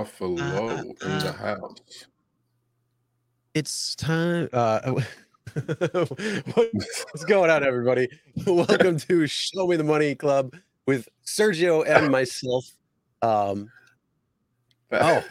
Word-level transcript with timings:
Buffalo 0.00 0.68
uh, 0.68 0.76
uh, 0.76 0.82
in 0.82 1.18
the 1.18 1.32
house. 1.32 2.06
It's 3.52 3.94
time. 3.96 4.48
Uh, 4.50 4.92
what's 6.54 7.24
going 7.26 7.50
on, 7.50 7.62
everybody? 7.62 8.08
Welcome 8.46 8.96
to 8.96 9.26
Show 9.26 9.66
Me 9.66 9.76
the 9.76 9.84
Money 9.84 10.14
Club 10.14 10.56
with 10.86 11.06
Sergio 11.26 11.86
and 11.86 12.10
myself. 12.10 12.64
Um, 13.20 13.70
oh, 14.90 15.22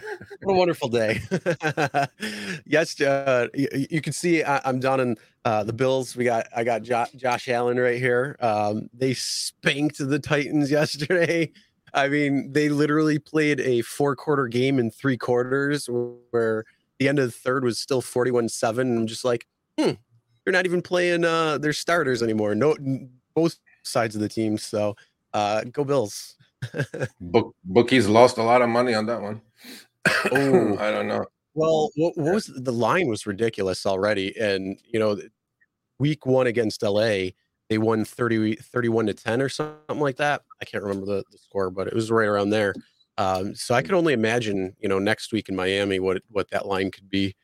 what 0.43 0.53
a 0.53 0.55
wonderful 0.55 0.89
day! 0.89 1.19
yes, 2.67 3.01
uh, 3.01 3.47
you, 3.55 3.87
you, 3.89 4.01
can 4.01 4.13
see 4.13 4.43
I, 4.43 4.69
am 4.69 4.79
down 4.79 4.99
in 4.99 5.17
uh, 5.45 5.63
the 5.63 5.73
Bills. 5.73 6.15
We 6.15 6.25
got 6.25 6.45
I 6.55 6.63
got 6.63 6.83
jo- 6.83 7.07
Josh 7.15 7.49
Allen 7.49 7.79
right 7.79 7.97
here. 7.97 8.37
Um, 8.39 8.87
they 8.93 9.15
spanked 9.15 9.97
the 9.97 10.19
Titans 10.19 10.69
yesterday. 10.69 11.53
I 11.93 12.07
mean, 12.07 12.51
they 12.51 12.69
literally 12.69 13.19
played 13.19 13.59
a 13.59 13.81
four 13.81 14.15
quarter 14.15 14.47
game 14.47 14.79
in 14.79 14.91
three 14.91 15.17
quarters 15.17 15.89
where 16.31 16.65
the 16.99 17.07
end 17.07 17.19
of 17.19 17.25
the 17.25 17.31
third 17.31 17.63
was 17.63 17.79
still 17.79 18.01
41 18.01 18.49
7. 18.49 18.97
I'm 18.97 19.07
just 19.07 19.25
like, 19.25 19.47
hmm, 19.79 19.91
you're 20.45 20.53
not 20.53 20.65
even 20.65 20.81
playing 20.81 21.25
uh, 21.25 21.57
their 21.57 21.73
starters 21.73 22.21
anymore. 22.21 22.55
No, 22.55 22.75
both 23.33 23.57
sides 23.83 24.15
of 24.15 24.21
the 24.21 24.29
team. 24.29 24.57
So 24.57 24.95
uh, 25.33 25.63
go 25.71 25.83
Bills. 25.83 26.35
Book, 27.21 27.55
bookies 27.63 28.07
lost 28.07 28.37
a 28.37 28.43
lot 28.43 28.61
of 28.61 28.69
money 28.69 28.93
on 28.93 29.05
that 29.05 29.21
one. 29.21 29.41
Oh, 30.31 30.77
I 30.79 30.91
don't 30.91 31.07
know. 31.07 31.25
Well, 31.53 31.89
what, 31.95 32.17
what 32.17 32.33
was 32.33 32.45
the 32.47 32.71
line 32.71 33.07
was 33.07 33.25
ridiculous 33.25 33.85
already. 33.85 34.37
And, 34.39 34.77
you 34.85 34.99
know, 34.99 35.17
week 35.99 36.25
one 36.25 36.47
against 36.47 36.83
LA, 36.83 37.29
they 37.69 37.77
won 37.77 38.03
30, 38.03 38.55
31 38.55 39.05
to 39.07 39.13
10 39.13 39.41
or 39.41 39.49
something 39.49 39.99
like 39.99 40.17
that. 40.17 40.41
I 40.61 40.65
can't 40.65 40.83
remember 40.83 41.05
the, 41.05 41.23
the 41.31 41.37
score, 41.37 41.69
but 41.69 41.87
it 41.87 41.93
was 41.93 42.11
right 42.11 42.27
around 42.27 42.49
there. 42.49 42.73
Um, 43.17 43.53
so 43.53 43.75
I 43.75 43.81
could 43.81 43.93
only 43.93 44.13
imagine, 44.13 44.75
you 44.79 44.89
know, 44.89 44.97
next 44.97 45.31
week 45.31 45.49
in 45.49 45.55
Miami, 45.55 45.99
what 45.99 46.21
what 46.29 46.49
that 46.51 46.65
line 46.65 46.89
could 46.89 47.09
be. 47.09 47.35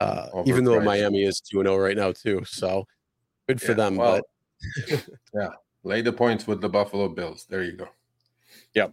Uh, 0.00 0.28
even 0.46 0.64
though 0.64 0.80
Miami 0.80 1.22
is 1.22 1.40
two 1.40 1.60
and 1.60 1.66
zero 1.66 1.76
oh 1.76 1.78
right 1.78 1.96
now 1.96 2.12
too, 2.12 2.42
so 2.46 2.86
good 3.48 3.60
for 3.60 3.72
yeah, 3.72 3.76
them. 3.76 3.96
Well, 3.96 4.20
but 4.88 5.08
yeah, 5.34 5.50
lay 5.82 6.02
the 6.02 6.12
points 6.12 6.46
with 6.46 6.60
the 6.60 6.68
Buffalo 6.68 7.08
Bills. 7.08 7.46
There 7.48 7.62
you 7.62 7.72
go. 7.72 7.88
Yep. 8.74 8.92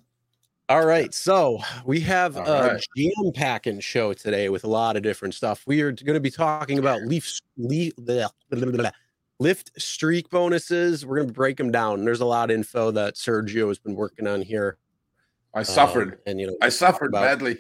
All 0.70 0.86
right, 0.86 1.14
so 1.14 1.60
we 1.86 2.00
have 2.02 2.38
All 2.38 2.48
a 2.48 2.68
right. 2.74 2.84
jam 2.96 3.34
packing 3.34 3.82
show 3.82 4.14
today 4.14 4.48
with 4.48 4.64
a 4.64 4.70
lot 4.70 4.96
of 4.96 5.04
different 5.04 5.34
stuff. 5.34 5.64
We 5.68 5.82
are 5.82 5.92
going 5.92 6.14
to 6.14 6.22
be 6.22 6.32
talking 6.32 6.80
about 6.80 7.02
Leaf, 7.02 7.40
Leaf 7.58 7.94
blah, 7.98 8.30
blah, 8.50 8.72
blah, 8.72 8.92
Lyft 9.42 9.72
streak 9.82 10.30
bonuses. 10.30 11.06
We're 11.06 11.18
going 11.18 11.28
to 11.28 11.34
break 11.34 11.58
them 11.58 11.72
down. 11.72 12.06
There's 12.06 12.22
a 12.22 12.26
lot 12.26 12.52
of 12.52 12.56
info 12.56 12.92
that 12.92 13.16
Sergio 13.16 13.70
has 13.70 13.80
been 13.80 13.96
working 13.96 14.28
on 14.28 14.42
here. 14.42 14.78
I 15.54 15.64
suffered, 15.64 16.14
um, 16.14 16.20
and 16.28 16.40
you 16.40 16.48
know, 16.48 16.58
I 16.62 16.70
suffered 16.70 17.08
about... 17.08 17.40
badly. 17.40 17.58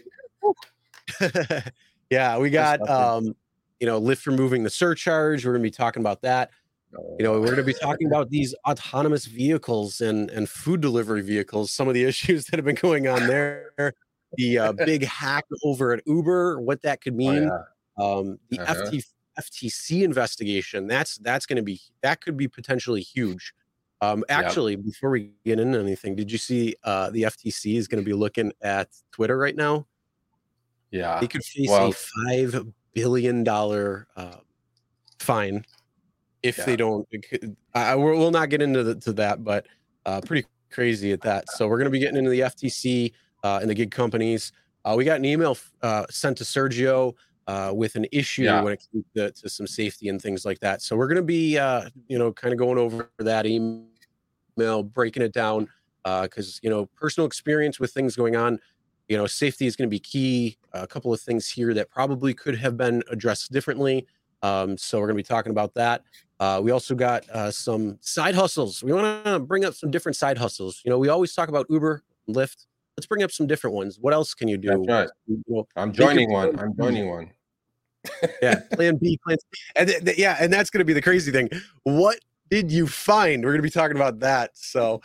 yeah, 2.09 2.37
we 2.37 2.49
got 2.49 2.87
um, 2.87 3.35
you 3.79 3.87
know, 3.87 3.99
Lyft 3.99 4.27
removing 4.27 4.63
the 4.63 4.69
surcharge. 4.69 5.45
We're 5.45 5.53
going 5.53 5.63
to 5.63 5.67
be 5.67 5.71
talking 5.71 6.01
about 6.01 6.21
that. 6.21 6.51
You 7.17 7.23
know, 7.23 7.39
we're 7.39 7.45
going 7.45 7.57
to 7.57 7.63
be 7.63 7.73
talking 7.73 8.07
about 8.07 8.29
these 8.29 8.53
autonomous 8.67 9.25
vehicles 9.25 10.01
and 10.01 10.29
and 10.29 10.47
food 10.47 10.81
delivery 10.81 11.21
vehicles. 11.21 11.71
Some 11.71 11.87
of 11.87 11.95
the 11.95 12.03
issues 12.05 12.45
that 12.45 12.57
have 12.57 12.65
been 12.65 12.75
going 12.75 13.07
on 13.07 13.27
there. 13.27 13.71
The 14.35 14.59
uh, 14.59 14.71
big 14.85 15.05
hack 15.05 15.45
over 15.63 15.93
at 15.93 16.03
Uber, 16.05 16.61
what 16.61 16.81
that 16.83 17.01
could 17.01 17.13
oh, 17.13 17.17
mean. 17.17 17.49
Oh, 17.49 17.63
yeah. 17.97 18.05
um, 18.05 18.39
the 18.49 18.59
uh-huh. 18.59 18.85
FT 18.85 19.03
FTC 19.41 20.03
investigation. 20.03 20.87
That's 20.87 21.17
that's 21.17 21.45
going 21.45 21.57
to 21.57 21.63
be 21.63 21.79
that 22.01 22.21
could 22.21 22.37
be 22.37 22.47
potentially 22.47 23.01
huge. 23.01 23.53
Um, 24.01 24.23
actually, 24.29 24.73
yep. 24.73 24.83
before 24.83 25.11
we 25.11 25.31
get 25.45 25.59
into 25.59 25.79
anything, 25.79 26.15
did 26.15 26.31
you 26.31 26.39
see 26.39 26.75
uh, 26.83 27.11
the 27.11 27.23
FTC 27.23 27.75
is 27.75 27.87
going 27.87 28.03
to 28.03 28.05
be 28.05 28.13
looking 28.13 28.51
at 28.61 28.89
Twitter 29.11 29.37
right 29.37 29.55
now? 29.55 29.85
Yeah, 30.89 31.19
they 31.19 31.27
could 31.27 31.43
face 31.43 31.69
well, 31.69 31.89
a 31.89 31.93
five 31.93 32.65
billion 32.93 33.43
dollar 33.43 34.07
uh, 34.15 34.37
fine 35.19 35.65
if 36.43 36.57
yeah. 36.57 36.65
they 36.65 36.75
don't. 36.75 37.07
I, 37.73 37.95
we'll 37.95 38.31
not 38.31 38.49
get 38.49 38.61
into 38.61 38.83
the, 38.83 38.95
to 38.95 39.13
that, 39.13 39.43
but 39.43 39.67
uh, 40.05 40.21
pretty 40.21 40.47
crazy 40.71 41.11
at 41.11 41.21
that. 41.21 41.49
So 41.51 41.67
we're 41.67 41.77
going 41.77 41.85
to 41.85 41.91
be 41.91 41.99
getting 41.99 42.17
into 42.17 42.31
the 42.31 42.41
FTC 42.41 43.13
uh, 43.43 43.59
and 43.61 43.69
the 43.69 43.75
gig 43.75 43.91
companies. 43.91 44.51
Uh, 44.83 44.95
we 44.97 45.05
got 45.05 45.17
an 45.17 45.25
email 45.25 45.57
uh, 45.83 46.05
sent 46.09 46.37
to 46.39 46.43
Sergio 46.43 47.13
uh, 47.47 47.71
with 47.73 47.95
an 47.95 48.05
issue 48.11 48.43
yeah. 48.43 48.61
when 48.61 48.73
it 48.73 48.83
comes 48.91 49.05
to, 49.15 49.31
to, 49.31 49.49
some 49.49 49.67
safety 49.67 50.09
and 50.09 50.21
things 50.21 50.45
like 50.45 50.59
that. 50.59 50.81
So 50.81 50.95
we're 50.95 51.07
going 51.07 51.17
to 51.17 51.23
be, 51.23 51.57
uh, 51.57 51.89
you 52.07 52.17
know, 52.17 52.31
kind 52.31 52.53
of 52.53 52.59
going 52.59 52.77
over 52.77 53.11
that 53.19 53.45
email, 53.45 54.83
breaking 54.83 55.23
it 55.23 55.33
down 55.33 55.67
because 56.03 56.57
uh, 56.57 56.59
you 56.63 56.69
know 56.69 56.85
personal 56.95 57.27
experience 57.27 57.79
with 57.79 57.91
things 57.91 58.15
going 58.15 58.35
on. 58.35 58.59
You 59.07 59.17
know, 59.17 59.27
safety 59.27 59.65
is 59.65 59.75
going 59.75 59.89
to 59.89 59.93
be 59.93 59.99
key. 59.99 60.57
A 60.73 60.87
couple 60.87 61.13
of 61.13 61.19
things 61.19 61.49
here 61.49 61.73
that 61.73 61.89
probably 61.89 62.33
could 62.33 62.57
have 62.57 62.77
been 62.77 63.03
addressed 63.09 63.51
differently. 63.51 64.07
Um, 64.41 64.77
so 64.77 64.99
we're 64.99 65.07
going 65.07 65.17
to 65.17 65.23
be 65.23 65.27
talking 65.27 65.51
about 65.51 65.73
that. 65.75 66.03
Uh, 66.39 66.59
we 66.63 66.71
also 66.71 66.95
got 66.95 67.29
uh, 67.29 67.51
some 67.51 67.97
side 68.01 68.33
hustles. 68.33 68.83
We 68.83 68.93
want 68.93 69.25
to 69.25 69.39
bring 69.39 69.65
up 69.65 69.75
some 69.75 69.91
different 69.91 70.15
side 70.15 70.37
hustles. 70.37 70.81
You 70.83 70.89
know, 70.89 70.97
we 70.97 71.09
always 71.09 71.33
talk 71.35 71.49
about 71.49 71.67
Uber, 71.69 72.03
Lyft. 72.27 72.65
Let's 73.01 73.07
bring 73.07 73.23
up 73.23 73.31
some 73.31 73.47
different 73.47 73.75
ones. 73.75 73.97
What 73.99 74.13
else 74.13 74.33
can 74.33 74.47
you 74.47 74.57
do? 74.57 74.83
Right. 74.87 75.09
You 75.27 75.43
know, 75.47 75.67
I'm 75.75 75.91
joining 75.91 76.31
one. 76.31 76.57
I'm 76.59 76.75
joining 76.77 77.09
one 77.09 77.31
yeah, 78.41 78.55
plan 78.73 78.97
B, 78.97 79.19
plan 79.23 79.37
C. 79.39 79.45
And 79.75 79.87
th- 79.87 80.03
th- 80.03 80.17
yeah, 80.17 80.37
and 80.39 80.51
that's 80.51 80.69
going 80.69 80.79
to 80.79 80.85
be 80.85 80.93
the 80.93 81.01
crazy 81.01 81.31
thing. 81.31 81.49
What 81.83 82.19
did 82.49 82.71
you 82.71 82.87
find? 82.87 83.43
We're 83.43 83.51
going 83.51 83.61
to 83.61 83.63
be 83.63 83.69
talking 83.69 83.95
about 83.95 84.19
that. 84.19 84.51
So 84.53 85.01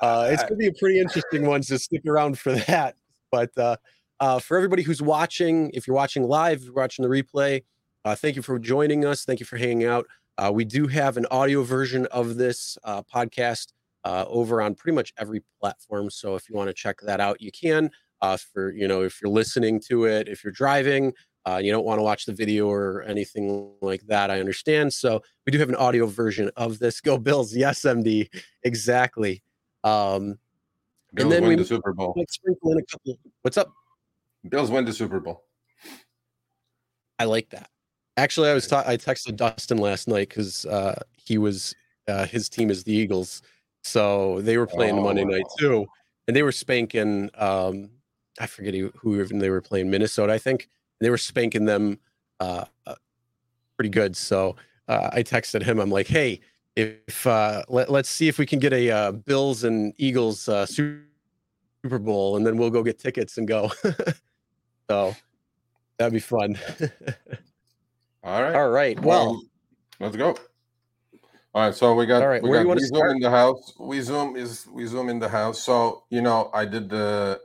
uh, 0.00 0.28
it's 0.32 0.42
going 0.42 0.54
to 0.54 0.56
be 0.56 0.66
a 0.66 0.72
pretty 0.72 1.00
interesting 1.00 1.46
one. 1.46 1.62
So 1.62 1.76
stick 1.76 2.02
around 2.06 2.38
for 2.38 2.52
that. 2.52 2.96
But 3.30 3.56
uh, 3.58 3.76
uh, 4.20 4.38
for 4.38 4.56
everybody 4.56 4.82
who's 4.82 5.02
watching, 5.02 5.70
if 5.74 5.86
you're 5.86 5.96
watching 5.96 6.24
live, 6.24 6.62
you're 6.62 6.72
watching 6.72 7.02
the 7.02 7.08
replay, 7.08 7.64
uh, 8.04 8.14
thank 8.14 8.36
you 8.36 8.42
for 8.42 8.58
joining 8.58 9.04
us. 9.04 9.24
Thank 9.24 9.40
you 9.40 9.46
for 9.46 9.56
hanging 9.56 9.86
out. 9.86 10.06
Uh, 10.38 10.50
we 10.52 10.64
do 10.64 10.86
have 10.86 11.16
an 11.16 11.26
audio 11.30 11.62
version 11.64 12.06
of 12.06 12.36
this 12.36 12.78
uh, 14.04 14.24
over 14.28 14.62
on 14.62 14.74
pretty 14.74 14.94
much 14.94 15.12
every 15.18 15.42
platform. 15.60 16.10
So 16.10 16.34
if 16.34 16.48
you 16.48 16.56
want 16.56 16.68
to 16.68 16.74
check 16.74 16.98
that 17.02 17.20
out, 17.20 17.40
you 17.40 17.50
can. 17.52 17.90
for 18.52 18.72
you 18.72 18.88
know, 18.88 19.02
if 19.02 19.20
you're 19.20 19.30
listening 19.30 19.80
to 19.88 20.04
it, 20.04 20.28
if 20.28 20.44
you're 20.44 20.52
driving, 20.52 21.12
uh, 21.46 21.56
you 21.56 21.72
don't 21.72 21.84
want 21.84 21.98
to 21.98 22.02
watch 22.02 22.26
the 22.26 22.32
video 22.32 22.68
or 22.68 23.02
anything 23.02 23.72
like 23.80 24.02
that. 24.06 24.30
I 24.30 24.40
understand. 24.40 24.92
So 24.92 25.22
we 25.46 25.52
do 25.52 25.58
have 25.58 25.68
an 25.68 25.76
audio 25.76 26.06
version 26.06 26.50
of 26.56 26.78
this. 26.78 27.00
Go 27.08 27.18
Bills! 27.18 27.54
Yes, 27.54 27.80
MD. 27.82 28.28
Exactly. 28.64 29.42
Um, 29.84 30.38
Bills 31.14 31.24
and 31.24 31.32
then 31.32 31.42
win 31.42 31.50
we 31.50 31.56
the 31.56 31.64
Super 31.64 31.94
Bowl. 31.94 32.14
Sprinkle 32.28 32.72
in 32.72 32.78
a 32.78 32.82
couple. 32.82 33.18
What's 33.42 33.56
up? 33.56 33.72
Bills 34.48 34.70
win 34.70 34.84
the 34.84 34.92
Super 34.92 35.20
Bowl. 35.20 35.44
I 37.18 37.24
like 37.24 37.48
that. 37.50 37.70
Actually, 38.16 38.50
I 38.50 38.54
was 38.54 38.66
ta- 38.66 38.84
I 38.86 38.96
texted 38.96 39.36
Dustin 39.36 39.78
last 39.78 40.06
night 40.06 40.28
because 40.28 40.66
uh, 40.66 41.00
he 41.16 41.38
was 41.38 41.74
uh, 42.08 42.26
his 42.26 42.48
team 42.48 42.70
is 42.70 42.84
the 42.84 42.92
Eagles, 42.92 43.42
so 43.88 44.40
they 44.42 44.56
were 44.58 44.66
playing 44.66 44.98
oh. 44.98 45.02
Monday 45.02 45.24
night 45.24 45.46
too, 45.58 45.86
and 46.26 46.36
they 46.36 46.42
were 46.42 46.52
spanking. 46.52 47.30
Um, 47.36 47.90
I 48.40 48.46
forget 48.46 48.74
who, 48.74 49.20
even 49.20 49.38
they 49.38 49.50
were 49.50 49.60
playing 49.60 49.90
Minnesota, 49.90 50.32
I 50.32 50.38
think 50.38 50.68
they 51.00 51.10
were 51.10 51.18
spanking 51.18 51.64
them 51.64 51.98
uh, 52.40 52.64
uh, 52.86 52.94
pretty 53.76 53.90
good. 53.90 54.16
So 54.16 54.56
uh, 54.86 55.10
I 55.12 55.22
texted 55.22 55.62
him. 55.62 55.80
I'm 55.80 55.90
like, 55.90 56.06
hey, 56.06 56.40
if 56.76 57.26
uh, 57.26 57.62
let, 57.68 57.90
us 57.90 58.08
see 58.08 58.28
if 58.28 58.38
we 58.38 58.46
can 58.46 58.58
get 58.58 58.72
a 58.72 58.90
uh, 58.90 59.12
Bills 59.12 59.64
and 59.64 59.92
Eagles 59.96 60.48
uh, 60.48 60.66
Super 60.66 61.98
Bowl, 61.98 62.36
and 62.36 62.46
then 62.46 62.56
we'll 62.56 62.70
go 62.70 62.82
get 62.82 62.98
tickets 62.98 63.38
and 63.38 63.48
go. 63.48 63.70
so 64.90 65.14
that'd 65.98 66.12
be 66.12 66.20
fun. 66.20 66.58
All 68.22 68.42
right. 68.42 68.54
All 68.54 68.70
right. 68.70 69.00
Well, 69.00 69.30
um, 69.30 69.50
let's 70.00 70.16
go. 70.16 70.36
All 71.54 71.64
right, 71.66 71.74
so 71.74 71.94
we 71.94 72.06
got 72.06 72.22
All 72.22 72.28
right, 72.28 72.42
we 72.42 72.50
got 72.50 72.66
we 72.66 72.80
Zoom 72.80 73.10
in 73.10 73.20
the 73.20 73.30
house. 73.30 73.72
We 73.78 74.00
Zoom 74.00 74.36
is 74.36 74.66
we 74.70 74.86
Zoom 74.86 75.08
in 75.08 75.18
the 75.18 75.28
house. 75.28 75.62
So 75.62 76.04
you 76.10 76.20
know, 76.20 76.50
I 76.52 76.64
did 76.64 76.88
the 76.88 77.40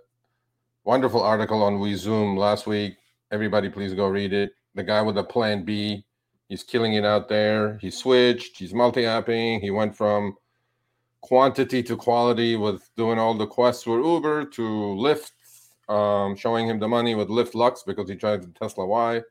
wonderful 0.83 1.21
article 1.21 1.63
on 1.63 1.79
We 1.79 1.95
Zoom 1.95 2.35
last 2.35 2.67
week 2.67 2.97
Everybody, 3.33 3.67
please 3.67 3.95
go 3.95 4.07
read 4.09 4.31
it. 4.31 4.51
The 4.75 4.83
guy 4.83 5.01
with 5.01 5.15
the 5.15 5.23
plan 5.23 5.65
B, 5.65 6.05
he's 6.49 6.63
killing 6.63 6.93
it 6.93 7.03
out 7.03 7.27
there. 7.27 7.79
He 7.79 7.89
switched, 7.89 8.59
he's 8.59 8.75
multi 8.75 9.01
apping. 9.01 9.59
He 9.59 9.71
went 9.71 9.97
from 9.97 10.37
quantity 11.21 11.81
to 11.81 11.97
quality 11.97 12.57
with 12.57 12.87
doing 12.95 13.17
all 13.17 13.33
the 13.33 13.47
quests 13.47 13.87
with 13.87 14.05
Uber 14.05 14.45
to 14.45 14.61
Lyft, 14.61 15.31
um, 15.89 16.35
showing 16.35 16.69
him 16.69 16.77
the 16.77 16.87
money 16.87 17.15
with 17.15 17.27
Lyft 17.29 17.55
Lux 17.55 17.81
because 17.81 18.07
he 18.07 18.15
tried 18.15 18.43
the 18.43 18.49
Tesla 18.49 18.85
Y. 18.85 19.21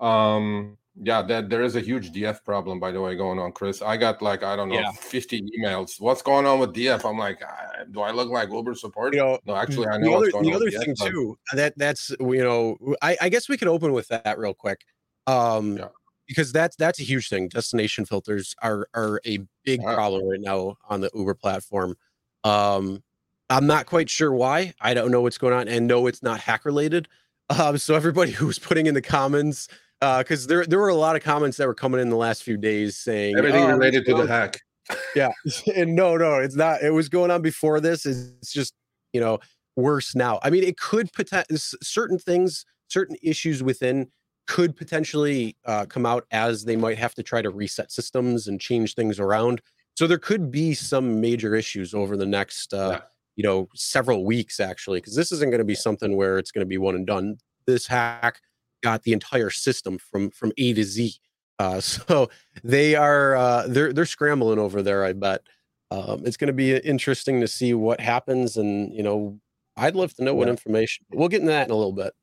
Um, 0.00 0.76
yeah, 1.00 1.22
that 1.22 1.48
there 1.48 1.62
is 1.62 1.74
a 1.74 1.80
huge 1.80 2.12
DF 2.12 2.44
problem, 2.44 2.78
by 2.78 2.90
the 2.90 3.00
way, 3.00 3.16
going 3.16 3.38
on, 3.38 3.52
Chris. 3.52 3.80
I 3.80 3.96
got 3.96 4.20
like 4.20 4.42
I 4.42 4.56
don't 4.56 4.68
know, 4.68 4.78
yeah. 4.78 4.92
fifty 4.92 5.42
emails. 5.42 6.00
What's 6.00 6.20
going 6.20 6.44
on 6.44 6.58
with 6.58 6.74
DF? 6.74 7.08
I'm 7.08 7.18
like, 7.18 7.42
do 7.92 8.00
I 8.00 8.10
look 8.10 8.28
like 8.28 8.50
Uber 8.50 8.74
support? 8.74 9.14
You 9.14 9.20
know, 9.20 9.38
no, 9.46 9.56
actually, 9.56 9.88
I 9.88 9.96
know 9.96 10.20
the 10.20 10.36
other, 10.36 10.44
the 10.44 10.52
other 10.52 10.70
thing 10.70 10.94
DF, 10.94 11.10
too. 11.10 11.38
That 11.54 11.72
that's 11.78 12.10
you 12.20 12.42
know, 12.42 12.76
I, 13.00 13.16
I 13.22 13.28
guess 13.30 13.48
we 13.48 13.56
could 13.56 13.68
open 13.68 13.92
with 13.92 14.08
that 14.08 14.38
real 14.38 14.52
quick, 14.52 14.84
um, 15.26 15.78
yeah. 15.78 15.88
because 16.26 16.52
that's 16.52 16.76
that's 16.76 17.00
a 17.00 17.04
huge 17.04 17.30
thing. 17.30 17.48
Destination 17.48 18.04
filters 18.04 18.54
are 18.62 18.86
are 18.94 19.18
a 19.24 19.38
big 19.64 19.82
problem 19.82 20.28
right 20.28 20.40
now 20.40 20.76
on 20.90 21.00
the 21.00 21.10
Uber 21.14 21.34
platform. 21.34 21.96
Um, 22.44 23.02
I'm 23.48 23.66
not 23.66 23.86
quite 23.86 24.10
sure 24.10 24.32
why. 24.32 24.74
I 24.80 24.92
don't 24.92 25.10
know 25.10 25.22
what's 25.22 25.38
going 25.38 25.54
on, 25.54 25.68
and 25.68 25.86
no, 25.86 26.06
it's 26.06 26.22
not 26.22 26.40
hack 26.40 26.66
related. 26.66 27.08
Um, 27.48 27.78
so 27.78 27.94
everybody 27.94 28.30
who's 28.32 28.58
putting 28.58 28.86
in 28.86 28.94
the 28.94 29.02
comments, 29.02 29.68
because 30.18 30.46
uh, 30.46 30.48
there 30.48 30.66
there 30.66 30.80
were 30.80 30.88
a 30.88 30.96
lot 30.96 31.14
of 31.14 31.22
comments 31.22 31.56
that 31.56 31.66
were 31.68 31.74
coming 31.74 32.00
in 32.00 32.08
the 32.08 32.16
last 32.16 32.42
few 32.42 32.56
days 32.56 32.96
saying 32.96 33.36
everything 33.38 33.64
oh, 33.64 33.68
related 33.68 34.04
to 34.06 34.14
the 34.14 34.26
hack. 34.26 34.58
Yeah, 35.14 35.30
and 35.76 35.94
no, 35.94 36.16
no, 36.16 36.38
it's 36.38 36.56
not. 36.56 36.82
It 36.82 36.90
was 36.90 37.08
going 37.08 37.30
on 37.30 37.40
before 37.40 37.80
this. 37.80 38.04
It's 38.04 38.52
just 38.52 38.74
you 39.12 39.20
know 39.20 39.38
worse 39.76 40.16
now. 40.16 40.40
I 40.42 40.50
mean, 40.50 40.64
it 40.64 40.76
could 40.76 41.10
potentially 41.12 41.56
certain 41.82 42.18
things, 42.18 42.66
certain 42.88 43.16
issues 43.22 43.62
within 43.62 44.10
could 44.48 44.76
potentially 44.76 45.56
uh, 45.66 45.86
come 45.86 46.04
out 46.04 46.26
as 46.32 46.64
they 46.64 46.74
might 46.74 46.98
have 46.98 47.14
to 47.14 47.22
try 47.22 47.40
to 47.40 47.48
reset 47.48 47.92
systems 47.92 48.48
and 48.48 48.60
change 48.60 48.94
things 48.94 49.20
around. 49.20 49.62
So 49.94 50.08
there 50.08 50.18
could 50.18 50.50
be 50.50 50.74
some 50.74 51.20
major 51.20 51.54
issues 51.54 51.94
over 51.94 52.16
the 52.16 52.26
next, 52.26 52.74
uh, 52.74 52.88
yeah. 52.90 53.00
you 53.36 53.44
know, 53.44 53.68
several 53.74 54.24
weeks 54.24 54.58
actually, 54.58 54.98
because 54.98 55.14
this 55.14 55.30
isn't 55.30 55.50
going 55.50 55.60
to 55.60 55.64
be 55.64 55.76
something 55.76 56.16
where 56.16 56.38
it's 56.38 56.50
going 56.50 56.66
to 56.66 56.68
be 56.68 56.76
one 56.76 56.96
and 56.96 57.06
done. 57.06 57.38
This 57.66 57.86
hack 57.86 58.40
got 58.82 59.02
the 59.02 59.12
entire 59.12 59.50
system 59.50 59.98
from 59.98 60.30
from 60.30 60.52
A 60.58 60.74
to 60.74 60.84
Z. 60.84 61.14
Uh, 61.58 61.80
so 61.80 62.30
they 62.62 62.94
are 62.94 63.36
uh, 63.36 63.66
they're 63.68 63.92
they're 63.92 64.06
scrambling 64.06 64.58
over 64.58 64.82
there. 64.82 65.04
I 65.04 65.12
bet 65.12 65.42
um, 65.90 66.22
it's 66.24 66.36
going 66.36 66.48
to 66.48 66.52
be 66.54 66.76
interesting 66.76 67.40
to 67.40 67.48
see 67.48 67.74
what 67.74 68.00
happens, 68.00 68.56
and 68.56 68.92
you 68.94 69.02
know, 69.02 69.38
I'd 69.76 69.96
love 69.96 70.14
to 70.14 70.24
know 70.24 70.32
yeah. 70.32 70.38
what 70.38 70.48
information. 70.48 71.06
We'll 71.12 71.28
get 71.28 71.40
into 71.40 71.52
that 71.52 71.68
in 71.68 71.72
a 71.72 71.76
little 71.76 71.92
bit. 71.92 72.14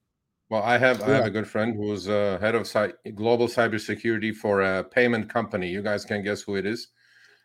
Well, 0.50 0.64
I 0.64 0.78
have 0.80 1.00
yeah. 1.00 1.06
I 1.06 1.10
have 1.12 1.26
a 1.26 1.32
good 1.32 1.48
friend 1.48 1.76
who's 1.76 2.10
uh, 2.10 2.40
head 2.42 2.56
of 2.56 2.68
cy- 2.68 2.94
global 3.14 3.48
cybersecurity 3.48 4.36
for 4.36 4.62
a 4.62 4.84
payment 4.84 5.30
company. 5.30 5.70
You 5.70 5.84
guys 5.84 6.06
can 6.06 6.24
guess 6.24 6.42
who 6.42 6.56
it 6.56 6.66
is. 6.66 6.88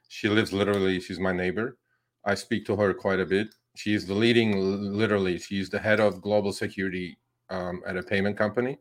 She 0.08 0.28
lives 0.28 0.52
literally. 0.52 1.00
She's 1.00 1.18
my 1.18 1.32
neighbor. 1.32 1.76
I 2.24 2.34
speak 2.34 2.64
to 2.66 2.76
her 2.76 2.94
quite 2.94 3.20
a 3.20 3.26
bit. 3.26 3.48
She's 3.76 4.06
the 4.06 4.14
leading, 4.14 4.58
literally. 4.58 5.38
She's 5.38 5.68
the 5.68 5.78
head 5.78 6.00
of 6.00 6.22
global 6.22 6.52
security 6.52 7.18
um, 7.50 7.82
at 7.86 7.96
a 7.96 8.02
payment 8.02 8.38
company. 8.38 8.78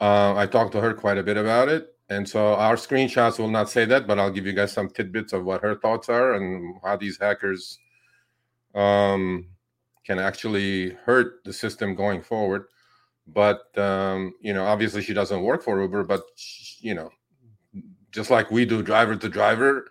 Uh, 0.00 0.34
I 0.36 0.46
talked 0.46 0.72
to 0.72 0.80
her 0.80 0.94
quite 0.94 1.18
a 1.18 1.22
bit 1.22 1.36
about 1.36 1.68
it, 1.68 1.94
and 2.08 2.28
so 2.28 2.54
our 2.54 2.76
screenshots 2.76 3.38
will 3.38 3.50
not 3.50 3.68
say 3.68 3.84
that, 3.84 4.06
but 4.06 4.18
I'll 4.18 4.30
give 4.30 4.46
you 4.46 4.52
guys 4.52 4.72
some 4.72 4.88
tidbits 4.88 5.32
of 5.32 5.44
what 5.44 5.62
her 5.62 5.74
thoughts 5.74 6.08
are 6.08 6.34
and 6.34 6.76
how 6.84 6.96
these 6.96 7.18
hackers 7.18 7.78
um, 8.74 9.48
can 10.06 10.18
actually 10.18 10.90
hurt 11.04 11.44
the 11.44 11.52
system 11.52 11.94
going 11.94 12.22
forward. 12.22 12.66
But 13.26 13.76
um, 13.76 14.32
you 14.40 14.54
know 14.54 14.64
obviously 14.64 15.02
she 15.02 15.12
doesn't 15.12 15.42
work 15.42 15.62
for 15.62 15.82
uber 15.82 16.02
but 16.04 16.22
she, 16.36 16.88
you 16.88 16.94
know 16.94 17.10
just 18.10 18.30
like 18.30 18.50
we 18.50 18.64
do 18.64 18.82
driver 18.82 19.16
to 19.16 19.28
driver 19.28 19.86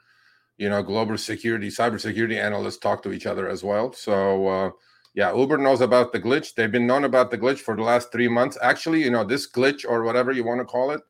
you 0.57 0.69
know 0.69 0.81
global 0.81 1.17
security 1.17 1.67
cybersecurity 1.67 2.41
analysts 2.41 2.77
talk 2.77 3.03
to 3.03 3.11
each 3.11 3.27
other 3.27 3.47
as 3.47 3.63
well. 3.63 3.93
So 3.93 4.47
uh, 4.47 4.71
yeah 5.17 5.35
uber 5.35 5.57
knows 5.57 5.81
about 5.81 6.13
the 6.13 6.19
glitch. 6.19 6.53
They've 6.53 6.71
been 6.71 6.87
known 6.87 7.03
about 7.03 7.31
the 7.31 7.37
glitch 7.37 7.59
for 7.59 7.75
the 7.75 7.87
last 7.91 8.11
three 8.11 8.29
months. 8.29 8.57
Actually 8.61 9.03
you 9.03 9.11
know 9.11 9.25
this 9.25 9.49
glitch 9.51 9.83
or 9.91 10.03
whatever 10.03 10.31
you 10.31 10.45
want 10.45 10.61
to 10.61 10.65
call 10.65 10.91
it 10.91 11.01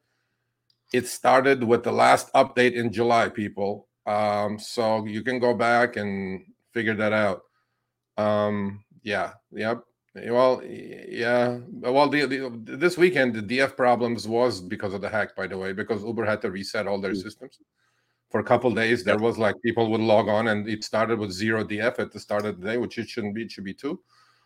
it 0.93 1.05
started 1.05 1.61
with 1.71 1.83
the 1.83 1.91
last 1.91 2.31
update 2.33 2.73
in 2.73 2.91
july 2.91 3.27
people. 3.27 3.89
Um, 4.05 4.57
so 4.57 5.05
you 5.05 5.21
can 5.21 5.37
go 5.37 5.53
back 5.53 5.97
and 5.97 6.41
figure 6.73 6.95
that 6.95 7.13
out. 7.13 7.41
Um, 8.17 8.83
yeah 9.03 9.33
yep. 9.51 9.83
Well, 10.15 10.63
yeah. 10.65 11.59
Well, 11.69 12.09
the, 12.09 12.25
the, 12.25 12.77
this 12.77 12.97
weekend 12.97 13.35
the 13.35 13.43
DF 13.43 13.75
problems 13.75 14.27
was 14.27 14.61
because 14.61 14.95
of 14.95 15.01
the 15.01 15.09
hack, 15.09 15.35
by 15.35 15.45
the 15.45 15.59
way, 15.59 15.73
because 15.73 16.03
Uber 16.03 16.25
had 16.25 16.41
to 16.41 16.49
reset 16.49 16.87
all 16.87 16.99
their 16.99 17.11
mm. 17.11 17.21
systems 17.21 17.59
for 18.29 18.39
a 18.39 18.43
couple 18.43 18.71
days. 18.71 19.03
There 19.03 19.17
was 19.17 19.37
like 19.37 19.55
people 19.61 19.89
would 19.91 20.01
log 20.01 20.27
on, 20.27 20.47
and 20.49 20.67
it 20.67 20.83
started 20.83 21.19
with 21.19 21.31
zero 21.31 21.63
DF 21.63 21.99
at 21.99 22.11
the 22.11 22.19
start 22.19 22.45
of 22.45 22.59
the 22.59 22.67
day, 22.67 22.77
which 22.77 22.97
it 22.97 23.09
shouldn't 23.09 23.35
be. 23.35 23.43
It 23.43 23.51
should 23.51 23.63
be 23.63 23.73
two. 23.73 23.99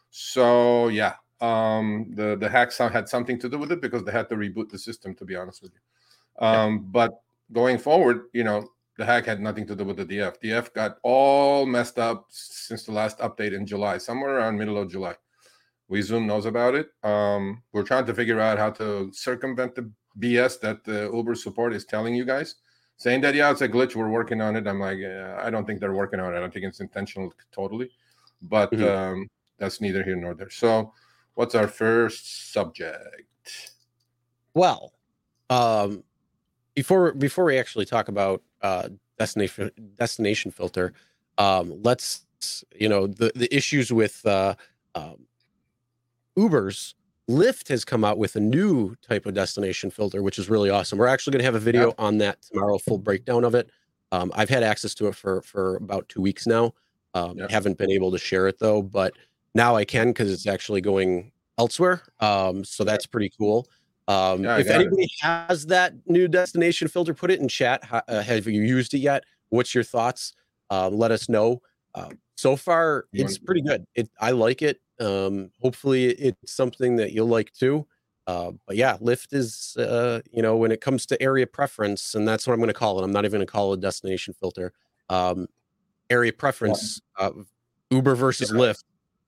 So 0.10 0.90
yeah, 0.90 1.16
um, 1.40 2.12
the 2.16 2.38
the 2.38 2.50
hack 2.50 2.74
had 2.74 3.10
something 3.10 3.40
to 3.40 3.50
do 3.50 3.58
with 3.58 3.72
it 3.72 3.82
because 3.82 4.04
they 4.04 4.12
had 4.12 4.30
to 4.30 4.36
reboot 4.36 4.70
the 4.70 4.80
system. 4.80 5.16
To 5.16 5.26
be 5.26 5.36
honest 5.36 5.62
with 5.62 5.72
you, 5.74 6.46
um, 6.46 6.74
yeah. 6.74 6.80
but 6.84 7.12
going 7.52 7.78
forward, 7.78 8.26
you 8.34 8.44
know, 8.44 8.68
the 8.98 9.06
hack 9.06 9.26
had 9.26 9.40
nothing 9.40 9.66
to 9.68 9.76
do 9.76 9.84
with 9.84 9.98
the 9.98 10.06
DF. 10.06 10.36
DF 10.44 10.74
got 10.74 10.98
all 11.04 11.66
messed 11.66 11.98
up 11.98 12.28
since 12.30 12.86
the 12.86 12.92
last 12.92 13.18
update 13.20 13.54
in 13.54 13.66
July, 13.66 13.98
somewhere 13.98 14.38
around 14.38 14.58
middle 14.58 14.78
of 14.78 14.90
July. 14.90 15.16
we 15.88 16.02
zoom 16.02 16.26
knows 16.26 16.46
about 16.46 16.74
it. 16.74 16.88
Um, 17.04 17.64
we're 17.74 17.84
trying 17.84 18.06
to 18.06 18.14
figure 18.14 18.40
out 18.40 18.58
how 18.58 18.70
to 18.70 19.12
circumvent 19.12 19.76
the 19.76 19.92
BS 20.20 20.60
that 20.62 20.84
the 20.84 21.10
Uber 21.14 21.36
support 21.36 21.74
is 21.74 21.86
telling 21.86 22.16
you 22.16 22.26
guys, 22.26 22.56
saying 23.02 23.20
that 23.20 23.34
yeah, 23.34 23.50
it's 23.50 23.62
a 23.62 23.68
glitch. 23.68 23.96
We're 23.96 24.10
working 24.10 24.42
on 24.42 24.56
it. 24.56 24.68
I'm 24.68 24.80
like, 24.80 25.00
uh, 25.04 25.36
I 25.42 25.50
don't 25.50 25.66
think 25.66 25.80
they're 25.80 25.92
working 25.92 26.20
on 26.20 26.36
it. 26.36 26.38
I 26.38 26.40
don't 26.40 26.54
think 26.54 26.66
it's 26.66 26.82
intentional 26.82 27.34
totally, 27.52 27.90
but 28.44 28.72
mm-hmm. 28.72 28.84
um, 28.84 29.28
that's 29.58 29.82
neither 29.82 30.04
here 30.04 30.16
nor 30.16 30.36
there. 30.36 30.52
So, 30.52 30.94
what's 31.34 31.56
our 31.56 31.68
first 31.68 32.54
subject? 32.54 33.72
Well, 34.54 34.94
um, 35.50 36.04
before 36.76 37.14
before 37.14 37.46
we 37.46 37.58
actually 37.58 37.86
talk 37.86 38.08
about 38.08 38.44
uh, 38.62 38.90
destination 39.18 39.72
destination 39.96 40.52
filter, 40.52 40.94
um, 41.40 41.82
let's 41.82 42.28
you 42.76 42.88
know 42.88 43.08
the 43.08 43.32
the 43.34 43.52
issues 43.52 43.92
with 43.92 44.24
uh, 44.28 44.54
um, 44.94 45.26
Uber's 46.36 46.94
Lyft 47.32 47.70
has 47.70 47.86
come 47.86 48.04
out 48.04 48.18
with 48.18 48.36
a 48.36 48.40
new 48.40 48.96
type 49.08 49.26
of 49.26 49.34
destination 49.34 49.90
filter, 49.90 50.22
which 50.22 50.38
is 50.38 50.50
really 50.50 50.70
awesome. 50.70 51.00
We're 51.00 51.08
actually 51.08 51.32
going 51.32 51.40
to 51.40 51.46
have 51.46 51.56
a 51.56 51.60
video 51.60 51.88
yeah. 51.88 51.94
on 51.98 52.18
that 52.20 52.42
tomorrow, 52.42 52.78
full 52.78 52.98
breakdown 52.98 53.44
of 53.44 53.56
it. 53.56 53.70
Um, 54.12 54.32
I've 54.36 54.50
had 54.50 54.64
access 54.64 54.94
to 54.96 55.08
it 55.08 55.16
for 55.16 55.42
for 55.42 55.78
about 55.78 56.10
two 56.10 56.22
weeks 56.22 56.46
now. 56.46 56.74
Um, 57.14 57.38
yeah. 57.38 57.48
Haven't 57.50 57.78
been 57.78 57.92
able 57.92 58.12
to 58.12 58.18
share 58.18 58.48
it 58.48 58.60
though, 58.60 58.82
but 58.82 59.14
now 59.56 59.76
I 59.76 59.86
can 59.86 60.10
because 60.10 60.32
it's 60.32 60.48
actually 60.48 60.82
going 60.82 61.32
elsewhere. 61.58 62.04
Um, 62.20 62.64
so 62.64 62.84
that's 62.84 63.06
pretty 63.06 63.32
cool. 63.38 63.68
Um, 64.08 64.44
yeah, 64.44 64.58
if 64.58 64.70
anybody 64.70 65.04
it. 65.04 65.12
has 65.22 65.68
that 65.68 65.94
new 66.08 66.28
destination 66.28 66.88
filter, 66.88 67.14
put 67.14 67.32
it 67.32 67.40
in 67.40 67.48
chat. 67.48 67.84
Uh, 67.92 68.22
have 68.22 68.48
you 68.48 68.62
used 68.62 68.94
it 68.94 69.00
yet? 69.00 69.24
What's 69.50 69.74
your 69.74 69.84
thoughts? 69.84 70.34
Uh, 70.70 70.90
let 70.90 71.12
us 71.12 71.30
know. 71.30 71.62
Uh, 71.94 72.10
so 72.36 72.56
far, 72.56 73.06
it's 73.14 73.38
pretty 73.38 73.62
good. 73.62 73.86
It 73.96 74.10
I 74.20 74.32
like 74.32 74.62
it. 74.62 74.82
Um, 75.02 75.52
hopefully, 75.62 76.06
it's 76.06 76.54
something 76.54 76.96
that 76.98 77.12
you'll 77.12 77.28
like 77.28 77.52
too. 77.52 77.88
Uh, 78.28 78.52
but 78.68 78.76
yeah, 78.76 78.98
Lyft 78.98 79.34
is, 79.34 79.76
uh, 79.78 80.22
you 80.32 80.42
know, 80.42 80.56
when 80.56 80.72
it 80.72 80.80
comes 80.80 81.06
to 81.08 81.22
area 81.22 81.48
preference, 81.48 82.14
and 82.14 82.28
that's 82.28 82.46
what 82.46 82.54
I'm 82.54 82.60
going 82.60 82.68
to 82.68 82.74
call 82.74 83.00
it. 83.00 83.04
I'm 83.04 83.12
not 83.12 83.26
even 83.26 83.40
going 83.40 83.48
to 83.48 83.52
call 83.52 83.74
it 83.74 83.80
a 83.80 83.82
destination 83.82 84.34
filter. 84.34 84.74
Um, 85.10 85.48
area 86.10 86.32
preference, 86.32 87.02
uh, 87.20 87.32
Uber 87.90 88.16
versus 88.16 88.52
yeah. 88.52 88.58
Lyft. 88.58 88.84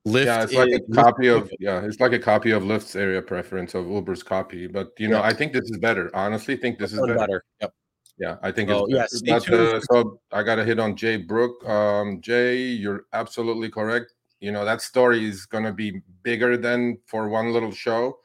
Lyft 0.08 0.26
yeah, 0.26 0.44
it's 0.44 0.54
like 0.54 0.70
is, 0.70 0.82
a 0.92 0.94
copy 0.94 1.28
of 1.28 1.50
yeah, 1.60 1.82
it's 1.82 2.00
like 2.00 2.12
a 2.12 2.20
copy 2.20 2.52
of 2.52 2.64
Lyft's 2.64 2.96
area 2.96 3.22
preference 3.22 3.74
of 3.74 3.88
Uber's 3.88 4.22
copy. 4.22 4.68
But 4.68 4.92
you 5.00 5.08
know, 5.08 5.22
I 5.22 5.34
think 5.34 5.54
this 5.54 5.70
is 5.70 5.78
better. 5.78 6.12
Honestly, 6.14 6.56
think 6.56 6.78
this 6.78 6.94
is 6.94 7.00
better. 7.00 7.16
better. 7.16 7.46
Yep. 7.62 7.74
Yeah, 8.20 8.36
I 8.44 8.52
think 8.52 8.70
oh, 8.70 8.86
it's 8.86 9.24
yes, 9.26 9.48
but, 9.50 9.60
uh, 9.60 9.82
so 9.82 10.20
I 10.32 10.44
got 10.44 10.56
to 10.56 10.66
hit 10.66 10.80
on 10.80 10.96
Jay 10.96 11.18
Brook. 11.18 11.68
Um, 11.68 12.22
Jay, 12.22 12.58
you're 12.58 13.06
absolutely 13.14 13.70
correct 13.70 14.13
you 14.44 14.52
know 14.52 14.66
that 14.66 14.82
story 14.82 15.26
is 15.26 15.46
going 15.46 15.64
to 15.64 15.72
be 15.72 16.02
bigger 16.22 16.58
than 16.58 16.98
for 17.06 17.30
one 17.30 17.54
little 17.54 17.72
show 17.72 18.20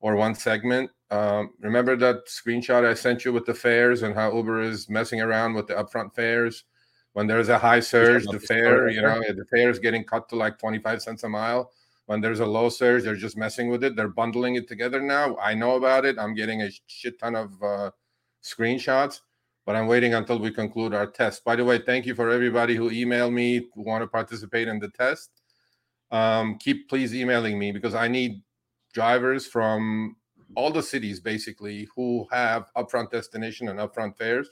or 0.00 0.16
one 0.16 0.34
segment. 0.34 0.90
Um, 1.12 1.50
remember 1.60 1.96
that 1.96 2.26
screenshot 2.26 2.84
i 2.84 2.94
sent 2.94 3.24
you 3.24 3.32
with 3.32 3.44
the 3.44 3.54
fares 3.54 4.02
and 4.02 4.14
how 4.14 4.32
uber 4.32 4.60
is 4.62 4.88
messing 4.88 5.20
around 5.20 5.54
with 5.54 5.68
the 5.68 5.74
upfront 5.74 6.12
fares? 6.14 6.64
When 7.12 7.26
there's 7.28 7.48
a 7.48 7.58
high 7.58 7.80
surge 7.80 8.24
the 8.26 8.40
fare 8.40 8.88
you 8.88 9.00
know 9.00 9.20
the 9.20 9.44
fare 9.44 9.70
is 9.70 9.78
getting 9.78 10.04
cut 10.04 10.28
to 10.30 10.36
like 10.36 10.58
25 10.58 11.02
cents 11.02 11.22
a 11.22 11.28
mile. 11.28 11.70
When 12.06 12.20
there's 12.20 12.40
a 12.40 12.46
low 12.46 12.68
surge 12.68 13.04
they're 13.04 13.14
just 13.14 13.36
messing 13.36 13.70
with 13.70 13.84
it. 13.84 13.94
They're 13.94 14.08
bundling 14.08 14.56
it 14.56 14.66
together 14.66 15.00
now. 15.00 15.36
I 15.36 15.54
know 15.54 15.76
about 15.76 16.04
it. 16.04 16.18
I'm 16.18 16.34
getting 16.34 16.62
a 16.62 16.70
shit 16.88 17.20
ton 17.20 17.36
of 17.36 17.62
uh, 17.62 17.90
screenshots 18.42 19.20
but 19.66 19.76
i'm 19.76 19.86
waiting 19.86 20.14
until 20.14 20.38
we 20.38 20.50
conclude 20.50 20.94
our 20.94 21.06
test. 21.06 21.44
By 21.44 21.54
the 21.54 21.64
way 21.64 21.78
thank 21.78 22.06
you 22.06 22.14
for 22.14 22.30
everybody 22.30 22.74
who 22.74 22.90
emailed 22.90 23.32
me 23.32 23.68
who 23.74 23.82
want 23.82 24.02
to 24.02 24.08
participate 24.08 24.66
in 24.66 24.80
the 24.80 24.88
test 24.88 25.39
um, 26.10 26.58
keep 26.58 26.88
please 26.88 27.14
emailing 27.14 27.58
me 27.58 27.72
because 27.72 27.94
I 27.94 28.08
need 28.08 28.42
drivers 28.92 29.46
from 29.46 30.16
all 30.56 30.70
the 30.70 30.82
cities 30.82 31.20
basically 31.20 31.88
who 31.94 32.26
have 32.30 32.70
upfront 32.76 33.10
destination 33.10 33.68
and 33.68 33.78
upfront 33.78 34.16
fares 34.16 34.50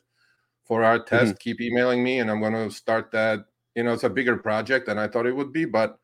for 0.65 0.85
our 0.85 0.99
test. 0.99 1.33
Mm-hmm. 1.33 1.39
Keep 1.41 1.61
emailing 1.61 2.05
me, 2.05 2.21
and 2.21 2.31
I'm 2.31 2.41
going 2.41 2.53
to 2.53 2.71
start 2.71 3.11
that. 3.13 3.41
You 3.75 3.85
know, 3.85 3.93
it's 3.93 4.05
a 4.05 4.11
bigger 4.11 4.37
project 4.37 4.87
than 4.87 4.99
I 4.99 5.09
thought 5.09 5.27
it 5.27 5.37
would 5.37 5.53
be, 5.53 5.65
but 5.65 5.99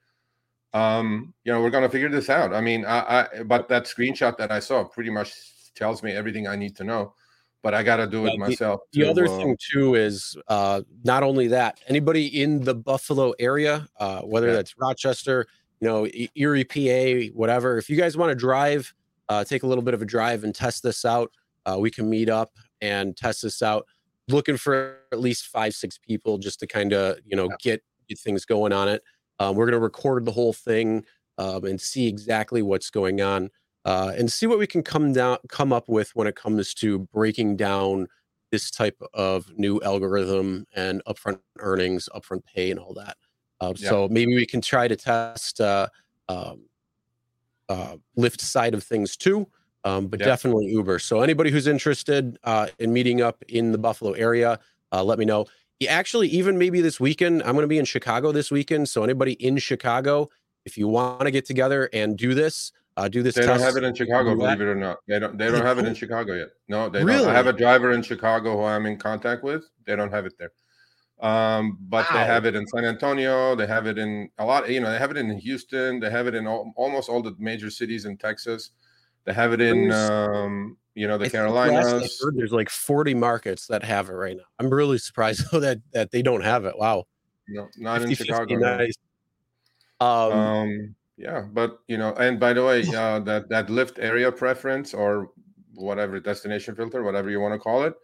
um, 0.72 1.34
you 1.44 1.52
know, 1.52 1.60
we're 1.60 1.70
going 1.70 1.84
to 1.84 1.88
figure 1.88 2.08
this 2.08 2.30
out. 2.30 2.52
I 2.52 2.60
mean, 2.60 2.84
I, 2.84 2.98
I 2.98 3.42
but 3.44 3.68
that 3.68 3.84
screenshot 3.84 4.36
that 4.38 4.50
I 4.50 4.58
saw 4.60 4.84
pretty 4.84 5.10
much 5.10 5.32
tells 5.74 6.02
me 6.02 6.12
everything 6.12 6.46
I 6.46 6.56
need 6.56 6.76
to 6.76 6.84
know 6.84 7.14
but 7.64 7.72
I 7.72 7.82
got 7.82 7.96
to 7.96 8.06
do 8.06 8.26
it 8.26 8.38
myself. 8.38 8.82
The, 8.92 9.00
the 9.00 9.10
other 9.10 9.26
uh, 9.26 9.38
thing 9.38 9.56
too 9.72 9.94
is 9.94 10.36
uh, 10.48 10.82
not 11.02 11.22
only 11.22 11.48
that, 11.48 11.80
anybody 11.88 12.42
in 12.42 12.62
the 12.62 12.74
Buffalo 12.74 13.32
area, 13.38 13.88
uh, 13.98 14.20
whether 14.20 14.48
yeah. 14.48 14.52
that's 14.52 14.76
Rochester, 14.78 15.46
you 15.80 15.88
know, 15.88 16.06
Erie, 16.36 16.64
PA, 16.64 17.32
whatever. 17.34 17.78
If 17.78 17.88
you 17.88 17.96
guys 17.96 18.18
want 18.18 18.30
to 18.30 18.34
drive, 18.34 18.94
uh, 19.30 19.44
take 19.44 19.62
a 19.62 19.66
little 19.66 19.82
bit 19.82 19.94
of 19.94 20.02
a 20.02 20.04
drive 20.04 20.44
and 20.44 20.54
test 20.54 20.82
this 20.82 21.06
out. 21.06 21.32
Uh, 21.64 21.78
we 21.80 21.90
can 21.90 22.08
meet 22.08 22.28
up 22.28 22.52
and 22.82 23.16
test 23.16 23.40
this 23.40 23.62
out. 23.62 23.86
Looking 24.28 24.58
for 24.58 24.98
at 25.10 25.20
least 25.20 25.46
five, 25.46 25.74
six 25.74 25.96
people 25.96 26.36
just 26.36 26.60
to 26.60 26.66
kind 26.66 26.92
of 26.92 27.16
you 27.24 27.34
know 27.34 27.48
yeah. 27.48 27.56
get 27.60 27.82
get 28.10 28.18
things 28.18 28.44
going 28.44 28.74
on 28.74 28.88
it. 28.88 29.02
Um, 29.40 29.56
we're 29.56 29.64
going 29.64 29.72
to 29.72 29.78
record 29.78 30.26
the 30.26 30.32
whole 30.32 30.52
thing 30.52 31.06
um, 31.38 31.64
and 31.64 31.80
see 31.80 32.06
exactly 32.06 32.60
what's 32.60 32.90
going 32.90 33.22
on 33.22 33.50
uh, 33.84 34.12
and 34.16 34.30
see 34.30 34.46
what 34.46 34.58
we 34.58 34.66
can 34.66 34.82
come 34.82 35.12
down 35.12 35.38
come 35.48 35.72
up 35.72 35.88
with 35.88 36.14
when 36.14 36.26
it 36.26 36.36
comes 36.36 36.74
to 36.74 37.00
breaking 37.00 37.56
down 37.56 38.08
this 38.50 38.70
type 38.70 39.00
of 39.12 39.50
new 39.58 39.80
algorithm 39.82 40.66
and 40.74 41.02
upfront 41.06 41.40
earnings, 41.58 42.08
upfront 42.14 42.44
pay, 42.44 42.70
and 42.70 42.78
all 42.78 42.94
that. 42.94 43.16
Uh, 43.60 43.72
yep. 43.76 43.90
So 43.90 44.08
maybe 44.08 44.34
we 44.34 44.46
can 44.46 44.60
try 44.60 44.86
to 44.88 44.96
test 44.96 45.60
uh, 45.60 45.88
um, 46.28 46.62
uh, 47.68 47.96
Lyft 48.16 48.40
side 48.40 48.74
of 48.74 48.84
things 48.84 49.16
too, 49.16 49.46
um, 49.84 50.06
but 50.06 50.20
yep. 50.20 50.26
definitely 50.26 50.66
Uber. 50.66 50.98
So 50.98 51.20
anybody 51.20 51.50
who's 51.50 51.66
interested 51.66 52.38
uh, 52.44 52.68
in 52.78 52.92
meeting 52.92 53.22
up 53.22 53.42
in 53.48 53.72
the 53.72 53.78
Buffalo 53.78 54.12
area, 54.12 54.58
uh, 54.92 55.02
let 55.02 55.18
me 55.18 55.24
know. 55.24 55.46
Actually, 55.88 56.28
even 56.28 56.56
maybe 56.56 56.80
this 56.80 56.98
weekend, 56.98 57.42
I'm 57.42 57.52
going 57.52 57.64
to 57.64 57.68
be 57.68 57.78
in 57.78 57.84
Chicago 57.84 58.32
this 58.32 58.50
weekend. 58.50 58.88
So 58.88 59.02
anybody 59.02 59.32
in 59.32 59.58
Chicago, 59.58 60.30
if 60.64 60.78
you 60.78 60.88
want 60.88 61.22
to 61.22 61.30
get 61.30 61.44
together 61.44 61.90
and 61.92 62.16
do 62.16 62.32
this, 62.32 62.72
uh, 62.96 63.08
do 63.08 63.22
this. 63.22 63.34
They 63.34 63.46
don't 63.46 63.60
have 63.60 63.76
it 63.76 63.82
in 63.82 63.94
Chicago, 63.94 64.36
believe 64.36 64.60
it 64.60 64.64
or 64.64 64.74
not. 64.74 64.98
They 65.08 65.18
don't. 65.18 65.36
They 65.36 65.50
don't 65.50 65.64
have 65.64 65.78
it 65.78 65.86
in 65.86 65.94
Chicago 65.94 66.34
yet. 66.34 66.48
No, 66.68 66.88
they 66.88 67.02
really? 67.02 67.24
don't. 67.24 67.30
I 67.30 67.34
have 67.34 67.48
a 67.48 67.52
driver 67.52 67.92
in 67.92 68.02
Chicago 68.02 68.56
who 68.56 68.64
I'm 68.64 68.86
in 68.86 68.98
contact 68.98 69.42
with. 69.42 69.64
They 69.84 69.96
don't 69.96 70.12
have 70.12 70.26
it 70.26 70.34
there. 70.38 70.52
Um, 71.20 71.78
but 71.88 72.08
wow. 72.10 72.18
they 72.18 72.26
have 72.26 72.44
it 72.44 72.54
in 72.54 72.66
San 72.66 72.84
Antonio. 72.84 73.56
They 73.56 73.66
have 73.66 73.86
it 73.86 73.98
in 73.98 74.28
a 74.38 74.44
lot. 74.44 74.68
You 74.68 74.80
know, 74.80 74.90
they 74.90 74.98
have 74.98 75.10
it 75.10 75.16
in 75.16 75.36
Houston. 75.38 75.98
They 75.98 76.10
have 76.10 76.26
it 76.26 76.34
in 76.34 76.46
all, 76.46 76.72
almost 76.76 77.08
all 77.08 77.22
the 77.22 77.34
major 77.38 77.70
cities 77.70 78.04
in 78.04 78.16
Texas. 78.16 78.70
They 79.24 79.32
have 79.32 79.52
it 79.52 79.60
in, 79.60 79.90
um, 79.90 80.76
you 80.94 81.08
know, 81.08 81.16
the 81.16 81.26
I 81.26 81.28
Carolinas. 81.30 82.20
there's 82.34 82.52
like 82.52 82.68
40 82.68 83.14
markets 83.14 83.66
that 83.68 83.82
have 83.82 84.08
it 84.08 84.12
right 84.12 84.36
now. 84.36 84.42
I'm 84.58 84.68
really 84.68 84.98
surprised 84.98 85.44
though 85.50 85.60
that 85.60 85.78
that 85.92 86.10
they 86.10 86.22
don't 86.22 86.42
have 86.44 86.64
it. 86.64 86.78
Wow. 86.78 87.04
No, 87.48 87.68
not 87.76 88.00
50, 88.00 88.10
in 88.10 88.16
Chicago. 88.16 88.56
Nice. 88.56 88.94
Um, 90.00 90.32
um 90.32 90.94
yeah 91.16 91.42
but 91.52 91.78
you 91.88 91.96
know 91.96 92.12
and 92.14 92.40
by 92.40 92.52
the 92.52 92.64
way 92.64 92.82
uh, 92.94 93.20
that 93.20 93.48
that 93.48 93.68
Lyft 93.68 93.98
area 93.98 94.30
preference 94.32 94.92
or 94.94 95.30
whatever 95.74 96.18
destination 96.20 96.74
filter 96.74 97.02
whatever 97.02 97.30
you 97.30 97.40
want 97.40 97.54
to 97.54 97.58
call 97.58 97.82
it 97.84 97.94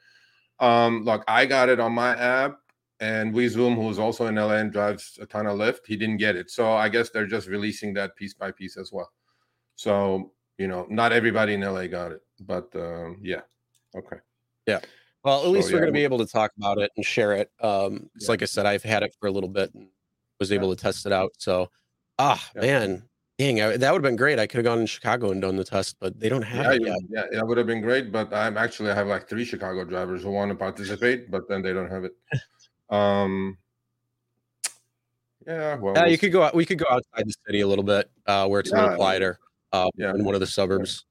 um 0.61 1.05
look 1.05 1.25
i 1.29 1.47
got 1.47 1.69
it 1.69 1.81
on 1.81 1.93
my 1.93 2.17
app 2.17 2.59
and 3.01 3.33
we 3.33 3.49
zoom 3.49 3.75
who's 3.75 3.99
also 3.99 4.27
in 4.27 4.35
la 4.35 4.51
and 4.51 4.73
drives 4.73 5.19
a 5.21 5.27
ton 5.27 5.47
of 5.47 5.59
Lyft 5.59 5.87
he 5.87 5.97
didn't 5.97 6.19
get 6.19 6.37
it. 6.37 6.51
So 6.51 6.73
i 6.73 6.89
guess 6.89 7.11
they're 7.11 7.27
just 7.27 7.49
releasing 7.49 7.95
that 7.95 8.15
piece 8.15 8.35
by 8.35 8.53
piece 8.53 8.77
as 8.77 8.93
well. 8.93 9.11
So 9.75 10.33
you 10.59 10.69
know 10.69 10.87
not 10.91 11.13
everybody 11.13 11.55
in 11.55 11.63
la 11.63 11.87
got 11.87 12.13
it 12.13 12.21
but 12.41 12.69
um 12.77 13.19
yeah 13.23 13.41
okay. 13.97 14.17
Yeah. 14.67 14.81
Well 15.25 15.43
at 15.43 15.49
least 15.49 15.69
so, 15.69 15.75
we're 15.75 15.79
yeah, 15.79 15.85
going 15.85 15.95
to 15.95 15.99
be 15.99 16.05
able 16.05 16.19
to 16.19 16.27
talk 16.27 16.53
about 16.57 16.79
it 16.79 16.93
and 16.97 17.05
share 17.05 17.33
it 17.33 17.51
um 17.61 18.09
it's 18.15 18.27
yeah. 18.27 18.33
like 18.33 18.43
i 18.43 18.47
said 18.47 18.67
i've 18.67 18.83
had 18.83 19.03
it 19.03 19.15
for 19.19 19.27
a 19.27 19.33
little 19.33 19.49
bit 19.49 19.75
and 19.75 19.89
was 20.39 20.53
able 20.53 20.69
yeah. 20.69 20.75
to 20.75 20.81
test 20.81 21.07
it 21.07 21.13
out 21.13 21.33
so 21.39 21.71
Ah, 22.21 22.51
yeah. 22.55 22.61
man. 22.61 23.03
Dang, 23.39 23.63
I, 23.63 23.77
that 23.79 23.93
would 23.93 24.05
have 24.05 24.11
been 24.11 24.17
great. 24.17 24.39
I 24.39 24.47
could 24.47 24.59
have 24.59 24.67
gone 24.67 24.81
in 24.81 24.87
Chicago 24.87 25.31
and 25.31 25.41
done 25.41 25.57
the 25.57 25.65
test, 25.65 25.97
but 25.99 26.21
they 26.21 26.29
don't 26.29 26.43
have 26.43 26.67
yeah, 26.67 26.73
it 26.73 26.83
yet. 26.83 26.99
Yeah, 27.09 27.23
that 27.39 27.47
would 27.47 27.57
have 27.57 27.67
been 27.67 27.81
great. 27.81 28.13
But 28.13 28.35
I'm 28.35 28.59
actually 28.59 28.91
I 28.91 28.95
have 28.95 29.07
like 29.07 29.27
three 29.27 29.47
Chicago 29.47 29.83
drivers 29.85 30.23
who 30.23 30.31
want 30.31 30.51
to 30.51 30.55
participate, 30.55 31.31
but 31.31 31.49
then 31.49 31.63
they 31.63 31.73
don't 31.73 31.91
have 31.91 32.05
it. 32.05 32.13
Um, 32.91 33.57
yeah, 35.47 35.77
well, 35.77 35.95
yeah, 35.95 36.07
you 36.07 36.19
could 36.19 36.33
go. 36.33 36.51
We 36.53 36.67
could 36.67 36.77
go 36.77 36.85
outside 36.91 37.27
the 37.27 37.35
city 37.47 37.63
a 37.63 37.67
little 37.67 37.85
bit, 37.85 38.11
uh, 38.27 38.47
where 38.49 38.61
it's 38.61 38.71
yeah, 38.71 38.81
a 38.81 38.83
little 38.83 38.97
quieter. 38.97 39.39
Uh, 39.73 39.89
yeah, 39.97 40.11
in 40.11 40.23
one 40.23 40.35
of 40.35 40.41
the 40.41 40.47
suburbs. 40.47 41.07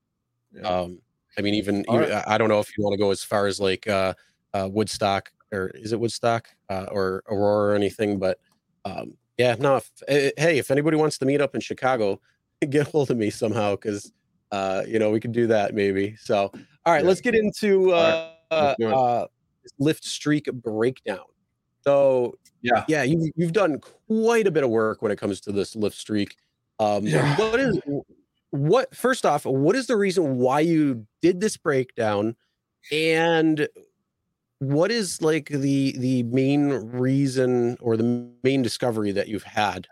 Yeah. 0.51 0.61
Um, 0.61 0.99
I 1.37 1.41
mean, 1.41 1.55
even, 1.55 1.85
even 1.89 2.11
right. 2.11 2.23
I 2.27 2.37
don't 2.37 2.49
know 2.49 2.59
if 2.59 2.77
you 2.77 2.83
want 2.83 2.93
to 2.93 2.99
go 2.99 3.09
as 3.09 3.23
far 3.23 3.47
as 3.47 3.59
like 3.59 3.87
uh, 3.87 4.13
uh, 4.53 4.67
Woodstock 4.71 5.31
or 5.51 5.71
is 5.73 5.93
it 5.93 5.99
Woodstock 5.99 6.49
uh, 6.69 6.87
or 6.91 7.23
Aurora 7.27 7.71
or 7.71 7.75
anything, 7.75 8.19
but 8.19 8.39
um, 8.85 9.13
yeah, 9.39 9.55
no. 9.57 9.77
If, 9.77 9.89
eh, 10.09 10.31
hey, 10.37 10.57
if 10.57 10.69
anybody 10.69 10.97
wants 10.97 11.17
to 11.19 11.25
meet 11.25 11.39
up 11.39 11.55
in 11.55 11.61
Chicago, 11.61 12.19
get 12.69 12.89
hold 12.89 13.09
of 13.09 13.17
me 13.17 13.29
somehow 13.29 13.71
because 13.71 14.11
uh, 14.51 14.83
you 14.85 14.99
know 14.99 15.09
we 15.09 15.21
could 15.21 15.31
do 15.31 15.47
that 15.47 15.73
maybe. 15.73 16.17
So, 16.17 16.51
all 16.85 16.93
right, 16.93 17.01
yeah. 17.01 17.07
let's 17.07 17.21
get 17.21 17.33
into 17.35 17.93
uh, 17.93 18.33
right. 18.51 18.75
uh, 18.81 19.27
Lyft 19.81 20.03
streak 20.03 20.51
breakdown. 20.51 21.23
So, 21.85 22.37
yeah, 22.61 22.83
yeah, 22.89 23.03
you, 23.03 23.31
you've 23.37 23.53
done 23.53 23.79
quite 24.07 24.45
a 24.45 24.51
bit 24.51 24.65
of 24.65 24.69
work 24.69 25.01
when 25.01 25.11
it 25.11 25.17
comes 25.17 25.39
to 25.41 25.53
this 25.53 25.73
Lyft 25.73 25.93
streak. 25.93 26.35
Um, 26.79 27.05
yeah. 27.05 27.37
What 27.37 27.59
is 27.61 27.79
what? 28.49 28.93
First 28.93 29.25
off, 29.25 29.45
what 29.45 29.77
is 29.77 29.87
the 29.87 29.95
reason 29.95 30.37
why 30.37 30.59
you 30.59 31.07
did 31.21 31.39
this 31.39 31.55
breakdown, 31.55 32.35
and 32.91 33.69
what 34.59 34.91
is 34.91 35.21
like 35.21 35.47
the 35.49 35.97
the 35.97 36.23
main 36.23 36.69
reason 36.69 37.77
or 37.79 37.97
the 37.97 38.29
main 38.43 38.61
discovery 38.61 39.11
that 39.13 39.27
you've 39.27 39.43
had 39.43 39.87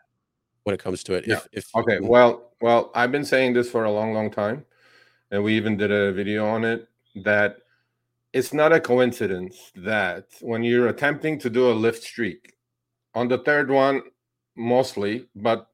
when 0.64 0.74
it 0.74 0.80
comes 0.80 1.04
to 1.04 1.14
it? 1.14 1.26
Yeah. 1.26 1.36
If, 1.36 1.48
if 1.54 1.76
okay, 1.76 2.00
well, 2.02 2.52
well, 2.62 2.92
I've 2.94 3.12
been 3.12 3.26
saying 3.26 3.54
this 3.54 3.70
for 3.70 3.86
a 3.86 3.92
long, 3.92 4.14
long 4.14 4.30
time, 4.30 4.66
and 5.32 5.44
we 5.44 5.56
even 5.56 5.78
did 5.78 5.92
a 5.92 6.12
video 6.12 6.46
on 6.46 6.66
it 6.66 6.88
that 7.16 7.58
it's 8.34 8.54
not 8.54 8.74
a 8.74 8.80
coincidence 8.80 9.72
that 9.76 10.26
when 10.42 10.64
you're 10.64 10.90
attempting 10.90 11.40
to 11.40 11.50
do 11.50 11.70
a 11.70 11.74
Lyft 11.74 12.02
streak, 12.02 12.54
on 13.16 13.28
the 13.28 13.38
third 13.40 13.72
one, 13.72 14.02
mostly, 14.56 15.28
but 15.36 15.70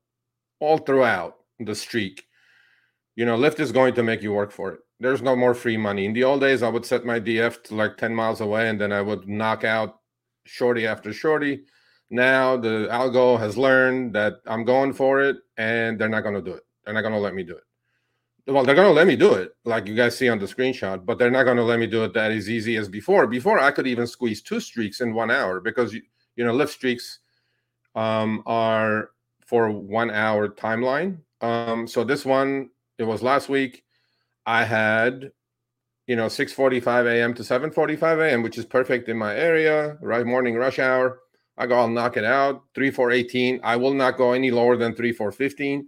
all 0.60 0.78
throughout 0.78 1.38
the 1.60 1.76
streak, 1.76 2.26
you 3.16 3.26
know, 3.26 3.38
Lyft 3.38 3.60
is 3.60 3.72
going 3.72 3.96
to 3.96 4.04
make 4.04 4.22
you 4.22 4.32
work 4.32 4.52
for 4.52 4.72
it 4.72 4.80
there's 5.00 5.22
no 5.22 5.36
more 5.36 5.54
free 5.54 5.78
money. 5.78 6.06
In 6.06 6.14
the 6.14 6.24
old 6.24 6.42
days, 6.42 6.64
I 6.64 6.70
would 6.70 6.86
set 6.86 7.06
my 7.06 7.20
DF 7.20 7.64
to 7.64 7.76
like 7.76 7.98
10 7.98 8.14
miles 8.14 8.42
away 8.42 8.70
and 8.70 8.80
then 8.80 8.92
I 8.92 9.02
would 9.02 9.28
knock 9.28 9.64
out 9.64 10.00
shorty 10.46 10.88
after 10.88 11.12
shorty. 11.14 11.64
Now 12.10 12.58
the 12.58 12.88
algo 12.92 13.40
has 13.40 13.58
learned 13.58 14.14
that 14.16 14.36
I'm 14.46 14.66
going 14.66 14.94
for 14.94 15.22
it 15.22 15.38
and 15.58 16.00
they're 16.00 16.10
not 16.10 16.22
going 16.22 16.36
to 16.36 16.42
do 16.42 16.54
it. 16.54 16.64
They're 16.86 16.94
not 16.94 17.02
going 17.02 17.14
to 17.14 17.20
let 17.20 17.34
me 17.34 17.44
do 17.44 17.56
it. 17.56 17.64
Well, 18.46 18.66
they're 18.66 18.76
going 18.76 18.90
to 18.90 18.94
let 18.94 19.08
me 19.08 19.16
do 19.16 19.34
it, 19.36 19.56
like 19.64 19.88
you 19.88 19.96
guys 19.96 20.18
see 20.18 20.28
on 20.28 20.38
the 20.38 20.46
screenshot, 20.46 21.06
but 21.06 21.18
they're 21.18 21.32
not 21.32 21.44
going 21.44 21.56
to 21.56 21.64
let 21.64 21.80
me 21.80 21.88
do 21.88 22.04
it 22.04 22.14
that 22.14 22.32
as 22.32 22.50
easy 22.50 22.76
as 22.76 22.90
before. 22.90 23.26
Before, 23.26 23.58
I 23.58 23.72
could 23.72 23.88
even 23.88 24.06
squeeze 24.06 24.42
two 24.42 24.60
streaks 24.60 25.00
in 25.00 25.14
one 25.14 25.32
hour 25.32 25.62
because, 25.62 25.94
you, 25.94 26.02
know, 26.44 26.54
Lyft 26.54 26.70
streaks 26.70 27.20
um, 27.96 28.44
are 28.46 29.12
for 29.46 29.72
one 29.72 30.12
hour 30.12 30.50
timeline. 30.50 31.20
Um, 31.40 31.88
so 31.88 32.04
this 32.04 32.26
one, 32.26 32.70
it 32.98 33.04
was 33.04 33.24
last 33.24 33.48
week 33.48 33.83
I 34.46 34.66
had, 34.66 35.32
you 36.08 36.16
know, 36.16 36.28
6:45 36.28 37.06
a.m. 37.08 37.34
to 37.36 37.44
7:45 37.44 38.20
a.m., 38.20 38.44
which 38.44 38.58
is 38.58 38.66
perfect 38.66 39.10
in 39.10 39.18
my 39.18 39.36
area, 39.36 39.98
right 40.02 40.26
morning 40.26 40.56
rush 40.56 40.80
hour. 40.80 41.20
I 41.58 41.68
go, 41.68 41.76
I'll 41.76 41.88
knock 41.88 42.18
it 42.18 42.26
out. 42.26 42.64
3 42.76 42.92
4 42.92 43.12
18. 43.12 43.60
I 43.64 43.76
will 43.76 43.94
not 43.94 44.18
go 44.18 44.34
any 44.34 44.52
lower 44.52 44.76
than 44.76 44.96
3 44.96 45.12
4 45.14 45.32
15. 45.32 45.88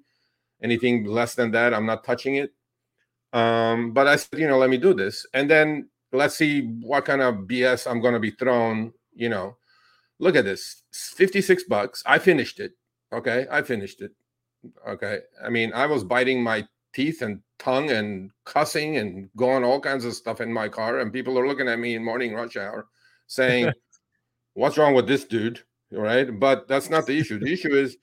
Anything 0.64 1.06
less 1.06 1.36
than 1.36 1.52
that, 1.52 1.74
I'm 1.74 1.86
not 1.86 2.04
touching 2.04 2.36
it. 2.36 2.54
Um, 3.34 3.92
but 3.92 4.08
I 4.08 4.16
said, 4.16 4.40
you 4.40 4.48
know, 4.48 4.58
let 4.58 4.70
me 4.70 4.78
do 4.78 4.94
this. 4.94 5.26
And 5.34 5.50
then 5.50 5.90
let's 6.14 6.36
see 6.36 6.62
what 6.82 7.06
kind 7.06 7.22
of 7.22 7.36
BS 7.48 7.90
I'm 7.90 8.02
gonna 8.02 8.20
be 8.20 8.32
thrown, 8.32 8.94
you 9.14 9.30
know. 9.30 9.58
Look 10.20 10.36
at 10.36 10.46
this. 10.46 10.84
56 10.94 11.66
bucks. 11.66 12.02
I 12.06 12.20
finished 12.20 12.60
it. 12.60 12.74
Okay. 13.12 13.48
I 13.52 13.62
finished 13.64 14.02
it. 14.02 14.12
Okay. 14.88 15.20
I 15.44 15.50
mean, 15.50 15.74
I 15.74 15.88
was 15.88 16.04
biting 16.04 16.42
my 16.42 16.68
teeth 16.94 17.22
and 17.22 17.42
tongue 17.60 17.92
and 17.92 18.32
cussing 18.46 18.98
and 18.98 19.30
going 19.36 19.64
all 19.64 19.80
kinds 19.80 20.06
of 20.06 20.14
stuff 20.14 20.42
in 20.42 20.52
my 20.52 20.68
car. 20.68 21.00
And 21.00 21.12
people 21.12 21.38
are 21.40 21.48
looking 21.48 21.68
at 21.68 21.80
me 21.80 21.96
in 21.96 22.04
morning 22.04 22.34
rush 22.34 22.58
hour 22.58 22.88
saying, 23.28 23.72
What's 24.54 24.78
wrong 24.78 24.94
with 24.94 25.08
this 25.08 25.26
dude? 25.26 25.62
Right. 25.92 26.40
But 26.40 26.68
that's 26.68 26.90
not 26.90 27.06
the 27.06 27.18
issue. 27.18 27.40
The 27.40 27.52
issue 27.52 27.74
is 27.74 27.98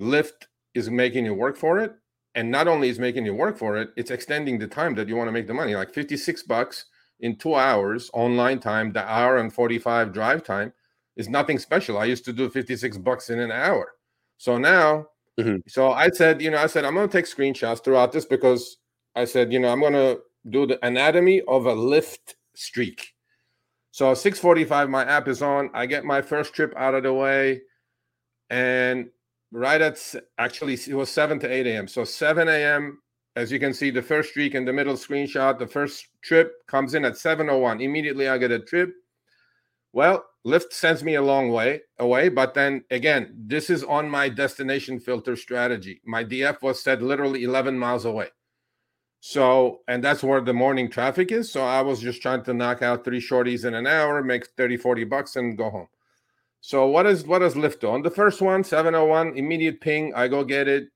Lyft 0.00 0.46
is 0.74 0.90
making 0.90 1.26
you 1.26 1.34
work 1.34 1.56
for 1.56 1.78
it. 1.78 1.92
And 2.34 2.50
not 2.50 2.68
only 2.68 2.88
is 2.88 2.98
making 2.98 3.26
you 3.26 3.34
work 3.34 3.58
for 3.58 3.76
it, 3.76 3.90
it's 3.96 4.10
extending 4.10 4.58
the 4.58 4.66
time 4.66 4.94
that 4.94 5.08
you 5.08 5.16
want 5.16 5.28
to 5.28 5.32
make 5.32 5.46
the 5.46 5.54
money. 5.54 5.74
Like 5.74 5.92
56 5.92 6.44
bucks 6.44 6.86
in 7.18 7.36
two 7.36 7.54
hours 7.54 8.08
online 8.14 8.60
time, 8.60 8.92
the 8.92 9.04
hour 9.04 9.38
and 9.38 9.52
45 9.52 10.12
drive 10.12 10.42
time 10.42 10.72
is 11.16 11.28
nothing 11.28 11.58
special. 11.58 11.98
I 11.98 12.04
used 12.06 12.24
to 12.26 12.32
do 12.32 12.48
56 12.48 12.96
bucks 12.98 13.28
in 13.28 13.40
an 13.40 13.50
hour. 13.50 13.92
So 14.38 14.56
now 14.56 15.08
Mm-hmm. 15.40 15.56
So 15.68 15.92
I 15.92 16.10
said, 16.10 16.42
you 16.42 16.50
know, 16.50 16.58
I 16.58 16.66
said, 16.66 16.84
I'm 16.84 16.94
going 16.94 17.08
to 17.08 17.12
take 17.12 17.26
screenshots 17.26 17.82
throughout 17.82 18.12
this 18.12 18.24
because 18.24 18.78
I 19.20 19.26
said, 19.26 19.52
you 19.52 19.58
know, 19.58 19.68
I'm 19.68 19.80
going 19.80 19.92
to 19.92 20.20
do 20.48 20.66
the 20.66 20.84
anatomy 20.84 21.42
of 21.42 21.66
a 21.66 21.74
Lyft 21.74 22.34
streak. 22.54 23.12
So 23.92 24.12
6:45, 24.12 24.88
my 24.88 25.04
app 25.04 25.28
is 25.28 25.42
on. 25.42 25.70
I 25.74 25.86
get 25.86 26.04
my 26.04 26.22
first 26.22 26.54
trip 26.54 26.72
out 26.76 26.94
of 26.94 27.02
the 27.02 27.12
way, 27.12 27.60
and 28.48 29.10
right 29.52 29.80
at 29.80 29.98
actually 30.38 30.74
it 30.74 30.94
was 30.94 31.10
7 31.10 31.38
to 31.40 31.52
8 31.52 31.66
a.m. 31.66 31.88
So 31.88 32.04
7 32.04 32.48
a.m. 32.48 33.02
As 33.36 33.52
you 33.52 33.60
can 33.60 33.74
see, 33.74 33.90
the 33.90 34.02
first 34.02 34.30
streak 34.30 34.54
in 34.54 34.64
the 34.64 34.72
middle 34.72 34.94
screenshot, 34.94 35.58
the 35.58 35.66
first 35.66 36.08
trip 36.22 36.52
comes 36.66 36.94
in 36.94 37.04
at 37.04 37.14
7:01. 37.14 37.82
Immediately, 37.82 38.28
I 38.28 38.38
get 38.38 38.52
a 38.52 38.60
trip. 38.60 38.90
Well, 39.92 40.24
Lyft 40.46 40.72
sends 40.72 41.02
me 41.02 41.16
a 41.16 41.22
long 41.22 41.50
way 41.50 41.82
away, 41.98 42.28
but 42.28 42.54
then 42.54 42.84
again, 42.90 43.34
this 43.36 43.68
is 43.68 43.84
on 43.84 44.08
my 44.08 44.28
destination 44.28 45.00
filter 45.00 45.36
strategy. 45.36 46.00
My 46.06 46.24
DF 46.24 46.62
was 46.62 46.82
set 46.82 47.02
literally 47.02 47.42
11 47.42 47.76
miles 47.78 48.04
away. 48.04 48.28
So, 49.20 49.80
and 49.86 50.02
that's 50.02 50.22
where 50.22 50.40
the 50.40 50.54
morning 50.54 50.90
traffic 50.90 51.30
is. 51.30 51.52
So 51.52 51.62
I 51.62 51.82
was 51.82 52.00
just 52.00 52.22
trying 52.22 52.42
to 52.44 52.54
knock 52.54 52.82
out 52.82 53.04
three 53.04 53.20
shorties 53.20 53.66
in 53.66 53.74
an 53.74 53.86
hour, 53.86 54.22
make 54.24 54.46
30, 54.56 54.78
40 54.78 55.04
bucks 55.04 55.36
and 55.36 55.56
go 55.56 55.68
home. 55.68 55.88
So 56.62 56.86
what 56.86 57.06
is 57.06 57.24
what 57.26 57.40
does 57.40 57.54
Lyft 57.54 57.80
do? 57.80 57.88
On 57.88 58.02
the 58.02 58.10
first 58.10 58.42
one, 58.42 58.64
701, 58.64 59.36
immediate 59.36 59.80
ping, 59.80 60.12
I 60.14 60.28
go 60.28 60.44
get 60.44 60.68
it. 60.68 60.88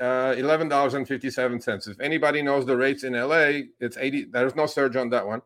Uh, 0.00 0.32
$11.57. 0.34 1.88
If 1.88 2.00
anybody 2.00 2.40
knows 2.40 2.64
the 2.64 2.76
rates 2.76 3.02
in 3.02 3.14
LA, 3.14 3.62
it's 3.80 3.96
80. 3.96 4.26
There's 4.32 4.54
no 4.54 4.66
surge 4.66 4.94
on 4.94 5.10
that 5.10 5.26
one. 5.26 5.42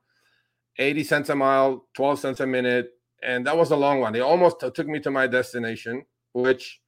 80 0.79 1.05
cents 1.05 1.29
a 1.31 1.35
mile, 1.35 1.87
12 1.95 2.19
cents 2.19 2.41
a 2.41 2.47
minute. 2.47 2.91
And 3.23 3.47
that 3.47 3.57
was 3.57 3.71
a 3.71 3.77
long 3.77 4.01
one. 4.01 4.15
It 4.15 4.21
almost 4.21 4.61
took 4.61 4.87
me 4.87 5.01
to 5.01 5.11
my 5.11 5.27
destination, 5.27 6.05
which 6.33 6.81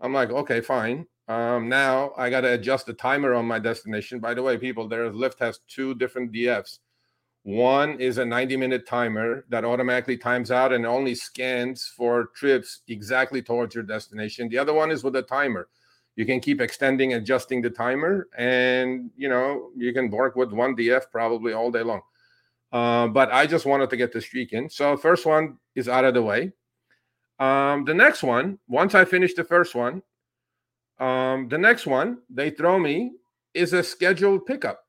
I'm 0.00 0.12
like, 0.12 0.30
okay, 0.30 0.60
fine. 0.60 1.06
Um, 1.26 1.68
now 1.68 2.12
I 2.16 2.28
got 2.28 2.42
to 2.42 2.52
adjust 2.52 2.86
the 2.86 2.92
timer 2.92 3.34
on 3.34 3.46
my 3.46 3.58
destination. 3.58 4.20
By 4.20 4.34
the 4.34 4.42
way, 4.42 4.58
people, 4.58 4.88
there 4.88 5.10
Lyft 5.10 5.38
has 5.38 5.60
two 5.68 5.94
different 5.94 6.32
DFs. 6.32 6.80
One 7.44 8.00
is 8.00 8.16
a 8.18 8.24
90 8.24 8.56
minute 8.56 8.86
timer 8.86 9.44
that 9.50 9.64
automatically 9.64 10.16
times 10.16 10.50
out 10.50 10.72
and 10.72 10.86
only 10.86 11.14
scans 11.14 11.92
for 11.94 12.30
trips 12.34 12.80
exactly 12.88 13.42
towards 13.42 13.74
your 13.74 13.84
destination. 13.84 14.48
The 14.48 14.58
other 14.58 14.72
one 14.72 14.90
is 14.90 15.04
with 15.04 15.16
a 15.16 15.22
timer. 15.22 15.68
You 16.16 16.24
can 16.24 16.40
keep 16.40 16.60
extending, 16.60 17.14
adjusting 17.14 17.60
the 17.60 17.70
timer, 17.70 18.28
and 18.38 19.10
you 19.16 19.28
know 19.28 19.70
you 19.76 19.92
can 19.92 20.10
work 20.10 20.36
with 20.36 20.52
one 20.52 20.76
DF 20.76 21.10
probably 21.10 21.52
all 21.52 21.70
day 21.70 21.82
long. 21.82 22.02
Uh, 22.72 23.08
but 23.08 23.30
I 23.30 23.46
just 23.46 23.66
wanted 23.66 23.90
to 23.90 23.96
get 23.96 24.12
the 24.12 24.20
streak 24.20 24.52
in. 24.52 24.70
So 24.70 24.96
first 24.96 25.26
one 25.26 25.58
is 25.74 25.88
out 25.88 26.04
of 26.04 26.14
the 26.14 26.22
way. 26.22 26.52
Um, 27.38 27.84
the 27.84 27.94
next 27.94 28.22
one, 28.22 28.58
once 28.68 28.94
I 28.94 29.04
finish 29.04 29.34
the 29.34 29.44
first 29.44 29.74
one, 29.74 30.02
um, 30.98 31.48
the 31.48 31.58
next 31.58 31.86
one 31.86 32.18
they 32.30 32.50
throw 32.50 32.78
me 32.78 33.12
is 33.52 33.72
a 33.72 33.82
scheduled 33.82 34.46
pickup. 34.46 34.80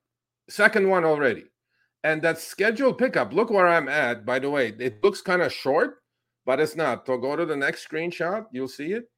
Second 0.48 0.88
one 0.88 1.04
already. 1.04 1.44
And 2.04 2.22
that 2.22 2.38
scheduled 2.38 2.98
pickup, 2.98 3.32
look 3.32 3.50
where 3.50 3.66
I'm 3.66 3.88
at. 3.88 4.24
By 4.24 4.38
the 4.38 4.50
way, 4.50 4.72
it 4.78 5.02
looks 5.02 5.20
kind 5.20 5.42
of 5.42 5.52
short, 5.52 5.96
but 6.44 6.60
it's 6.60 6.76
not. 6.76 7.06
So 7.06 7.18
go 7.18 7.34
to 7.34 7.44
the 7.44 7.56
next 7.56 7.88
screenshot, 7.88 8.46
you'll 8.52 8.68
see 8.68 8.92
it. 8.92 9.10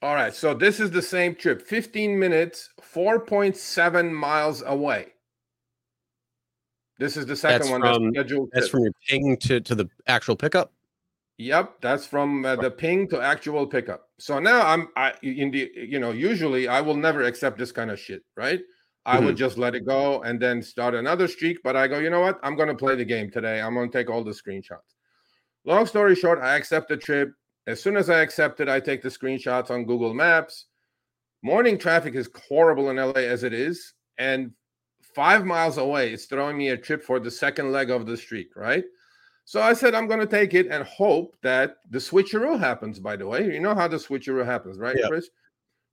All 0.00 0.14
right, 0.14 0.34
so 0.34 0.52
this 0.52 0.80
is 0.80 0.90
the 0.90 1.02
same 1.02 1.34
trip 1.34 1.62
15 1.62 2.18
minutes, 2.18 2.70
4.7 2.92 4.12
miles 4.12 4.62
away. 4.66 5.06
This 6.98 7.16
is 7.16 7.24
the 7.26 7.36
second 7.36 7.60
that's 7.60 7.70
one 7.70 7.80
from, 7.80 8.12
that's 8.12 8.14
scheduled. 8.14 8.50
That's 8.52 8.68
from 8.68 8.82
your 8.82 8.92
ping 9.08 9.36
to, 9.38 9.60
to 9.60 9.74
the 9.74 9.88
actual 10.08 10.36
pickup. 10.36 10.72
Yep, 11.42 11.80
that's 11.80 12.06
from 12.06 12.44
uh, 12.44 12.56
the 12.56 12.70
ping 12.70 13.08
to 13.08 13.20
actual 13.20 13.66
pickup. 13.66 14.08
So 14.18 14.38
now 14.38 14.64
I'm 14.64 14.88
I 14.96 15.14
in 15.22 15.50
the 15.50 15.70
you 15.74 15.98
know 15.98 16.12
usually 16.12 16.68
I 16.68 16.80
will 16.80 16.96
never 16.96 17.22
accept 17.22 17.58
this 17.58 17.72
kind 17.72 17.90
of 17.90 17.98
shit, 17.98 18.22
right? 18.36 18.60
I 19.04 19.16
mm-hmm. 19.16 19.26
would 19.26 19.36
just 19.36 19.58
let 19.58 19.74
it 19.74 19.84
go 19.84 20.22
and 20.22 20.40
then 20.40 20.62
start 20.62 20.94
another 20.94 21.26
streak. 21.26 21.58
But 21.64 21.74
I 21.74 21.88
go, 21.88 21.98
you 21.98 22.10
know 22.10 22.20
what? 22.20 22.38
I'm 22.44 22.54
going 22.54 22.68
to 22.68 22.74
play 22.74 22.94
the 22.94 23.04
game 23.04 23.30
today. 23.30 23.60
I'm 23.60 23.74
going 23.74 23.90
to 23.90 23.98
take 23.98 24.08
all 24.08 24.22
the 24.22 24.30
screenshots. 24.30 24.94
Long 25.64 25.86
story 25.86 26.14
short, 26.14 26.38
I 26.40 26.54
accept 26.54 26.88
the 26.88 26.96
trip. 26.96 27.32
As 27.66 27.82
soon 27.82 27.96
as 27.96 28.08
I 28.08 28.20
accept 28.20 28.60
it, 28.60 28.68
I 28.68 28.78
take 28.78 29.02
the 29.02 29.08
screenshots 29.08 29.70
on 29.70 29.84
Google 29.84 30.14
Maps. 30.14 30.66
Morning 31.42 31.78
traffic 31.78 32.14
is 32.14 32.30
horrible 32.48 32.90
in 32.90 32.96
LA 32.96 33.22
as 33.22 33.42
it 33.42 33.52
is. 33.52 33.94
And 34.18 34.52
five 35.14 35.44
miles 35.44 35.78
away, 35.78 36.12
it's 36.12 36.26
throwing 36.26 36.56
me 36.56 36.68
a 36.68 36.76
trip 36.76 37.02
for 37.02 37.18
the 37.18 37.30
second 37.30 37.72
leg 37.72 37.90
of 37.90 38.06
the 38.06 38.16
streak, 38.16 38.54
right? 38.54 38.84
So 39.44 39.60
I 39.60 39.72
said, 39.74 39.94
I'm 39.94 40.06
going 40.06 40.20
to 40.20 40.26
take 40.26 40.54
it 40.54 40.68
and 40.68 40.84
hope 40.84 41.36
that 41.42 41.76
the 41.90 41.98
switcheroo 41.98 42.58
happens, 42.58 42.98
by 42.98 43.16
the 43.16 43.26
way. 43.26 43.52
You 43.52 43.60
know 43.60 43.74
how 43.74 43.88
the 43.88 43.96
switcheroo 43.96 44.44
happens, 44.44 44.78
right, 44.78 44.96
yeah. 44.98 45.08
Chris? 45.08 45.28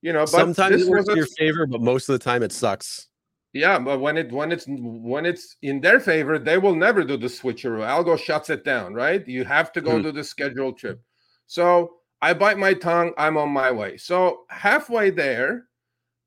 You 0.02 0.12
know, 0.12 0.24
sometimes 0.24 0.82
it 0.82 0.88
works 0.88 1.08
in 1.08 1.16
your 1.16 1.26
favor, 1.26 1.66
but 1.66 1.82
most 1.82 2.08
of 2.08 2.14
the 2.14 2.24
time 2.24 2.42
it 2.42 2.52
sucks. 2.52 3.08
Yeah, 3.52 3.78
but 3.80 3.98
when 3.98 4.16
it 4.16 4.30
when 4.30 4.52
it's 4.52 4.64
when 4.68 5.26
it's 5.26 5.56
in 5.62 5.80
their 5.80 5.98
favor, 5.98 6.38
they 6.38 6.56
will 6.56 6.74
never 6.74 7.02
do 7.02 7.16
the 7.16 7.26
switcheroo. 7.26 7.84
Algo 7.84 8.16
shuts 8.16 8.48
it 8.48 8.64
down, 8.64 8.94
right? 8.94 9.26
You 9.26 9.44
have 9.44 9.72
to 9.72 9.80
go 9.80 9.98
mm. 9.98 10.02
to 10.04 10.12
the 10.12 10.22
scheduled 10.22 10.78
trip. 10.78 11.02
So 11.48 11.96
I 12.22 12.32
bite 12.32 12.58
my 12.58 12.74
tongue. 12.74 13.12
I'm 13.18 13.36
on 13.36 13.50
my 13.50 13.72
way. 13.72 13.96
So 13.96 14.44
halfway 14.48 15.10
there, 15.10 15.66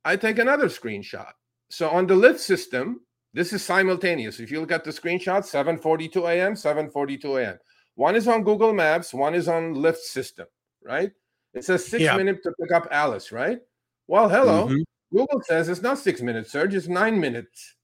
I 0.04 0.18
take 0.18 0.38
another 0.38 0.68
screenshot. 0.68 1.32
So 1.70 1.90
on 1.90 2.08
the 2.08 2.14
Lyft 2.14 2.40
system, 2.40 3.00
this 3.34 3.52
is 3.52 3.64
simultaneous. 3.64 4.40
If 4.40 4.52
you 4.52 4.60
look 4.60 4.72
at 4.72 4.84
the 4.84 4.92
screenshot, 4.92 5.44
7:42 5.44 6.30
a.m., 6.30 6.54
7:42 6.54 7.42
a.m. 7.42 7.60
One 7.96 8.16
is 8.16 8.28
on 8.28 8.44
Google 8.44 8.74
Maps, 8.74 9.14
one 9.14 9.36
is 9.36 9.48
on 9.48 9.76
Lyft 9.76 9.98
system, 9.98 10.48
right? 10.84 11.12
It 11.54 11.64
says 11.64 11.86
six 11.86 12.04
yeah. 12.04 12.18
minutes 12.18 12.42
to 12.44 12.54
pick 12.60 12.72
up 12.72 12.88
Alice, 12.92 13.32
right? 13.32 13.60
Well, 14.08 14.30
hello. 14.30 14.68
Mm-hmm. 14.68 14.82
Google 15.16 15.42
says 15.44 15.70
it's 15.70 15.82
not 15.82 16.00
six 16.00 16.22
minutes, 16.22 16.52
Serge. 16.52 16.74
It's 16.74 16.88
nine 16.88 17.20
minutes. 17.20 17.76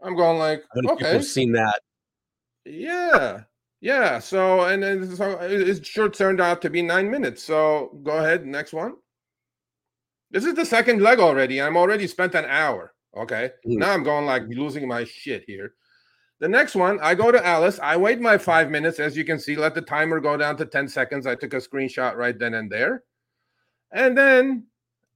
I'm 0.00 0.16
going 0.16 0.38
like, 0.38 0.62
okay. 0.88 1.16
I've 1.16 1.24
seen 1.24 1.52
that. 1.52 1.80
Yeah, 2.64 3.42
yeah. 3.80 4.18
So 4.18 4.62
and 4.62 4.82
then 4.82 5.16
so 5.16 5.38
it 5.40 5.84
sure 5.86 6.08
turned 6.08 6.40
out 6.40 6.62
to 6.62 6.70
be 6.70 6.82
nine 6.82 7.10
minutes. 7.10 7.42
So 7.42 7.98
go 8.02 8.18
ahead, 8.18 8.46
next 8.46 8.72
one. 8.72 8.94
This 10.30 10.44
is 10.44 10.54
the 10.54 10.64
second 10.64 11.02
leg 11.02 11.18
already. 11.18 11.60
I'm 11.60 11.76
already 11.76 12.06
spent 12.06 12.34
an 12.34 12.44
hour. 12.44 12.94
Okay, 13.16 13.50
mm. 13.66 13.78
now 13.78 13.92
I'm 13.92 14.02
going 14.02 14.26
like 14.26 14.42
losing 14.48 14.86
my 14.86 15.04
shit 15.04 15.44
here. 15.46 15.74
The 16.40 16.48
next 16.48 16.74
one, 16.74 16.98
I 17.02 17.14
go 17.14 17.30
to 17.30 17.46
Alice. 17.46 17.78
I 17.82 17.96
wait 17.98 18.18
my 18.18 18.38
five 18.38 18.70
minutes. 18.70 18.98
As 18.98 19.16
you 19.16 19.24
can 19.24 19.38
see, 19.38 19.56
let 19.56 19.74
the 19.74 19.82
timer 19.82 20.20
go 20.20 20.38
down 20.38 20.56
to 20.56 20.64
10 20.64 20.88
seconds. 20.88 21.26
I 21.26 21.34
took 21.34 21.52
a 21.52 21.58
screenshot 21.58 22.16
right 22.16 22.38
then 22.38 22.54
and 22.54 22.70
there. 22.70 23.04
And 23.92 24.16
then 24.16 24.64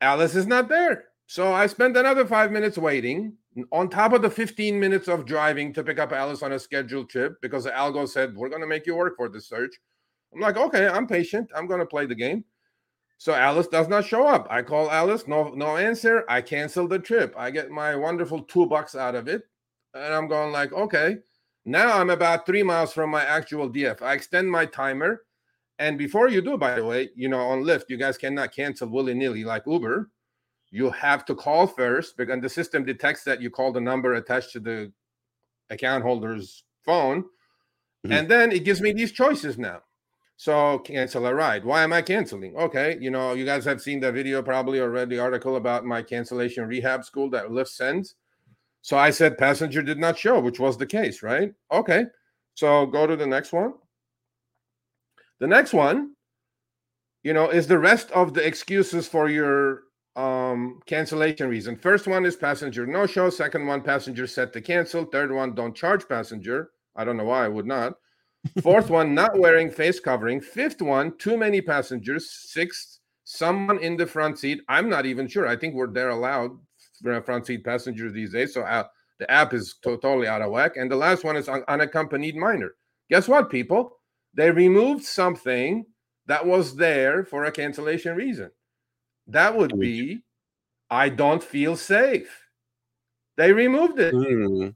Alice 0.03 0.35
is 0.35 0.47
not 0.47 0.69
there. 0.69 1.05
So 1.27 1.55
I 1.55 1.67
spent 1.67 1.97
another 1.97 2.27
five 2.27 2.53
minutes 2.53 2.77
waiting 2.77 3.39
on 3.73 3.89
top 3.89 4.13
of 4.13 4.21
the 4.21 4.29
15 4.29 4.79
minutes 4.79 5.09
of 5.09 5.25
driving 5.25 5.73
to 5.73 5.83
pick 5.83 5.99
up 5.99 6.13
Alice 6.13 6.43
on 6.43 6.53
a 6.53 6.59
scheduled 6.59 7.09
trip 7.09 7.41
because 7.41 7.65
the 7.65 7.71
algo 7.71 8.07
said, 8.07 8.37
We're 8.37 8.51
going 8.51 8.61
to 8.61 8.67
make 8.67 8.87
you 8.87 8.95
work 8.95 9.17
for 9.17 9.31
this 9.31 9.49
search. 9.49 9.75
I'm 10.35 10.41
like, 10.41 10.59
Okay, 10.59 10.87
I'm 10.87 11.07
patient. 11.07 11.51
I'm 11.57 11.67
going 11.67 11.81
to 11.81 11.87
play 11.87 12.05
the 12.05 12.15
game. 12.15 12.45
So 13.19 13.33
Alice 13.33 13.69
does 13.69 13.89
not 13.89 14.05
show 14.05 14.27
up. 14.27 14.47
I 14.51 14.63
call 14.63 14.91
Alice, 14.91 15.27
no, 15.27 15.51
no 15.51 15.77
answer. 15.77 16.25
I 16.29 16.43
cancel 16.43 16.89
the 16.89 16.99
trip. 16.99 17.35
I 17.37 17.51
get 17.51 17.71
my 17.71 17.97
wonderful 17.97 18.43
two 18.43 18.67
bucks 18.67 18.95
out 18.95 19.15
of 19.15 19.29
it 19.29 19.45
and 19.95 20.13
I'm 20.13 20.29
going 20.29 20.53
like, 20.53 20.73
okay, 20.73 21.19
now 21.65 21.99
I'm 21.99 22.11
about 22.11 22.47
three 22.47 22.63
miles 22.63 22.93
from 22.93 23.11
my 23.11 23.25
actual 23.25 23.71
DF. 23.71 24.03
I 24.03 24.13
extend 24.13 24.51
my 24.51 24.67
timer. 24.67 25.23
And 25.79 25.97
before 25.99 26.29
you 26.29 26.41
do, 26.41 26.57
by 26.57 26.75
the 26.75 26.85
way, 26.85 27.11
you 27.17 27.29
know, 27.29 27.41
on 27.41 27.63
Lyft, 27.63 27.85
you 27.89 27.97
guys 27.97 28.19
cannot 28.19 28.53
cancel 28.53 28.89
willy 28.89 29.15
nilly 29.15 29.45
like 29.45 29.67
Uber. 29.67 30.11
You 30.71 30.91
have 30.91 31.25
to 31.27 31.35
call 31.35 31.67
first 31.67 32.17
because 32.17 32.41
the 32.43 32.49
system 32.49 32.85
detects 32.85 33.25
that 33.25 33.41
you 33.41 33.51
call 33.51 33.73
the 33.73 33.81
number 33.81 34.15
attached 34.15 34.53
to 34.53 34.61
the 34.61 34.93
account 35.71 36.03
holder's 36.03 36.65
phone. 36.85 37.23
Mm-hmm. 37.23 38.13
And 38.13 38.29
then 38.29 38.53
it 38.53 38.65
gives 38.65 38.81
me 38.81 38.93
these 38.93 39.13
choices 39.13 39.57
now. 39.57 39.83
So 40.37 40.81
cancel 40.81 41.27
a 41.27 41.35
ride. 41.35 41.65
Why 41.65 41.83
am 41.83 41.93
I 41.93 42.03
canceling? 42.03 42.57
Okay, 42.57 42.99
you 43.01 43.11
know, 43.11 43.35
you 43.35 43.45
guys 43.45 43.65
have 43.65 43.81
seen 43.81 44.01
the 44.01 44.11
video 44.11 44.43
probably 44.43 44.81
or 44.81 44.91
read 44.91 45.09
the 45.09 45.21
article 45.21 45.57
about 45.57 45.85
my 45.85 46.03
cancellation 46.03 46.67
rehab 46.67 47.05
school 47.05 47.31
that 47.31 47.47
Lyft 47.47 47.69
sends. 47.69 48.17
So 48.83 48.99
I 48.99 49.11
said 49.11 49.39
passenger 49.39 49.83
did 49.83 49.99
not 49.99 50.19
show, 50.19 50.41
which 50.41 50.61
was 50.61 50.77
the 50.77 50.87
case, 50.87 51.23
right? 51.23 51.55
Okay. 51.73 52.07
So 52.55 52.87
go 52.87 53.07
to 53.07 53.17
the 53.17 53.27
next 53.27 53.53
one. 53.53 53.75
The 55.41 55.47
next 55.47 55.73
one, 55.73 56.15
you 57.23 57.33
know, 57.33 57.49
is 57.49 57.67
the 57.67 57.79
rest 57.79 58.11
of 58.11 58.35
the 58.35 58.47
excuses 58.47 59.09
for 59.09 59.29
your 59.29 59.85
um 60.17 60.81
cancellation 60.87 61.49
reason. 61.49 61.77
First 61.77 62.07
one 62.07 62.25
is 62.27 62.37
passenger 62.37 62.87
no 62.87 63.07
show. 63.07 63.31
Second 63.31 63.67
one, 63.67 63.83
passenger 63.83 64.27
set 64.27 64.53
to 64.53 64.61
cancel. 64.61 65.05
Third 65.05 65.33
one, 65.33 65.55
don't 65.55 65.75
charge 65.75 66.09
passenger. 66.09 66.71
I 66.97 67.05
don't 67.05 67.17
know 67.17 67.25
why 67.25 67.45
I 67.45 67.49
would 67.49 67.67
not. 67.67 67.95
Fourth 68.63 68.91
one, 68.91 69.15
not 69.15 69.39
wearing 69.39 69.71
face 69.71 70.01
covering. 70.01 70.41
Fifth 70.41 70.83
one, 70.83 71.17
too 71.19 71.37
many 71.37 71.61
passengers. 71.61 72.31
Sixth, 72.31 73.01
someone 73.25 73.79
in 73.79 73.97
the 73.97 74.07
front 74.07 74.39
seat. 74.39 74.61
I'm 74.69 74.89
not 74.89 75.07
even 75.07 75.27
sure. 75.27 75.47
I 75.47 75.57
think 75.57 75.75
we're 75.75 75.93
there 75.93 76.11
allowed 76.11 76.53
front 77.25 77.47
seat 77.47 77.65
passengers 77.65 78.13
these 78.13 78.33
days. 78.33 78.55
So 78.55 78.63
uh, 78.63 78.85
the 79.19 79.31
app 79.31 79.55
is 79.55 79.77
totally 79.83 80.27
out 80.27 80.43
of 80.43 80.51
whack. 80.51 80.77
And 80.77 80.91
the 80.91 80.97
last 80.97 81.25
one 81.25 81.37
is 81.37 81.49
un- 81.49 81.65
unaccompanied 81.69 82.37
minor. 82.37 82.75
Guess 83.11 83.29
what, 83.29 83.51
people? 83.51 83.99
They 84.35 84.51
removed 84.51 85.05
something 85.05 85.87
that 86.27 86.45
was 86.45 86.77
there 86.77 87.25
for 87.25 87.45
a 87.45 87.53
cancellation 87.53 88.17
reason. 88.17 88.51
That 89.27 89.57
would 89.57 89.79
be 89.79 90.23
I 90.91 91.09
don't 91.09 91.43
feel 91.43 91.77
safe. 91.77 92.47
They 93.37 93.53
removed 93.53 93.99
it. 93.99 94.15
Mm. 94.15 94.75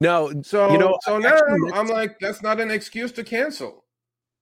No, 0.00 0.42
so 0.42 0.70
you 0.72 0.78
know, 0.78 0.98
so 1.02 1.18
now 1.18 1.40
I'm 1.72 1.86
like, 1.86 2.18
that's 2.18 2.42
not 2.42 2.60
an 2.60 2.70
excuse 2.70 3.12
to 3.12 3.24
cancel. 3.24 3.84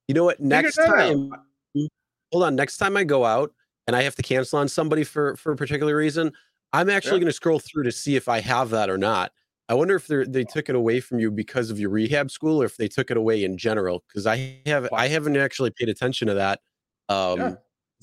You 0.08 0.14
know 0.14 0.24
what? 0.24 0.40
Next 0.40 0.76
time, 0.76 1.32
out. 1.32 1.88
hold 2.32 2.44
on. 2.44 2.56
Next 2.56 2.78
time 2.78 2.96
I 2.96 3.04
go 3.04 3.24
out 3.24 3.52
and 3.86 3.94
I 3.94 4.02
have 4.02 4.16
to 4.16 4.22
cancel 4.22 4.58
on 4.58 4.68
somebody 4.68 5.04
for 5.04 5.36
for 5.36 5.52
a 5.52 5.56
particular 5.56 5.96
reason, 5.96 6.32
I'm 6.72 6.90
actually 6.90 7.12
yeah. 7.12 7.20
going 7.20 7.26
to 7.26 7.32
scroll 7.32 7.60
through 7.60 7.84
to 7.84 7.92
see 7.92 8.16
if 8.16 8.28
I 8.28 8.40
have 8.40 8.70
that 8.70 8.90
or 8.90 8.98
not. 8.98 9.32
I 9.68 9.74
wonder 9.74 9.94
if 9.94 10.08
they 10.08 10.44
took 10.44 10.68
it 10.68 10.74
away 10.74 11.00
from 11.00 11.20
you 11.20 11.30
because 11.30 11.70
of 11.70 11.78
your 11.78 11.88
rehab 11.88 12.30
school, 12.30 12.60
or 12.60 12.66
if 12.66 12.76
they 12.76 12.88
took 12.88 13.10
it 13.10 13.16
away 13.16 13.44
in 13.44 13.56
general. 13.56 14.04
Because 14.08 14.26
I 14.26 14.60
have 14.66 14.88
I 14.92 15.08
haven't 15.08 15.36
actually 15.36 15.70
paid 15.70 15.88
attention 15.88 16.28
to 16.28 16.34
that. 16.34 16.60
Um, 17.08 17.38
yeah. 17.38 17.54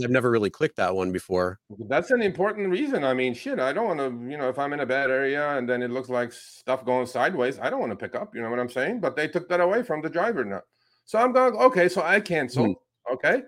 I've 0.04 0.10
never 0.10 0.32
really 0.32 0.50
clicked 0.50 0.78
that 0.78 0.96
one 0.96 1.12
before. 1.12 1.60
That's 1.88 2.12
an 2.12 2.22
important 2.22 2.70
reason. 2.70 3.04
I 3.04 3.14
mean, 3.14 3.34
shit, 3.34 3.60
I 3.60 3.74
don't 3.74 3.86
want 3.86 4.00
to, 4.00 4.32
you 4.32 4.38
know, 4.38 4.50
if 4.50 4.58
I'm 4.58 4.74
in 4.74 4.80
a 4.80 4.86
bad 4.86 5.12
area 5.12 5.58
and 5.58 5.68
then 5.68 5.82
it 5.84 5.92
looks 5.92 6.10
like 6.10 6.32
stuff 6.32 6.86
going 6.86 7.06
sideways, 7.06 7.60
I 7.60 7.70
don't 7.70 7.80
want 7.80 7.92
to 7.92 7.96
pick 7.96 8.16
up. 8.16 8.34
You 8.34 8.42
know 8.42 8.50
what 8.50 8.60
I'm 8.60 8.70
saying? 8.70 9.00
But 9.00 9.16
they 9.16 9.28
took 9.28 9.48
that 9.50 9.60
away 9.60 9.84
from 9.84 10.02
the 10.02 10.10
driver 10.10 10.44
now. 10.44 10.62
So 11.06 11.20
I'm 11.20 11.34
going, 11.34 11.56
okay, 11.56 11.90
so 11.90 12.02
I 12.02 12.20
cancel. 12.20 12.66
Mm-hmm. 12.66 13.14
Okay. 13.14 13.44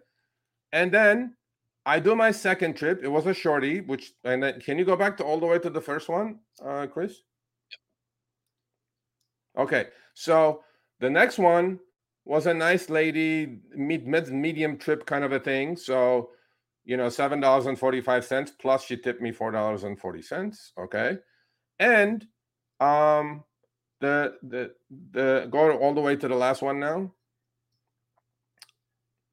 And 0.73 0.91
then 0.91 1.35
I 1.85 1.99
do 1.99 2.15
my 2.15 2.31
second 2.31 2.75
trip. 2.75 3.01
It 3.03 3.09
was 3.09 3.25
a 3.25 3.33
shorty, 3.33 3.81
which 3.81 4.13
and 4.23 4.43
then 4.43 4.59
can 4.59 4.77
you 4.77 4.85
go 4.85 4.95
back 4.95 5.17
to 5.17 5.23
all 5.23 5.39
the 5.39 5.45
way 5.45 5.59
to 5.59 5.69
the 5.69 5.81
first 5.81 6.09
one, 6.09 6.39
uh, 6.63 6.87
Chris? 6.87 7.21
Okay. 9.57 9.87
So 10.13 10.63
the 10.99 11.09
next 11.09 11.37
one 11.37 11.79
was 12.25 12.47
a 12.47 12.53
nice 12.53 12.89
lady, 12.89 13.59
mid, 13.75 14.07
mid 14.07 14.29
medium 14.29 14.77
trip 14.77 15.05
kind 15.05 15.23
of 15.23 15.31
a 15.31 15.39
thing. 15.39 15.75
So, 15.75 16.29
you 16.85 16.97
know, 16.97 17.09
seven 17.09 17.39
dollars 17.39 17.65
and 17.65 17.77
forty 17.77 18.01
five 18.01 18.25
cents 18.25 18.51
plus 18.51 18.85
she 18.85 18.97
tipped 18.97 19.21
me 19.21 19.31
four 19.31 19.51
dollars 19.51 19.83
and 19.83 19.99
forty 19.99 20.21
cents. 20.21 20.71
Okay, 20.77 21.17
and 21.79 22.25
um, 22.79 23.43
the 23.99 24.35
the 24.43 24.71
the 25.11 25.47
go 25.51 25.71
all 25.77 25.93
the 25.93 26.01
way 26.01 26.15
to 26.15 26.27
the 26.27 26.35
last 26.35 26.61
one 26.61 26.79
now. 26.79 27.11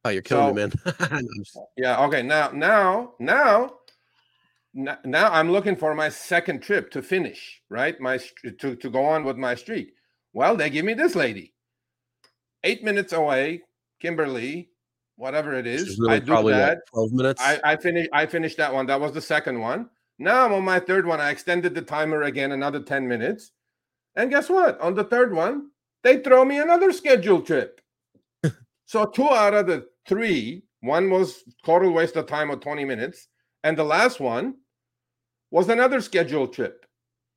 Oh, 0.04 0.10
you're 0.10 0.22
killing 0.22 0.56
so, 0.56 0.68
me, 0.68 0.72
man. 1.10 1.28
yeah. 1.76 2.04
Okay. 2.06 2.22
Now, 2.22 2.50
now, 2.54 3.12
now, 3.18 3.74
now, 4.72 5.30
I'm 5.30 5.52
looking 5.52 5.76
for 5.76 5.94
my 5.94 6.08
second 6.08 6.62
trip 6.62 6.90
to 6.92 7.02
finish. 7.02 7.60
Right. 7.68 8.00
My 8.00 8.18
to 8.58 8.76
to 8.76 8.90
go 8.90 9.04
on 9.04 9.24
with 9.24 9.36
my 9.36 9.54
streak. 9.54 9.92
Well, 10.32 10.56
they 10.56 10.70
give 10.70 10.84
me 10.84 10.94
this 10.94 11.14
lady 11.14 11.52
eight 12.64 12.84
minutes 12.84 13.12
away, 13.12 13.62
Kimberly, 14.00 14.70
whatever 15.16 15.54
it 15.54 15.66
is. 15.66 15.98
Really 15.98 16.14
I 16.14 16.18
do 16.18 16.50
that. 16.50 16.78
Twelve 16.92 17.12
minutes. 17.12 17.40
I, 17.40 17.60
I 17.64 17.76
finished. 17.76 18.10
I 18.12 18.26
finished 18.26 18.56
that 18.56 18.72
one. 18.72 18.86
That 18.86 19.00
was 19.00 19.12
the 19.12 19.20
second 19.20 19.60
one. 19.60 19.88
Now 20.18 20.44
I'm 20.44 20.52
on 20.52 20.64
my 20.64 20.80
third 20.80 21.06
one. 21.06 21.20
I 21.20 21.30
extended 21.30 21.74
the 21.74 21.82
timer 21.82 22.22
again 22.22 22.52
another 22.52 22.80
ten 22.80 23.06
minutes, 23.06 23.52
and 24.16 24.30
guess 24.30 24.48
what? 24.48 24.80
On 24.80 24.94
the 24.94 25.04
third 25.04 25.32
one, 25.32 25.70
they 26.02 26.18
throw 26.18 26.44
me 26.44 26.58
another 26.58 26.92
scheduled 26.92 27.46
trip. 27.46 27.80
so 28.86 29.06
two 29.06 29.28
out 29.28 29.54
of 29.54 29.66
the 29.66 29.86
three, 30.06 30.62
one 30.80 31.10
was 31.10 31.44
total 31.64 31.92
waste 31.92 32.16
of 32.16 32.26
time 32.26 32.50
of 32.50 32.60
twenty 32.60 32.84
minutes, 32.84 33.28
and 33.64 33.76
the 33.76 33.84
last 33.84 34.20
one 34.20 34.56
was 35.50 35.68
another 35.68 36.00
scheduled 36.00 36.52
trip 36.52 36.86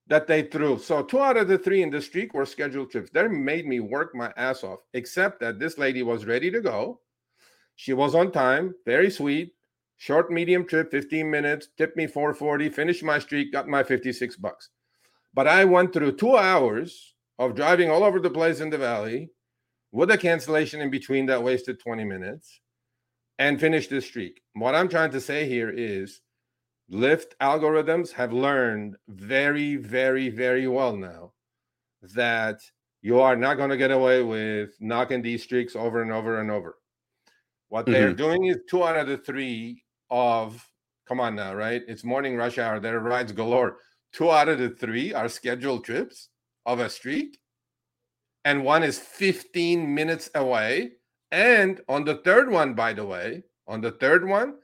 that 0.08 0.28
they 0.28 0.44
threw. 0.44 0.78
So 0.80 1.02
two 1.04 1.20
out 1.20 1.38
of 1.38 1.48
the 1.48 1.58
three 1.58 1.82
in 1.82 1.90
the 1.90 2.02
streak 2.02 2.34
were 2.34 2.46
scheduled 2.46 2.92
trips. 2.92 3.10
They 3.12 3.28
made 3.28 3.66
me 3.66 3.80
work 3.80 4.14
my 4.14 4.34
ass 4.36 4.64
off, 4.64 4.80
except 4.94 5.40
that 5.40 5.60
this 5.60 5.78
lady 5.78 6.04
was 6.04 6.26
ready 6.26 6.52
to 6.52 6.62
go. 6.62 7.00
She 7.76 7.94
was 7.94 8.14
on 8.14 8.32
time, 8.32 8.76
very 8.86 9.10
sweet, 9.10 9.54
short, 9.98 10.32
medium 10.32 10.66
trip, 10.66 10.92
15 10.92 11.30
minutes, 11.30 11.70
tipped 11.78 11.98
me 11.98 12.08
440, 12.08 12.70
finished 12.70 13.04
my 13.04 13.20
streak, 13.20 13.52
got 13.52 13.68
my 13.68 13.84
56 13.84 14.36
bucks. 14.38 14.70
But 15.34 15.48
I 15.48 15.66
went 15.66 15.94
through 15.94 16.18
two 16.18 16.38
hours 16.38 17.16
of 17.40 17.56
driving 17.56 17.90
all 17.90 18.04
over 18.04 18.20
the 18.20 18.30
place 18.30 18.60
in 18.60 18.70
the 18.70 18.78
valley 18.78 19.32
with 19.92 20.12
a 20.12 20.18
cancellation 20.18 20.82
in 20.82 20.90
between 20.90 21.26
that 21.28 21.42
wasted 21.42 21.80
20 21.80 22.04
minutes 22.04 22.60
and 23.40 23.60
finished 23.60 23.90
the 23.90 24.02
streak. 24.02 24.42
What 24.54 24.76
I'm 24.76 24.90
trying 24.90 25.12
to 25.12 25.22
say 25.22 25.48
here 25.48 25.70
is 25.70 26.22
Lyft 26.94 27.34
algorithms 27.42 28.12
have 28.12 28.32
learned 28.32 28.98
very, 29.08 29.78
very, 29.78 30.30
very 30.30 30.68
well 30.68 30.96
now 30.96 31.32
that 32.14 32.60
you 33.02 33.20
are 33.20 33.36
not 33.36 33.58
going 33.58 33.72
to 33.72 33.78
get 33.78 33.90
away 33.90 34.22
with 34.22 34.70
knocking 34.80 35.24
these 35.24 35.42
streaks 35.42 35.76
over 35.76 36.04
and 36.04 36.12
over 36.12 36.40
and 36.40 36.52
over. 36.52 36.78
What 37.70 37.86
mm-hmm. 37.86 37.94
they're 37.94 38.14
doing 38.14 38.46
is 38.46 38.58
two 38.70 38.84
out 38.84 38.96
of 38.96 39.08
the 39.08 39.18
three 39.18 39.84
of, 40.12 40.64
come 41.08 41.20
on 41.20 41.36
now, 41.36 41.56
right? 41.56 41.82
It's 41.88 42.04
morning 42.04 42.38
rush 42.38 42.60
hour. 42.60 42.80
There 42.80 42.98
are 42.98 43.00
rides 43.00 43.32
galore. 43.32 43.78
Two 44.12 44.30
out 44.30 44.48
of 44.48 44.60
the 44.60 44.70
three 44.70 45.16
are 45.16 45.28
scheduled 45.28 45.84
trips 45.84 46.30
of 46.68 46.80
a 46.80 46.92
streak, 46.92 47.40
and 48.46 48.64
one 48.64 48.84
is 48.84 49.00
15 49.00 49.96
minutes 49.96 50.30
away. 50.36 50.92
And 51.32 51.82
on 51.90 52.06
the 52.06 52.18
third 52.18 52.52
one, 52.52 52.76
by 52.76 52.94
the 52.94 53.04
way, 53.04 53.42
on 53.68 53.82
the 53.82 53.94
third 53.94 54.28
one, 54.28 54.58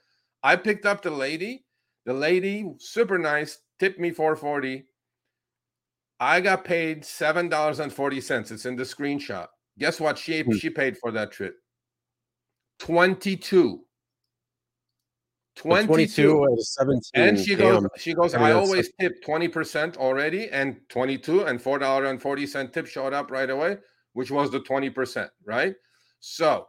I 0.43 0.55
picked 0.55 0.85
up 0.85 1.01
the 1.01 1.09
lady 1.09 1.65
the 2.05 2.13
lady, 2.13 2.71
super 2.79 3.17
nice, 3.17 3.59
tipped 3.79 3.99
me 3.99 4.11
440. 4.11 4.85
I 6.19 6.41
got 6.41 6.65
paid 6.65 7.05
seven 7.05 7.47
dollars 7.47 7.79
and 7.79 7.93
forty 7.93 8.19
cents. 8.19 8.51
It's 8.51 8.65
in 8.65 8.75
the 8.75 8.83
screenshot. 8.83 9.47
Guess 9.77 9.99
what 9.99 10.17
she 10.17 10.41
hmm. 10.41 10.51
she 10.51 10.69
paid 10.69 10.97
for 10.97 11.11
that 11.11 11.31
trip? 11.31 11.55
22. 12.79 13.81
22, 15.55 15.87
22 15.87 16.57
17. 16.61 17.01
And 17.15 17.37
she 17.37 17.55
goes, 17.55 17.85
she 17.97 18.13
goes, 18.13 18.33
I, 18.33 18.53
always 18.53 18.91
tip 18.97 19.21
20% 19.25 19.97
already, 19.97 20.49
and 20.51 20.77
22 20.87 21.43
and 21.45 21.61
four 21.61 21.79
dollar 21.79 22.05
and 22.05 22.21
forty 22.21 22.47
cent 22.47 22.71
tip 22.71 22.87
showed 22.87 23.13
up 23.13 23.29
right 23.29 23.49
away, 23.49 23.77
which 24.13 24.31
was 24.31 24.51
the 24.51 24.61
20%, 24.61 25.27
right? 25.45 25.75
So 26.21 26.67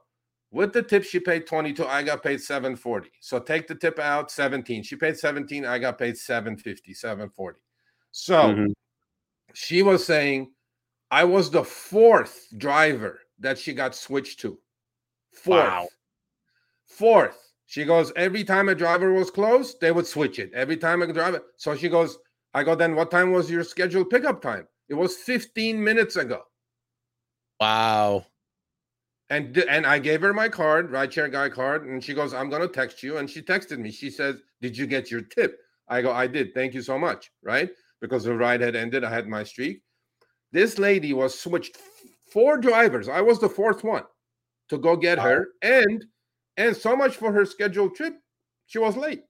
with 0.53 0.73
the 0.73 0.83
tip, 0.83 1.05
she 1.05 1.21
paid 1.21 1.47
22. 1.47 1.87
I 1.87 2.03
got 2.03 2.23
paid 2.23 2.41
740. 2.41 3.11
So 3.21 3.39
take 3.39 3.69
the 3.69 3.75
tip 3.75 3.99
out, 3.99 4.31
17. 4.31 4.83
She 4.83 4.97
paid 4.97 5.17
17. 5.17 5.65
I 5.65 5.79
got 5.79 5.99
paid 5.99 6.19
750, 6.19 6.93
740. 6.93 7.59
So 8.11 8.35
mm-hmm. 8.35 8.73
she 9.55 9.83
was 9.83 10.05
saying 10.05 10.51
I 11.11 11.23
was 11.23 11.51
the 11.51 11.63
fourth 11.63 12.49
driver 12.57 13.21
that 13.39 13.59
she 13.59 13.73
got 13.73 13.95
switched 13.95 14.41
to. 14.41 14.59
Fourth. 15.33 15.65
Wow. 15.65 15.89
Fourth. 16.87 17.53
She 17.67 17.85
goes, 17.85 18.13
every 18.17 18.43
time 18.43 18.69
a 18.69 18.75
driver 18.75 19.13
was 19.13 19.31
close, 19.31 19.77
they 19.79 19.93
would 19.93 20.07
switch 20.07 20.41
it. 20.41 20.51
Every 20.53 20.77
time 20.77 21.03
a 21.03 21.13
driver. 21.13 21.43
So 21.57 21.77
she 21.77 21.89
goes, 21.89 22.19
I 22.55 22.65
go, 22.65 22.75
then 22.75 22.97
what 22.97 23.13
time 23.13 23.31
was 23.31 23.49
your 23.49 23.63
scheduled 23.63 24.11
pickup 24.11 24.43
time? 24.43 24.67
It 24.89 24.95
was 24.95 25.17
15 25.17 25.83
minutes 25.83 26.17
ago. 26.17 26.43
Wow 27.61 28.27
and 29.31 29.57
and 29.57 29.87
I 29.87 30.01
gave 30.01 30.21
her 30.23 30.35
my 30.35 30.49
card, 30.49 30.91
rideshare 30.91 31.31
guy 31.31 31.49
card, 31.49 31.87
and 31.87 32.03
she 32.03 32.15
goes, 32.15 32.35
"I'm 32.35 32.51
going 32.51 32.63
to 32.63 32.69
text 32.69 33.03
you." 33.03 33.19
And 33.19 33.31
she 33.31 33.41
texted 33.41 33.79
me. 33.79 33.91
She 33.93 34.11
says, 34.11 34.43
"Did 34.61 34.77
you 34.77 34.87
get 34.87 35.11
your 35.11 35.23
tip?" 35.23 35.59
I 35.89 36.03
go, 36.03 36.13
"I 36.13 36.27
did. 36.27 36.53
Thank 36.53 36.75
you 36.75 36.83
so 36.83 36.99
much." 36.99 37.31
Right? 37.43 37.71
Because 38.01 38.25
the 38.25 38.35
ride 38.35 38.61
had 38.61 38.75
ended, 38.75 39.05
I 39.05 39.11
had 39.11 39.29
my 39.29 39.45
streak. 39.45 39.83
This 40.53 40.79
lady 40.79 41.13
was 41.13 41.39
switched 41.39 41.79
four 42.33 42.59
drivers. 42.59 43.09
I 43.09 43.21
was 43.21 43.39
the 43.39 43.49
fourth 43.49 43.85
one 43.85 44.05
to 44.69 44.79
go 44.79 44.97
get 44.97 45.19
wow. 45.19 45.25
her, 45.25 45.49
and 45.63 46.05
and 46.57 46.77
so 46.77 46.97
much 46.97 47.17
for 47.17 47.33
her 47.33 47.47
scheduled 47.47 47.95
trip. 47.95 48.15
She 48.67 48.79
was 48.79 48.97
late. 48.97 49.23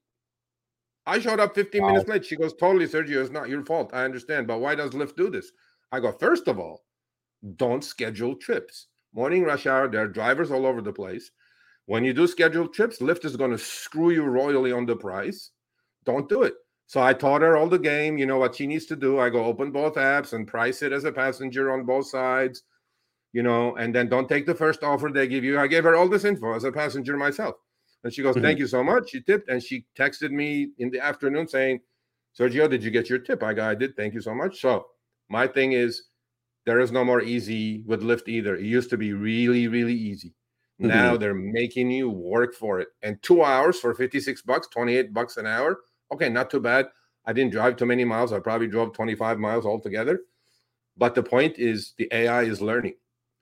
I 1.05 1.19
showed 1.19 1.39
up 1.39 1.55
15 1.55 1.81
wow. 1.81 1.87
minutes 1.89 2.09
late. 2.09 2.25
She 2.25 2.37
goes, 2.37 2.53
"Totally, 2.55 2.87
Sergio, 2.87 3.21
it's 3.21 3.29
not 3.29 3.49
your 3.49 3.63
fault. 3.65 3.91
I 3.93 4.03
understand, 4.03 4.47
but 4.47 4.61
why 4.61 4.73
does 4.73 4.91
Lyft 4.91 5.15
do 5.15 5.29
this?" 5.29 5.51
I 5.91 5.99
go, 5.99 6.11
first 6.11 6.47
of 6.47 6.57
all, 6.57 6.81
don't 7.55 7.83
schedule 7.83 8.35
trips." 8.35 8.87
Morning 9.13 9.43
rush 9.43 9.67
hour. 9.67 9.87
There 9.87 10.03
are 10.03 10.07
drivers 10.07 10.51
all 10.51 10.65
over 10.65 10.81
the 10.81 10.93
place. 10.93 11.31
When 11.85 12.03
you 12.03 12.13
do 12.13 12.27
scheduled 12.27 12.73
trips, 12.73 12.99
Lyft 12.99 13.25
is 13.25 13.35
going 13.35 13.51
to 13.51 13.57
screw 13.57 14.11
you 14.11 14.23
royally 14.23 14.71
on 14.71 14.85
the 14.85 14.95
price. 14.95 15.51
Don't 16.05 16.29
do 16.29 16.43
it. 16.43 16.53
So 16.87 17.01
I 17.01 17.13
taught 17.13 17.41
her 17.41 17.57
all 17.57 17.69
the 17.69 17.79
game. 17.79 18.17
You 18.17 18.25
know 18.25 18.37
what 18.37 18.55
she 18.55 18.67
needs 18.67 18.85
to 18.87 18.95
do. 18.95 19.19
I 19.19 19.29
go 19.29 19.45
open 19.45 19.71
both 19.71 19.95
apps 19.95 20.33
and 20.33 20.47
price 20.47 20.81
it 20.81 20.91
as 20.91 21.05
a 21.05 21.11
passenger 21.11 21.71
on 21.71 21.85
both 21.85 22.07
sides. 22.07 22.63
You 23.33 23.43
know, 23.43 23.75
and 23.77 23.95
then 23.95 24.09
don't 24.09 24.27
take 24.27 24.45
the 24.45 24.55
first 24.55 24.83
offer 24.83 25.09
they 25.09 25.27
give 25.27 25.43
you. 25.43 25.57
I 25.57 25.67
gave 25.67 25.85
her 25.85 25.95
all 25.95 26.09
this 26.09 26.25
info 26.25 26.53
as 26.53 26.65
a 26.65 26.71
passenger 26.71 27.15
myself. 27.15 27.55
And 28.03 28.13
she 28.13 28.21
goes, 28.23 28.35
mm-hmm. 28.35 28.43
Thank 28.43 28.59
you 28.59 28.67
so 28.67 28.83
much. 28.83 29.11
She 29.11 29.21
tipped 29.21 29.49
and 29.49 29.63
she 29.63 29.85
texted 29.97 30.31
me 30.31 30.71
in 30.79 30.89
the 30.91 30.99
afternoon 30.99 31.47
saying, 31.47 31.79
Sergio, 32.37 32.69
did 32.69 32.83
you 32.83 32.91
get 32.91 33.09
your 33.09 33.19
tip? 33.19 33.43
I 33.43 33.53
go, 33.53 33.65
I 33.65 33.75
did. 33.75 33.95
Thank 33.95 34.13
you 34.13 34.21
so 34.21 34.33
much. 34.33 34.59
So 34.59 34.85
my 35.29 35.47
thing 35.47 35.73
is 35.73 36.03
there 36.65 36.79
is 36.79 36.91
no 36.91 37.03
more 37.03 37.21
easy 37.21 37.83
with 37.85 38.03
Lyft 38.03 38.27
either. 38.27 38.55
It 38.55 38.65
used 38.65 38.89
to 38.91 38.97
be 38.97 39.13
really, 39.13 39.67
really 39.67 39.95
easy. 39.95 40.33
Mm-hmm. 40.79 40.87
Now 40.87 41.17
they're 41.17 41.33
making 41.33 41.91
you 41.91 42.09
work 42.09 42.53
for 42.53 42.79
it. 42.79 42.89
And 43.01 43.21
two 43.21 43.43
hours 43.43 43.79
for 43.79 43.93
56 43.93 44.41
bucks, 44.43 44.67
28 44.67 45.13
bucks 45.13 45.37
an 45.37 45.45
hour. 45.45 45.79
Okay, 46.11 46.29
not 46.29 46.49
too 46.49 46.59
bad. 46.59 46.87
I 47.25 47.33
didn't 47.33 47.51
drive 47.51 47.77
too 47.77 47.85
many 47.85 48.03
miles. 48.03 48.33
I 48.33 48.39
probably 48.39 48.67
drove 48.67 48.93
25 48.93 49.39
miles 49.39 49.65
altogether. 49.65 50.21
But 50.97 51.15
the 51.15 51.23
point 51.23 51.57
is 51.57 51.93
the 51.97 52.07
AI 52.11 52.43
is 52.43 52.61
learning, 52.61 52.95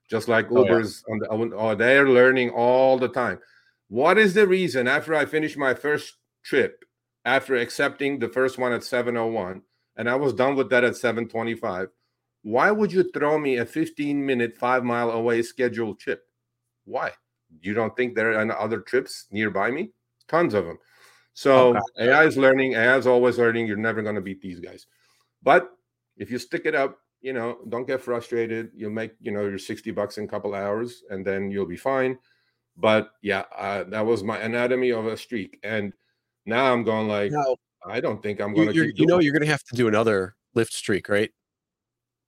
just 0.09 0.27
like 0.27 0.51
Uber's 0.51 1.03
oh, 1.09 1.15
yeah. 1.15 1.27
on 1.29 1.49
the 1.49 1.55
oh, 1.55 1.75
they're 1.75 2.09
learning 2.09 2.51
all 2.51 2.97
the 2.97 3.07
time. 3.07 3.39
What 3.87 4.17
is 4.17 4.33
the 4.33 4.47
reason 4.47 4.87
after 4.87 5.15
I 5.15 5.25
finished 5.25 5.57
my 5.57 5.73
first 5.73 6.15
trip, 6.43 6.85
after 7.25 7.55
accepting 7.55 8.19
the 8.19 8.29
first 8.29 8.57
one 8.57 8.71
at 8.71 8.83
701, 8.83 9.63
and 9.95 10.09
I 10.09 10.15
was 10.15 10.33
done 10.33 10.55
with 10.55 10.69
that 10.69 10.83
at 10.83 10.95
725? 10.95 11.89
Why 12.43 12.71
would 12.71 12.91
you 12.91 13.09
throw 13.11 13.37
me 13.37 13.57
a 13.57 13.65
15 13.65 14.25
minute, 14.25 14.55
five 14.57 14.83
mile 14.83 15.11
away 15.11 15.41
scheduled 15.41 15.99
trip? 15.99 16.23
Why? 16.85 17.11
You 17.61 17.73
don't 17.73 17.95
think 17.95 18.15
there 18.15 18.33
are 18.33 18.59
other 18.59 18.79
trips 18.79 19.25
nearby 19.31 19.71
me? 19.71 19.91
Tons 20.27 20.53
of 20.53 20.65
them. 20.65 20.77
So 21.33 21.69
okay. 21.69 22.09
AI 22.09 22.25
is 22.25 22.37
learning. 22.37 22.73
AI 22.73 22.97
is 22.97 23.07
always 23.07 23.37
learning. 23.37 23.67
You're 23.67 23.77
never 23.77 24.01
going 24.01 24.15
to 24.15 24.21
beat 24.21 24.41
these 24.41 24.59
guys. 24.59 24.87
But 25.41 25.71
if 26.17 26.31
you 26.31 26.37
stick 26.37 26.63
it 26.65 26.75
up, 26.75 26.97
you 27.21 27.33
know, 27.33 27.59
don't 27.69 27.87
get 27.87 28.01
frustrated. 28.01 28.71
You'll 28.73 28.91
make, 28.91 29.11
you 29.21 29.31
know, 29.31 29.41
your 29.41 29.57
60 29.57 29.91
bucks 29.91 30.17
in 30.17 30.25
a 30.25 30.27
couple 30.27 30.55
hours 30.55 31.03
and 31.09 31.25
then 31.25 31.51
you'll 31.51 31.65
be 31.65 31.77
fine. 31.77 32.17
But 32.77 33.11
yeah, 33.21 33.43
uh, 33.57 33.83
that 33.85 34.05
was 34.05 34.23
my 34.23 34.37
anatomy 34.37 34.91
of 34.91 35.05
a 35.05 35.17
streak. 35.17 35.59
And 35.63 35.93
now 36.45 36.71
I'm 36.71 36.83
going 36.83 37.07
like, 37.07 37.31
now, 37.31 37.57
I 37.85 37.99
don't 37.99 38.21
think 38.23 38.39
I'm 38.39 38.53
going 38.53 38.71
to. 38.71 38.93
You 38.95 39.05
know, 39.05 39.19
you're 39.19 39.33
going 39.33 39.43
to 39.43 39.51
have 39.51 39.63
to 39.65 39.75
do 39.75 39.87
another 39.87 40.35
Lyft 40.55 40.71
streak, 40.71 41.09
right? 41.09 41.31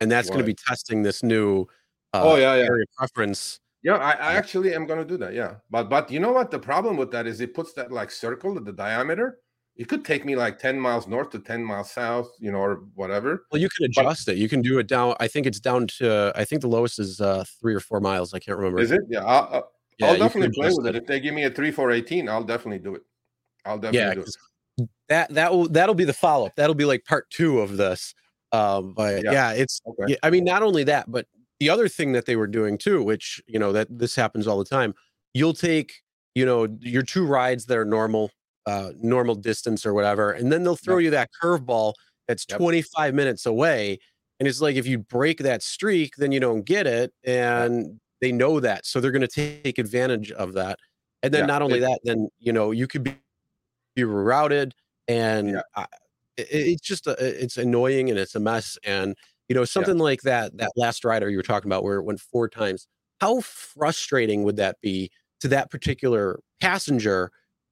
And 0.01 0.11
that's 0.11 0.27
going 0.27 0.39
to 0.39 0.45
be 0.45 0.55
testing 0.55 1.03
this 1.03 1.23
new 1.23 1.61
uh, 2.13 2.21
oh 2.23 2.35
yeah, 2.35 2.55
yeah. 2.55 2.63
area 2.63 2.85
preference 2.97 3.59
Yeah, 3.83 3.95
I, 3.95 4.11
I 4.11 4.33
actually 4.33 4.75
am 4.75 4.85
going 4.85 4.99
to 4.99 5.05
do 5.05 5.17
that. 5.17 5.33
Yeah, 5.33 5.55
but 5.69 5.89
but 5.89 6.11
you 6.11 6.19
know 6.19 6.31
what? 6.31 6.51
The 6.51 6.59
problem 6.59 6.97
with 6.97 7.11
that 7.11 7.25
is 7.25 7.41
it 7.41 7.53
puts 7.53 7.73
that 7.73 7.91
like 7.91 8.11
circle 8.11 8.57
at 8.57 8.65
the 8.65 8.73
diameter. 8.73 9.39
It 9.75 9.87
could 9.87 10.05
take 10.05 10.25
me 10.25 10.35
like 10.35 10.59
ten 10.59 10.79
miles 10.79 11.07
north 11.07 11.31
to 11.31 11.39
ten 11.39 11.63
miles 11.63 11.89
south, 11.89 12.29
you 12.39 12.51
know, 12.51 12.59
or 12.59 12.83
whatever. 12.93 13.45
Well, 13.51 13.61
you 13.61 13.69
can 13.69 13.85
adjust 13.85 14.27
but, 14.27 14.35
it. 14.35 14.37
You 14.37 14.49
can 14.49 14.61
do 14.61 14.77
it 14.77 14.87
down. 14.87 15.15
I 15.19 15.27
think 15.27 15.47
it's 15.47 15.59
down 15.59 15.87
to. 15.97 16.31
I 16.35 16.45
think 16.45 16.61
the 16.61 16.67
lowest 16.67 16.99
is 16.99 17.21
uh 17.21 17.43
three 17.59 17.73
or 17.73 17.79
four 17.79 17.99
miles. 17.99 18.33
I 18.33 18.39
can't 18.39 18.57
remember. 18.57 18.79
Is 18.79 18.91
it? 18.91 19.01
Yeah, 19.09 19.23
I'll, 19.23 19.49
I'll, 19.51 19.71
yeah, 19.97 20.07
I'll 20.07 20.17
definitely 20.17 20.53
play 20.53 20.69
with 20.69 20.85
it. 20.85 20.95
it. 20.95 21.01
If 21.01 21.07
they 21.07 21.19
give 21.19 21.33
me 21.33 21.45
a 21.45 21.49
three 21.49 21.71
four 21.71 21.89
eighteen, 21.91 22.29
I'll 22.29 22.43
definitely 22.43 22.79
do 22.79 22.95
it. 22.95 23.03
I'll 23.65 23.79
definitely 23.79 23.99
yeah, 23.99 24.13
do 24.13 24.21
it. 24.21 24.89
That 25.09 25.33
that 25.33 25.51
will 25.51 25.67
that'll 25.69 25.95
be 25.95 26.05
the 26.05 26.13
follow 26.13 26.47
up. 26.47 26.55
That'll 26.55 26.75
be 26.75 26.85
like 26.85 27.03
part 27.05 27.29
two 27.31 27.61
of 27.61 27.77
this. 27.77 28.13
Um, 28.51 28.93
but 28.93 29.23
yeah, 29.23 29.31
yeah 29.31 29.51
it's. 29.53 29.81
Okay. 29.87 30.17
I 30.23 30.29
mean, 30.29 30.43
not 30.43 30.63
only 30.63 30.83
that, 30.85 31.09
but 31.09 31.25
the 31.59 31.69
other 31.69 31.87
thing 31.87 32.11
that 32.13 32.25
they 32.25 32.35
were 32.35 32.47
doing 32.47 32.77
too, 32.77 33.03
which 33.03 33.41
you 33.47 33.59
know 33.59 33.71
that 33.71 33.87
this 33.89 34.15
happens 34.15 34.47
all 34.47 34.57
the 34.57 34.65
time, 34.65 34.93
you'll 35.33 35.53
take 35.53 35.93
you 36.35 36.45
know 36.45 36.67
your 36.79 37.03
two 37.03 37.25
rides 37.25 37.65
that 37.67 37.77
are 37.77 37.85
normal, 37.85 38.31
uh, 38.65 38.91
normal 38.99 39.35
distance 39.35 39.85
or 39.85 39.93
whatever, 39.93 40.31
and 40.31 40.51
then 40.51 40.63
they'll 40.63 40.75
throw 40.75 40.97
yep. 40.97 41.05
you 41.05 41.11
that 41.11 41.29
curveball 41.41 41.93
that's 42.27 42.45
yep. 42.49 42.57
25 42.57 43.13
minutes 43.13 43.45
away, 43.45 43.99
and 44.39 44.47
it's 44.47 44.59
like 44.59 44.75
if 44.75 44.87
you 44.87 44.97
break 44.97 45.39
that 45.39 45.61
streak, 45.61 46.15
then 46.17 46.31
you 46.31 46.39
don't 46.39 46.65
get 46.65 46.87
it, 46.87 47.13
and 47.23 47.99
they 48.21 48.31
know 48.31 48.59
that, 48.59 48.85
so 48.85 48.99
they're 48.99 49.11
going 49.11 49.21
to 49.21 49.27
take 49.27 49.77
advantage 49.77 50.31
of 50.31 50.53
that. 50.53 50.79
And 51.23 51.33
then 51.33 51.41
yeah, 51.41 51.45
not 51.45 51.61
only 51.61 51.79
that, 51.79 51.99
then 52.03 52.27
you 52.39 52.53
know 52.53 52.71
you 52.71 52.87
could 52.87 53.03
be, 53.03 53.15
be 53.95 54.01
rerouted, 54.01 54.71
and 55.07 55.51
yeah. 55.51 55.61
I, 55.75 55.85
it, 56.41 56.67
it's 56.67 56.81
just 56.81 57.07
a, 57.07 57.15
it's 57.19 57.57
annoying 57.57 58.09
and 58.09 58.19
it's 58.19 58.35
a 58.35 58.39
mess, 58.39 58.77
and 58.83 59.15
you 59.51 59.55
know, 59.55 59.65
something 59.65 59.97
yeah. 59.97 60.03
like 60.03 60.21
that, 60.21 60.55
that 60.57 60.71
last 60.77 61.03
rider 61.03 61.29
you 61.29 61.35
were 61.35 61.43
talking 61.43 61.69
about 61.69 61.83
where 61.83 61.97
it 61.97 62.03
went 62.03 62.21
four 62.21 62.47
times. 62.47 62.87
How 63.19 63.41
frustrating 63.41 64.43
would 64.43 64.55
that 64.55 64.79
be 64.81 65.11
to 65.41 65.49
that 65.49 65.69
particular 65.69 66.39
passenger? 66.61 67.31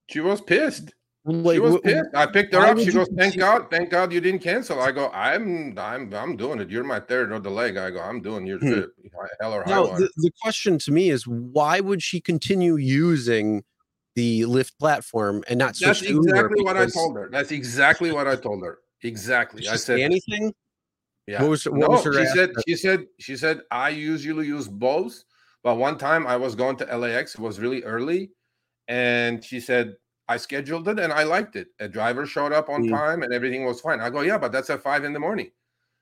She 0.10 0.20
was 0.20 0.42
pissed. 0.42 0.94
Like, 1.26 1.56
she 1.56 1.60
was 1.60 1.80
pissed. 1.82 2.10
I 2.16 2.26
picked 2.26 2.54
her 2.54 2.60
up. 2.60 2.80
She 2.80 2.92
goes, 2.92 3.08
"Thank 3.18 3.38
God, 3.38 3.68
thank 3.70 3.90
God 3.90 4.12
you 4.12 4.20
didn't 4.20 4.42
cancel." 4.42 4.82
I 4.82 4.92
go, 4.92 5.10
"I'm, 5.12 5.78
I'm, 5.78 6.14
I'm 6.14 6.36
doing 6.36 6.60
it. 6.60 6.70
You're 6.70 6.84
my 6.84 7.00
third 7.00 7.32
or 7.32 7.40
the 7.40 7.50
leg." 7.50 7.78
I 7.78 7.92
go, 7.92 8.02
"I'm 8.02 8.22
doing 8.22 8.46
your 8.46 8.58
hmm. 8.58 8.72
trip." 8.72 8.92
Hell 9.40 9.54
or 9.54 9.64
high 9.64 9.72
now, 9.72 9.86
the, 9.86 10.10
the 10.18 10.32
question 10.42 10.80
to 10.80 10.92
me 10.92 11.10
is, 11.10 11.28
why 11.28 11.80
would 11.80 12.02
she 12.02 12.20
continue 12.20 12.76
using 12.76 13.64
the 14.20 14.42
Lyft 14.42 14.78
platform 14.78 15.44
and 15.48 15.58
not 15.58 15.78
switch? 15.78 16.02
That's 16.02 16.12
exactly 16.12 16.62
what 16.62 16.76
I 16.76 16.86
told 16.88 17.16
her. 17.16 17.30
That's 17.32 17.52
exactly 17.52 18.12
what 18.12 18.28
I 18.28 18.36
told 18.36 18.64
her. 18.64 18.80
Exactly. 19.04 19.66
I 19.70 19.78
said 19.78 20.00
anything. 20.00 20.54
Yeah. 21.26 21.42
What 21.42 21.52
was, 21.52 21.64
what 21.66 21.80
no, 21.80 21.88
was 21.90 22.04
she 22.04 22.26
said 22.26 22.52
she 22.68 22.76
said 22.76 23.06
she 23.20 23.38
said 23.38 23.62
I 23.72 23.90
usually 23.90 24.48
use 24.48 24.68
both, 24.68 25.24
but 25.64 25.78
one 25.78 25.98
time 25.98 26.28
I 26.28 26.36
was 26.36 26.54
going 26.56 26.76
to 26.78 26.98
LAX, 26.98 27.36
it 27.36 27.40
was 27.40 27.60
really 27.60 27.82
early, 27.84 28.32
and 28.90 29.44
she 29.44 29.62
said 29.62 29.96
I 30.28 30.38
scheduled 30.38 30.88
it 30.90 31.00
and 31.00 31.14
I 31.14 31.24
liked 31.24 31.56
it. 31.56 31.68
A 31.80 31.88
driver 31.88 32.26
showed 32.26 32.52
up 32.52 32.68
on 32.68 32.84
mm. 32.84 32.90
time 32.90 33.24
and 33.24 33.34
everything 33.34 33.66
was 33.66 33.80
fine. 33.80 34.02
I 34.02 34.10
go, 34.10 34.22
yeah, 34.22 34.38
but 34.38 34.52
that's 34.52 34.70
at 34.70 34.84
five 34.84 35.04
in 35.06 35.14
the 35.14 35.20
morning. 35.20 35.52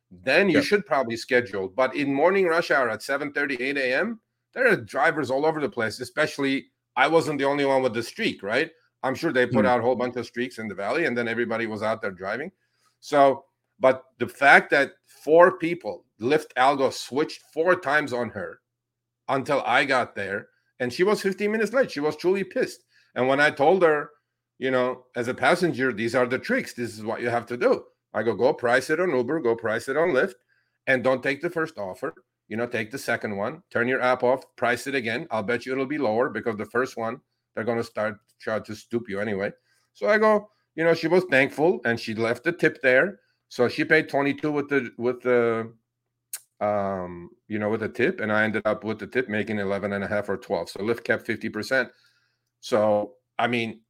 Then 0.10 0.50
you 0.50 0.62
should 0.62 0.86
probably 0.86 1.18
schedule. 1.18 1.68
But 1.68 1.96
in 1.96 2.14
morning 2.14 2.46
rush 2.46 2.72
hour 2.72 2.90
at 2.90 3.04
7 3.04 3.32
30, 3.34 3.62
8 3.62 3.78
a.m., 3.78 4.20
there 4.54 4.68
are 4.68 4.76
drivers 4.76 5.30
all 5.30 5.46
over 5.46 5.62
the 5.62 5.70
place, 5.70 6.00
especially 6.00 6.68
I 6.98 7.08
wasn't 7.08 7.40
the 7.40 7.46
only 7.46 7.64
one 7.64 7.82
with 7.82 7.94
the 7.94 8.04
streak, 8.04 8.44
right? 8.44 8.72
I'm 9.04 9.16
sure 9.16 9.32
they 9.32 9.46
put 9.46 9.64
mm. 9.64 9.70
out 9.70 9.80
a 9.80 9.84
whole 9.84 9.96
bunch 9.96 10.18
of 10.18 10.26
streaks 10.26 10.58
in 10.58 10.68
the 10.68 10.76
valley, 10.76 11.06
and 11.06 11.18
then 11.18 11.30
everybody 11.30 11.68
was 11.68 11.84
out 11.84 12.02
there 12.02 12.12
driving. 12.12 12.52
So 13.00 13.46
but 13.80 14.06
the 14.18 14.28
fact 14.28 14.70
that 14.72 14.94
four 15.06 15.58
people, 15.58 16.06
Lyft 16.20 16.54
Algo, 16.58 16.92
switched 16.92 17.42
four 17.54 17.76
times 17.76 18.14
on 18.14 18.30
her 18.30 18.60
until 19.30 19.62
I 19.66 19.86
got 19.86 20.16
there, 20.16 20.50
and 20.80 20.92
she 20.92 21.04
was 21.04 21.22
15 21.22 21.52
minutes 21.52 21.74
late. 21.74 21.92
She 21.92 22.00
was 22.00 22.16
truly 22.16 22.44
pissed. 22.44 22.84
And 23.16 23.28
when 23.28 23.40
I 23.40 23.52
told 23.52 23.84
her, 23.84 24.12
you 24.58 24.72
know, 24.72 25.06
as 25.16 25.28
a 25.28 25.34
passenger, 25.34 25.94
these 25.94 26.16
are 26.16 26.26
the 26.26 26.40
tricks. 26.40 26.74
This 26.74 26.98
is 26.98 27.04
what 27.04 27.22
you 27.22 27.30
have 27.30 27.46
to 27.48 27.58
do. 27.58 27.84
I 28.14 28.24
go, 28.24 28.34
go 28.34 28.54
price 28.54 28.90
it 28.90 29.00
on 29.00 29.16
Uber, 29.16 29.42
go 29.42 29.56
price 29.56 29.90
it 29.90 29.98
on 29.98 30.10
Lyft, 30.10 30.36
and 30.88 31.04
don't 31.04 31.22
take 31.22 31.42
the 31.42 31.50
first 31.50 31.78
offer. 31.78 32.14
You 32.48 32.58
know, 32.58 32.68
take 32.68 32.92
the 32.92 32.98
second 32.98 33.36
one, 33.36 33.62
turn 33.70 33.88
your 33.88 34.02
app 34.02 34.24
off, 34.24 34.44
price 34.56 34.88
it 34.88 34.96
again. 34.96 35.28
I'll 35.32 35.44
bet 35.44 35.66
you 35.66 35.74
it'll 35.74 35.86
be 35.86 35.98
lower 35.98 36.30
because 36.30 36.56
the 36.56 36.66
first 36.66 36.98
one, 36.98 37.20
they're 37.56 37.66
going 37.66 37.78
to 37.78 37.84
start 37.84 38.18
try 38.40 38.60
to 38.60 38.76
stoop 38.76 39.10
you 39.10 39.20
anyway. 39.20 39.52
So 39.94 40.08
I 40.08 40.18
go, 40.18 40.50
you 40.76 40.84
know, 40.84 40.94
she 40.94 41.08
was 41.08 41.26
thankful 41.26 41.82
and 41.86 42.00
she 42.00 42.14
left 42.14 42.44
the 42.44 42.52
tip 42.52 42.82
there 42.82 43.20
so 43.50 43.68
she 43.68 43.86
paid 43.86 44.10
22 44.10 44.52
with 44.52 44.70
the 44.70 44.92
with 44.98 45.22
the 45.22 45.72
um 46.60 47.30
you 47.48 47.60
know 47.60 47.70
with 47.70 47.82
the 47.82 47.90
tip 47.90 48.20
and 48.20 48.32
I 48.32 48.44
ended 48.44 48.64
up 48.66 48.84
with 48.84 49.00
the 49.00 49.08
tip 49.08 49.30
making 49.30 49.60
11 49.60 49.94
and 49.94 50.04
a 50.04 50.08
half 50.08 50.30
or 50.30 50.38
12. 50.38 50.70
So 50.70 50.80
Lyft 50.82 51.04
kept 51.04 51.28
50%. 51.28 51.90
So 52.60 53.14
I 53.38 53.48
mean 53.48 53.82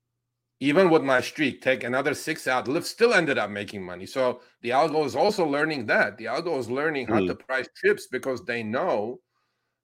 even 0.60 0.90
with 0.90 1.04
my 1.04 1.22
streak, 1.22 1.62
take 1.62 1.84
another 1.84 2.14
six 2.14 2.48
out, 2.48 2.66
Lyft 2.66 2.86
still 2.86 3.14
ended 3.14 3.38
up 3.38 3.50
making 3.50 3.84
money. 3.84 4.06
So 4.06 4.42
the 4.62 4.70
algo 4.70 5.06
is 5.06 5.16
also 5.16 5.46
learning 5.46 5.86
that. 5.88 6.18
The 6.18 6.26
algo 6.26 6.58
is 6.58 6.70
learning 6.70 7.08
how 7.08 7.20
mm. 7.20 7.28
to 7.28 7.36
price 7.36 7.68
trips 7.76 8.08
because 8.08 8.44
they 8.44 8.64
know 8.64 9.20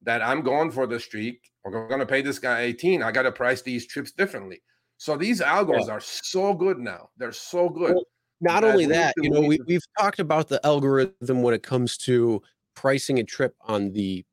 that 0.02 0.22
I'm 0.22 0.42
going 0.42 0.72
for 0.72 0.88
the 0.88 1.00
streak. 1.00 1.42
We're 1.64 1.88
going 1.88 2.00
to 2.00 2.06
pay 2.06 2.22
this 2.22 2.40
guy 2.40 2.62
18. 2.62 3.04
I 3.04 3.12
got 3.12 3.24
to 3.24 3.32
price 3.32 3.62
these 3.62 3.86
trips 3.86 4.12
differently. 4.12 4.62
So 4.98 5.16
these 5.16 5.42
algos 5.42 5.88
yeah. 5.88 5.94
are 5.94 6.02
so 6.02 6.54
good 6.54 6.80
now. 6.80 7.10
They're 7.18 7.32
so 7.32 7.70
good. 7.70 7.96
Well, 7.96 8.06
not 8.42 8.64
only 8.64 8.86
that, 8.88 9.14
you 9.18 9.30
know, 9.30 9.42
we, 9.42 9.60
we've 9.68 9.86
talked 9.98 10.20
about 10.20 10.50
the 10.50 10.66
algorithm 10.66 11.42
when 11.44 11.54
it 11.54 11.64
comes 11.64 11.98
to 12.00 12.42
pricing 12.76 13.20
a 13.20 13.24
trip 13.24 13.56
on 13.62 13.92
the 13.92 14.26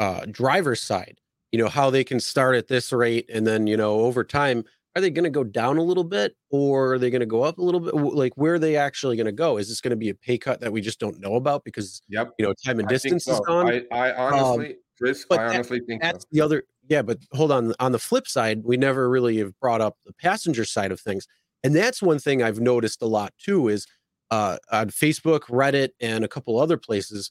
uh, 0.00 0.24
driver's 0.30 0.80
side. 0.80 1.20
You 1.52 1.58
know 1.58 1.68
how 1.68 1.88
they 1.90 2.04
can 2.04 2.20
start 2.20 2.56
at 2.56 2.68
this 2.68 2.92
rate, 2.92 3.28
and 3.32 3.46
then 3.46 3.66
you 3.66 3.76
know 3.76 4.00
over 4.00 4.22
time, 4.22 4.64
are 4.96 5.00
they 5.00 5.10
going 5.10 5.24
to 5.24 5.30
go 5.30 5.44
down 5.44 5.78
a 5.78 5.82
little 5.82 6.04
bit, 6.04 6.34
or 6.50 6.94
are 6.94 6.98
they 6.98 7.10
going 7.10 7.20
to 7.20 7.26
go 7.26 7.42
up 7.42 7.58
a 7.58 7.62
little 7.62 7.80
bit? 7.80 7.94
Like 7.94 8.32
where 8.36 8.54
are 8.54 8.58
they 8.58 8.76
actually 8.76 9.16
going 9.16 9.26
to 9.26 9.32
go? 9.32 9.56
Is 9.56 9.68
this 9.68 9.80
going 9.80 9.90
to 9.90 9.96
be 9.96 10.08
a 10.08 10.14
pay 10.14 10.38
cut 10.38 10.60
that 10.60 10.72
we 10.72 10.80
just 10.80 10.98
don't 10.98 11.20
know 11.20 11.36
about 11.36 11.64
because 11.64 12.02
yep. 12.08 12.32
you 12.38 12.46
know 12.46 12.54
time 12.64 12.78
and 12.78 12.88
distance 12.88 13.24
so. 13.24 13.34
is 13.34 13.40
gone? 13.40 13.68
I, 13.92 14.10
I 14.10 14.16
honestly, 14.16 14.66
um, 14.66 14.74
Chris, 14.98 15.24
I 15.30 15.36
honestly 15.36 15.78
that, 15.78 15.86
think 15.86 16.02
that's 16.02 16.24
so. 16.24 16.28
the 16.32 16.40
other. 16.40 16.64
Yeah, 16.88 17.02
but 17.02 17.18
hold 17.32 17.52
on. 17.52 17.74
On 17.80 17.92
the 17.92 17.98
flip 17.98 18.26
side, 18.26 18.62
we 18.64 18.76
never 18.76 19.08
really 19.08 19.38
have 19.38 19.58
brought 19.60 19.80
up 19.80 19.96
the 20.06 20.12
passenger 20.14 20.64
side 20.64 20.90
of 20.90 21.00
things. 21.00 21.26
And 21.62 21.74
that's 21.74 22.02
one 22.02 22.18
thing 22.18 22.42
I've 22.42 22.60
noticed 22.60 23.02
a 23.02 23.06
lot 23.06 23.32
too 23.38 23.68
is 23.68 23.86
uh, 24.30 24.58
on 24.70 24.90
Facebook, 24.90 25.42
Reddit, 25.42 25.90
and 26.00 26.24
a 26.24 26.28
couple 26.28 26.58
other 26.58 26.76
places, 26.76 27.30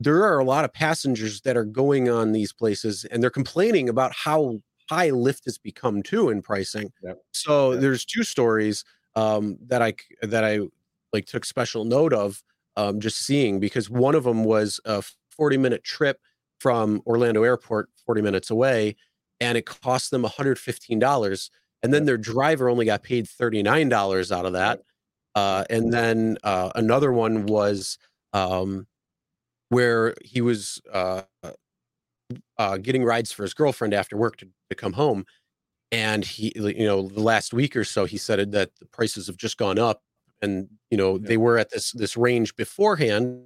there 0.00 0.24
are 0.24 0.38
a 0.38 0.44
lot 0.44 0.64
of 0.64 0.72
passengers 0.72 1.40
that 1.42 1.56
are 1.56 1.64
going 1.64 2.08
on 2.08 2.32
these 2.32 2.52
places 2.52 3.04
and 3.06 3.22
they're 3.22 3.30
complaining 3.30 3.88
about 3.88 4.12
how 4.14 4.60
high 4.88 5.10
Lyft 5.10 5.44
has 5.44 5.58
become 5.58 6.02
too 6.02 6.30
in 6.30 6.42
pricing. 6.42 6.92
Yep. 7.02 7.18
So 7.32 7.72
yep. 7.72 7.80
there's 7.80 8.04
two 8.04 8.22
stories 8.22 8.84
um, 9.14 9.58
that 9.66 9.82
I 9.82 9.94
that 10.22 10.44
I 10.44 10.60
like 11.12 11.26
took 11.26 11.44
special 11.44 11.84
note 11.84 12.12
of 12.12 12.42
um, 12.76 13.00
just 13.00 13.18
seeing 13.18 13.60
because 13.60 13.88
one 13.88 14.14
of 14.14 14.24
them 14.24 14.44
was 14.44 14.80
a 14.84 15.02
40 15.30 15.56
minute 15.56 15.84
trip 15.84 16.20
from 16.58 17.02
Orlando 17.06 17.42
Airport, 17.42 17.88
40 18.04 18.22
minutes 18.22 18.50
away, 18.50 18.96
and 19.40 19.58
it 19.58 19.66
cost 19.66 20.10
them 20.10 20.24
$115 20.24 21.50
and 21.82 21.92
then 21.92 22.04
their 22.04 22.16
driver 22.16 22.68
only 22.70 22.86
got 22.86 23.02
paid 23.02 23.26
$39 23.26 24.32
out 24.32 24.46
of 24.46 24.54
that 24.54 24.80
uh, 25.34 25.64
and 25.68 25.92
then 25.92 26.38
uh, 26.44 26.70
another 26.74 27.12
one 27.12 27.44
was 27.44 27.98
um, 28.32 28.86
where 29.68 30.14
he 30.24 30.40
was 30.40 30.80
uh, 30.90 31.22
uh, 32.58 32.76
getting 32.76 33.04
rides 33.04 33.32
for 33.32 33.42
his 33.42 33.54
girlfriend 33.54 33.94
after 33.94 34.16
work 34.16 34.36
to, 34.36 34.48
to 34.70 34.76
come 34.76 34.92
home 34.92 35.24
and 35.92 36.24
he 36.24 36.52
you 36.56 36.86
know 36.86 37.08
the 37.08 37.20
last 37.20 37.54
week 37.54 37.76
or 37.76 37.84
so 37.84 38.04
he 38.04 38.16
said 38.16 38.52
that 38.52 38.70
the 38.80 38.86
prices 38.86 39.26
have 39.26 39.36
just 39.36 39.56
gone 39.56 39.78
up 39.78 40.02
and 40.42 40.68
you 40.90 40.96
know 40.96 41.12
yeah. 41.16 41.28
they 41.28 41.36
were 41.36 41.58
at 41.58 41.70
this 41.70 41.92
this 41.92 42.16
range 42.16 42.54
beforehand 42.56 43.42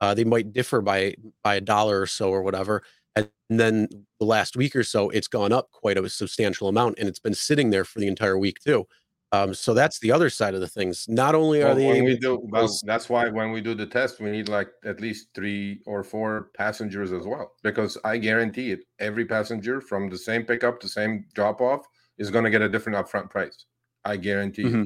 uh, 0.00 0.14
they 0.14 0.24
might 0.24 0.52
differ 0.52 0.80
by 0.80 1.14
by 1.42 1.56
a 1.56 1.60
dollar 1.60 2.00
or 2.00 2.06
so 2.06 2.30
or 2.30 2.42
whatever 2.42 2.82
and 3.16 3.28
then 3.50 3.88
the 4.20 4.26
last 4.26 4.56
week 4.56 4.76
or 4.76 4.84
so 4.84 5.10
it's 5.10 5.28
gone 5.28 5.52
up 5.52 5.70
quite 5.72 5.98
a 5.98 6.08
substantial 6.08 6.68
amount 6.68 6.96
and 6.98 7.08
it's 7.08 7.18
been 7.20 7.34
sitting 7.34 7.70
there 7.70 7.84
for 7.84 7.98
the 7.98 8.06
entire 8.06 8.38
week 8.38 8.58
too 8.60 8.86
um, 9.34 9.54
so 9.54 9.74
that's 9.74 9.98
the 9.98 10.12
other 10.12 10.30
side 10.30 10.54
of 10.54 10.60
the 10.60 10.68
things 10.68 11.06
not 11.08 11.34
only 11.34 11.62
are 11.62 11.66
well, 11.66 11.76
they 11.76 12.02
we 12.02 12.16
do 12.16 12.40
well, 12.44 12.68
that's 12.84 13.08
why 13.08 13.28
when 13.28 13.50
we 13.52 13.60
do 13.60 13.74
the 13.74 13.86
test 13.86 14.20
we 14.20 14.30
need 14.30 14.48
like 14.48 14.68
at 14.84 15.00
least 15.00 15.28
three 15.34 15.80
or 15.86 16.02
four 16.02 16.50
passengers 16.56 17.12
as 17.12 17.26
well 17.26 17.52
because 17.62 17.98
i 18.04 18.16
guarantee 18.16 18.70
it 18.70 18.80
every 18.98 19.24
passenger 19.24 19.80
from 19.80 20.08
the 20.08 20.18
same 20.18 20.44
pickup 20.44 20.80
to 20.80 20.88
same 20.88 21.24
drop 21.34 21.60
off 21.60 21.86
is 22.18 22.30
going 22.30 22.44
to 22.44 22.50
get 22.50 22.62
a 22.62 22.68
different 22.68 22.98
upfront 22.98 23.28
price 23.30 23.66
i 24.04 24.16
guarantee 24.16 24.64
mm-hmm. 24.64 24.84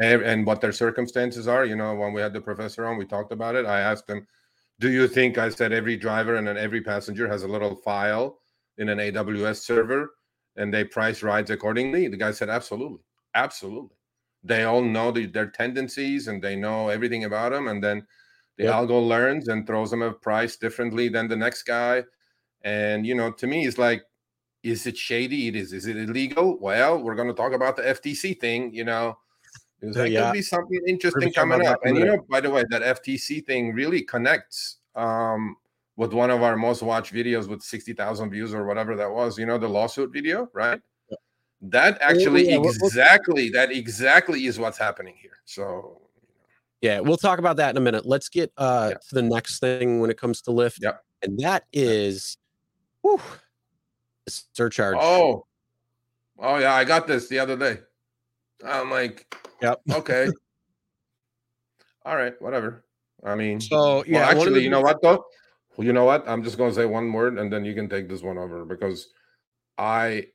and, 0.00 0.22
and 0.22 0.46
what 0.46 0.60
their 0.60 0.72
circumstances 0.72 1.46
are 1.48 1.64
you 1.64 1.76
know 1.76 1.94
when 1.94 2.12
we 2.12 2.20
had 2.20 2.32
the 2.32 2.40
professor 2.40 2.86
on 2.86 2.96
we 2.96 3.04
talked 3.04 3.32
about 3.32 3.54
it 3.54 3.66
i 3.66 3.80
asked 3.80 4.08
him, 4.08 4.26
do 4.80 4.90
you 4.90 5.06
think 5.06 5.38
I 5.38 5.48
said 5.48 5.72
every 5.72 5.96
driver 5.96 6.36
and 6.36 6.46
then 6.46 6.56
every 6.56 6.80
passenger 6.80 7.28
has 7.28 7.42
a 7.42 7.48
little 7.48 7.76
file 7.76 8.38
in 8.78 8.88
an 8.88 8.98
AWS 8.98 9.62
server 9.62 10.14
and 10.56 10.72
they 10.72 10.84
price 10.84 11.22
rides 11.22 11.50
accordingly? 11.50 12.08
The 12.08 12.16
guy 12.16 12.32
said, 12.32 12.50
absolutely. 12.50 13.00
Absolutely. 13.34 13.96
They 14.42 14.64
all 14.64 14.82
know 14.82 15.10
the, 15.10 15.26
their 15.26 15.48
tendencies 15.48 16.28
and 16.28 16.42
they 16.42 16.56
know 16.56 16.88
everything 16.88 17.24
about 17.24 17.52
them. 17.52 17.68
And 17.68 17.82
then 17.82 18.06
the 18.56 18.64
yep. 18.64 18.88
learns 18.88 19.48
and 19.48 19.66
throws 19.66 19.90
them 19.90 20.02
a 20.02 20.12
price 20.12 20.56
differently 20.56 21.08
than 21.08 21.28
the 21.28 21.36
next 21.36 21.64
guy. 21.64 22.04
And, 22.62 23.06
you 23.06 23.14
know, 23.14 23.30
to 23.32 23.46
me, 23.46 23.66
it's 23.66 23.78
like 23.78 24.04
Is 24.62 24.86
it 24.86 24.96
shady? 24.96 25.48
It 25.48 25.56
is. 25.56 25.72
Is 25.74 25.86
it 25.86 25.96
illegal? 25.96 26.58
Well, 26.58 26.98
we're 27.02 27.14
going 27.14 27.28
to 27.28 27.34
talk 27.34 27.52
about 27.52 27.76
the 27.76 27.82
FTC 27.82 28.40
thing. 28.40 28.72
You 28.72 28.84
know, 28.84 29.18
there 29.82 30.06
yeah. 30.06 30.24
could 30.24 30.32
be 30.32 30.42
something 30.42 30.80
interesting 30.88 31.32
coming 31.34 31.66
up. 31.66 31.80
And 31.84 31.98
you 31.98 32.06
know, 32.06 32.24
by 32.30 32.40
the 32.40 32.50
way, 32.50 32.64
that 32.70 32.80
FTC 32.82 33.44
thing 33.44 33.74
really 33.74 34.02
connects 34.02 34.78
um, 34.94 35.56
with 35.96 36.14
one 36.14 36.30
of 36.30 36.42
our 36.42 36.56
most 36.56 36.82
watched 36.82 37.12
videos 37.12 37.46
with 37.46 37.60
sixty 37.62 37.92
thousand 37.92 38.30
views 38.30 38.54
or 38.54 38.64
whatever 38.64 38.96
that 38.96 39.10
was. 39.10 39.38
You 39.38 39.44
know, 39.44 39.58
the 39.58 39.68
lawsuit 39.68 40.12
video, 40.12 40.48
right? 40.54 40.80
That 41.68 41.98
actually 42.00 42.50
yeah, 42.50 42.58
exactly 42.58 43.48
that 43.50 43.72
exactly 43.72 44.46
is 44.46 44.58
what's 44.58 44.78
happening 44.78 45.14
here. 45.20 45.38
So 45.44 46.02
yeah, 46.80 47.00
we'll 47.00 47.16
talk 47.16 47.38
about 47.38 47.56
that 47.56 47.70
in 47.70 47.76
a 47.76 47.80
minute. 47.80 48.04
Let's 48.04 48.28
get 48.28 48.52
uh 48.56 48.88
yeah. 48.90 48.98
to 49.08 49.14
the 49.14 49.22
next 49.22 49.60
thing 49.60 50.00
when 50.00 50.10
it 50.10 50.18
comes 50.18 50.42
to 50.42 50.50
Lyft. 50.50 50.78
Yeah. 50.82 50.96
And 51.22 51.38
that 51.38 51.64
is 51.72 52.36
whew, 53.02 53.20
surcharge. 54.28 54.96
Oh. 55.00 55.46
Oh 56.38 56.58
yeah, 56.58 56.74
I 56.74 56.84
got 56.84 57.06
this 57.06 57.28
the 57.28 57.38
other 57.38 57.56
day. 57.56 57.78
I'm 58.66 58.90
like, 58.90 59.34
yep. 59.62 59.80
Okay. 59.92 60.28
All 62.04 62.16
right, 62.16 62.34
whatever. 62.40 62.84
I 63.24 63.34
mean, 63.34 63.60
so 63.60 64.04
yeah. 64.06 64.20
Well, 64.20 64.30
actually, 64.30 64.62
you 64.62 64.70
know 64.70 64.82
what 64.82 65.00
though? 65.00 65.24
Well, 65.76 65.86
you 65.86 65.92
know 65.92 66.04
what? 66.04 66.28
I'm 66.28 66.42
just 66.42 66.58
gonna 66.58 66.74
say 66.74 66.84
one 66.84 67.12
word, 67.12 67.38
and 67.38 67.52
then 67.52 67.64
you 67.64 67.74
can 67.74 67.88
take 67.88 68.08
this 68.08 68.22
one 68.22 68.36
over 68.36 68.64
because 68.64 69.08
I, 69.78 70.26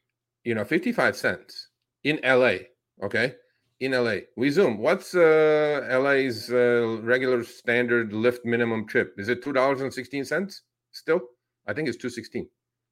you 0.43 0.55
know, 0.55 0.63
55 0.63 1.15
cents 1.15 1.69
in 2.03 2.19
LA. 2.23 2.55
Okay, 3.03 3.33
in 3.79 3.91
LA. 3.91 4.17
We 4.35 4.49
zoom. 4.49 4.77
What's 4.77 5.15
uh, 5.15 5.87
LA's 6.01 6.51
uh, 6.51 6.99
regular 7.01 7.43
standard 7.43 8.11
Lyft 8.11 8.45
minimum 8.45 8.85
trip? 8.87 9.15
Is 9.17 9.29
it 9.29 9.43
two 9.43 9.53
dollars 9.53 9.81
and 9.81 9.93
sixteen 9.93 10.25
cents? 10.25 10.63
Still, 10.91 11.21
I 11.67 11.73
think 11.73 11.87
it's 11.87 11.97
two 11.97 12.09
sixteen. 12.09 12.49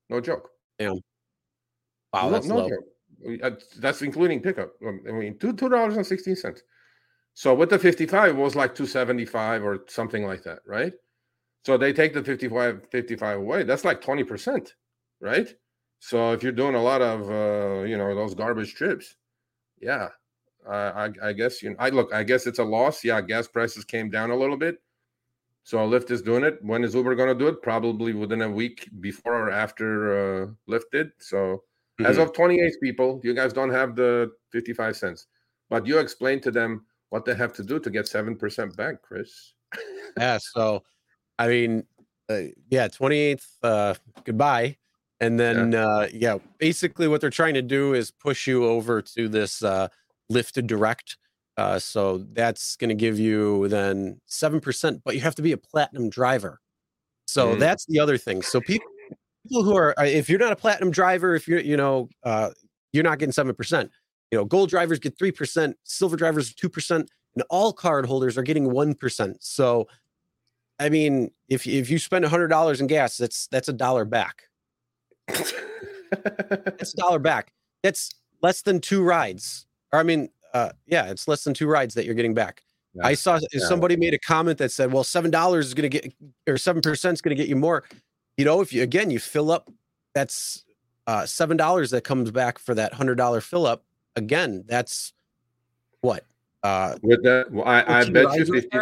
No 0.09 0.21
joke. 0.21 0.49
Damn. 0.79 0.99
Wow, 2.13 2.29
that's 2.29 2.47
no, 2.47 2.67
no 2.67 2.69
joke. 2.69 3.43
Uh, 3.43 3.51
that's 3.79 4.01
including 4.01 4.41
pickup. 4.41 4.71
Um, 4.85 5.01
I 5.07 5.11
mean, 5.11 5.37
two 5.39 5.53
two 5.53 5.69
dollars 5.69 5.97
and 5.97 6.05
sixteen 6.05 6.35
cents. 6.35 6.63
So 7.33 7.53
with 7.53 7.69
the 7.69 7.79
fifty 7.79 8.05
five, 8.05 8.29
it 8.29 8.41
was 8.41 8.55
like 8.55 8.73
two 8.73 8.87
seventy 8.87 9.25
five 9.25 9.63
or 9.63 9.79
something 9.87 10.25
like 10.25 10.43
that, 10.43 10.59
right? 10.65 10.93
So 11.65 11.77
they 11.77 11.91
take 11.91 12.13
the 12.13 12.23
55, 12.23 12.87
55 12.91 13.39
away. 13.39 13.63
That's 13.63 13.83
like 13.83 14.01
twenty 14.01 14.23
percent, 14.23 14.73
right? 15.19 15.53
So 15.99 16.31
if 16.31 16.43
you're 16.43 16.51
doing 16.51 16.75
a 16.75 16.81
lot 16.81 17.01
of 17.01 17.29
uh, 17.29 17.83
you 17.83 17.97
know 17.97 18.13
those 18.15 18.35
garbage 18.35 18.75
trips, 18.75 19.15
yeah, 19.81 20.09
I, 20.67 21.11
I 21.21 21.33
guess 21.33 21.63
you 21.63 21.71
know, 21.71 21.75
I 21.79 21.89
look. 21.89 22.13
I 22.13 22.23
guess 22.23 22.47
it's 22.47 22.59
a 22.59 22.63
loss. 22.63 23.03
Yeah, 23.03 23.21
gas 23.21 23.47
prices 23.47 23.83
came 23.83 24.09
down 24.09 24.31
a 24.31 24.35
little 24.35 24.57
bit, 24.57 24.79
so 25.67 25.79
Lyft 25.79 26.11
is 26.11 26.21
doing 26.21 26.45
it. 26.45 26.59
When 26.61 26.85
is 26.85 26.95
Uber 26.95 27.13
going 27.15 27.27
to 27.27 27.35
do 27.35 27.49
it? 27.49 27.61
Probably 27.61 28.13
within 28.13 28.41
a 28.41 28.49
week 28.49 28.89
before 29.01 29.33
or 29.33 29.51
after 29.51 30.43
uh, 30.43 30.47
Lyft 30.69 30.91
did. 30.93 31.11
So 31.19 31.37
mm-hmm. 31.37 32.05
as 32.05 32.17
of 32.17 32.31
28th, 32.31 32.79
people, 32.81 33.19
you 33.21 33.33
guys 33.33 33.51
don't 33.51 33.71
have 33.71 33.93
the 33.93 34.31
55 34.53 34.95
cents, 34.95 35.27
but 35.69 35.85
you 35.85 35.99
explain 35.99 36.39
to 36.43 36.51
them 36.51 36.85
what 37.09 37.25
they 37.25 37.35
have 37.35 37.51
to 37.51 37.63
do 37.63 37.81
to 37.81 37.89
get 37.89 38.07
seven 38.07 38.37
percent 38.37 38.77
back, 38.77 39.01
Chris. 39.01 39.55
yeah. 40.17 40.37
So, 40.37 40.83
I 41.37 41.49
mean, 41.49 41.83
uh, 42.29 42.43
yeah, 42.69 42.87
28th. 42.87 43.45
Uh, 43.61 43.93
goodbye. 44.23 44.77
And 45.19 45.39
then, 45.39 45.71
yeah. 45.71 45.85
Uh, 45.85 46.07
yeah, 46.13 46.37
basically, 46.59 47.07
what 47.07 47.21
they're 47.21 47.29
trying 47.29 47.55
to 47.55 47.61
do 47.61 47.93
is 47.93 48.11
push 48.11 48.45
you 48.45 48.65
over 48.65 49.01
to 49.01 49.27
this. 49.27 49.63
Uh, 49.63 49.87
Lyft 50.31 50.65
Direct. 50.67 51.17
Uh, 51.57 51.79
so 51.79 52.19
that's 52.33 52.75
going 52.75 52.89
to 52.89 52.95
give 52.95 53.17
you 53.17 53.67
then 53.67 54.21
7%, 54.29 55.01
but 55.03 55.15
you 55.15 55.21
have 55.21 55.35
to 55.35 55.41
be 55.41 55.53
a 55.53 55.57
platinum 55.57 56.09
driver. 56.09 56.59
So 57.25 57.55
mm. 57.55 57.59
that's 57.59 57.85
the 57.87 57.99
other 57.99 58.17
thing. 58.17 58.43
So 58.43 58.61
people, 58.61 58.87
people 59.43 59.63
who 59.63 59.75
are, 59.75 59.99
uh, 59.99 60.03
if 60.03 60.29
you're 60.29 60.39
not 60.39 60.51
a 60.51 60.55
platinum 60.55 60.91
driver, 60.91 61.35
if 61.35 61.47
you're, 61.47 61.59
you 61.59 61.75
know, 61.75 62.09
uh, 62.23 62.51
you're 62.93 63.03
not 63.03 63.17
getting 63.17 63.33
7%. 63.33 63.89
You 64.31 64.37
know, 64.37 64.45
gold 64.45 64.69
drivers 64.69 64.99
get 64.99 65.17
3%, 65.17 65.73
silver 65.83 66.15
drivers 66.15 66.53
2%, 66.53 66.91
and 66.91 67.43
all 67.49 67.73
card 67.73 68.05
holders 68.05 68.37
are 68.37 68.43
getting 68.43 68.69
1%. 68.69 69.35
So, 69.39 69.87
I 70.79 70.89
mean, 70.89 71.31
if, 71.49 71.65
if 71.65 71.89
you 71.89 71.97
spend 71.97 72.23
$100 72.23 72.79
in 72.79 72.87
gas, 72.87 73.17
that's, 73.17 73.47
that's 73.47 73.67
a 73.67 73.73
dollar 73.73 74.05
back. 74.05 74.43
That's 75.27 76.93
a 76.93 76.97
dollar 76.97 77.19
back. 77.19 77.51
That's 77.83 78.11
less 78.41 78.61
than 78.61 78.79
two 78.79 79.03
rides. 79.03 79.65
Or 79.91 79.99
I 79.99 80.03
mean, 80.03 80.29
uh, 80.53 80.71
yeah, 80.85 81.05
it's 81.07 81.27
less 81.27 81.43
than 81.43 81.53
two 81.53 81.67
rides 81.67 81.93
that 81.95 82.05
you're 82.05 82.15
getting 82.15 82.33
back. 82.33 82.63
Yeah. 82.93 83.05
I 83.05 83.13
saw 83.13 83.39
yeah. 83.53 83.65
somebody 83.67 83.95
made 83.95 84.13
a 84.13 84.19
comment 84.19 84.57
that 84.57 84.71
said, 84.71 84.91
"Well, 84.91 85.03
seven 85.03 85.29
dollars 85.29 85.67
is 85.67 85.73
going 85.73 85.89
to 85.89 86.01
get, 86.01 86.13
or 86.47 86.57
seven 86.57 86.81
percent 86.81 87.13
is 87.13 87.21
going 87.21 87.35
to 87.35 87.41
get 87.41 87.49
you 87.49 87.55
more." 87.55 87.83
You 88.37 88.45
know, 88.45 88.61
if 88.61 88.73
you 88.73 88.81
again 88.83 89.11
you 89.11 89.19
fill 89.19 89.51
up, 89.51 89.69
that's 90.13 90.63
uh, 91.05 91.25
seven 91.25 91.57
dollars 91.57 91.91
that 91.91 92.03
comes 92.03 92.31
back 92.31 92.59
for 92.59 92.73
that 92.75 92.93
hundred 92.93 93.15
dollar 93.15 93.41
fill 93.41 93.65
up. 93.65 93.83
Again, 94.15 94.63
that's 94.67 95.13
what. 96.01 96.25
Uh, 96.63 96.97
With 97.03 97.23
that, 97.23 97.51
well, 97.51 97.67
I, 97.67 97.83
I 97.99 98.09
bet 98.09 98.33
you 98.35 98.45
fifty. 98.45 98.77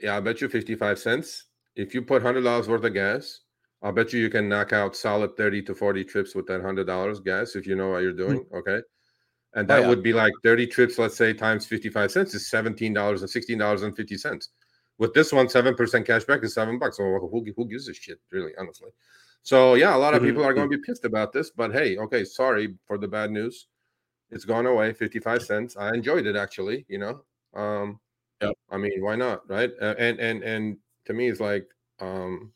yeah, 0.00 0.16
I 0.16 0.20
bet 0.20 0.40
you 0.40 0.48
fifty-five 0.48 0.98
cents. 0.98 1.44
If 1.76 1.94
you 1.94 2.02
put 2.02 2.22
hundred 2.22 2.42
dollars 2.42 2.68
worth 2.68 2.84
of 2.84 2.94
gas, 2.94 3.40
I'll 3.84 3.92
bet 3.92 4.12
you 4.12 4.18
you 4.18 4.30
can 4.30 4.48
knock 4.48 4.72
out 4.72 4.96
solid 4.96 5.36
thirty 5.36 5.62
to 5.62 5.74
forty 5.74 6.02
trips 6.02 6.34
with 6.34 6.46
that 6.46 6.62
hundred 6.62 6.88
dollars 6.88 7.20
gas 7.20 7.54
if 7.54 7.66
you 7.66 7.76
know 7.76 7.90
what 7.90 8.02
you're 8.02 8.12
doing. 8.12 8.40
Mm-hmm. 8.40 8.56
Okay 8.56 8.80
and 9.54 9.70
oh, 9.70 9.74
that 9.74 9.80
oh, 9.80 9.82
yeah. 9.82 9.88
would 9.88 10.02
be 10.02 10.12
like 10.12 10.32
30 10.42 10.66
trips 10.66 10.98
let's 10.98 11.16
say 11.16 11.32
times 11.32 11.66
55 11.66 12.10
cents 12.10 12.34
is 12.34 12.50
$17 12.50 12.76
and 12.86 12.90
$16.50 12.96 14.48
with 14.98 15.14
this 15.14 15.32
one 15.32 15.46
7% 15.46 16.06
cash 16.06 16.24
back 16.24 16.42
is 16.44 16.54
seven 16.54 16.78
bucks 16.78 16.98
so 16.98 17.04
who, 17.04 17.44
who 17.56 17.66
gives 17.66 17.88
a 17.88 17.94
shit 17.94 18.18
really 18.30 18.52
honestly 18.58 18.90
so 19.42 19.74
yeah 19.74 19.94
a 19.94 19.98
lot 19.98 20.14
of 20.14 20.20
mm-hmm. 20.20 20.30
people 20.30 20.44
are 20.44 20.54
going 20.54 20.70
to 20.70 20.76
be 20.76 20.82
pissed 20.82 21.04
about 21.04 21.32
this 21.32 21.50
but 21.50 21.72
hey 21.72 21.96
okay 21.96 22.24
sorry 22.24 22.74
for 22.86 22.98
the 22.98 23.08
bad 23.08 23.30
news 23.30 23.68
it's 24.30 24.44
gone 24.44 24.66
away 24.66 24.92
55 24.92 25.42
cents 25.42 25.76
i 25.76 25.90
enjoyed 25.90 26.26
it 26.26 26.36
actually 26.36 26.84
you 26.88 26.98
know 26.98 27.22
um 27.54 27.98
yep. 28.40 28.54
i 28.70 28.76
mean 28.76 29.02
why 29.02 29.14
not 29.16 29.48
right 29.48 29.70
uh, 29.80 29.94
and 29.98 30.18
and 30.18 30.42
and 30.42 30.76
to 31.04 31.12
me 31.12 31.28
it's 31.28 31.40
like 31.40 31.66
um 32.00 32.52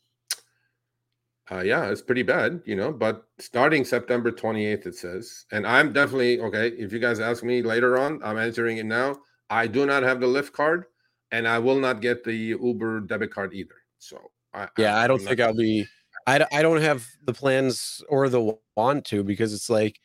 uh, 1.51 1.61
yeah, 1.61 1.89
it's 1.89 2.01
pretty 2.01 2.23
bad, 2.23 2.61
you 2.65 2.75
know. 2.75 2.91
But 2.91 3.25
starting 3.39 3.83
September 3.83 4.31
28th, 4.31 4.85
it 4.85 4.95
says, 4.95 5.45
and 5.51 5.65
I'm 5.65 5.91
definitely 5.93 6.39
okay. 6.41 6.69
If 6.69 6.93
you 6.93 6.99
guys 6.99 7.19
ask 7.19 7.43
me 7.43 7.61
later 7.61 7.97
on, 7.97 8.21
I'm 8.23 8.37
answering 8.37 8.77
it 8.77 8.85
now. 8.85 9.17
I 9.49 9.65
do 9.67 9.85
not 9.85 10.03
have 10.03 10.19
the 10.19 10.27
Lyft 10.27 10.51
card, 10.51 10.85
and 11.31 11.47
I 11.47 11.57
will 11.59 11.79
not 11.79 12.01
get 12.01 12.23
the 12.23 12.35
Uber 12.35 13.01
debit 13.01 13.33
card 13.33 13.53
either. 13.53 13.75
So, 13.97 14.19
I, 14.53 14.67
yeah, 14.77 14.95
I, 14.95 15.05
I 15.05 15.07
don't 15.07 15.19
think 15.19 15.39
I'll 15.39 15.55
be. 15.55 15.87
I, 16.27 16.45
I 16.51 16.61
don't 16.61 16.81
have 16.81 17.07
the 17.23 17.33
plans 17.33 18.03
or 18.09 18.29
the 18.29 18.55
want 18.75 19.05
to 19.05 19.23
because 19.23 19.53
it's 19.53 19.69
like 19.69 19.99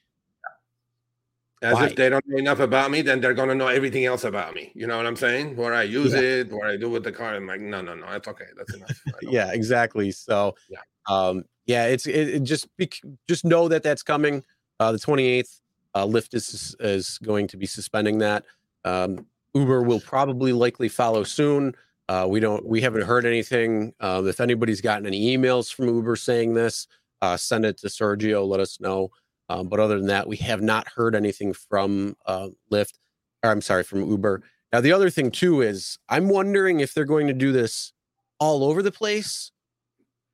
as 1.65 1.75
Why? 1.75 1.87
if 1.87 1.97
they 1.97 2.11
don't 2.11 2.25
know 2.29 2.37
enough 2.37 2.61
about 2.61 2.91
me, 2.91 3.01
then 3.01 3.21
they're 3.21 3.33
gonna 3.33 3.55
know 3.55 3.69
everything 3.69 4.05
else 4.05 4.25
about 4.25 4.55
me. 4.55 4.71
You 4.75 4.87
know 4.87 4.99
what 4.99 5.07
I'm 5.07 5.17
saying? 5.17 5.57
Where 5.57 5.73
I 5.73 5.83
use 5.85 6.13
yeah. 6.13 6.21
it, 6.21 6.53
what 6.53 6.69
I 6.69 6.77
do 6.77 6.91
with 6.91 7.05
the 7.05 7.13
car. 7.13 7.35
I'm 7.35 7.47
like, 7.47 7.61
no, 7.61 7.81
no, 7.81 7.95
no, 7.95 8.07
that's 8.11 8.29
okay. 8.29 8.45
That's 8.57 8.75
enough. 8.75 9.01
yeah, 9.23 9.51
exactly. 9.51 10.11
So 10.11 10.55
yeah, 10.69 10.81
um, 11.09 11.45
yeah, 11.67 11.87
it's 11.87 12.07
it, 12.07 12.29
it 12.29 12.43
just 12.43 12.69
be, 12.77 12.91
just 13.29 13.45
know 13.47 13.69
that 13.69 13.83
that's 13.83 14.03
coming. 14.03 14.45
Uh, 14.79 14.93
the 14.93 14.99
28th, 14.99 15.61
uh, 15.95 16.05
Lyft 16.05 16.35
is 16.35 16.77
is 16.81 17.19
going 17.19 17.47
to 17.49 17.57
be 17.57 17.67
suspending 17.67 18.19
that. 18.19 18.45
Um, 18.85 19.27
Uber 19.55 19.83
will 19.83 20.01
probably 20.01 20.53
likely 20.53 20.89
follow 20.89 21.25
soon. 21.25 21.75
Uh, 22.09 22.27
we 22.29 22.41
don't 22.41 22.67
we 22.67 22.83
haven't 22.83 23.03
heard 23.03 23.25
anything. 23.25 23.95
Um, 24.01 24.29
if 24.29 24.41
anybody's 24.41 24.83
gotten 24.83 25.07
any 25.07 25.35
emails 25.35 25.73
from 25.73 25.89
Uber 25.89 26.17
saying 26.17 26.53
this, 26.53 26.87
uh, 27.23 27.39
send 27.39 27.65
it 27.65 27.79
to 27.79 27.87
Sergio. 27.87 28.47
Let 28.47 28.61
us 28.61 28.81
know. 28.81 29.11
Um, 29.49 29.69
but 29.69 29.81
other 29.81 29.99
than 29.99 30.07
that, 30.07 30.27
we 30.27 30.37
have 30.39 30.63
not 30.63 30.89
heard 30.89 31.15
anything 31.15 31.53
from 31.53 32.17
uh, 32.27 32.49
Lyft, 32.73 32.95
or 33.43 33.51
I'm 33.51 33.61
sorry, 33.61 33.83
from 33.83 34.09
Uber. 34.09 34.43
Now, 34.73 34.81
the 34.81 34.93
other 34.93 35.11
thing 35.11 35.31
too 35.31 35.61
is 35.61 35.99
I'm 36.09 36.29
wondering 36.29 36.81
if 36.81 36.95
they're 36.95 37.05
going 37.05 37.27
to 37.27 37.35
do 37.35 37.53
this 37.53 37.93
all 38.41 38.65
over 38.65 38.83
the 38.83 38.93
place 38.93 39.53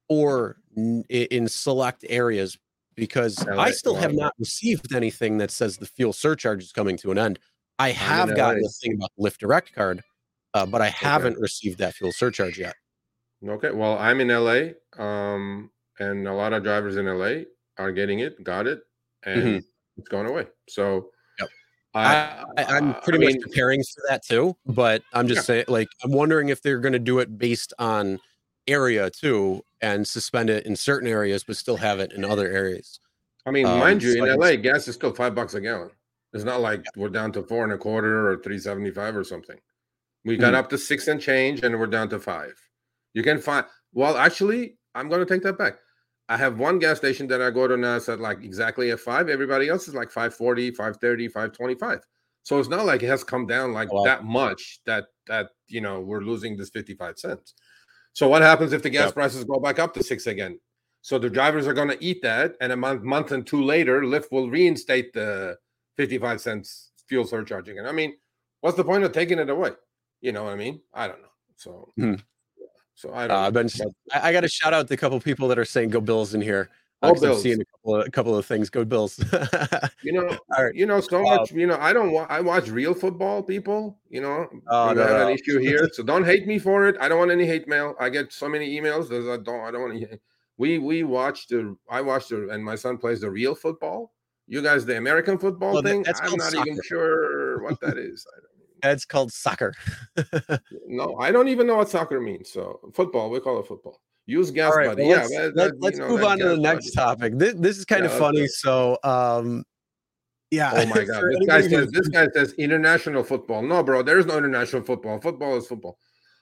or 0.08 0.56
n- 0.76 1.04
in 1.10 1.48
select 1.48 2.04
areas 2.08 2.56
because 2.94 3.46
I 3.46 3.70
still 3.70 3.94
have 3.94 4.14
not 4.14 4.34
received 4.38 4.94
anything 4.94 5.38
that 5.38 5.50
says 5.50 5.76
the 5.76 5.86
fuel 5.86 6.12
surcharge 6.12 6.62
is 6.62 6.72
coming 6.72 6.96
to 6.98 7.10
an 7.10 7.18
end. 7.18 7.38
I 7.78 7.90
have 7.92 8.36
gotten 8.36 8.62
a 8.64 8.68
thing 8.68 8.94
about 8.94 9.10
Lyft 9.18 9.38
Direct 9.38 9.72
card, 9.74 10.02
uh, 10.52 10.66
but 10.66 10.82
I 10.82 10.88
haven't 10.88 11.34
okay. 11.34 11.40
received 11.40 11.78
that 11.78 11.94
fuel 11.94 12.12
surcharge 12.12 12.58
yet. 12.58 12.74
Okay. 13.46 13.70
Well, 13.70 13.96
I'm 13.98 14.20
in 14.20 14.28
LA, 14.28 15.02
um, 15.02 15.70
and 15.98 16.28
a 16.28 16.34
lot 16.34 16.52
of 16.52 16.62
drivers 16.62 16.96
in 16.96 17.06
LA 17.06 17.44
are 17.78 17.90
getting 17.90 18.18
it, 18.18 18.44
got 18.44 18.66
it, 18.66 18.82
and 19.24 19.42
mm-hmm. 19.42 19.58
it's 19.96 20.08
gone 20.08 20.26
away. 20.26 20.46
So 20.68 21.10
yep. 21.38 21.48
I, 21.94 22.44
I, 22.56 22.76
am 22.78 22.94
pretty 23.02 23.18
I 23.18 23.26
much 23.26 23.34
mean, 23.34 23.42
preparing 23.42 23.82
for 23.82 24.02
that 24.08 24.24
too, 24.24 24.56
but 24.66 25.02
I'm 25.12 25.28
just 25.28 25.40
yeah. 25.40 25.54
saying, 25.54 25.64
like, 25.68 25.88
I'm 26.02 26.12
wondering 26.12 26.48
if 26.48 26.62
they're 26.62 26.80
going 26.80 26.92
to 26.92 26.98
do 26.98 27.18
it 27.18 27.38
based 27.38 27.72
on 27.78 28.20
area 28.66 29.10
too 29.10 29.62
and 29.80 30.06
suspend 30.06 30.50
it 30.50 30.66
in 30.66 30.76
certain 30.76 31.08
areas, 31.08 31.44
but 31.44 31.56
still 31.56 31.76
have 31.76 32.00
it 32.00 32.12
in 32.12 32.24
other 32.24 32.48
areas. 32.48 33.00
I 33.46 33.50
mean, 33.50 33.66
um, 33.66 33.78
mind 33.78 34.02
you, 34.02 34.24
in 34.24 34.38
LA, 34.38 34.56
gas 34.56 34.86
is 34.88 34.94
still 34.94 35.12
five 35.12 35.34
bucks 35.34 35.54
a 35.54 35.60
gallon. 35.60 35.90
It's 36.32 36.44
not 36.44 36.60
like 36.60 36.84
we're 36.96 37.08
down 37.08 37.32
to 37.32 37.42
four 37.42 37.64
and 37.64 37.72
a 37.72 37.78
quarter 37.78 38.30
or 38.30 38.36
three 38.38 38.58
seventy 38.58 38.90
five 38.90 39.16
or 39.16 39.24
something. 39.24 39.58
We 40.24 40.36
got 40.36 40.48
mm-hmm. 40.48 40.56
up 40.56 40.70
to 40.70 40.78
six 40.78 41.08
and 41.08 41.20
change, 41.20 41.62
and 41.62 41.78
we're 41.78 41.86
down 41.86 42.08
to 42.10 42.20
five. 42.20 42.54
You 43.14 43.22
can 43.22 43.38
find. 43.38 43.64
Well, 43.92 44.16
actually, 44.16 44.76
I'm 44.94 45.08
going 45.08 45.20
to 45.20 45.26
take 45.26 45.42
that 45.42 45.58
back. 45.58 45.78
I 46.30 46.36
have 46.36 46.60
one 46.60 46.78
gas 46.78 46.96
station 46.96 47.26
that 47.26 47.42
I 47.42 47.50
go 47.50 47.66
to 47.66 47.76
now. 47.76 47.96
It's 47.96 48.08
at 48.08 48.20
like 48.20 48.44
exactly 48.44 48.92
at 48.92 49.00
five. 49.00 49.28
Everybody 49.28 49.68
else 49.68 49.88
is 49.88 49.94
like 49.94 50.12
540, 50.12 50.70
530, 50.70 51.26
525. 51.26 52.00
So 52.44 52.60
it's 52.60 52.68
not 52.68 52.86
like 52.86 53.02
it 53.02 53.08
has 53.08 53.24
come 53.24 53.46
down 53.46 53.72
like 53.72 53.92
wow. 53.92 54.04
that 54.04 54.24
much 54.24 54.80
that 54.86 55.06
that 55.26 55.48
you 55.66 55.80
know 55.80 56.00
we're 56.00 56.20
losing 56.20 56.56
this 56.56 56.70
55 56.70 57.18
cents. 57.18 57.54
So 58.12 58.28
what 58.28 58.42
happens 58.42 58.72
if 58.72 58.80
the 58.82 58.90
gas 58.90 59.06
yep. 59.06 59.14
prices 59.14 59.44
go 59.44 59.58
back 59.58 59.80
up 59.80 59.92
to 59.94 60.04
six 60.04 60.28
again? 60.28 60.60
So 61.02 61.18
the 61.18 61.28
drivers 61.28 61.66
are 61.66 61.74
going 61.74 61.88
to 61.88 62.02
eat 62.02 62.22
that, 62.22 62.54
and 62.60 62.72
a 62.72 62.76
month, 62.76 63.02
month 63.02 63.32
and 63.32 63.44
two 63.44 63.64
later, 63.64 64.02
Lyft 64.02 64.30
will 64.30 64.50
reinstate 64.50 65.12
the 65.12 65.56
55 65.96 66.40
cents 66.40 66.92
fuel 67.08 67.26
surcharge 67.26 67.68
again. 67.68 67.86
I 67.86 67.92
mean, 67.92 68.14
what's 68.60 68.76
the 68.76 68.84
point 68.84 69.02
of 69.02 69.12
taking 69.12 69.38
it 69.38 69.50
away? 69.50 69.70
You 70.20 70.32
know 70.32 70.44
what 70.44 70.52
I 70.52 70.56
mean? 70.56 70.80
I 70.94 71.08
don't 71.08 71.22
know. 71.22 71.28
So, 71.56 71.92
hmm. 71.96 72.14
So 73.00 73.14
I 73.14 73.26
don't. 73.26 73.36
Uh, 73.36 73.40
I've 73.40 73.52
been. 73.54 73.68
I, 74.12 74.28
I 74.28 74.32
got 74.32 74.42
to 74.42 74.48
shout 74.48 74.74
out 74.74 74.88
the 74.88 74.96
couple 74.96 75.18
people 75.20 75.48
that 75.48 75.58
are 75.58 75.64
saying 75.64 75.90
"Go 75.90 76.00
Bills" 76.00 76.34
in 76.34 76.40
here. 76.42 76.68
Uh, 77.02 77.14
I've 77.14 77.38
seen 77.38 77.62
a 77.62 77.64
couple 77.64 77.96
of 77.96 78.06
a 78.06 78.10
couple 78.10 78.36
of 78.36 78.44
things. 78.44 78.68
Go 78.68 78.84
Bills. 78.84 79.18
you 80.02 80.12
know, 80.12 80.36
right. 80.50 80.74
you 80.74 80.84
know 80.84 81.00
so 81.00 81.22
much. 81.22 81.50
you 81.50 81.66
know, 81.66 81.78
I 81.80 81.94
don't. 81.94 82.12
Wa- 82.12 82.26
I 82.28 82.42
watch 82.42 82.68
real 82.68 82.92
football. 82.92 83.42
People, 83.42 83.98
you 84.10 84.20
know, 84.20 84.46
oh, 84.68 84.92
no, 84.92 85.02
have 85.02 85.10
no. 85.10 85.28
an 85.28 85.34
issue 85.34 85.58
here, 85.58 85.88
so 85.92 86.02
don't 86.02 86.24
hate 86.24 86.46
me 86.46 86.58
for 86.58 86.86
it. 86.88 86.96
I 87.00 87.08
don't 87.08 87.18
want 87.18 87.30
any 87.30 87.46
hate 87.46 87.66
mail. 87.66 87.94
I 87.98 88.10
get 88.10 88.32
so 88.34 88.48
many 88.50 88.78
emails. 88.78 89.06
I 89.10 89.42
don't. 89.42 89.60
I 89.60 89.70
don't 89.70 89.80
want 89.80 89.98
to. 89.98 90.18
We 90.58 90.78
we 90.78 91.02
watched 91.04 91.48
the. 91.48 91.74
I 91.88 92.02
watched 92.02 92.28
the, 92.28 92.50
and 92.50 92.62
my 92.62 92.74
son 92.74 92.98
plays 92.98 93.20
the 93.22 93.30
real 93.30 93.54
football. 93.54 94.12
You 94.46 94.60
guys, 94.60 94.84
the 94.84 94.98
American 94.98 95.38
football 95.38 95.74
well, 95.74 95.82
thing. 95.82 96.04
I'm 96.06 96.36
not 96.36 96.52
soccer. 96.52 96.68
even 96.68 96.80
sure 96.84 97.62
what 97.62 97.80
that 97.80 97.96
is. 97.98 98.26
It's 98.82 99.04
called 99.04 99.32
soccer. 99.32 99.74
no, 100.86 101.16
I 101.18 101.30
don't 101.30 101.48
even 101.48 101.66
know 101.66 101.76
what 101.76 101.88
soccer 101.88 102.20
means. 102.20 102.50
So 102.50 102.80
football, 102.94 103.30
we 103.30 103.40
call 103.40 103.60
it 103.60 103.66
football. 103.66 104.00
Use 104.26 104.50
gas 104.50 104.74
right, 104.76 104.88
buddy. 104.88 105.08
Well, 105.08 105.30
yeah, 105.30 105.48
let's, 105.54 105.74
let, 105.80 105.94
us 105.94 105.98
know, 105.98 106.08
move 106.08 106.22
on 106.22 106.38
to 106.38 106.50
the 106.50 106.56
next 106.56 106.94
buddy. 106.94 107.06
topic. 107.06 107.38
This, 107.38 107.54
this 107.54 107.78
is 107.78 107.84
kind 107.84 108.04
yeah, 108.04 108.10
of 108.10 108.18
funny. 108.18 108.46
So, 108.46 108.96
um, 109.02 109.64
yeah. 110.50 110.72
Oh 110.74 110.86
my 110.86 111.04
god, 111.04 111.24
this 111.24 111.46
guy 111.46 111.60
says 111.62 111.90
this 111.90 112.08
guy 112.08 112.28
says 112.34 112.52
international 112.54 113.24
football. 113.24 113.62
No, 113.62 113.82
bro, 113.82 114.02
there 114.02 114.18
is 114.18 114.26
no 114.26 114.38
international 114.38 114.82
football. 114.82 115.20
Football 115.20 115.56
is 115.56 115.66
football. 115.66 115.98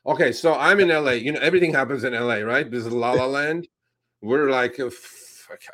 Okay, 0.06 0.32
so 0.32 0.54
I'm 0.54 0.80
in 0.80 0.88
LA. 0.88 1.12
You 1.12 1.32
know, 1.32 1.40
everything 1.40 1.72
happens 1.72 2.04
in 2.04 2.12
LA, 2.12 2.36
right? 2.36 2.70
This 2.70 2.86
is 2.86 2.92
La 2.92 3.12
La 3.12 3.26
Land. 3.38 3.68
We're 4.20 4.50
like, 4.50 4.78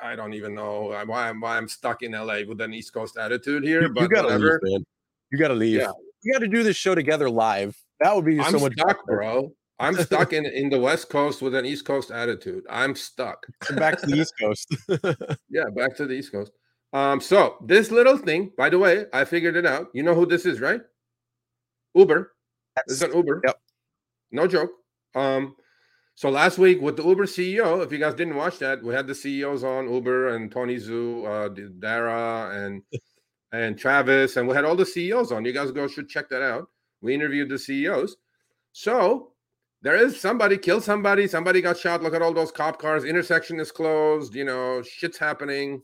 I 0.03 0.15
don't 0.17 0.35
even 0.35 0.55
know 0.55 0.95
why 1.07 1.29
I'm 1.29 1.41
why 1.41 1.57
I'm 1.57 1.69
stuck 1.69 2.03
in 2.03 2.13
LA 2.13 2.41
with 2.47 2.61
an 2.61 2.75
East 2.75 2.93
Coast 2.93 3.17
attitude 3.17 3.65
here. 3.65 3.89
But 3.89 4.03
you 4.03 4.09
gotta 4.09 4.27
whatever. 4.27 4.61
leave, 4.63 4.73
man. 4.73 4.87
You 5.31 5.39
gotta 5.39 5.55
leave. 5.55 5.81
Yeah. 5.81 5.93
We 6.25 6.33
got 6.33 6.41
to 6.41 6.49
do 6.49 6.63
this 6.63 6.77
show 6.77 6.95
together 6.95 7.29
live. 7.29 7.77
That 8.01 8.15
would 8.15 8.25
be 8.25 8.41
I'm 8.41 8.53
so 8.53 8.59
much 8.59 8.75
stuck, 8.75 9.05
bro. 9.07 9.53
I'm 9.79 9.97
stuck 9.97 10.33
in, 10.33 10.47
in 10.47 10.71
the 10.71 10.79
West 10.79 11.11
Coast 11.11 11.43
with 11.43 11.55
an 11.55 11.67
East 11.67 11.85
Coast 11.85 12.11
attitude. 12.11 12.65
I'm 12.71 12.95
stuck. 12.95 13.45
back 13.77 13.99
to 14.01 14.07
the 14.07 14.19
East 14.19 14.35
Coast. 14.41 14.75
yeah, 15.51 15.65
back 15.75 15.97
to 15.97 16.07
the 16.07 16.15
East 16.15 16.33
Coast. 16.33 16.53
Um, 16.93 17.21
so 17.21 17.57
this 17.65 17.91
little 17.91 18.17
thing, 18.17 18.53
by 18.57 18.71
the 18.71 18.79
way, 18.79 19.07
I 19.13 19.25
figured 19.25 19.57
it 19.57 19.67
out. 19.67 19.89
You 19.93 20.05
know 20.05 20.15
who 20.15 20.27
this 20.27 20.47
is, 20.47 20.61
right? 20.61 20.81
Uber. 21.95 22.33
Is 22.87 23.03
an 23.03 23.13
Uber. 23.15 23.43
Yep. 23.45 23.57
No 24.33 24.47
joke. 24.47 24.71
Um, 25.15 25.57
so 26.15 26.31
last 26.31 26.59
week 26.59 26.81
with 26.81 26.97
the 26.97 27.05
Uber 27.05 27.27
CEO, 27.27 27.85
if 27.85 27.91
you 27.91 27.99
guys 27.99 28.15
didn't 28.15 28.37
watch 28.37 28.59
that, 28.59 28.83
we 28.83 28.95
had 28.95 29.07
the 29.09 29.15
CEOs 29.15 29.65
on 29.65 29.93
Uber 29.93 30.35
and 30.35 30.51
Tony 30.51 30.77
Xu, 30.77 31.27
uh, 31.27 31.49
Dara, 31.79 32.51
and 32.55 32.83
and 33.55 33.79
Travis, 33.79 34.37
and 34.37 34.49
we 34.49 34.55
had 34.55 34.65
all 34.65 34.75
the 34.75 34.85
CEOs 34.85 35.31
on. 35.31 35.45
You 35.45 35.53
guys 35.53 35.71
go 35.71 35.87
should 35.87 36.09
check 36.09 36.29
that 36.31 36.43
out. 36.43 36.69
We 37.01 37.15
interviewed 37.15 37.49
the 37.49 37.59
CEOs. 37.59 38.17
So 38.73 39.33
there 39.83 39.97
is 39.97 40.21
somebody 40.21 40.59
killed 40.59 40.83
somebody, 40.83 41.29
somebody 41.29 41.61
got 41.61 41.79
shot. 41.79 42.03
Look 42.03 42.15
at 42.15 42.23
all 42.23 42.35
those 42.35 42.51
cop 42.51 42.81
cars. 42.81 43.05
Intersection 43.05 43.61
is 43.61 43.71
closed. 43.71 44.35
You 44.35 44.45
know, 44.45 44.83
shit's 44.83 45.19
happening. 45.19 45.83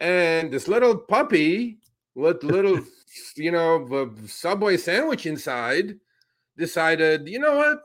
And 0.00 0.50
this 0.50 0.66
little 0.66 0.96
puppy 0.96 1.78
with 2.14 2.42
little, 2.42 2.80
you 3.36 3.50
know, 3.52 4.14
subway 4.26 4.78
sandwich 4.78 5.26
inside 5.26 5.96
decided, 6.56 7.28
you 7.28 7.38
know 7.38 7.56
what? 7.56 7.78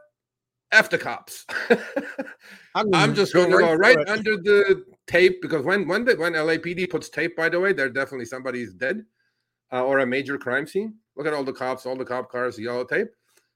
F 0.71 0.89
the 0.89 0.97
cops. 0.97 1.45
I'm, 2.75 2.93
I'm, 2.93 3.13
just 3.13 3.33
going 3.33 3.51
to 3.51 3.57
go 3.57 3.73
right 3.73 3.97
under 4.07 4.37
the 4.37 4.85
tape 5.07 5.41
because 5.41 5.65
when 5.65 5.87
when 5.87 6.05
the, 6.05 6.15
when 6.15 6.33
LAPD 6.33 6.89
puts 6.89 7.09
tape, 7.09 7.35
by 7.35 7.49
the 7.49 7.59
way, 7.59 7.73
there 7.73 7.89
definitely 7.89 8.25
somebody's 8.25 8.73
dead 8.73 9.03
uh, 9.71 9.83
or 9.83 9.99
a 9.99 10.05
major 10.05 10.37
crime 10.37 10.67
scene. 10.67 10.95
Look 11.15 11.27
at 11.27 11.33
all 11.33 11.43
the 11.43 11.53
cops, 11.53 11.85
all 11.85 11.95
the 11.95 12.05
cop 12.05 12.31
cars, 12.31 12.59
yellow 12.59 12.85
tape. 12.85 13.07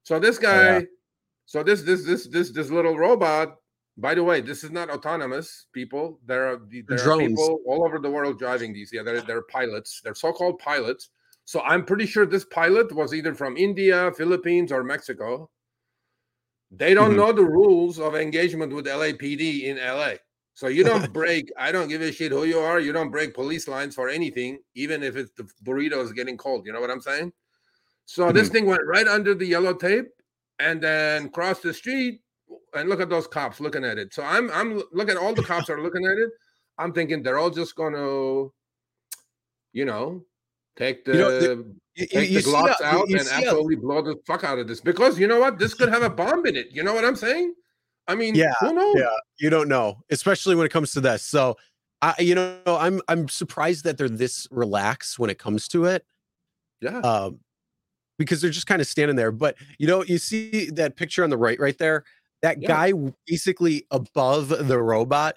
So 0.03 0.19
this 0.19 0.37
guy, 0.37 0.67
oh, 0.67 0.77
yeah. 0.79 0.81
so 1.45 1.63
this 1.63 1.81
this 1.81 2.05
this 2.05 2.27
this 2.27 2.51
this 2.51 2.69
little 2.69 2.97
robot. 2.97 3.55
By 3.97 4.13
the 4.13 4.23
way, 4.23 4.41
this 4.41 4.65
is 4.65 4.71
not 4.71 4.89
autonomous 4.89 5.67
people. 5.71 6.19
There 6.25 6.51
are 6.51 6.59
there 6.87 6.97
Drones. 6.97 7.07
are 7.07 7.27
people 7.29 7.59
all 7.65 7.85
over 7.85 7.99
the 7.99 8.11
world 8.11 8.37
driving 8.37 8.73
these. 8.73 8.91
Yeah, 8.91 9.03
they're 9.03 9.21
they're 9.21 9.43
pilots. 9.43 10.01
They're 10.03 10.15
so-called 10.15 10.59
pilots. 10.59 11.09
So 11.45 11.61
I'm 11.61 11.85
pretty 11.85 12.07
sure 12.07 12.25
this 12.25 12.45
pilot 12.45 12.91
was 12.93 13.13
either 13.13 13.33
from 13.33 13.55
India, 13.55 14.11
Philippines, 14.17 14.71
or 14.71 14.83
Mexico. 14.83 15.49
They 16.71 16.93
don't 16.93 17.09
mm-hmm. 17.09 17.17
know 17.17 17.31
the 17.31 17.45
rules 17.45 17.99
of 17.99 18.15
engagement 18.15 18.73
with 18.73 18.85
LAPD 18.85 19.63
in 19.63 19.77
LA. 19.77 20.15
So 20.55 20.67
you 20.67 20.83
don't 20.83 21.13
break. 21.13 21.51
I 21.59 21.71
don't 21.71 21.87
give 21.87 22.01
a 22.01 22.11
shit 22.11 22.31
who 22.31 22.45
you 22.45 22.59
are. 22.59 22.79
You 22.79 22.91
don't 22.91 23.11
break 23.11 23.35
police 23.35 23.67
lines 23.67 23.93
for 23.93 24.09
anything, 24.09 24.59
even 24.73 25.03
if 25.03 25.15
it's 25.15 25.31
the 25.37 25.47
burrito 25.63 26.03
is 26.03 26.11
getting 26.13 26.37
cold. 26.37 26.65
You 26.65 26.73
know 26.73 26.81
what 26.81 26.89
I'm 26.89 27.01
saying? 27.01 27.31
So 28.05 28.25
mm-hmm. 28.25 28.35
this 28.35 28.49
thing 28.49 28.65
went 28.65 28.85
right 28.85 29.07
under 29.07 29.35
the 29.35 29.45
yellow 29.45 29.73
tape, 29.73 30.07
and 30.57 30.81
then 30.81 31.29
crossed 31.29 31.61
the 31.61 31.73
street. 31.73 32.21
And 32.73 32.89
look 32.89 33.01
at 33.01 33.09
those 33.09 33.25
cops 33.25 33.59
looking 33.59 33.83
at 33.83 33.97
it. 33.97 34.13
So 34.13 34.23
I'm 34.23 34.49
I'm 34.51 34.81
look 34.91 35.09
at 35.09 35.17
all 35.17 35.33
the 35.33 35.43
cops 35.43 35.69
are 35.69 35.81
looking 35.81 36.05
at 36.05 36.17
it. 36.17 36.29
I'm 36.77 36.93
thinking 36.93 37.23
they're 37.23 37.37
all 37.37 37.49
just 37.49 37.75
gonna, 37.75 38.49
you 39.73 39.85
know, 39.85 40.25
take 40.75 41.05
the 41.05 41.13
you 41.13 41.19
know, 41.19 41.39
the, 41.39 41.75
take 42.07 42.29
you 42.29 42.41
the 42.41 42.47
glocks 42.47 42.81
out 42.81 43.09
and 43.09 43.27
absolutely 43.27 43.77
blow 43.77 44.01
the 44.01 44.15
fuck 44.27 44.43
out 44.43 44.59
of 44.59 44.67
this 44.67 44.79
because 44.79 45.17
you 45.17 45.27
know 45.27 45.39
what? 45.39 45.57
This 45.57 45.73
could 45.73 45.89
have 45.89 46.03
a 46.03 46.09
bomb 46.09 46.45
in 46.45 46.55
it. 46.55 46.67
You 46.71 46.83
know 46.83 46.93
what 46.93 47.05
I'm 47.05 47.15
saying? 47.15 47.55
I 48.07 48.15
mean, 48.15 48.35
yeah, 48.35 48.53
yeah, 48.61 49.09
you 49.39 49.49
don't 49.49 49.67
know, 49.67 50.03
especially 50.09 50.55
when 50.55 50.65
it 50.65 50.69
comes 50.69 50.91
to 50.91 51.01
this. 51.01 51.23
So, 51.23 51.57
I, 52.01 52.13
you 52.19 52.35
know, 52.35 52.59
I'm 52.67 53.01
I'm 53.07 53.27
surprised 53.27 53.83
that 53.85 53.97
they're 53.97 54.09
this 54.09 54.47
relaxed 54.51 55.17
when 55.17 55.29
it 55.29 55.39
comes 55.39 55.67
to 55.69 55.85
it. 55.85 56.05
Yeah. 56.81 56.99
Um, 56.99 57.39
because 58.17 58.41
they're 58.41 58.51
just 58.51 58.67
kind 58.67 58.81
of 58.81 58.87
standing 58.87 59.15
there. 59.15 59.31
But 59.31 59.55
you 59.79 59.87
know, 59.87 60.03
you 60.03 60.17
see 60.17 60.69
that 60.71 60.95
picture 60.95 61.23
on 61.23 61.29
the 61.29 61.37
right, 61.37 61.59
right 61.59 61.77
there. 61.77 62.03
That 62.41 62.61
yeah. 62.61 62.67
guy 62.67 62.93
basically 63.25 63.85
above 63.91 64.49
the 64.49 64.79
robot. 64.79 65.35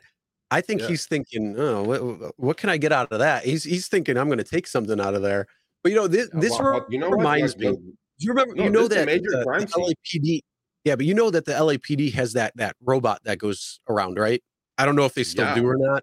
I 0.50 0.60
think 0.60 0.80
yeah. 0.82 0.88
he's 0.88 1.06
thinking, 1.06 1.54
oh, 1.58 1.82
what, 1.82 2.38
what, 2.38 2.56
can 2.56 2.70
I 2.70 2.78
get 2.78 2.90
out 2.90 3.12
of 3.12 3.18
that? 3.18 3.44
He's 3.44 3.64
he's 3.64 3.88
thinking 3.88 4.16
I'm 4.16 4.28
going 4.28 4.38
to 4.38 4.44
take 4.44 4.66
something 4.66 5.00
out 5.00 5.14
of 5.14 5.22
there. 5.22 5.46
But 5.82 5.92
you 5.92 5.96
know, 5.96 6.06
this 6.06 6.28
this 6.32 6.58
well, 6.58 6.86
you 6.88 6.98
know 6.98 7.10
reminds 7.10 7.56
me. 7.56 7.72
Do 7.72 7.78
you 8.18 8.30
remember? 8.30 8.54
No, 8.54 8.64
you 8.64 8.70
know 8.70 8.88
that 8.88 9.06
major 9.06 9.30
the, 9.30 9.44
crime 9.44 9.60
the 9.60 9.94
LAPD 10.04 10.40
yeah, 10.88 10.96
but 10.96 11.04
you 11.04 11.12
know 11.12 11.30
that 11.30 11.44
the 11.44 11.52
LAPD 11.52 12.14
has 12.14 12.32
that 12.32 12.56
that 12.56 12.74
robot 12.80 13.20
that 13.24 13.38
goes 13.38 13.78
around, 13.90 14.18
right? 14.18 14.42
I 14.78 14.86
don't 14.86 14.96
know 14.96 15.04
if 15.04 15.12
they 15.12 15.22
still 15.22 15.44
yeah. 15.44 15.54
do 15.54 15.66
or 15.66 15.76
not. 15.76 16.02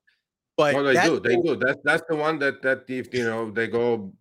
But 0.57 0.73
no, 0.73 0.83
they 0.83 0.93
do. 0.93 1.19
They 1.19 1.35
do. 1.37 1.55
That's 1.55 1.79
that's 1.83 2.03
the 2.07 2.15
one 2.15 2.37
that 2.39 2.61
that 2.61 2.83
if 2.87 3.11
you 3.11 3.23
know 3.23 3.49
they 3.49 3.65
go 3.67 4.13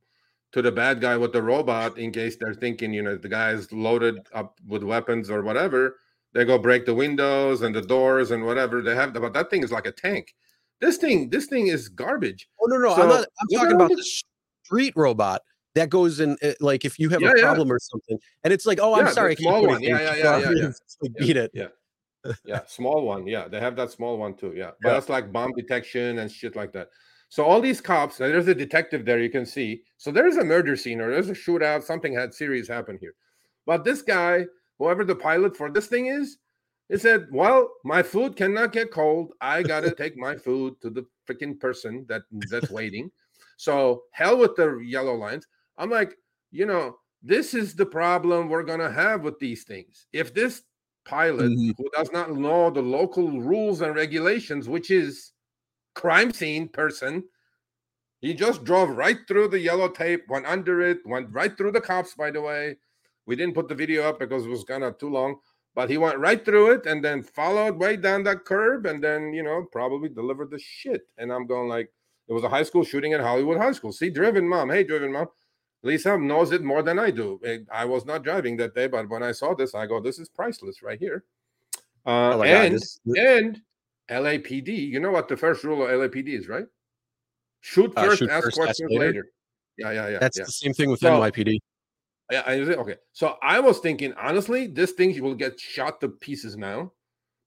to 0.52 0.62
the 0.62 0.72
bad 0.72 1.02
guy 1.02 1.18
with 1.18 1.32
the 1.32 1.42
robot 1.42 1.98
in 1.98 2.12
case 2.12 2.36
they're 2.36 2.54
thinking 2.54 2.94
you 2.94 3.02
know 3.02 3.16
the 3.16 3.28
guy's 3.28 3.70
loaded 3.72 4.26
up 4.32 4.58
with 4.66 4.82
weapons 4.82 5.28
or 5.28 5.42
whatever. 5.42 5.96
They 6.32 6.46
go 6.46 6.58
break 6.58 6.86
the 6.86 6.94
windows 6.94 7.60
and 7.60 7.74
the 7.74 7.82
doors 7.82 8.30
and 8.30 8.46
whatever 8.46 8.80
they 8.80 8.96
have. 8.96 9.12
But 9.12 9.34
that 9.34 9.50
thing 9.50 9.62
is 9.62 9.70
like 9.70 9.86
a 9.86 9.92
tank. 9.92 10.34
This 10.80 10.96
thing, 10.96 11.28
this 11.28 11.46
thing 11.46 11.66
is 11.66 11.90
garbage. 11.90 12.48
Oh 12.60 12.66
no, 12.66 12.78
no, 12.78 12.96
so, 12.96 13.02
I'm 13.02 13.08
not. 13.08 13.26
I'm 13.40 13.48
talking 13.58 13.76
about 13.76 13.90
the 13.90 14.02
street 14.64 14.94
robot 14.96 15.42
that 15.74 15.90
goes 15.90 16.20
in 16.20 16.36
eh, 16.42 16.54
like 16.60 16.84
if 16.84 16.98
you 16.98 17.08
have 17.08 17.20
yeah, 17.20 17.32
a 17.32 17.40
problem 17.40 17.68
yeah. 17.68 17.74
or 17.74 17.78
something 17.78 18.18
and 18.44 18.52
it's 18.52 18.66
like 18.66 18.78
oh 18.80 18.94
i'm 18.94 19.12
sorry 19.12 19.36
small 19.36 19.66
one. 19.66 19.82
yeah 19.82 20.00
yeah 20.00 20.16
yeah, 20.16 20.38
yeah, 20.38 20.70
yeah. 21.02 21.08
beat 21.18 21.36
it. 21.36 21.50
yeah. 21.54 21.66
Yeah 22.44 22.60
small 22.66 23.02
one. 23.02 23.26
Yeah 23.26 23.48
they 23.48 23.60
have 23.60 23.76
that 23.76 23.90
small 23.90 24.16
one 24.16 24.34
too. 24.34 24.54
Yeah 24.56 24.70
but 24.82 24.94
that's 24.94 25.08
like 25.08 25.32
bomb 25.32 25.52
detection 25.52 26.18
and 26.20 26.30
shit 26.30 26.56
like 26.56 26.72
that. 26.72 26.88
So 27.28 27.44
all 27.44 27.60
these 27.60 27.80
cops 27.80 28.16
there's 28.16 28.48
a 28.48 28.54
detective 28.54 29.04
there 29.04 29.20
you 29.20 29.30
can 29.30 29.44
see. 29.44 29.82
So 29.98 30.10
there's 30.10 30.36
a 30.36 30.44
murder 30.44 30.76
scene 30.76 31.00
or 31.00 31.10
there's 31.10 31.28
a 31.28 31.34
shootout 31.34 31.82
something 31.82 32.14
had 32.14 32.32
serious 32.32 32.66
happen 32.66 32.98
here. 33.00 33.14
But 33.66 33.84
this 33.84 34.02
guy 34.02 34.46
whoever 34.78 35.04
the 35.04 35.14
pilot 35.14 35.56
for 35.56 35.70
this 35.70 35.86
thing 35.86 36.06
is 36.06 36.38
he 36.88 36.96
said 36.96 37.26
well 37.30 37.70
my 37.84 38.02
food 38.02 38.36
cannot 38.36 38.72
get 38.72 38.90
cold. 38.90 39.32
I 39.40 39.62
gotta 39.62 39.94
take 40.02 40.16
my 40.16 40.34
food 40.34 40.80
to 40.80 40.90
the 40.90 41.04
freaking 41.28 41.60
person 41.60 42.06
that 42.08 42.22
that's 42.50 42.70
waiting. 42.70 43.10
So 43.58 44.04
hell 44.12 44.38
with 44.38 44.56
the 44.56 44.78
yellow 44.78 45.14
lines 45.14 45.46
I'm 45.76 45.90
like, 45.90 46.16
you 46.50 46.66
know, 46.66 46.96
this 47.22 47.54
is 47.54 47.74
the 47.74 47.86
problem 47.86 48.48
we're 48.48 48.62
going 48.62 48.80
to 48.80 48.90
have 48.90 49.22
with 49.22 49.38
these 49.38 49.64
things. 49.64 50.06
If 50.12 50.34
this 50.34 50.62
pilot 51.04 51.52
mm-hmm. 51.52 51.70
who 51.76 51.90
does 51.96 52.10
not 52.12 52.34
know 52.34 52.70
the 52.70 52.82
local 52.82 53.40
rules 53.40 53.80
and 53.80 53.94
regulations, 53.94 54.68
which 54.68 54.90
is 54.90 55.32
crime 55.94 56.32
scene 56.32 56.68
person, 56.68 57.24
he 58.20 58.34
just 58.34 58.64
drove 58.64 58.90
right 58.90 59.18
through 59.28 59.48
the 59.48 59.58
yellow 59.58 59.88
tape, 59.88 60.24
went 60.28 60.46
under 60.46 60.80
it, 60.80 60.98
went 61.04 61.28
right 61.30 61.56
through 61.56 61.72
the 61.72 61.80
cops, 61.80 62.14
by 62.14 62.30
the 62.30 62.40
way. 62.40 62.76
We 63.26 63.36
didn't 63.36 63.54
put 63.54 63.68
the 63.68 63.74
video 63.74 64.02
up 64.04 64.18
because 64.18 64.46
it 64.46 64.50
was 64.50 64.64
kind 64.64 64.84
of 64.84 64.98
too 64.98 65.10
long. 65.10 65.36
but 65.74 65.90
he 65.90 65.98
went 65.98 66.18
right 66.18 66.44
through 66.44 66.70
it 66.72 66.86
and 66.86 67.04
then 67.04 67.22
followed 67.22 67.76
way 67.76 67.96
down 67.96 68.22
that 68.22 68.44
curb 68.44 68.86
and 68.86 69.02
then 69.02 69.32
you 69.32 69.42
know 69.42 69.66
probably 69.72 70.08
delivered 70.08 70.50
the 70.50 70.58
shit. 70.58 71.02
And 71.18 71.32
I'm 71.32 71.46
going 71.46 71.68
like, 71.68 71.90
it 72.28 72.32
was 72.32 72.44
a 72.44 72.48
high 72.48 72.62
school 72.62 72.84
shooting 72.84 73.12
at 73.12 73.20
Hollywood 73.20 73.58
High 73.58 73.72
School. 73.72 73.92
See, 73.92 74.08
driven 74.08 74.48
mom. 74.48 74.70
Hey, 74.70 74.84
driven 74.84 75.12
mom. 75.12 75.26
Lisa 75.84 76.16
knows 76.16 76.50
it 76.50 76.64
more 76.64 76.82
than 76.82 76.98
I 76.98 77.10
do. 77.10 77.38
I 77.70 77.84
was 77.84 78.06
not 78.06 78.24
driving 78.24 78.56
that 78.56 78.74
day, 78.74 78.86
but 78.88 79.08
when 79.08 79.22
I 79.22 79.32
saw 79.32 79.54
this, 79.54 79.74
I 79.74 79.86
go, 79.86 80.00
this 80.00 80.18
is 80.18 80.30
priceless 80.30 80.82
right 80.82 80.98
here. 80.98 81.24
Uh, 82.06 82.34
oh 82.36 82.42
and, 82.42 82.72
God, 82.72 82.72
this, 82.72 83.00
and 83.16 83.60
LAPD, 84.10 84.68
you 84.68 84.98
know 84.98 85.10
what 85.10 85.28
the 85.28 85.36
first 85.36 85.62
rule 85.62 85.82
of 85.82 85.90
LAPD 85.90 86.28
is, 86.28 86.48
right? 86.48 86.64
Shoot 87.60 87.92
uh, 87.96 88.04
first, 88.04 88.22
uh, 88.22 88.24
shoot 88.24 88.30
ask 88.30 88.44
first, 88.44 88.56
questions 88.56 88.90
later. 88.90 89.06
later. 89.06 89.26
Yeah, 89.76 89.90
yeah, 89.92 90.08
yeah. 90.08 90.18
That's 90.18 90.38
yeah. 90.38 90.44
the 90.44 90.52
same 90.52 90.72
thing 90.72 90.90
with 90.90 91.00
so, 91.00 91.20
NYPD. 91.20 91.58
Yeah, 92.30 92.42
I, 92.46 92.54
okay. 92.60 92.96
So 93.12 93.36
I 93.42 93.60
was 93.60 93.80
thinking, 93.80 94.14
honestly, 94.14 94.66
this 94.66 94.92
thing 94.92 95.20
will 95.22 95.34
get 95.34 95.60
shot 95.60 96.00
to 96.00 96.08
pieces 96.08 96.56
now 96.56 96.92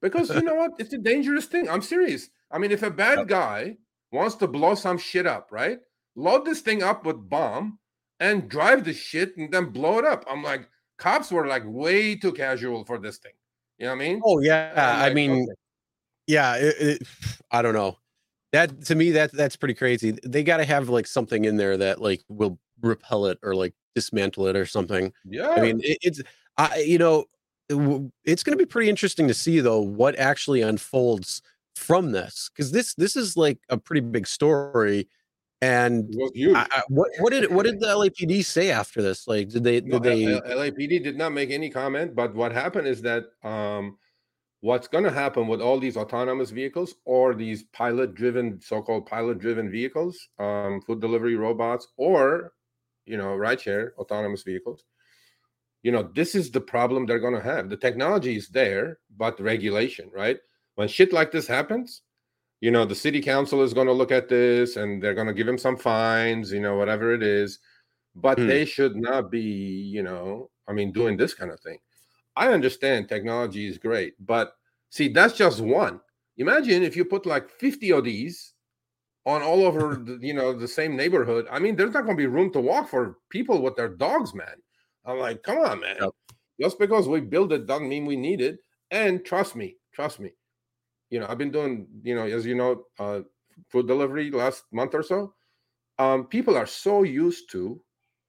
because 0.01 0.29
you 0.29 0.43
know 0.43 0.55
what? 0.55 0.71
It's 0.77 0.93
a 0.93 0.99
dangerous 0.99 1.45
thing. 1.45 1.67
I'm 1.67 1.81
serious. 1.81 2.29
I 2.51 2.59
mean, 2.59 2.71
if 2.71 2.83
a 2.83 2.91
bad 2.91 3.19
yep. 3.19 3.27
guy 3.27 3.77
wants 4.11 4.35
to 4.35 4.47
blow 4.47 4.75
some 4.75 4.99
shit 4.99 5.25
up, 5.25 5.47
right? 5.51 5.79
Load 6.15 6.45
this 6.45 6.61
thing 6.61 6.83
up 6.83 7.05
with 7.05 7.29
bomb 7.29 7.79
and 8.19 8.49
drive 8.49 8.83
the 8.83 8.93
shit 8.93 9.37
and 9.37 9.51
then 9.51 9.65
blow 9.65 9.99
it 9.99 10.05
up. 10.05 10.25
I'm 10.29 10.43
like, 10.43 10.69
cops 10.97 11.31
were 11.31 11.47
like 11.47 11.63
way 11.65 12.15
too 12.15 12.31
casual 12.31 12.83
for 12.83 12.97
this 12.97 13.17
thing. 13.17 13.33
You 13.77 13.85
know 13.85 13.91
what 13.91 14.01
I 14.01 14.07
mean? 14.07 14.21
Oh 14.25 14.39
yeah, 14.39 14.71
like, 14.75 15.11
I 15.11 15.13
mean, 15.13 15.43
okay. 15.43 15.51
yeah. 16.27 16.55
It, 16.55 16.75
it, 16.79 17.07
I 17.51 17.61
don't 17.61 17.75
know. 17.75 17.97
That 18.53 18.85
to 18.85 18.95
me, 18.95 19.11
that 19.11 19.31
that's 19.33 19.55
pretty 19.55 19.75
crazy. 19.75 20.17
They 20.23 20.43
got 20.43 20.57
to 20.57 20.65
have 20.65 20.89
like 20.89 21.05
something 21.05 21.45
in 21.45 21.57
there 21.57 21.77
that 21.77 22.01
like 22.01 22.23
will 22.29 22.57
repel 22.81 23.27
it 23.27 23.37
or 23.43 23.55
like 23.55 23.73
dismantle 23.93 24.47
it 24.47 24.55
or 24.55 24.65
something. 24.65 25.13
Yeah. 25.25 25.49
I 25.49 25.61
mean, 25.61 25.81
it, 25.83 25.99
it's 26.01 26.21
I 26.57 26.77
you 26.79 26.97
know, 26.97 27.25
it's 28.23 28.43
going 28.43 28.57
to 28.57 28.61
be 28.61 28.65
pretty 28.65 28.89
interesting 28.89 29.27
to 29.27 29.33
see 29.33 29.59
though 29.59 29.81
what 29.81 30.17
actually 30.17 30.61
unfolds 30.61 31.41
from 31.75 32.11
this 32.11 32.49
because 32.51 32.71
this 32.71 32.95
this 32.95 33.15
is 33.15 33.37
like 33.37 33.59
a 33.69 33.77
pretty 33.77 34.01
big 34.01 34.25
story 34.25 35.07
and 35.61 36.13
I, 36.55 36.67
I, 36.71 36.81
what 36.87 37.09
what 37.19 37.31
did 37.31 37.51
what 37.51 37.65
did 37.65 37.79
the 37.79 37.87
LAPD 37.87 38.45
say 38.45 38.69
after 38.69 39.01
this? 39.01 39.27
Like, 39.27 39.49
did 39.49 39.63
they 39.63 39.81
did 39.81 39.87
no, 39.87 39.99
they 39.99 40.23
LAPD 40.25 41.03
did 41.03 41.17
not 41.17 41.33
make 41.33 41.49
any 41.49 41.69
comment? 41.69 42.15
But 42.15 42.35
what 42.35 42.51
happened 42.51 42.87
is 42.87 43.01
that 43.01 43.25
um, 43.43 43.97
what's 44.61 44.87
going 44.87 45.03
to 45.03 45.11
happen 45.11 45.47
with 45.47 45.61
all 45.61 45.79
these 45.79 45.97
autonomous 45.97 46.51
vehicles 46.51 46.95
or 47.05 47.33
these 47.33 47.63
pilot-driven, 47.73 48.61
so-called 48.61 49.07
pilot-driven 49.07 49.71
vehicles, 49.71 50.29
um, 50.37 50.81
food 50.81 51.01
delivery 51.01 51.35
robots, 51.35 51.87
or 51.97 52.53
you 53.05 53.17
know, 53.17 53.29
rideshare 53.29 53.93
autonomous 53.97 54.43
vehicles. 54.43 54.83
You 55.81 55.91
know, 55.91 56.09
this 56.13 56.35
is 56.35 56.51
the 56.51 56.61
problem 56.61 57.05
they're 57.05 57.19
going 57.19 57.35
to 57.35 57.41
have. 57.41 57.69
The 57.69 57.77
technology 57.77 58.35
is 58.35 58.49
there, 58.49 58.99
but 59.15 59.39
regulation, 59.39 60.11
right? 60.13 60.37
When 60.75 60.87
shit 60.87 61.13
like 61.13 61.31
this 61.31 61.47
happens, 61.47 62.01
you 62.61 62.71
know 62.71 62.85
the 62.85 62.95
city 62.95 63.21
council 63.21 63.61
is 63.61 63.73
going 63.73 63.87
to 63.87 63.93
look 63.93 64.11
at 64.11 64.29
this 64.29 64.75
and 64.77 65.01
they're 65.01 65.13
going 65.13 65.27
to 65.27 65.33
give 65.33 65.47
him 65.47 65.57
some 65.57 65.77
fines 65.77 66.51
you 66.51 66.59
know 66.59 66.75
whatever 66.75 67.13
it 67.13 67.23
is 67.23 67.59
but 68.15 68.37
mm. 68.37 68.47
they 68.47 68.65
should 68.65 68.95
not 68.95 69.29
be 69.29 69.41
you 69.41 70.03
know 70.03 70.49
i 70.67 70.73
mean 70.73 70.91
doing 70.91 71.17
this 71.17 71.33
kind 71.33 71.51
of 71.51 71.59
thing. 71.59 71.77
I 72.35 72.53
understand 72.53 73.09
technology 73.09 73.67
is 73.67 73.77
great 73.77 74.13
but 74.19 74.53
see 74.89 75.07
that's 75.07 75.35
just 75.35 75.59
one. 75.59 75.99
Imagine 76.37 76.83
if 76.83 76.95
you 76.95 77.03
put 77.03 77.25
like 77.25 77.49
50 77.49 77.91
of 77.93 78.03
these 78.03 78.53
on 79.25 79.41
all 79.41 79.65
over 79.65 79.95
the, 80.03 80.19
you 80.21 80.33
know 80.33 80.53
the 80.53 80.67
same 80.67 80.95
neighborhood. 80.95 81.47
I 81.51 81.59
mean 81.59 81.75
there's 81.75 81.93
not 81.93 82.05
going 82.05 82.15
to 82.15 82.21
be 82.21 82.27
room 82.27 82.51
to 82.53 82.61
walk 82.61 82.89
for 82.89 83.17
people 83.29 83.61
with 83.61 83.75
their 83.75 83.89
dogs 83.89 84.33
man. 84.33 84.55
I'm 85.05 85.19
like 85.19 85.43
come 85.43 85.59
on 85.59 85.79
man. 85.79 85.97
Yep. 86.01 86.09
just 86.61 86.79
because 86.79 87.07
we 87.07 87.21
build 87.21 87.53
it 87.53 87.65
doesn't 87.65 87.89
mean 87.89 88.05
we 88.05 88.15
need 88.15 88.41
it. 88.41 88.59
And 88.91 89.25
trust 89.25 89.55
me 89.55 89.77
trust 89.93 90.19
me 90.19 90.31
you 91.09 91.19
know, 91.19 91.27
I've 91.29 91.37
been 91.37 91.51
doing, 91.51 91.87
you 92.03 92.15
know, 92.15 92.25
as 92.25 92.45
you 92.45 92.55
know, 92.55 92.83
uh, 92.99 93.21
food 93.69 93.87
delivery 93.87 94.31
last 94.31 94.63
month 94.71 94.93
or 94.93 95.03
so. 95.03 95.33
Um, 95.99 96.25
people 96.25 96.55
are 96.57 96.67
so 96.67 97.03
used 97.03 97.49
to, 97.51 97.81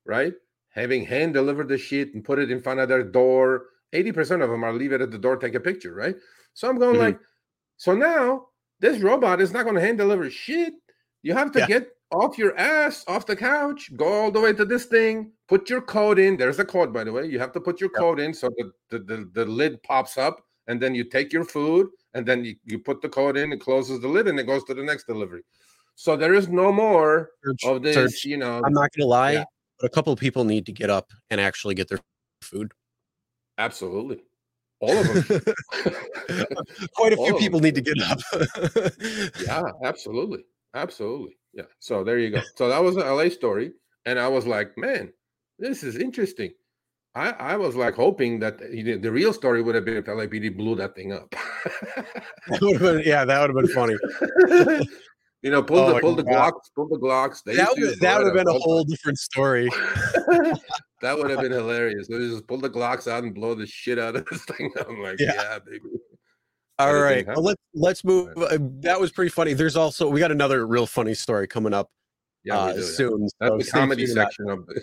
right, 0.06 0.32
having 0.70 1.04
hand 1.04 1.34
delivered 1.34 1.68
the 1.68 1.78
shit 1.78 2.14
and 2.14 2.24
put 2.24 2.38
it 2.38 2.50
in 2.50 2.60
front 2.60 2.80
of 2.80 2.88
their 2.88 3.04
door. 3.04 3.66
80% 3.92 4.42
of 4.42 4.50
them 4.50 4.64
are 4.64 4.72
leave 4.72 4.92
it 4.92 5.00
at 5.00 5.10
the 5.10 5.18
door, 5.18 5.36
take 5.36 5.54
a 5.54 5.60
picture, 5.60 5.94
right? 5.94 6.16
So 6.54 6.68
I'm 6.68 6.78
going 6.78 6.94
mm-hmm. 6.94 7.02
like, 7.02 7.20
so 7.76 7.94
now 7.94 8.46
this 8.80 9.00
robot 9.00 9.40
is 9.40 9.52
not 9.52 9.64
going 9.64 9.74
to 9.74 9.80
hand 9.80 9.98
deliver 9.98 10.30
shit. 10.30 10.74
You 11.22 11.34
have 11.34 11.52
to 11.52 11.60
yeah. 11.60 11.66
get 11.66 11.88
off 12.10 12.38
your 12.38 12.56
ass, 12.56 13.04
off 13.06 13.26
the 13.26 13.36
couch, 13.36 13.90
go 13.96 14.06
all 14.06 14.30
the 14.30 14.40
way 14.40 14.52
to 14.52 14.64
this 14.64 14.86
thing, 14.86 15.32
put 15.46 15.68
your 15.68 15.82
code 15.82 16.18
in. 16.18 16.36
There's 16.36 16.58
a 16.58 16.64
code, 16.64 16.92
by 16.92 17.04
the 17.04 17.12
way. 17.12 17.26
You 17.26 17.38
have 17.38 17.52
to 17.52 17.60
put 17.60 17.80
your 17.80 17.90
yep. 17.94 18.00
code 18.00 18.20
in 18.20 18.32
so 18.32 18.48
the, 18.56 18.72
the, 18.90 18.98
the, 19.00 19.30
the 19.34 19.44
lid 19.44 19.82
pops 19.82 20.16
up, 20.16 20.40
and 20.68 20.80
then 20.80 20.94
you 20.94 21.04
take 21.04 21.32
your 21.32 21.44
food 21.44 21.88
and 22.14 22.26
then 22.26 22.44
you, 22.44 22.56
you 22.64 22.78
put 22.78 23.02
the 23.02 23.08
code 23.08 23.36
in, 23.36 23.52
it 23.52 23.60
closes 23.60 24.00
the 24.00 24.08
lid, 24.08 24.28
and 24.28 24.38
it 24.38 24.44
goes 24.44 24.64
to 24.64 24.74
the 24.74 24.82
next 24.82 25.06
delivery. 25.06 25.42
So 25.94 26.16
there 26.16 26.34
is 26.34 26.48
no 26.48 26.72
more 26.72 27.30
search, 27.44 27.64
of 27.64 27.82
this, 27.82 27.94
search. 27.94 28.24
you 28.24 28.36
know. 28.36 28.62
I'm 28.64 28.72
not 28.72 28.90
gonna 28.96 29.08
lie, 29.08 29.32
yeah. 29.32 29.44
but 29.80 29.86
a 29.86 29.90
couple 29.90 30.12
of 30.12 30.18
people 30.18 30.44
need 30.44 30.66
to 30.66 30.72
get 30.72 30.90
up 30.90 31.10
and 31.30 31.40
actually 31.40 31.74
get 31.74 31.88
their 31.88 31.98
food. 32.42 32.72
Absolutely. 33.58 34.20
All 34.80 34.96
of 34.96 35.28
them. 35.28 35.40
Quite 36.94 37.12
a 37.12 37.16
few 37.16 37.36
people 37.38 37.58
need 37.58 37.74
to 37.74 37.80
get 37.80 38.00
up. 38.00 38.20
yeah, 39.44 39.72
absolutely. 39.84 40.44
Absolutely. 40.74 41.36
Yeah. 41.52 41.64
So 41.80 42.04
there 42.04 42.18
you 42.18 42.30
go. 42.30 42.42
So 42.54 42.68
that 42.68 42.82
was 42.82 42.96
an 42.96 43.02
LA 43.02 43.28
story. 43.28 43.72
And 44.06 44.18
I 44.18 44.28
was 44.28 44.46
like, 44.46 44.78
man, 44.78 45.12
this 45.58 45.82
is 45.82 45.96
interesting. 45.96 46.52
I, 47.14 47.30
I 47.30 47.56
was 47.56 47.74
like 47.74 47.94
hoping 47.94 48.38
that 48.40 48.58
the 48.58 49.10
real 49.10 49.32
story 49.32 49.62
would 49.62 49.74
have 49.74 49.84
been 49.84 49.96
if 49.96 50.04
LAPD 50.04 50.56
blew 50.56 50.76
that 50.76 50.94
thing 50.94 51.12
up. 51.12 51.30
that 52.48 52.60
been, 52.60 53.02
yeah, 53.04 53.24
that 53.24 53.40
would 53.40 53.50
have 53.50 53.56
been 53.56 53.74
funny. 53.74 53.96
you 55.42 55.50
know, 55.50 55.62
pull 55.62 55.78
oh 55.78 55.94
the 55.94 56.00
pull 56.00 56.14
the 56.14 56.22
Glocks, 56.22 56.70
pull 56.74 56.88
the 56.88 56.98
Glocks. 56.98 57.42
They 57.44 57.56
that 57.56 57.70
would, 57.76 57.98
that 58.00 58.18
would 58.18 58.26
have 58.26 58.34
been 58.34 58.48
a 58.48 58.58
whole 58.58 58.84
different 58.84 59.18
story. 59.18 59.68
that 61.02 61.16
would 61.16 61.30
have 61.30 61.40
been 61.40 61.52
hilarious. 61.52 62.08
They 62.08 62.18
just 62.18 62.46
pull 62.46 62.58
the 62.58 62.70
Glocks 62.70 63.10
out 63.10 63.24
and 63.24 63.34
blow 63.34 63.54
the 63.54 63.66
shit 63.66 63.98
out 63.98 64.14
of 64.14 64.26
this 64.26 64.44
thing. 64.44 64.70
I'm 64.86 65.00
like, 65.02 65.18
yeah, 65.18 65.32
yeah 65.34 65.58
baby. 65.58 65.80
All 66.78 66.94
right, 66.94 67.26
well, 67.26 67.42
let's 67.42 67.62
let's 67.74 68.04
move. 68.04 68.28
Uh, 68.36 68.58
that 68.82 69.00
was 69.00 69.10
pretty 69.10 69.30
funny. 69.30 69.54
There's 69.54 69.76
also 69.76 70.08
we 70.08 70.20
got 70.20 70.30
another 70.30 70.66
real 70.66 70.86
funny 70.86 71.14
story 71.14 71.48
coming 71.48 71.74
up 71.74 71.90
yeah, 72.44 72.58
uh, 72.58 72.80
soon. 72.80 73.28
That's 73.40 73.50
so 73.50 73.58
the 73.58 73.64
comedy 73.64 74.06
section 74.06 74.48
of 74.48 74.64
the 74.66 74.80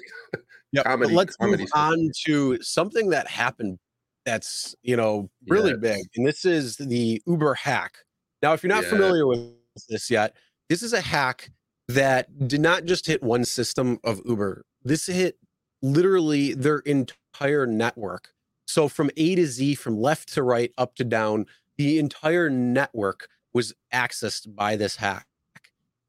yeah. 0.76 0.84
Comedy, 0.84 1.14
let's 1.14 1.36
comedy 1.36 1.64
move 1.64 1.72
on 1.74 2.12
to 2.26 2.62
something 2.62 3.10
that 3.10 3.28
happened 3.28 3.80
that's 4.26 4.76
you 4.82 4.96
know 4.96 5.30
really 5.48 5.72
yes. 5.72 5.80
big, 5.80 6.02
and 6.16 6.28
this 6.28 6.46
is 6.46 6.78
the 6.78 7.22
Uber 7.26 7.54
hack. 7.54 7.98
Now, 8.42 8.54
if 8.54 8.64
you're 8.64 8.74
not 8.74 8.84
yeah. 8.84 8.90
familiar 8.90 9.28
with 9.28 9.54
this 9.90 10.10
yet, 10.10 10.36
this 10.70 10.84
is 10.84 10.94
a 10.94 11.02
hack 11.02 11.52
that 11.88 12.48
did 12.48 12.62
not 12.62 12.86
just 12.86 13.06
hit 13.06 13.24
one 13.24 13.46
system 13.46 14.00
of 14.04 14.22
Uber. 14.26 14.66
This 14.84 15.06
hit 15.06 15.38
literally 15.82 16.54
their 16.54 16.80
entire 16.80 17.68
network. 17.68 18.30
So 18.68 18.88
from 18.88 19.12
A 19.18 19.36
to 19.36 19.46
Z, 19.46 19.76
from 19.76 20.00
left 20.00 20.34
to 20.34 20.44
right, 20.44 20.72
up 20.78 20.96
to 20.96 21.04
down, 21.04 21.46
the 21.78 22.00
entire 22.00 22.50
network 22.50 23.30
was 23.54 23.74
accessed 23.94 24.56
by 24.56 24.76
this 24.76 24.96
hack. 24.96 25.28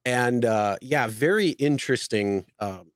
And 0.05 0.45
uh, 0.45 0.77
yeah, 0.81 1.07
very 1.09 1.51
interesting 1.51 2.47
um, 2.61 2.93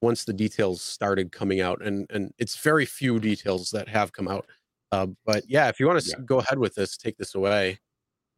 once 0.00 0.24
the 0.24 0.32
details 0.32 0.82
started 0.82 1.32
coming 1.32 1.60
out, 1.60 1.82
and 1.82 2.06
and 2.10 2.32
it's 2.38 2.56
very 2.56 2.86
few 2.86 3.18
details 3.18 3.70
that 3.70 3.88
have 3.88 4.12
come 4.12 4.28
out. 4.28 4.46
Uh, 4.92 5.08
but 5.24 5.44
yeah, 5.48 5.68
if 5.68 5.78
you 5.80 5.86
want 5.86 6.00
to 6.00 6.08
yeah. 6.08 6.24
go 6.24 6.38
ahead 6.38 6.58
with 6.58 6.74
this, 6.74 6.96
take 6.96 7.16
this 7.18 7.34
away. 7.34 7.78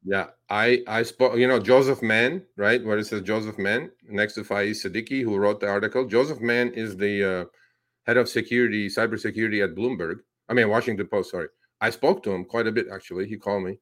Yeah, 0.04 0.28
I 0.48 0.82
I 0.86 1.02
spoke. 1.02 1.36
You 1.36 1.46
know 1.46 1.60
Joseph 1.60 2.02
Menn, 2.02 2.42
right? 2.56 2.82
Where 2.84 2.98
it 2.98 3.06
says 3.06 3.22
Joseph 3.22 3.58
Menn 3.58 3.90
next 4.08 4.34
to 4.34 4.42
Faiz 4.42 4.84
Siddiqui, 4.84 5.22
who 5.22 5.36
wrote 5.36 5.60
the 5.60 5.68
article. 5.68 6.06
Joseph 6.06 6.40
Menn 6.40 6.72
is 6.72 6.96
the 6.96 7.24
uh, 7.24 7.44
head 8.06 8.16
of 8.16 8.28
security, 8.28 8.88
cybersecurity 8.88 9.62
at 9.62 9.74
Bloomberg. 9.74 10.20
I 10.48 10.54
mean 10.54 10.70
Washington 10.70 11.06
Post. 11.06 11.32
Sorry, 11.32 11.48
I 11.80 11.90
spoke 11.90 12.22
to 12.22 12.32
him 12.32 12.46
quite 12.46 12.66
a 12.66 12.72
bit 12.72 12.86
actually. 12.90 13.28
He 13.28 13.36
called 13.36 13.64
me, 13.64 13.78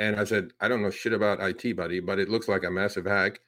and 0.00 0.16
I 0.18 0.24
said 0.24 0.50
I 0.60 0.66
don't 0.66 0.82
know 0.82 0.90
shit 0.90 1.12
about 1.12 1.40
IT, 1.40 1.76
buddy, 1.76 2.00
but 2.00 2.18
it 2.18 2.28
looks 2.28 2.48
like 2.48 2.64
a 2.64 2.70
massive 2.70 3.06
hack. 3.06 3.40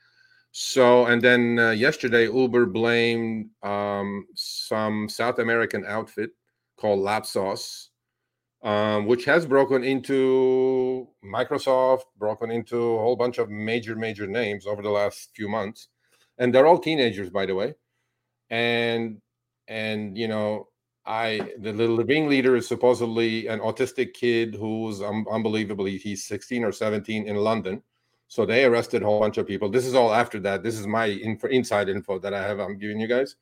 So, 0.57 1.07
and 1.07 1.21
then 1.21 1.59
uh, 1.59 1.71
yesterday, 1.73 2.27
Uber 2.27 2.67
blamed 2.67 3.51
um, 3.65 4.25
some 4.37 5.09
South 5.09 5.41
American 5.41 5.85
outfit 5.85 6.31
called 6.77 7.01
Lapsus, 7.01 7.89
um, 8.63 9.07
which 9.07 9.25
has 9.25 9.47
broken 9.47 9.83
into 9.83 11.09
Microsoft, 11.25 12.05
broken 12.17 12.53
into 12.53 12.77
a 12.77 12.99
whole 12.99 13.17
bunch 13.17 13.39
of 13.39 13.51
major, 13.51 13.97
major 13.97 14.29
names 14.29 14.65
over 14.65 14.81
the 14.81 14.91
last 14.91 15.31
few 15.35 15.49
months, 15.49 15.89
and 16.39 16.55
they're 16.55 16.69
all 16.69 16.79
teenagers, 16.79 17.31
by 17.31 17.47
the 17.47 17.55
way. 17.57 17.75
And 18.49 19.21
and 19.67 20.17
you 20.17 20.29
know, 20.29 20.69
I 21.05 21.51
the 21.59 21.73
little 21.73 21.97
ring 21.97 22.29
leader 22.29 22.55
is 22.55 22.69
supposedly 22.69 23.49
an 23.49 23.59
autistic 23.59 24.15
kid 24.15 24.55
who's 24.55 25.03
um, 25.03 25.27
unbelievably 25.29 25.99
he's 25.99 26.27
16 26.27 26.63
or 26.63 26.71
17 26.71 27.27
in 27.27 27.35
London 27.35 27.83
so 28.29 28.45
they 28.45 28.65
arrested 28.65 29.03
a 29.03 29.07
whole 29.07 29.21
bunch 29.21 29.39
of 29.39 29.47
people. 29.47 29.69
This 29.69 29.87
is 29.87 29.95
all 29.95 30.13
after 30.13 30.41
that. 30.41 30.63
This 30.63 30.79
is 30.79 30.87
my 30.87 31.09
info, 31.09 31.49
inside 31.49 31.89
info 31.89 32.19
that 32.19 32.35
I 32.35 32.43
have. 32.43 32.59
I'm 32.59 32.79
giving 32.79 33.01
you 33.01 33.07
guys. 33.07 33.37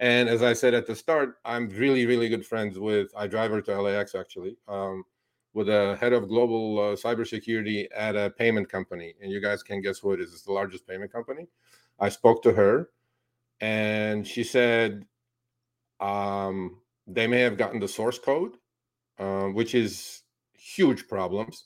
And 0.00 0.28
as 0.28 0.42
I 0.42 0.52
said 0.52 0.74
at 0.74 0.86
the 0.86 0.94
start, 0.94 1.36
I'm 1.44 1.68
really, 1.70 2.06
really 2.06 2.28
good 2.28 2.46
friends 2.46 2.78
with, 2.78 3.10
I 3.16 3.26
drive 3.26 3.50
her 3.50 3.60
to 3.62 3.82
LAX 3.82 4.14
actually, 4.14 4.56
um, 4.68 5.04
with 5.54 5.68
a 5.68 5.96
head 6.00 6.12
of 6.12 6.28
global 6.28 6.78
uh, 6.78 6.96
cybersecurity 6.96 7.88
at 7.94 8.14
a 8.14 8.30
payment 8.30 8.68
company. 8.68 9.14
And 9.20 9.32
you 9.32 9.40
guys 9.40 9.62
can 9.62 9.80
guess 9.80 9.98
who 9.98 10.12
it 10.12 10.20
is. 10.20 10.32
It's 10.32 10.42
the 10.42 10.52
largest 10.52 10.86
payment 10.86 11.12
company. 11.12 11.48
I 11.98 12.08
spoke 12.10 12.42
to 12.44 12.52
her 12.52 12.90
and 13.60 14.26
she 14.26 14.44
said 14.44 15.04
um, 16.00 16.78
they 17.08 17.26
may 17.26 17.40
have 17.40 17.56
gotten 17.56 17.80
the 17.80 17.88
source 17.88 18.18
code, 18.18 18.56
uh, 19.18 19.46
which 19.46 19.74
is 19.74 20.22
huge 20.52 21.08
problems. 21.08 21.64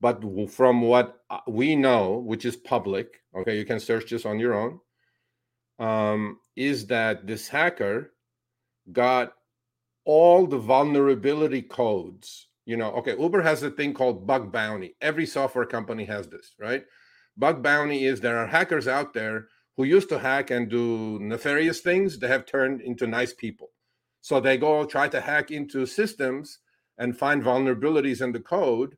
But 0.00 0.22
from 0.50 0.82
what 0.82 1.22
uh, 1.30 1.40
we 1.48 1.74
know, 1.74 2.18
which 2.18 2.44
is 2.44 2.56
public, 2.56 3.22
okay, 3.34 3.56
you 3.56 3.64
can 3.64 3.80
search 3.80 4.10
this 4.10 4.26
on 4.26 4.38
your 4.38 4.54
own 4.54 4.80
um, 5.78 6.38
is 6.54 6.86
that 6.86 7.26
this 7.26 7.48
hacker 7.48 8.12
got 8.92 9.34
all 10.04 10.46
the 10.46 10.58
vulnerability 10.58 11.62
codes. 11.62 12.48
You 12.64 12.76
know, 12.76 12.92
okay, 12.92 13.16
Uber 13.18 13.42
has 13.42 13.62
a 13.62 13.70
thing 13.70 13.94
called 13.94 14.26
bug 14.26 14.52
bounty. 14.52 14.96
Every 15.00 15.26
software 15.26 15.66
company 15.66 16.04
has 16.04 16.28
this, 16.28 16.54
right? 16.58 16.84
Bug 17.36 17.62
bounty 17.62 18.06
is 18.06 18.20
there 18.20 18.38
are 18.38 18.46
hackers 18.46 18.88
out 18.88 19.14
there 19.14 19.48
who 19.76 19.84
used 19.84 20.08
to 20.08 20.18
hack 20.18 20.50
and 20.50 20.68
do 20.68 21.18
nefarious 21.20 21.80
things. 21.80 22.18
They 22.18 22.28
have 22.28 22.46
turned 22.46 22.80
into 22.80 23.06
nice 23.06 23.34
people. 23.34 23.70
So 24.20 24.40
they 24.40 24.56
go 24.56 24.84
try 24.84 25.08
to 25.08 25.20
hack 25.20 25.50
into 25.50 25.86
systems 25.86 26.58
and 26.98 27.16
find 27.16 27.42
vulnerabilities 27.42 28.22
in 28.22 28.32
the 28.32 28.40
code 28.40 28.96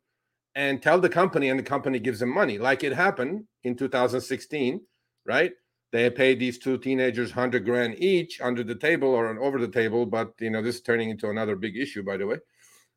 and 0.55 0.83
tell 0.83 1.01
the 1.01 1.09
company, 1.09 1.49
and 1.51 1.59
the 1.59 1.65
company 1.65 1.99
gives 1.99 2.21
them 2.21 2.33
money, 2.33 2.59
like 2.59 2.85
it 2.85 2.93
happened 2.93 3.45
in 3.65 3.77
2016, 3.77 4.81
right? 5.27 5.53
they 5.91 6.11
paid 6.11 6.39
these 6.39 6.59
two 6.59 6.79
teenagers 6.79 7.31
100 7.35 7.65
grand 7.65 7.95
each 7.99 8.41
under 8.41 8.63
the 8.63 8.75
table 8.75 9.09
or 9.09 9.39
over 9.41 9.59
the 9.59 9.69
table 9.69 10.05
but 10.05 10.33
you 10.39 10.51
know 10.51 10.63
this 10.63 10.77
is 10.77 10.83
turning 10.83 11.11
into 11.11 11.31
another 11.31 11.57
big 11.57 11.77
issue 11.77 12.03
by 12.03 12.17
the 12.17 12.27
way. 12.27 12.37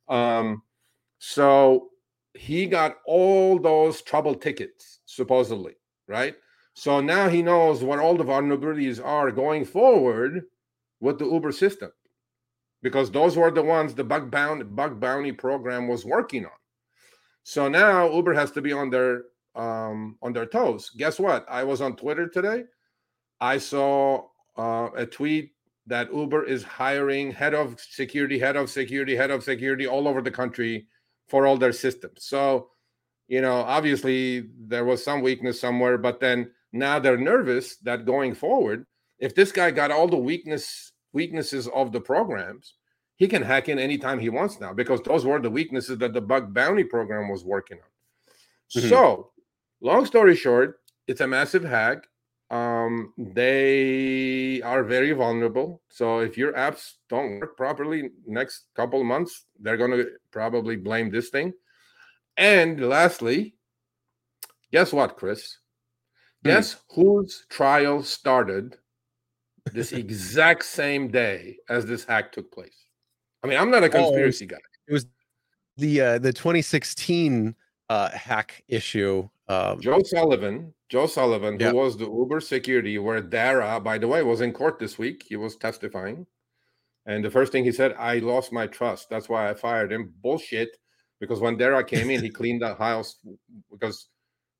Um, 0.07 0.63
so 1.19 1.89
he 2.33 2.65
got 2.65 2.97
all 3.05 3.59
those 3.59 4.01
trouble 4.01 4.35
tickets 4.35 4.99
supposedly 5.05 5.75
right? 6.07 6.35
So 6.73 6.99
now 6.99 7.29
he 7.29 7.41
knows 7.41 7.83
what 7.83 7.99
all 7.99 8.15
the 8.15 8.23
vulnerabilities 8.23 9.03
are 9.03 9.31
going 9.31 9.65
forward 9.65 10.43
with 10.99 11.19
the 11.19 11.25
uber 11.25 11.51
system 11.51 11.91
because 12.81 13.11
those 13.11 13.37
were 13.37 13.51
the 13.51 13.63
ones 13.63 13.93
the 13.93 14.03
bug 14.03 14.29
bounty 14.31 14.63
bug 14.63 14.99
bounty 14.99 15.31
program 15.31 15.87
was 15.87 16.05
working 16.05 16.45
on 16.45 16.51
so 17.43 17.67
now 17.67 18.11
uber 18.11 18.33
has 18.33 18.51
to 18.51 18.61
be 18.61 18.73
on 18.73 18.89
their 18.89 19.23
um, 19.55 20.17
on 20.21 20.31
their 20.33 20.45
toes. 20.45 20.91
Guess 20.97 21.19
what? 21.19 21.45
I 21.49 21.63
was 21.63 21.81
on 21.81 21.95
twitter 21.95 22.27
today. 22.27 22.63
I 23.39 23.57
saw 23.57 24.27
uh, 24.57 24.89
a 24.95 25.05
tweet 25.05 25.51
that 25.87 26.13
Uber 26.13 26.45
is 26.45 26.63
hiring 26.63 27.31
head 27.31 27.53
of 27.53 27.79
security, 27.79 28.37
head 28.37 28.55
of 28.55 28.69
security, 28.69 29.15
head 29.15 29.31
of 29.31 29.43
security 29.43 29.87
all 29.87 30.07
over 30.07 30.21
the 30.21 30.31
country 30.31 30.87
for 31.27 31.47
all 31.47 31.57
their 31.57 31.73
systems. 31.73 32.25
So, 32.25 32.69
you 33.27 33.41
know, 33.41 33.55
obviously 33.55 34.49
there 34.59 34.85
was 34.85 35.03
some 35.03 35.21
weakness 35.21 35.59
somewhere, 35.59 35.97
but 35.97 36.19
then 36.19 36.51
now 36.71 36.99
they're 36.99 37.17
nervous 37.17 37.77
that 37.77 38.05
going 38.05 38.35
forward, 38.35 38.85
if 39.19 39.33
this 39.33 39.51
guy 39.51 39.71
got 39.71 39.91
all 39.91 40.07
the 40.07 40.17
weakness 40.17 40.91
weaknesses 41.13 41.67
of 41.75 41.91
the 41.91 41.99
programs, 41.99 42.75
he 43.21 43.27
can 43.27 43.43
hack 43.43 43.69
in 43.69 43.77
anytime 43.77 44.17
he 44.17 44.29
wants 44.29 44.59
now 44.59 44.73
because 44.73 44.99
those 45.01 45.25
were 45.25 45.39
the 45.39 45.49
weaknesses 45.49 45.99
that 45.99 46.11
the 46.11 46.21
bug 46.21 46.53
bounty 46.53 46.83
program 46.83 47.29
was 47.29 47.45
working 47.45 47.77
on. 47.77 48.81
Mm-hmm. 48.81 48.89
So, 48.89 49.31
long 49.79 50.07
story 50.07 50.35
short, 50.35 50.79
it's 51.07 51.21
a 51.21 51.27
massive 51.27 51.63
hack 51.63 52.07
um, 52.51 53.13
they 53.17 54.61
are 54.63 54.83
very 54.83 55.13
vulnerable. 55.13 55.81
So 55.89 56.19
if 56.19 56.37
your 56.37 56.51
apps 56.51 56.95
don't 57.09 57.39
work 57.39 57.55
properly 57.55 58.09
next 58.27 58.65
couple 58.75 59.01
months, 59.05 59.45
they're 59.59 59.77
going 59.77 59.91
to 59.91 60.09
probably 60.31 60.75
blame 60.75 61.11
this 61.11 61.29
thing. 61.29 61.53
And 62.35 62.89
lastly, 62.89 63.55
guess 64.73 64.91
what, 64.91 65.15
Chris? 65.15 65.59
Hmm. 66.43 66.49
Guess 66.49 66.75
whose 66.89 67.45
trial 67.49 68.03
started 68.03 68.75
this 69.71 69.91
exact 70.03 70.65
same 70.65 71.07
day 71.07 71.57
as 71.69 71.85
this 71.85 72.03
hack 72.03 72.33
took 72.33 72.51
place? 72.51 72.87
I 73.43 73.47
mean, 73.47 73.57
I'm 73.57 73.71
not 73.71 73.83
a 73.83 73.87
oh, 73.87 73.89
conspiracy 73.89 74.45
oh, 74.45 74.49
guy. 74.49 74.59
It 74.87 74.93
was 74.93 75.05
the 75.77 76.01
uh, 76.01 76.19
the 76.19 76.33
2016 76.33 77.55
uh, 77.89 78.09
hack 78.09 78.63
issue. 78.67 79.27
Um, 79.47 79.81
Joe 79.81 80.01
Sullivan 80.03 80.73
Joe 80.91 81.07
Sullivan, 81.07 81.57
who 81.57 81.73
was 81.73 81.95
the 81.95 82.03
Uber 82.03 82.41
security, 82.41 82.97
where 82.97 83.21
Dara, 83.21 83.79
by 83.79 83.97
the 83.97 84.09
way, 84.09 84.23
was 84.23 84.41
in 84.41 84.51
court 84.51 84.77
this 84.77 84.97
week. 84.97 85.23
He 85.25 85.37
was 85.37 85.55
testifying. 85.55 86.27
And 87.05 87.23
the 87.23 87.29
first 87.31 87.53
thing 87.53 87.63
he 87.63 87.71
said, 87.71 87.95
I 87.97 88.19
lost 88.19 88.51
my 88.51 88.67
trust. 88.67 89.09
That's 89.09 89.29
why 89.29 89.49
I 89.49 89.53
fired 89.53 89.93
him. 89.93 90.13
Bullshit. 90.21 90.75
Because 91.21 91.39
when 91.39 91.55
Dara 91.55 91.81
came 91.81 92.09
in, 92.09 92.21
he 92.21 92.29
cleaned 92.39 92.61
the 92.61 92.75
house 92.75 93.19
because 93.71 94.07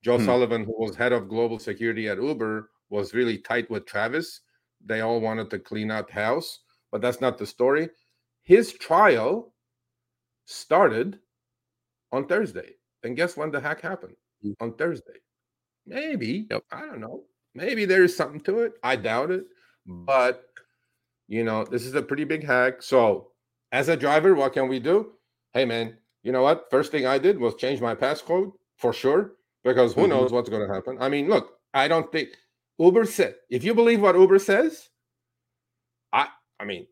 Joe 0.05 0.19
hmm. 0.19 0.25
Sullivan, 0.25 0.63
who 0.63 0.73
was 0.81 0.95
head 0.95 1.11
of 1.11 1.27
global 1.27 1.59
security 1.59 2.07
at 2.07 2.17
Uber, 2.17 2.69
was 2.89 3.13
really 3.13 3.37
tight 3.37 3.69
with 3.69 3.85
Travis. 3.85 4.39
They 4.85 5.01
all 5.01 5.19
wanted 5.19 5.49
to 5.49 5.59
clean 5.59 5.91
out 5.91 6.09
house, 6.09 6.59
but 6.93 7.01
that's 7.01 7.19
not 7.19 7.37
the 7.37 7.45
story. 7.45 7.89
His 8.43 8.73
trial 8.73 9.53
started 10.45 11.19
on 12.11 12.27
Thursday. 12.27 12.71
And 13.03 13.15
guess 13.15 13.37
when 13.37 13.51
the 13.51 13.59
hack 13.59 13.81
happened? 13.81 14.15
Hmm. 14.41 14.51
On 14.59 14.73
Thursday. 14.73 15.19
Maybe. 15.85 16.47
Yep. 16.49 16.63
I 16.71 16.81
don't 16.81 16.99
know. 16.99 17.23
Maybe 17.53 17.85
there's 17.85 18.15
something 18.15 18.41
to 18.41 18.59
it. 18.59 18.73
I 18.83 18.95
doubt 18.95 19.31
it. 19.31 19.45
But 19.85 20.43
you 21.27 21.43
know, 21.43 21.63
this 21.63 21.85
is 21.85 21.95
a 21.95 22.01
pretty 22.01 22.23
big 22.23 22.45
hack. 22.45 22.81
So 22.81 23.31
as 23.71 23.89
a 23.89 23.97
driver, 23.97 24.35
what 24.35 24.53
can 24.53 24.67
we 24.67 24.79
do? 24.79 25.13
Hey 25.53 25.65
man, 25.65 25.97
you 26.23 26.31
know 26.31 26.43
what? 26.43 26.67
First 26.69 26.91
thing 26.91 27.05
I 27.05 27.17
did 27.17 27.39
was 27.39 27.55
change 27.55 27.81
my 27.81 27.95
passcode 27.95 28.51
for 28.77 28.93
sure. 28.93 29.33
Because 29.63 29.93
who 29.93 30.01
mm-hmm. 30.01 30.11
knows 30.11 30.31
what's 30.31 30.49
going 30.49 30.67
to 30.67 30.73
happen? 30.73 30.97
I 30.99 31.07
mean, 31.07 31.29
look, 31.29 31.59
I 31.73 31.87
don't 31.87 32.11
think 32.11 32.29
Uber 32.79 33.05
said 33.05 33.35
if 33.49 33.63
you 33.63 33.75
believe 33.75 34.01
what 34.01 34.15
Uber 34.15 34.39
says, 34.39 34.89
I 36.11 36.27
I 36.59 36.65
mean, 36.65 36.87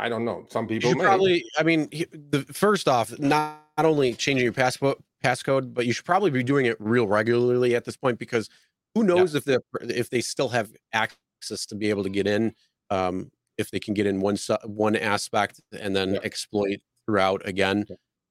I 0.00 0.08
don't 0.08 0.24
know. 0.24 0.46
Some 0.48 0.66
people 0.66 0.94
probably. 0.94 1.44
I 1.58 1.62
mean, 1.62 1.88
the 2.30 2.44
first 2.52 2.88
off, 2.88 3.16
not, 3.18 3.62
not 3.76 3.84
only 3.84 4.14
changing 4.14 4.44
your 4.44 4.52
passport 4.52 4.98
passcode, 5.22 5.74
but 5.74 5.86
you 5.86 5.92
should 5.92 6.06
probably 6.06 6.30
be 6.30 6.42
doing 6.42 6.66
it 6.66 6.76
real 6.80 7.06
regularly 7.06 7.74
at 7.76 7.84
this 7.84 7.96
point 7.96 8.18
because 8.18 8.48
who 8.94 9.04
knows 9.04 9.34
yeah. 9.34 9.38
if 9.38 9.44
they 9.44 9.58
if 9.94 10.10
they 10.10 10.22
still 10.22 10.48
have 10.48 10.72
access 10.94 11.66
to 11.66 11.74
be 11.74 11.90
able 11.90 12.02
to 12.02 12.08
get 12.08 12.26
in, 12.26 12.54
um, 12.88 13.30
if 13.58 13.70
they 13.70 13.78
can 13.78 13.92
get 13.92 14.06
in 14.06 14.20
one 14.20 14.38
one 14.64 14.96
aspect 14.96 15.60
and 15.78 15.94
then 15.94 16.14
yeah. 16.14 16.20
exploit 16.24 16.80
throughout 17.06 17.46
again. 17.46 17.84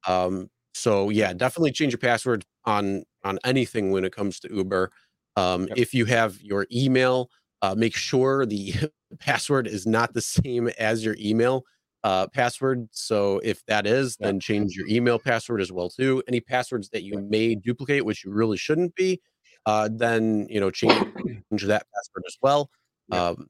Um, 0.08 0.50
so 0.74 1.10
yeah, 1.10 1.34
definitely 1.34 1.72
change 1.72 1.94
your 1.94 2.00
password 2.00 2.46
on 2.66 3.04
on 3.24 3.38
anything 3.44 3.92
when 3.92 4.06
it 4.06 4.16
comes 4.16 4.40
to 4.42 4.54
Uber. 4.54 4.92
Um, 5.36 5.68
yep. 5.68 5.78
If 5.78 5.94
you 5.94 6.06
have 6.06 6.42
your 6.42 6.66
email, 6.74 7.30
uh, 7.62 7.76
make 7.76 7.96
sure 7.96 8.46
the 8.46 8.74
password 9.20 9.68
is 9.68 9.86
not 9.88 10.14
the 10.14 10.22
same 10.44 10.68
as 10.80 11.04
your 11.04 11.16
email 11.20 11.64
uh, 12.04 12.28
password. 12.28 12.88
So 12.92 13.40
if 13.44 13.66
that 13.66 13.86
is, 13.86 14.16
then 14.18 14.40
change 14.40 14.76
your 14.76 14.88
email 14.88 15.20
password 15.20 15.62
as 15.62 15.72
well 15.72 15.90
too. 15.90 16.24
Any 16.28 16.40
passwords 16.40 16.90
that 16.90 17.04
you 17.04 17.20
may 17.20 17.56
duplicate, 17.56 18.06
which 18.06 18.24
you 18.24 18.32
really 18.32 18.58
shouldn't 18.58 18.96
be, 18.96 19.22
uh, 19.66 19.90
then 19.92 20.48
you 20.50 20.60
know 20.60 20.72
change, 20.72 20.94
change 21.50 21.64
that 21.64 21.86
password 21.94 22.24
as 22.28 22.38
well. 22.42 22.70
Um, 23.12 23.48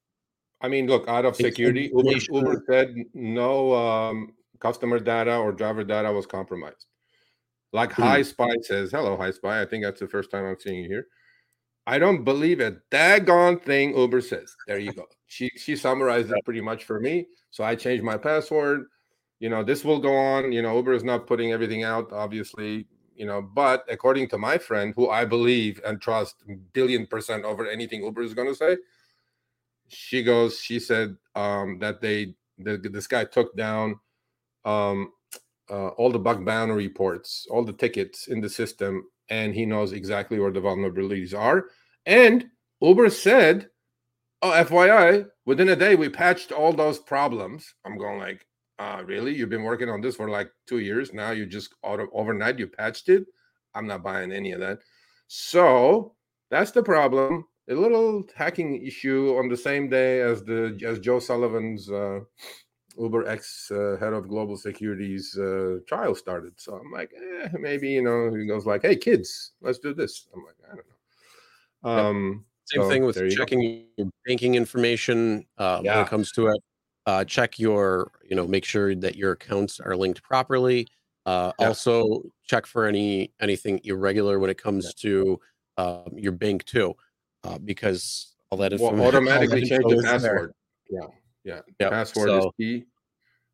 I 0.62 0.68
mean, 0.68 0.88
look, 0.88 1.08
out 1.08 1.26
of 1.26 1.36
security, 1.36 1.92
Uber, 1.94 2.20
Uber 2.32 2.64
said 2.70 2.96
no 3.14 3.74
um, 3.74 4.34
customer 4.60 5.00
data 5.00 5.38
or 5.38 5.52
driver 5.52 5.84
data 5.84 6.12
was 6.12 6.26
compromised. 6.26 6.86
Like 7.72 7.94
hmm. 7.94 8.02
High 8.02 8.22
Spy 8.24 8.50
says, 8.64 8.92
hello, 8.92 9.16
High 9.16 9.32
Spy. 9.32 9.62
I 9.62 9.66
think 9.66 9.84
that's 9.84 10.00
the 10.00 10.08
first 10.08 10.32
time 10.32 10.46
I'm 10.46 10.58
seeing 10.60 10.84
you 10.84 10.90
here. 10.90 11.08
I 11.88 11.98
don't 11.98 12.24
believe 12.24 12.60
a 12.60 12.78
daggone 12.92 13.62
thing 13.62 13.98
Uber 13.98 14.22
says. 14.22 14.56
There 14.68 14.80
you 14.80 14.94
go. 14.94 15.06
She 15.30 15.52
she 15.56 15.76
summarized 15.76 16.32
it 16.32 16.44
pretty 16.44 16.60
much 16.60 16.84
for 16.86 17.00
me. 17.00 17.28
So 17.52 17.64
I 17.64 17.76
changed 17.76 18.04
my 18.04 18.18
password. 18.18 18.86
You 19.40 19.50
know, 19.50 19.64
this 19.64 19.86
will 19.86 20.00
go 20.00 20.16
on. 20.16 20.52
You 20.52 20.64
know, 20.64 20.76
Uber 20.76 20.94
is 20.94 21.04
not 21.04 21.28
putting 21.28 21.54
everything 21.54 21.84
out, 21.84 22.12
obviously. 22.12 22.88
You 23.16 23.28
know, 23.28 23.40
but 23.42 23.86
according 23.90 24.30
to 24.30 24.40
my 24.40 24.58
friend, 24.58 24.92
who 24.96 25.10
I 25.10 25.26
believe 25.26 25.80
and 25.86 26.02
trust 26.02 26.44
billion 26.74 27.06
percent 27.06 27.46
over 27.46 27.68
anything 27.68 28.04
Uber 28.04 28.24
is 28.24 28.34
going 28.34 28.48
to 28.48 28.56
say, 28.56 28.78
she 29.88 30.24
goes. 30.24 30.60
She 30.60 30.80
said 30.80 31.16
um, 31.36 31.78
that 31.78 32.02
they 32.02 32.34
the, 32.58 32.78
this 32.78 33.06
guy 33.06 33.26
took 33.26 33.56
down 33.56 34.00
um, 34.66 35.12
uh, 35.70 35.90
all 35.90 36.12
the 36.12 36.18
bug 36.18 36.44
bounty 36.44 36.74
reports, 36.74 37.46
all 37.52 37.64
the 37.64 37.74
tickets 37.74 38.28
in 38.30 38.42
the 38.42 38.50
system, 38.50 39.04
and 39.30 39.54
he 39.54 39.64
knows 39.64 39.92
exactly 39.92 40.40
where 40.40 40.52
the 40.52 40.60
vulnerabilities 40.60 41.38
are. 41.38 41.66
And 42.08 42.50
Uber 42.82 43.12
said 43.12 43.70
oh, 44.42 44.52
FYI, 44.52 45.28
within 45.46 45.70
a 45.70 45.76
day 45.76 45.96
we 45.96 46.10
patched 46.10 46.52
all 46.52 46.74
those 46.74 47.00
problems. 47.00 47.74
I'm 47.86 47.98
going 47.98 48.20
like, 48.20 48.46
uh, 48.80 49.04
really? 49.06 49.36
You've 49.36 49.50
been 49.50 49.64
working 49.64 49.90
on 49.90 50.02
this 50.02 50.16
for 50.16 50.30
like 50.30 50.52
two 50.66 50.80
years 50.80 51.14
now. 51.14 51.32
You 51.32 51.46
just 51.46 51.76
auto 51.84 52.08
overnight 52.14 52.60
you 52.60 52.68
patched 52.68 53.10
it. 53.10 53.26
I'm 53.76 53.88
not 53.88 54.04
buying 54.04 54.32
any 54.32 54.54
of 54.54 54.62
that. 54.62 54.80
So 55.28 56.16
that's 56.50 56.72
the 56.72 56.84
problem. 56.84 57.46
a 57.70 57.76
little 57.76 58.24
hacking 58.36 58.84
issue 58.86 59.36
on 59.38 59.50
the 59.50 59.58
same 59.58 59.90
day 59.90 60.22
as 60.22 60.44
the 60.44 60.80
as 60.86 61.00
Joe 61.00 61.20
Sullivan's 61.20 61.92
uh, 61.92 62.22
Uber 62.98 63.28
X 63.28 63.70
uh, 63.72 63.98
head 64.00 64.14
of 64.14 64.28
global 64.28 64.58
security's 64.58 65.38
uh, 65.38 65.80
trial 65.88 66.16
started. 66.16 66.54
So 66.58 66.74
I'm 66.76 66.92
like, 66.92 67.12
eh, 67.16 67.50
maybe 67.60 67.90
you 67.90 68.02
know, 68.02 68.34
he 68.34 68.46
goes 68.48 68.66
like, 68.66 68.82
"Hey 68.82 68.96
kids, 68.96 69.52
let's 69.62 69.80
do 69.80 69.94
this." 69.94 70.28
I'm 70.34 70.44
like, 70.46 70.56
I 70.72 70.76
don't 70.76 70.86
know. 70.88 72.10
Um, 72.10 72.46
Same 72.72 72.84
so 72.84 72.90
thing 72.90 73.06
with 73.06 73.36
checking 73.36 73.62
go. 73.62 73.84
your 73.98 74.10
banking 74.26 74.56
information 74.56 75.46
uh, 75.58 75.82
yeah. 75.84 75.96
when 75.96 76.06
it 76.06 76.10
comes 76.10 76.32
to 76.34 76.48
it. 76.48 76.62
Uh, 77.06 77.24
check 77.24 77.58
your, 77.58 78.12
you 78.30 78.36
know, 78.36 78.48
make 78.48 78.66
sure 78.66 78.94
that 78.94 79.16
your 79.16 79.32
accounts 79.32 79.80
are 79.80 79.96
linked 79.96 80.22
properly. 80.22 80.86
Uh, 81.26 81.52
yeah. 81.60 81.68
Also, 81.68 82.22
check 82.46 82.66
for 82.66 82.86
any 82.86 83.32
anything 83.42 83.80
irregular 83.84 84.40
when 84.40 84.50
it 84.50 84.62
comes 84.62 84.86
yeah. 84.86 85.10
to 85.10 85.40
uh, 85.78 86.04
your 86.16 86.32
bank 86.32 86.64
too, 86.66 86.94
uh, 87.44 87.58
because 87.58 88.36
all 88.52 88.58
that 88.58 88.74
information 88.74 89.00
well, 89.00 89.08
automatically 89.16 89.64
change 89.64 89.84
the 89.88 90.04
password. 90.04 90.54
Yeah. 90.90 91.08
Yeah, 91.44 91.62
yep. 91.80 91.92
password 91.92 92.30
so, 92.30 92.38
is 92.38 92.46
key. 92.60 92.86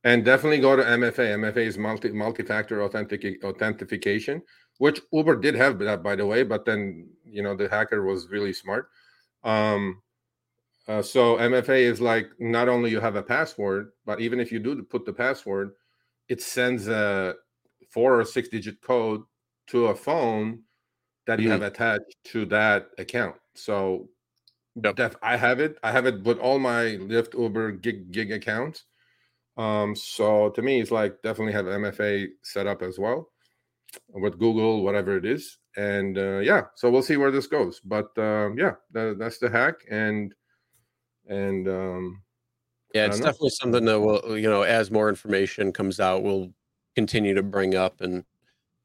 And 0.03 0.23
definitely 0.23 0.59
go 0.59 0.75
to 0.75 0.83
MFA. 0.83 1.35
MFA 1.35 1.65
is 1.65 1.77
multi 1.77 2.11
multi-factor 2.11 2.83
authentic 2.83 3.43
authentication, 3.43 4.41
which 4.77 5.01
Uber 5.11 5.37
did 5.37 5.55
have 5.55 5.79
that 5.79 6.03
by 6.03 6.15
the 6.15 6.25
way, 6.25 6.43
but 6.43 6.65
then 6.65 7.09
you 7.25 7.41
know 7.41 7.55
the 7.55 7.67
hacker 7.69 8.03
was 8.03 8.27
really 8.29 8.53
smart. 8.53 8.89
Um, 9.45 10.01
uh, 10.87 11.01
so 11.01 11.37
MFA 11.37 11.79
is 11.79 12.01
like 12.01 12.27
not 12.39 12.67
only 12.67 12.91
you 12.91 12.99
have 12.99 13.15
a 13.15 13.23
password, 13.23 13.91
but 14.05 14.19
even 14.19 14.39
if 14.39 14.51
you 14.51 14.59
do 14.59 14.81
put 14.83 15.05
the 15.05 15.13
password, 15.13 15.71
it 16.27 16.41
sends 16.41 16.87
a 16.87 17.35
four 17.89 18.19
or 18.19 18.25
six 18.25 18.49
digit 18.49 18.81
code 18.81 19.21
to 19.67 19.87
a 19.87 19.95
phone 19.95 20.63
that 21.27 21.39
you 21.39 21.45
mm-hmm. 21.49 21.61
have 21.63 21.73
attached 21.73 22.15
to 22.25 22.45
that 22.47 22.87
account. 22.97 23.35
So 23.55 24.09
Yep. 24.83 24.95
Def, 24.97 25.15
I 25.21 25.37
have 25.37 25.59
it. 25.59 25.77
I 25.83 25.91
have 25.91 26.05
it 26.05 26.23
with 26.23 26.37
all 26.39 26.59
my 26.59 26.97
Lyft, 26.99 27.33
Uber, 27.39 27.71
gig 27.73 28.11
gig 28.11 28.31
accounts. 28.31 28.83
Um, 29.57 29.95
so 29.95 30.49
to 30.49 30.61
me, 30.61 30.81
it's 30.81 30.91
like 30.91 31.21
definitely 31.21 31.53
have 31.53 31.65
MFA 31.65 32.27
set 32.43 32.67
up 32.67 32.81
as 32.81 32.99
well 32.99 33.29
with 34.09 34.37
Google, 34.37 34.83
whatever 34.83 35.15
it 35.15 35.25
is. 35.25 35.57
And 35.77 36.17
uh, 36.17 36.39
yeah, 36.39 36.65
so 36.75 36.89
we'll 36.89 37.03
see 37.03 37.17
where 37.17 37.31
this 37.31 37.47
goes. 37.47 37.81
But 37.83 38.17
um, 38.17 38.57
yeah, 38.57 38.73
that, 38.91 39.17
that's 39.19 39.39
the 39.39 39.49
hack. 39.49 39.75
And 39.89 40.33
and 41.27 41.67
um, 41.67 42.21
yeah, 42.93 43.07
it's 43.07 43.19
definitely 43.19 43.49
something 43.49 43.85
that 43.85 43.99
will 43.99 44.37
you 44.37 44.49
know 44.49 44.61
as 44.61 44.89
more 44.89 45.09
information 45.09 45.73
comes 45.73 45.99
out, 45.99 46.23
we'll 46.23 46.53
continue 46.95 47.33
to 47.33 47.43
bring 47.43 47.75
up 47.75 48.01
and 48.01 48.23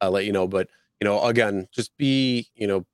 uh, 0.00 0.10
let 0.10 0.24
you 0.24 0.32
know. 0.32 0.48
But 0.48 0.68
you 1.00 1.04
know, 1.04 1.22
again, 1.24 1.68
just 1.72 1.96
be 1.96 2.48
you 2.54 2.66
know 2.66 2.86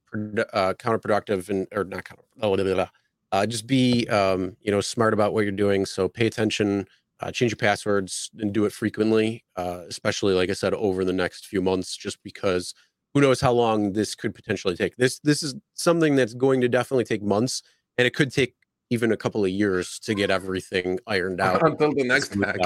uh, 0.53 0.75
counterproductive 0.75 1.49
and 1.49 1.67
or 1.73 1.85
not 1.85 2.05
counter, 2.05 2.23
oh, 2.41 2.55
blah, 2.55 2.65
blah, 2.65 2.75
blah. 2.75 2.89
Uh, 3.33 3.47
just 3.47 3.67
be 3.67 4.07
um, 4.09 4.57
you 4.61 4.71
know 4.71 4.81
smart 4.81 5.15
about 5.15 5.33
what 5.33 5.43
you're 5.43 5.53
doing. 5.53 5.87
So 5.87 6.09
pay 6.09 6.27
attention, 6.27 6.87
uh, 7.21 7.33
change 7.33 7.53
your 7.53 7.57
passwords, 7.57 8.31
and 8.39 8.53
do 8.53 8.65
it 8.65 8.73
frequently. 8.73 9.45
Uh, 9.57 9.83
especially 9.89 10.35
like 10.35 10.51
I 10.51 10.55
said, 10.55 10.75
over 10.75 11.05
the 11.05 11.13
next 11.13 11.47
few 11.47 11.61
months, 11.61 11.97
just 11.97 12.23
because 12.23 12.75
who 13.15 13.21
knows 13.21 13.41
how 13.41 13.53
long 13.53 13.93
this 13.93 14.15
could 14.15 14.35
potentially 14.35 14.77
take. 14.77 14.97
This 14.97 15.19
this 15.21 15.43
is 15.43 15.55
something 15.75 16.17
that's 16.17 16.35
going 16.35 16.61
to 16.61 16.69
definitely 16.69 17.05
take 17.05 17.23
months, 17.23 17.63
and 17.99 18.07
it 18.07 18.15
could 18.15 18.33
take 18.33 18.55
even 18.91 19.13
a 19.13 19.17
couple 19.17 19.45
of 19.45 19.51
years 19.51 19.99
to 20.01 20.15
get 20.15 20.31
everything 20.31 20.99
ironed 21.07 21.41
out 21.41 21.63
until 21.67 21.93
the 21.93 22.05
next 22.05 22.35
hack. 22.35 22.59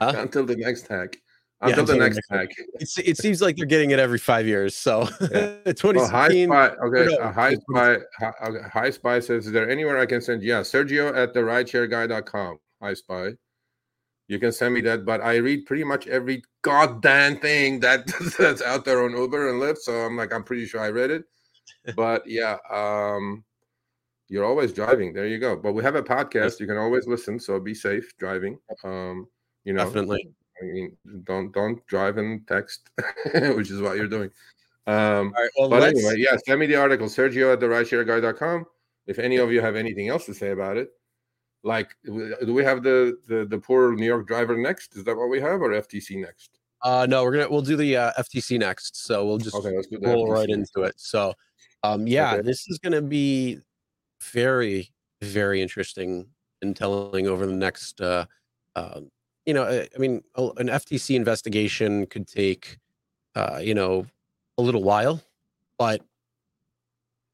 Huh? 0.00 0.12
until 0.16 0.44
the 0.44 0.56
next 0.56 0.86
hack 0.86 1.16
until 1.60 1.80
yeah, 1.80 1.92
the 1.92 1.96
next 1.96 2.20
hack. 2.30 2.50
it 2.78 3.16
seems 3.16 3.42
like 3.42 3.56
they're 3.56 3.66
getting 3.66 3.90
it 3.90 3.98
every 3.98 4.18
five 4.18 4.46
years. 4.46 4.76
So 4.76 5.08
yeah. 5.20 5.72
2016. 5.72 5.78
Well, 5.94 6.04
uh, 6.04 6.08
high 6.08 6.74
spy, 6.74 6.76
okay, 6.86 7.16
no, 7.16 7.32
high 7.32 7.54
uh, 7.54 7.56
spy, 7.60 7.96
high, 8.18 8.68
high, 8.72 8.90
spy 8.90 9.20
says, 9.20 9.46
"Is 9.46 9.52
there 9.52 9.68
anywhere 9.68 9.98
I 9.98 10.06
can 10.06 10.20
send?" 10.20 10.42
Yeah, 10.42 10.60
Sergio 10.60 11.14
at 11.16 11.34
the 11.34 11.40
rideshareguy.com. 11.40 12.58
High 12.80 12.94
spy. 12.94 13.32
You 14.28 14.38
can 14.38 14.52
send 14.52 14.74
me 14.74 14.82
that, 14.82 15.04
but 15.04 15.22
I 15.22 15.36
read 15.36 15.66
pretty 15.66 15.84
much 15.84 16.06
every 16.06 16.42
goddamn 16.62 17.38
thing 17.40 17.80
that 17.80 18.06
that's 18.38 18.62
out 18.62 18.84
there 18.84 19.02
on 19.04 19.16
Uber 19.16 19.50
and 19.50 19.60
Lyft. 19.60 19.78
So 19.78 19.92
I'm 19.92 20.16
like, 20.16 20.32
I'm 20.32 20.44
pretty 20.44 20.66
sure 20.66 20.80
I 20.80 20.90
read 20.90 21.10
it. 21.10 21.24
But 21.96 22.26
yeah, 22.26 22.58
um, 22.70 23.44
you're 24.28 24.44
always 24.44 24.74
driving. 24.74 25.14
There 25.14 25.26
you 25.26 25.38
go. 25.38 25.56
But 25.56 25.72
we 25.72 25.82
have 25.82 25.94
a 25.94 26.02
podcast. 26.02 26.60
You 26.60 26.66
can 26.66 26.76
always 26.76 27.06
listen. 27.06 27.40
So 27.40 27.58
be 27.58 27.72
safe 27.72 28.12
driving. 28.18 28.58
Um, 28.84 29.26
you 29.64 29.72
know, 29.72 29.84
definitely 29.84 30.28
I 30.60 30.64
mean, 30.66 30.96
don't 31.24 31.52
don't 31.52 31.84
drive 31.86 32.18
and 32.18 32.46
text, 32.46 32.90
which 33.34 33.70
is 33.70 33.80
what 33.80 33.96
you're 33.96 34.08
doing. 34.08 34.30
Um, 34.86 35.34
well, 35.58 35.68
but 35.68 35.82
anyway, 35.82 36.14
yeah, 36.16 36.36
send 36.46 36.60
me 36.60 36.66
the 36.66 36.76
article, 36.76 37.06
Sergio 37.06 37.52
at 37.52 37.60
the 37.60 37.66
rideshareguy.com. 37.66 38.66
If 39.06 39.18
any 39.18 39.36
of 39.36 39.52
you 39.52 39.60
have 39.60 39.76
anything 39.76 40.08
else 40.08 40.26
to 40.26 40.34
say 40.34 40.50
about 40.50 40.76
it, 40.76 40.90
like, 41.64 41.96
do 42.04 42.54
we 42.54 42.64
have 42.64 42.82
the, 42.82 43.18
the 43.28 43.44
the 43.44 43.58
poor 43.58 43.94
New 43.94 44.06
York 44.06 44.26
driver 44.26 44.56
next? 44.56 44.96
Is 44.96 45.04
that 45.04 45.16
what 45.16 45.28
we 45.28 45.40
have, 45.40 45.60
or 45.60 45.70
FTC 45.70 46.20
next? 46.20 46.58
Uh, 46.82 47.06
no, 47.08 47.24
we're 47.24 47.32
gonna 47.32 47.50
we'll 47.50 47.62
do 47.62 47.76
the 47.76 47.96
uh, 47.96 48.12
FTC 48.18 48.58
next. 48.58 49.04
So 49.04 49.26
we'll 49.26 49.38
just 49.38 49.56
okay, 49.56 49.76
roll 50.00 50.30
right 50.30 50.48
into 50.48 50.82
it. 50.82 50.94
So, 50.96 51.34
um, 51.82 52.06
yeah, 52.06 52.34
okay. 52.34 52.42
this 52.42 52.68
is 52.68 52.78
gonna 52.78 53.02
be 53.02 53.58
very 54.22 54.92
very 55.20 55.60
interesting 55.60 56.26
in 56.62 56.74
telling 56.74 57.26
over 57.26 57.46
the 57.46 57.52
next 57.52 58.00
uh, 58.00 58.24
uh 58.76 59.00
you 59.48 59.54
know, 59.54 59.64
I, 59.64 59.88
I 59.94 59.98
mean, 59.98 60.22
an 60.36 60.68
FTC 60.68 61.16
investigation 61.16 62.04
could 62.04 62.28
take, 62.28 62.76
uh, 63.34 63.58
you 63.62 63.74
know, 63.74 64.04
a 64.58 64.62
little 64.62 64.82
while, 64.82 65.22
but 65.78 66.02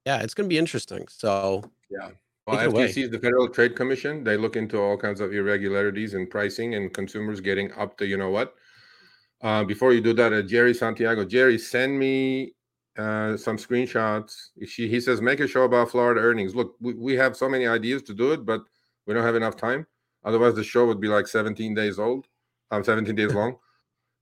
yeah, 0.07 0.23
it's 0.23 0.33
to 0.33 0.45
be 0.45 0.57
interesting. 0.57 1.09
So 1.09 1.65
yeah. 1.91 2.11
Well, 2.47 2.59
FTC 2.59 3.05
is 3.05 3.11
the 3.11 3.19
Federal 3.19 3.49
Trade 3.49 3.75
Commission. 3.75 4.23
They 4.23 4.37
look 4.37 4.57
into 4.57 4.79
all 4.79 4.99
kinds 4.99 5.21
of 5.21 5.33
irregularities 5.33 6.13
in 6.13 6.27
pricing 6.27 6.75
and 6.75 6.93
consumers 6.93 7.41
getting 7.41 7.73
up 7.73 7.97
to 7.99 8.07
you 8.07 8.19
know 8.19 8.31
what. 8.31 8.55
Uh, 9.41 9.65
before 9.65 9.93
you 9.93 10.01
do 10.01 10.13
that, 10.15 10.33
uh, 10.33 10.43
Jerry 10.43 10.75
Santiago, 10.75 11.25
Jerry, 11.25 11.59
send 11.59 11.99
me 11.99 12.55
uh, 12.99 13.37
some 13.37 13.57
screenshots. 13.57 14.49
She, 14.67 14.89
he 14.89 15.01
says, 15.01 15.21
make 15.21 15.41
a 15.41 15.49
show 15.49 15.63
about 15.63 15.91
Florida 15.91 16.21
earnings. 16.21 16.55
Look, 16.55 16.77
we, 16.81 16.95
we 16.95 17.15
have 17.15 17.37
so 17.37 17.49
many 17.49 17.67
ideas 17.67 18.03
to 18.05 18.15
do 18.15 18.33
it, 18.33 18.45
but 18.45 18.63
we 19.07 19.15
don't 19.15 19.25
have 19.25 19.37
enough 19.37 19.57
time. 19.57 19.87
Otherwise, 20.25 20.55
the 20.55 20.65
show 20.65 20.87
would 20.87 21.01
be 21.01 21.09
like 21.09 21.27
17 21.27 21.75
days 21.75 21.99
old. 21.99 22.27
I'm 22.71 22.79
um, 22.79 22.85
17 22.85 23.15
days 23.15 23.35
long. 23.35 23.57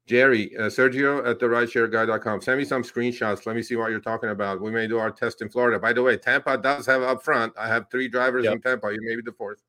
Jerry, 0.07 0.57
uh, 0.57 0.63
Sergio 0.63 1.25
at 1.27 1.39
the 1.39 1.47
rideshareguy.com. 1.47 2.41
Send 2.41 2.59
me 2.59 2.65
some 2.65 2.83
screenshots. 2.83 3.47
Let 3.47 3.55
me 3.55 3.63
see 3.63 3.77
what 3.77 3.91
you're 3.91 4.01
talking 4.01 4.31
about. 4.31 4.61
We 4.61 4.71
may 4.71 4.89
do 4.89 4.99
our 4.99 5.13
test 5.13 5.43
in 5.43 5.49
Florida. 5.49 5.79
By 5.79 5.93
the 5.93 6.03
way, 6.03 6.17
Tampa 6.17 6.59
does 6.59 6.87
have 6.87 7.03
up 7.03 7.23
front. 7.23 7.53
I 7.57 7.69
have 7.69 7.87
three 7.91 8.09
drivers 8.09 8.45
yep. 8.45 8.55
in 8.55 8.61
Tampa. 8.61 8.93
You 8.93 8.99
may 9.01 9.15
be 9.15 9.23
the 9.23 9.33
fourth. 9.33 9.63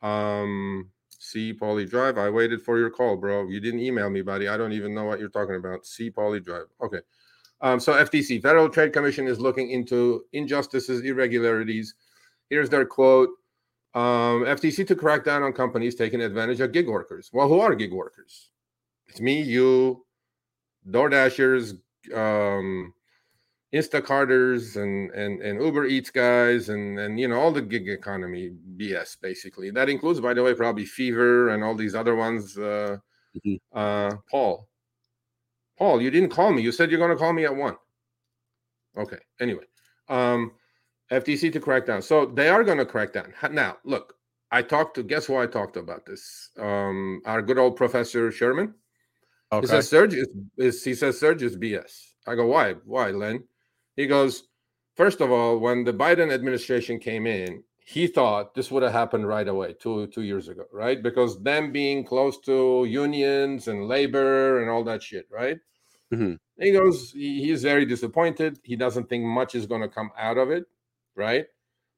Um, 0.00 0.90
see 1.10 1.52
Paulie 1.52 1.88
Drive. 1.88 2.16
I 2.16 2.30
waited 2.30 2.62
for 2.62 2.78
your 2.78 2.88
call, 2.88 3.16
bro. 3.16 3.46
You 3.48 3.60
didn't 3.60 3.80
email 3.80 4.08
me, 4.08 4.22
buddy. 4.22 4.48
I 4.48 4.56
don't 4.56 4.72
even 4.72 4.94
know 4.94 5.04
what 5.04 5.20
you're 5.20 5.28
talking 5.28 5.56
about. 5.56 5.84
See 5.86 6.10
Paulie 6.10 6.42
Drive. 6.42 6.66
Okay. 6.82 7.00
Um, 7.60 7.78
so 7.78 7.92
FTC, 7.92 8.42
Federal 8.42 8.68
Trade 8.68 8.92
Commission, 8.92 9.28
is 9.28 9.38
looking 9.38 9.70
into 9.70 10.24
injustices, 10.32 11.02
irregularities. 11.02 11.94
Here's 12.48 12.70
their 12.70 12.86
quote 12.86 13.28
um, 13.94 14.44
FTC 14.44 14.86
to 14.86 14.96
crack 14.96 15.24
down 15.24 15.42
on 15.42 15.52
companies 15.52 15.94
taking 15.94 16.22
advantage 16.22 16.60
of 16.60 16.72
gig 16.72 16.88
workers. 16.88 17.30
Well, 17.32 17.48
who 17.48 17.60
are 17.60 17.74
gig 17.74 17.92
workers? 17.92 18.48
It's 19.12 19.20
me, 19.20 19.42
you, 19.42 20.06
DoorDashers, 20.88 21.74
um, 22.14 22.94
Instacarters, 23.74 24.82
and 24.82 25.10
and 25.10 25.42
and 25.42 25.62
Uber 25.62 25.84
Eats 25.84 26.08
guys, 26.08 26.70
and 26.70 26.98
and 26.98 27.20
you 27.20 27.28
know 27.28 27.38
all 27.38 27.52
the 27.52 27.60
gig 27.60 27.90
economy 27.90 28.52
BS 28.78 29.20
basically. 29.20 29.70
That 29.70 29.90
includes, 29.90 30.18
by 30.20 30.32
the 30.32 30.42
way, 30.42 30.54
probably 30.54 30.86
Fever 30.86 31.50
and 31.50 31.62
all 31.62 31.74
these 31.74 31.94
other 31.94 32.16
ones. 32.16 32.56
Uh, 32.56 32.96
mm-hmm. 33.36 33.56
uh, 33.78 34.16
Paul, 34.30 34.66
Paul, 35.76 36.00
you 36.00 36.10
didn't 36.10 36.30
call 36.30 36.50
me. 36.50 36.62
You 36.62 36.72
said 36.72 36.90
you're 36.90 36.98
going 36.98 37.10
to 37.10 37.16
call 37.16 37.34
me 37.34 37.44
at 37.44 37.54
one. 37.54 37.76
Okay. 38.96 39.18
Anyway, 39.38 39.64
um, 40.08 40.52
FTC 41.10 41.52
to 41.52 41.60
crack 41.60 41.84
down. 41.84 42.00
So 42.00 42.24
they 42.24 42.48
are 42.48 42.64
going 42.64 42.78
to 42.78 42.86
crack 42.86 43.12
down. 43.12 43.34
Now, 43.50 43.76
look, 43.84 44.14
I 44.50 44.62
talked 44.62 44.94
to, 44.94 45.02
guess 45.02 45.26
who 45.26 45.36
I 45.36 45.46
talked 45.46 45.76
about 45.76 46.06
this? 46.06 46.48
Um, 46.58 47.20
our 47.26 47.42
good 47.42 47.58
old 47.58 47.76
Professor 47.76 48.32
Sherman. 48.32 48.72
Okay. 49.52 49.60
He 49.60 49.66
says 49.66 49.88
Surge 49.88 50.14
is, 50.14 50.28
is 50.56 50.84
he 50.84 50.94
says 50.94 51.20
Surge 51.20 51.42
is 51.42 51.56
BS. 51.56 52.12
I 52.26 52.34
go, 52.34 52.46
why? 52.46 52.74
Why, 52.84 53.10
Len? 53.10 53.44
He 53.96 54.06
goes, 54.06 54.44
first 54.96 55.20
of 55.20 55.30
all, 55.30 55.58
when 55.58 55.84
the 55.84 55.92
Biden 55.92 56.32
administration 56.32 56.98
came 56.98 57.26
in, 57.26 57.62
he 57.84 58.06
thought 58.06 58.54
this 58.54 58.70
would 58.70 58.82
have 58.82 58.92
happened 58.92 59.26
right 59.26 59.46
away, 59.46 59.74
two 59.74 60.06
two 60.06 60.22
years 60.22 60.48
ago, 60.48 60.64
right? 60.72 61.02
Because 61.02 61.42
them 61.42 61.72
being 61.72 62.04
close 62.04 62.38
to 62.42 62.86
unions 62.88 63.68
and 63.68 63.88
labor 63.88 64.60
and 64.60 64.70
all 64.70 64.84
that 64.84 65.02
shit, 65.02 65.26
right? 65.30 65.58
Mm-hmm. 66.12 66.34
He 66.58 66.72
goes, 66.72 67.10
he, 67.12 67.42
he's 67.42 67.62
very 67.62 67.84
disappointed. 67.84 68.60
He 68.62 68.76
doesn't 68.76 69.08
think 69.08 69.24
much 69.24 69.54
is 69.54 69.66
going 69.66 69.82
to 69.82 69.88
come 69.88 70.10
out 70.16 70.38
of 70.38 70.50
it 70.50 70.66
right? 71.14 71.46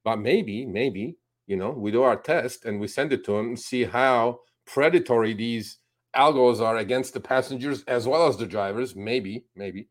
But 0.05 0.17
maybe, 0.17 0.67
maybe, 0.67 1.17
you 1.47 1.57
know, 1.57 1.71
we 1.71 1.91
do 1.91 2.03
our 2.03 2.17
test 2.17 2.65
and 2.65 2.81
we 2.81 2.89
send 2.89 3.13
it 3.13 3.25
to 3.25 3.37
him 3.37 3.49
and 3.49 3.61
see 3.61 3.85
how 3.85 4.41
predatory 4.67 5.35
these 5.35 5.79
algos 6.17 6.61
are 6.61 6.77
against 6.79 7.15
the 7.15 7.21
passengers 7.21 7.85
as 7.85 8.07
well 8.07 8.27
as 8.27 8.37
the 8.37 8.47
drivers. 8.47 8.95
Maybe, 8.95 9.45
maybe. 9.55 9.89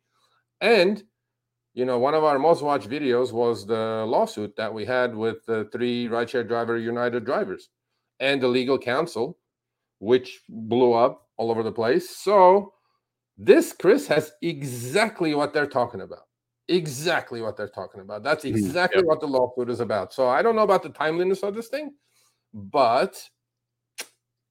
And 0.61 1.03
you 1.73 1.85
know, 1.85 1.97
one 1.97 2.13
of 2.13 2.23
our 2.23 2.37
most 2.37 2.61
watched 2.61 2.87
videos 2.87 3.31
was 3.31 3.65
the 3.65 4.05
lawsuit 4.07 4.55
that 4.57 4.73
we 4.73 4.85
had 4.85 5.15
with 5.15 5.45
the 5.47 5.67
three 5.71 6.07
rideshare 6.07 6.47
driver 6.47 6.77
United 6.77 7.25
drivers 7.25 7.69
and 8.19 8.41
the 8.41 8.47
legal 8.47 8.77
counsel, 8.77 9.39
which 9.99 10.41
blew 10.47 10.93
up 10.93 11.27
all 11.37 11.49
over 11.49 11.63
the 11.63 11.71
place. 11.71 12.15
So 12.15 12.73
this, 13.37 13.73
Chris, 13.73 14.05
has 14.07 14.31
exactly 14.41 15.33
what 15.33 15.53
they're 15.53 15.65
talking 15.65 16.01
about. 16.01 16.27
Exactly 16.67 17.41
what 17.41 17.57
they're 17.57 17.67
talking 17.67 18.01
about. 18.01 18.23
That's 18.23 18.45
mm-hmm. 18.45 18.55
exactly 18.55 18.99
yep. 18.99 19.07
what 19.07 19.19
the 19.19 19.27
lawsuit 19.27 19.69
is 19.69 19.79
about. 19.79 20.13
So 20.13 20.29
I 20.29 20.43
don't 20.43 20.55
know 20.55 20.61
about 20.61 20.83
the 20.83 20.89
timeliness 20.89 21.41
of 21.41 21.55
this 21.55 21.69
thing, 21.69 21.93
but 22.53 23.21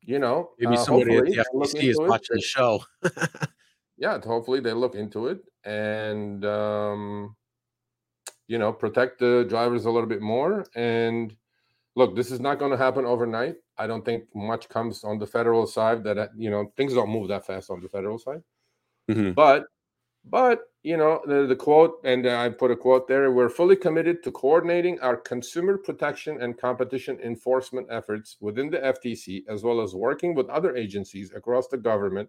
you 0.05 0.19
know, 0.19 0.51
maybe 0.59 0.77
uh, 0.77 0.85
somebody 0.85 1.17
at 1.17 1.25
the 1.25 1.45
FTC 1.55 1.85
is 1.85 1.99
watching 1.99 2.37
the 2.37 2.43
show. 2.43 2.83
yeah, 3.97 4.21
hopefully 4.21 4.61
they 4.61 4.73
look 4.73 4.95
into 4.95 5.29
it 5.29 5.41
and 5.65 6.45
um, 6.45 7.37
you 8.49 8.59
know 8.59 8.73
protect 8.73 9.21
the 9.21 9.47
drivers 9.49 9.85
a 9.85 9.91
little 9.91 10.09
bit 10.09 10.21
more. 10.21 10.67
And 10.75 11.35
look, 11.95 12.17
this 12.17 12.31
is 12.31 12.41
not 12.41 12.59
going 12.59 12.73
to 12.73 12.77
happen 12.77 13.05
overnight. 13.05 13.57
I 13.79 13.87
don't 13.87 14.05
think 14.05 14.25
much 14.35 14.69
comes 14.69 15.05
on 15.05 15.19
the 15.19 15.27
federal 15.27 15.67
side. 15.67 16.03
That 16.05 16.31
you 16.37 16.51
know 16.51 16.73
things 16.77 16.95
don't 16.95 17.11
move 17.11 17.29
that 17.29 17.47
fast 17.47 17.71
on 17.71 17.81
the 17.81 17.89
federal 17.89 18.19
side. 18.19 18.43
Mm-hmm. 19.11 19.33
But 19.33 19.67
but 20.25 20.61
you 20.83 20.97
know 20.97 21.21
the, 21.27 21.47
the 21.47 21.57
quote, 21.57 22.01
and 22.05 22.27
I 22.27 22.49
put 22.49 22.71
a 22.71 22.77
quote 22.77 23.09
there. 23.09 23.31
We're 23.31 23.49
fully 23.49 23.77
committed 23.77 24.23
to 24.23 24.33
coordinating 24.33 24.99
our 25.01 25.17
consumer 25.17 25.79
protection 25.79 26.41
and 26.41 26.59
competition 26.59 27.19
enforcement 27.21 27.89
efforts 27.91 28.37
within 28.41 28.71
the 28.71 28.79
FTC, 28.79 29.43
as 29.49 29.63
well 29.63 29.81
as 29.81 29.95
working 29.95 30.35
with 30.35 30.49
other 30.49 30.77
agencies 30.77 31.33
across 31.35 31.69
the 31.69 31.77
government 31.77 32.29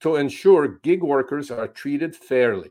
to 0.00 0.16
ensure 0.16 0.78
gig 0.82 1.02
workers 1.02 1.50
are 1.50 1.68
treated 1.68 2.14
fairly. 2.14 2.70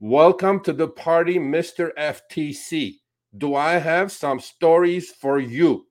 Welcome 0.00 0.60
to 0.64 0.72
the 0.72 0.88
party, 0.88 1.38
Mr. 1.38 1.90
FTC. 1.98 2.94
Do 3.38 3.54
I 3.54 3.74
have 3.74 4.12
some 4.12 4.40
stories 4.40 5.10
for 5.10 5.38
you? 5.38 5.86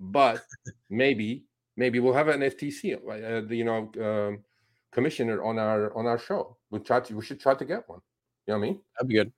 But 0.00 0.42
maybe, 0.90 1.44
maybe 1.76 2.00
we'll 2.00 2.14
have 2.14 2.28
an 2.28 2.40
FTC, 2.40 2.94
uh, 2.94 3.46
you 3.52 3.64
know, 3.64 3.90
um, 4.02 4.44
commissioner 4.92 5.42
on 5.42 5.58
our 5.58 5.94
on 5.96 6.06
our 6.06 6.18
show. 6.18 6.56
We 6.74 6.80
try 6.80 6.98
to, 6.98 7.14
we 7.14 7.24
should 7.24 7.38
try 7.38 7.54
to 7.54 7.64
get 7.64 7.88
one. 7.88 8.00
You 8.46 8.54
know 8.54 8.58
what 8.58 8.66
I 8.66 8.68
mean? 8.68 8.80
That'd 8.96 9.08
be 9.08 9.14
good. 9.14 9.32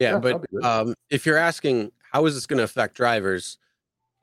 Yeah, 0.00 0.12
yeah 0.12 0.18
but 0.18 0.50
good. 0.50 0.64
Um, 0.64 0.94
if 1.08 1.24
you're 1.24 1.38
asking 1.38 1.92
how 2.12 2.26
is 2.26 2.34
this 2.34 2.46
going 2.46 2.58
to 2.58 2.64
affect 2.64 2.96
drivers, 2.96 3.58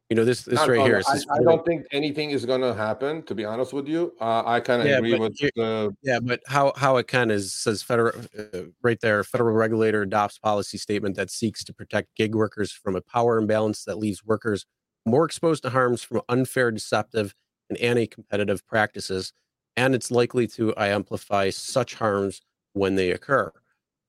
you 0.10 0.16
know 0.16 0.26
this 0.26 0.44
this 0.44 0.56
Not, 0.56 0.68
right 0.68 0.82
here. 0.82 1.02
I, 1.08 1.20
I, 1.34 1.40
don't 1.42 1.66
think 1.66 1.86
anything 1.94 2.32
is 2.32 2.46
going 2.46 2.60
to 2.60 2.74
happen. 2.74 3.24
To 3.24 3.34
be 3.34 3.46
honest 3.46 3.72
with 3.72 3.88
you, 3.88 4.14
uh, 4.20 4.44
I 4.46 4.60
kind 4.60 4.82
of 4.82 4.90
yeah, 4.90 4.98
agree 4.98 5.18
with 5.18 5.38
the. 5.38 5.96
Yeah, 6.02 6.20
but 6.20 6.42
how 6.48 6.74
how 6.76 6.98
it 6.98 7.08
kind 7.08 7.32
of 7.32 7.42
says 7.44 7.82
federal 7.82 8.20
uh, 8.38 8.64
right 8.82 9.00
there. 9.00 9.24
Federal 9.24 9.56
regulator 9.56 10.02
adopts 10.02 10.38
policy 10.38 10.78
statement 10.78 11.16
that 11.16 11.32
seeks 11.32 11.64
to 11.64 11.74
protect 11.74 12.14
gig 12.18 12.36
workers 12.36 12.74
from 12.74 12.98
a 12.98 13.02
power 13.02 13.38
imbalance 13.38 13.86
that 13.86 13.98
leaves 13.98 14.22
workers 14.26 14.66
more 15.06 15.24
exposed 15.24 15.64
to 15.64 15.70
harms 15.70 16.04
from 16.04 16.22
unfair, 16.28 16.72
deceptive, 16.72 17.34
and 17.70 17.78
anti-competitive 17.78 18.68
practices, 18.68 19.32
and 19.78 19.96
it's 19.96 20.12
likely 20.12 20.48
to 20.48 20.74
amplify 20.78 21.50
such 21.50 21.96
harms 21.96 22.42
when 22.74 22.96
they 22.96 23.12
occur. 23.12 23.52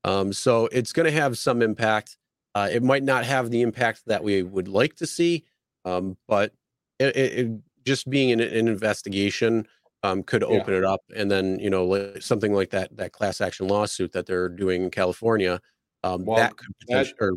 Um, 0.04 0.32
so 0.32 0.66
it's 0.72 0.92
going 0.92 1.06
to 1.06 1.12
have 1.12 1.38
some 1.38 1.62
impact. 1.62 2.16
Uh, 2.54 2.68
it 2.70 2.82
might 2.82 3.02
not 3.02 3.24
have 3.24 3.50
the 3.50 3.62
impact 3.62 4.02
that 4.06 4.22
we 4.22 4.42
would 4.42 4.68
like 4.68 4.96
to 4.96 5.06
see 5.06 5.44
um, 5.84 6.16
but 6.28 6.52
it, 6.98 7.16
it, 7.16 7.50
just 7.84 8.08
being 8.08 8.30
an, 8.30 8.40
an 8.40 8.68
investigation 8.68 9.66
um, 10.02 10.22
could 10.22 10.42
open 10.42 10.72
yeah. 10.72 10.78
it 10.78 10.84
up, 10.84 11.00
and 11.14 11.30
then 11.30 11.58
you 11.58 11.70
know 11.70 12.14
something 12.20 12.52
like 12.52 12.70
that 12.70 12.96
that 12.96 13.12
class 13.12 13.40
action 13.40 13.68
lawsuit 13.68 14.12
that 14.12 14.26
they're 14.26 14.48
doing 14.48 14.82
in 14.84 14.90
California, 14.90 15.60
um, 16.04 16.24
well, 16.24 16.36
that 16.36 16.56
could 16.56 16.74
potentially, 16.80 17.16
or 17.20 17.32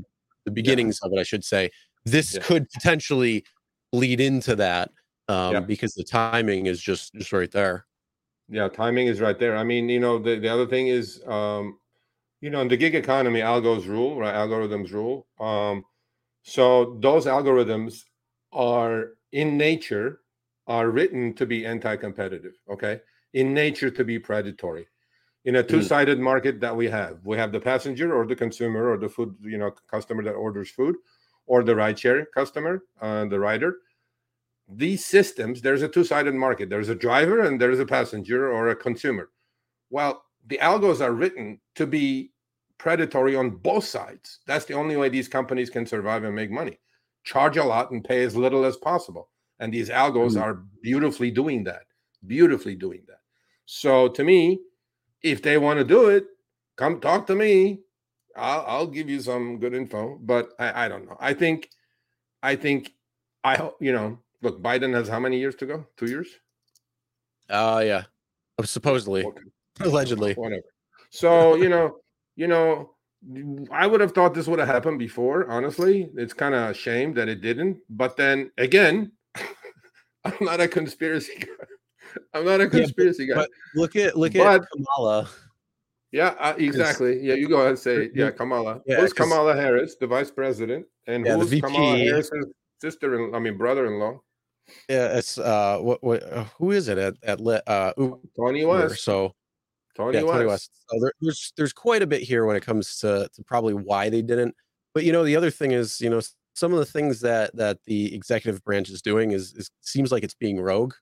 the 0.45 0.51
beginnings 0.51 0.99
yeah. 1.01 1.07
of 1.07 1.13
it, 1.13 1.19
I 1.19 1.23
should 1.23 1.43
say. 1.43 1.69
This 2.05 2.36
yeah. 2.36 2.41
could 2.41 2.69
potentially 2.71 3.43
lead 3.93 4.19
into 4.19 4.55
that 4.55 4.91
um, 5.28 5.65
because 5.65 5.93
the 5.93 6.03
timing 6.03 6.67
is 6.67 6.82
just 6.82 7.13
just 7.13 7.34
right 7.34 7.51
there. 7.51 7.86
Yeah, 8.48 8.68
timing 8.68 9.08
is 9.08 9.22
right 9.22 9.38
there. 9.38 9.58
I 9.58 9.64
mean, 9.64 9.89
you 9.89 10.00
know, 10.00 10.20
the, 10.20 10.38
the 10.38 10.50
other 10.50 10.68
thing 10.68 10.88
is, 10.88 11.22
um, 11.28 11.80
you 12.41 12.50
know, 12.50 12.62
in 12.62 12.68
the 12.68 12.78
gig 12.78 12.93
economy, 12.93 13.39
algos 13.39 13.88
rule, 13.88 14.20
right? 14.20 14.36
Algorithms 14.36 14.91
rule. 14.91 15.26
Um, 15.39 15.84
so 16.43 16.98
those 17.02 17.26
algorithms 17.26 18.04
are 18.54 19.14
in 19.32 19.58
nature 19.58 20.22
are 20.68 20.89
written 20.89 21.34
to 21.34 21.46
be 21.46 21.66
anti-competitive 21.66 22.54
okay 22.72 23.02
in 23.34 23.54
nature 23.54 23.89
to 23.89 24.04
be 24.04 24.18
predatory 24.18 24.88
in 25.43 25.58
a 25.58 25.62
hmm. 25.62 25.68
two-sided 25.68 26.18
mm. 26.18 26.22
market 26.22 26.60
that 26.60 26.76
we 26.76 26.88
have 26.88 27.18
we 27.24 27.38
have 27.38 27.52
the 27.52 27.60
passenger 27.60 28.16
or 28.16 28.26
the 28.26 28.36
consumer 28.36 28.89
or 28.89 28.98
the 28.98 29.10
food 29.10 29.36
you 29.41 29.58
know 29.58 29.72
customer 29.89 30.24
that 30.24 30.34
orders 30.34 30.70
food 30.70 30.96
or 31.48 31.64
the 31.64 31.74
rideshare 31.74 32.26
customer 32.34 32.84
uh, 33.02 33.26
the 33.26 33.39
rider 33.39 33.78
these 34.68 35.05
systems 35.05 35.61
there's 35.61 35.84
a 35.84 35.88
two-sided 35.88 36.34
market 36.34 36.70
there's 36.70 36.89
a 36.89 36.95
driver 36.95 37.41
and 37.41 37.61
there's 37.61 37.80
a 37.80 37.86
passenger 37.86 38.51
or 38.51 38.70
a 38.70 38.76
consumer 38.76 39.30
well 39.89 40.24
the 40.47 40.57
algos 40.57 41.01
are 41.01 41.13
written 41.13 41.59
to 41.76 41.86
be 41.86 42.32
predatory 42.78 43.36
on 43.36 43.49
both 43.49 43.86
sides 43.86 44.39
that's 44.47 44.66
the 44.66 44.74
only 44.74 44.97
way 44.97 45.07
these 45.07 45.28
companies 45.28 45.70
can 45.70 45.86
survive 45.86 46.24
and 46.24 46.36
make 46.36 46.49
money 46.49 46.80
charge 47.26 47.57
a 47.57 47.63
lot 47.63 47.91
and 47.91 48.03
pay 48.03 48.24
as 48.24 48.38
little 48.38 48.63
as 48.63 48.78
possible. 48.78 49.30
And 49.59 49.74
these 49.74 49.89
algos 49.89 50.34
mm-hmm. 50.34 50.43
are 50.43 50.63
beautifully 50.82 51.32
doing 51.32 51.63
that, 51.66 51.84
beautifully 52.26 52.76
doing 52.76 53.01
that. 53.07 53.20
So 53.66 54.07
to 54.09 54.24
me, 54.24 54.61
if 55.24 55.41
they 55.41 55.57
want 55.57 55.80
to 55.80 55.84
do 55.84 56.09
it, 56.09 56.26
come 56.78 57.01
talk 57.01 57.28
to 57.28 57.36
me. 57.36 57.82
I'll, 58.38 58.66
I'll 58.68 58.88
give 58.88 59.09
you 59.09 59.20
some 59.20 59.59
good 59.59 59.74
info, 59.74 60.20
but 60.22 60.49
I, 60.59 60.86
I 60.86 60.88
don't 60.88 61.05
know. 61.05 61.18
I 61.20 61.34
think, 61.34 61.70
I 62.43 62.55
think, 62.55 62.91
I 63.43 63.55
hope 63.55 63.78
you 63.82 63.91
know. 63.91 64.20
Look, 64.41 64.61
Biden 64.61 64.93
has 64.93 65.07
how 65.07 65.19
many 65.19 65.39
years 65.39 65.55
to 65.55 65.65
go? 65.65 65.86
Two 65.97 66.07
years. 66.07 66.27
Oh 67.49 67.77
uh, 67.77 67.79
yeah, 67.79 68.03
supposedly, 68.63 69.23
okay. 69.25 69.41
allegedly, 69.81 70.33
whatever. 70.33 70.63
So 71.11 71.55
you 71.55 71.69
know, 71.69 71.97
you 72.36 72.47
know, 72.47 72.95
I 73.71 73.88
would 73.88 74.01
have 74.01 74.11
thought 74.13 74.33
this 74.33 74.47
would 74.47 74.59
have 74.59 74.67
happened 74.67 74.99
before. 74.99 75.49
Honestly, 75.49 76.09
it's 76.15 76.33
kind 76.33 76.55
of 76.55 76.71
a 76.71 76.73
shame 76.73 77.13
that 77.13 77.27
it 77.27 77.41
didn't. 77.41 77.77
But 77.89 78.17
then 78.17 78.51
again, 78.57 79.11
I'm 80.25 80.33
not 80.41 80.61
a 80.61 80.67
conspiracy 80.67 81.33
guy. 81.39 81.65
I'm 82.33 82.45
not 82.45 82.61
a 82.61 82.67
conspiracy 82.67 83.25
yeah, 83.25 83.36
but, 83.36 83.41
guy. 83.41 83.47
But 83.73 83.79
look 83.81 83.95
at 83.95 84.17
look 84.17 84.33
but, 84.33 84.61
at 84.61 84.67
Kamala. 84.71 85.29
Yeah, 86.11 86.36
uh, 86.39 86.53
exactly. 86.57 87.19
Yeah, 87.21 87.33
you 87.33 87.49
go 87.49 87.57
ahead 87.57 87.69
and 87.69 87.79
say 87.79 88.05
it. 88.05 88.11
Yeah, 88.15 88.31
Kamala. 88.31 88.81
Yeah, 88.86 89.01
who's 89.01 89.11
Kamala 89.11 89.53
Harris, 89.53 89.95
the 89.95 90.07
vice 90.07 90.31
president, 90.31 90.86
and 91.07 91.25
yeah, 91.25 91.36
who's 91.36 91.59
Kamala 91.59 91.97
Harris's 91.97 92.45
sister 92.86 93.15
and 93.15 93.36
I 93.36 93.39
mean 93.39 93.57
brother-in-law? 93.57 94.19
Yeah, 94.89 95.17
it's 95.17 95.38
uh, 95.38 95.79
what 95.79 96.03
what 96.03 96.23
uh, 96.23 96.45
who 96.57 96.71
is 96.71 96.88
it 96.88 96.97
at 96.97 97.15
at 97.23 97.39
uh 97.67 97.93
Tony 98.38 98.65
West. 98.65 99.03
So 99.03 99.33
Tony, 99.95 100.17
yeah, 100.17 100.23
West. 100.23 100.33
Tony 100.33 100.45
West. 100.45 100.71
So 100.89 100.99
there, 100.99 101.11
there's 101.21 101.53
there's 101.57 101.73
quite 101.73 102.01
a 102.01 102.07
bit 102.07 102.21
here 102.21 102.45
when 102.45 102.55
it 102.55 102.65
comes 102.65 102.97
to, 102.99 103.29
to 103.33 103.43
probably 103.43 103.73
why 103.73 104.09
they 104.09 104.21
didn't. 104.21 104.55
But 104.93 105.03
you 105.03 105.11
know, 105.11 105.23
the 105.23 105.36
other 105.36 105.51
thing 105.51 105.71
is, 105.71 106.01
you 106.01 106.09
know, 106.09 106.21
some 106.55 106.73
of 106.73 106.79
the 106.79 106.86
things 106.86 107.21
that 107.21 107.55
that 107.55 107.79
the 107.86 108.13
executive 108.13 108.63
branch 108.63 108.89
is 108.89 109.01
doing 109.01 109.31
is, 109.31 109.53
is 109.53 109.69
seems 109.81 110.11
like 110.11 110.23
it's 110.23 110.36
being 110.36 110.59
rogue. 110.59 110.93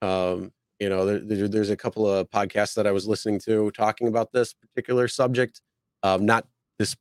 Um, 0.00 0.52
you 0.80 0.88
know, 0.88 1.06
there, 1.06 1.20
there, 1.20 1.48
there's 1.48 1.70
a 1.70 1.76
couple 1.76 2.08
of 2.08 2.28
podcasts 2.30 2.74
that 2.74 2.86
I 2.86 2.92
was 2.92 3.06
listening 3.06 3.38
to 3.40 3.70
talking 3.70 4.08
about 4.08 4.32
this 4.32 4.52
particular 4.54 5.06
subject. 5.06 5.60
Um, 6.02 6.26
not 6.26 6.46
this 6.78 6.96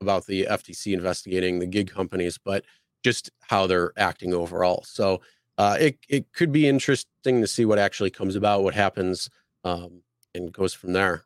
about 0.00 0.26
the 0.26 0.46
FTC 0.48 0.94
investigating 0.94 1.58
the 1.58 1.66
gig 1.66 1.90
companies, 1.90 2.38
but 2.42 2.64
just 3.02 3.30
how 3.40 3.66
they're 3.66 3.92
acting 3.96 4.34
overall. 4.34 4.82
So 4.86 5.20
uh, 5.58 5.76
it 5.78 5.98
it 6.08 6.32
could 6.32 6.52
be 6.52 6.68
interesting 6.68 7.40
to 7.40 7.46
see 7.46 7.64
what 7.64 7.78
actually 7.78 8.10
comes 8.10 8.36
about, 8.36 8.62
what 8.62 8.74
happens. 8.74 9.30
Um, 9.62 10.02
and 10.34 10.52
goes 10.52 10.74
from 10.74 10.92
there. 10.92 11.24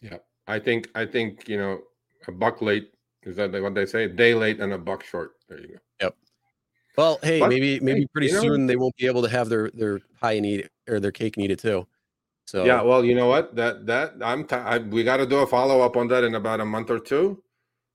Yeah, 0.00 0.18
I 0.46 0.58
think 0.58 0.88
I 0.94 1.06
think 1.06 1.48
you 1.48 1.58
know 1.58 1.80
a 2.28 2.32
buck 2.32 2.62
late 2.62 2.92
is 3.22 3.36
that 3.36 3.52
what 3.52 3.74
they 3.74 3.86
say? 3.86 4.04
A 4.04 4.08
day 4.08 4.34
late 4.34 4.60
and 4.60 4.72
a 4.72 4.78
buck 4.78 5.04
short. 5.04 5.32
There 5.48 5.60
you 5.60 5.68
go. 5.68 5.74
Yep. 6.00 6.16
Well, 6.96 7.18
hey, 7.22 7.40
but, 7.40 7.50
maybe 7.50 7.80
maybe 7.80 8.06
pretty 8.06 8.28
soon 8.28 8.62
know, 8.62 8.66
they 8.66 8.76
won't 8.76 8.96
be 8.96 9.06
able 9.06 9.22
to 9.22 9.28
have 9.28 9.48
their 9.48 9.70
their 9.70 10.00
pie 10.20 10.32
and 10.32 10.46
eat 10.46 10.68
or 10.88 11.00
their 11.00 11.12
cake 11.12 11.36
and 11.36 11.44
eat 11.44 11.50
it 11.50 11.58
too. 11.58 11.86
So 12.46 12.64
yeah, 12.64 12.82
well, 12.82 13.04
you 13.04 13.14
know 13.14 13.26
what? 13.26 13.54
That 13.54 13.86
that 13.86 14.14
I'm 14.22 14.44
t- 14.44 14.56
I, 14.56 14.78
we 14.78 15.04
got 15.04 15.18
to 15.18 15.26
do 15.26 15.38
a 15.38 15.46
follow 15.46 15.80
up 15.82 15.96
on 15.96 16.08
that 16.08 16.24
in 16.24 16.34
about 16.34 16.60
a 16.60 16.64
month 16.64 16.90
or 16.90 16.98
two. 16.98 17.42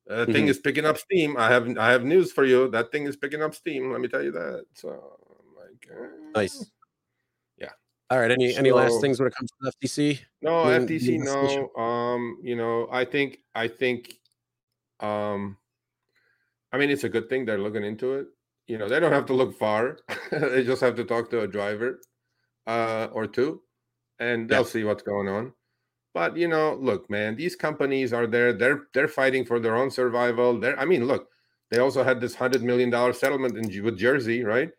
Uh, 0.10 0.14
mm-hmm. 0.14 0.34
thing 0.34 0.48
is 0.48 0.60
picking 0.60 0.86
up 0.86 0.98
steam. 0.98 1.36
I 1.38 1.50
have 1.50 1.78
I 1.78 1.92
have 1.92 2.04
news 2.04 2.32
for 2.32 2.46
you. 2.46 2.70
That 2.70 2.92
thing 2.92 3.06
is 3.06 3.16
picking 3.16 3.42
up 3.42 3.56
steam. 3.56 3.92
Let 3.92 4.02
me 4.02 4.08
tell 4.08 4.24
you 4.24 4.32
that. 4.32 4.66
So, 4.74 5.18
like, 5.58 5.88
uh, 5.92 6.08
nice. 6.36 6.70
Yeah. 7.58 7.72
All 8.12 8.20
right. 8.20 8.30
Any 8.30 8.54
so, 8.54 8.60
any 8.60 8.72
last 8.72 9.02
things 9.02 9.20
when 9.20 9.28
it 9.28 9.36
comes 9.36 9.50
to 9.64 9.72
FTC? 9.72 10.20
No, 10.44 10.66
FTC. 10.66 11.20
No. 11.24 11.82
Um, 11.82 12.38
you 12.44 12.56
know, 12.56 12.88
I 12.92 13.04
think 13.04 13.40
I 13.56 13.68
think, 13.68 14.14
um, 15.00 15.58
I 16.72 16.78
mean, 16.78 16.92
it's 16.92 17.04
a 17.04 17.10
good 17.10 17.28
thing 17.28 17.46
they're 17.46 17.58
looking 17.58 17.84
into 17.84 18.14
it. 18.14 18.28
You 18.68 18.78
know, 18.78 18.88
they 18.88 19.00
don't 19.00 19.12
have 19.12 19.26
to 19.28 19.34
look 19.34 19.58
far. 19.58 20.00
they 20.32 20.64
just 20.64 20.82
have 20.82 20.96
to 20.98 21.04
talk 21.04 21.32
to 21.32 21.42
a 21.42 21.48
driver, 21.48 22.00
uh, 22.68 23.08
or 23.12 23.26
two, 23.26 23.62
and 24.20 24.48
they'll 24.48 24.62
yeah. 24.62 24.68
see 24.68 24.84
what's 24.84 25.04
going 25.04 25.28
on. 25.28 25.54
But 26.16 26.38
you 26.38 26.48
know, 26.48 26.76
look, 26.80 27.10
man, 27.10 27.36
these 27.36 27.58
companies 27.58 28.14
are 28.14 28.26
there. 28.26 28.54
They're 28.54 28.84
they're 28.94 29.10
fighting 29.10 29.44
for 29.44 29.60
their 29.60 29.76
own 29.76 29.92
survival. 29.92 30.58
They're, 30.58 30.80
I 30.80 30.86
mean, 30.86 31.06
look, 31.06 31.28
they 31.70 31.80
also 31.80 32.06
had 32.06 32.22
this 32.22 32.34
hundred 32.34 32.64
million 32.64 32.90
dollar 32.90 33.12
settlement 33.12 33.58
in 33.58 33.84
with 33.84 34.00
Jersey, 34.00 34.42
right? 34.42 34.70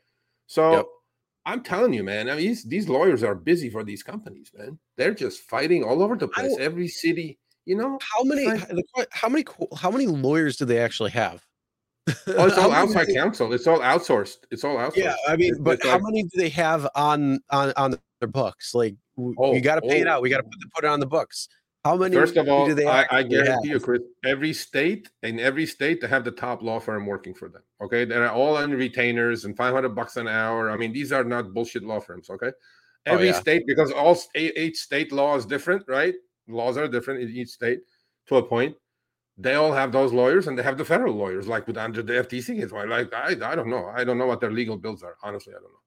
So 0.46 0.72
yep. 0.72 0.86
I'm 1.44 1.62
telling 1.62 1.92
you, 1.92 2.02
man. 2.02 2.30
I 2.30 2.36
mean, 2.36 2.46
these, 2.46 2.64
these 2.64 2.88
lawyers 2.88 3.22
are 3.22 3.34
busy 3.34 3.68
for 3.68 3.84
these 3.84 4.02
companies, 4.02 4.50
man. 4.56 4.78
They're 4.96 5.12
just 5.12 5.42
fighting 5.42 5.84
all 5.84 6.02
over 6.02 6.16
the 6.16 6.26
place. 6.26 6.56
Every 6.58 6.88
city, 6.88 7.38
you 7.66 7.76
know. 7.76 7.98
How 8.00 8.24
many? 8.24 8.46
How 9.10 9.28
many? 9.28 9.44
How 9.76 9.90
many 9.90 10.06
lawyers 10.06 10.56
do 10.56 10.64
they 10.64 10.78
actually 10.78 11.10
have? 11.10 11.44
Oh, 12.08 12.46
it's 12.46 12.58
all 12.58 12.72
outside 12.72 13.08
counsel. 13.12 13.52
It's 13.52 13.66
all 13.66 13.80
outsourced. 13.80 14.38
It's 14.50 14.64
all 14.64 14.76
outsourced. 14.76 14.96
Yeah, 14.96 15.14
I 15.28 15.36
mean, 15.36 15.62
but 15.62 15.82
how 15.82 15.98
many 15.98 16.22
do 16.22 16.30
they 16.34 16.48
have 16.50 16.88
on 16.94 17.40
on 17.50 17.72
on 17.76 17.98
their 18.20 18.28
books? 18.28 18.74
Like, 18.74 18.94
oh, 19.18 19.52
we 19.52 19.60
got 19.60 19.76
to 19.76 19.82
pay 19.82 19.98
oh. 19.98 20.02
it 20.02 20.08
out. 20.08 20.22
We 20.22 20.30
got 20.30 20.38
to 20.38 20.44
put, 20.44 20.72
put 20.74 20.84
it 20.84 20.88
on 20.88 21.00
the 21.00 21.06
books. 21.06 21.48
How 21.84 21.96
many? 21.96 22.16
First 22.16 22.36
of 22.36 22.48
all, 22.48 22.68
I, 22.88 23.06
I, 23.10 23.22
guarantee 23.22 23.68
you, 23.68 23.78
Chris. 23.78 24.02
Every 24.24 24.52
state 24.52 25.08
in 25.22 25.38
every 25.38 25.66
state 25.66 26.00
they 26.00 26.08
have 26.08 26.24
the 26.24 26.32
top 26.32 26.62
law 26.62 26.80
firm 26.80 27.06
working 27.06 27.32
for 27.32 27.48
them. 27.48 27.62
Okay, 27.80 28.04
they're 28.04 28.30
all 28.30 28.56
on 28.56 28.72
retainers 28.72 29.44
and 29.44 29.56
five 29.56 29.72
hundred 29.72 29.94
bucks 29.94 30.16
an 30.16 30.26
hour. 30.26 30.70
I 30.70 30.76
mean, 30.76 30.92
these 30.92 31.12
are 31.12 31.22
not 31.22 31.54
bullshit 31.54 31.84
law 31.84 32.00
firms. 32.00 32.28
Okay, 32.28 32.48
oh, 32.48 32.52
every 33.06 33.28
oh, 33.28 33.32
yeah. 33.32 33.40
state 33.40 33.64
because 33.66 33.92
all 33.92 34.18
each 34.34 34.78
state 34.78 35.12
law 35.12 35.36
is 35.36 35.46
different, 35.46 35.84
right? 35.86 36.14
Laws 36.48 36.76
are 36.76 36.88
different 36.88 37.22
in 37.22 37.30
each 37.30 37.50
state 37.50 37.80
to 38.28 38.36
a 38.36 38.42
point 38.42 38.74
they 39.38 39.54
all 39.54 39.72
have 39.72 39.92
those 39.92 40.12
lawyers 40.12 40.46
and 40.46 40.58
they 40.58 40.62
have 40.62 40.78
the 40.78 40.84
federal 40.84 41.14
lawyers 41.14 41.46
like 41.46 41.66
with 41.66 41.76
under 41.76 42.02
the 42.02 42.14
FTC 42.14 42.62
is 42.62 42.72
why 42.72 42.84
like 42.84 43.12
I, 43.12 43.36
I 43.42 43.54
don't 43.54 43.68
know 43.68 43.86
I 43.94 44.04
don't 44.04 44.18
know 44.18 44.26
what 44.26 44.40
their 44.40 44.50
legal 44.50 44.76
bills 44.76 45.02
are 45.02 45.16
honestly 45.22 45.52
I 45.52 45.60
don't 45.60 45.64
know. 45.64 45.78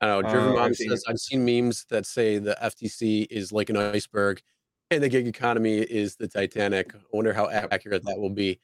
I 0.00 0.06
know. 0.06 0.22
Driven 0.30 0.50
uh, 0.50 0.54
Mom 0.54 0.74
says 0.74 1.04
I've 1.08 1.18
seen 1.18 1.44
memes 1.44 1.86
that 1.90 2.06
say 2.06 2.38
the 2.38 2.56
FTC 2.62 3.26
is 3.30 3.52
like 3.52 3.70
an 3.70 3.76
iceberg 3.76 4.42
and 4.90 5.02
the 5.02 5.08
gig 5.08 5.26
economy 5.26 5.78
is 5.78 6.16
the 6.16 6.28
Titanic. 6.28 6.94
I 6.94 6.98
wonder 7.12 7.32
how 7.32 7.48
accurate 7.50 8.04
that 8.04 8.18
will 8.18 8.30
be. 8.30 8.60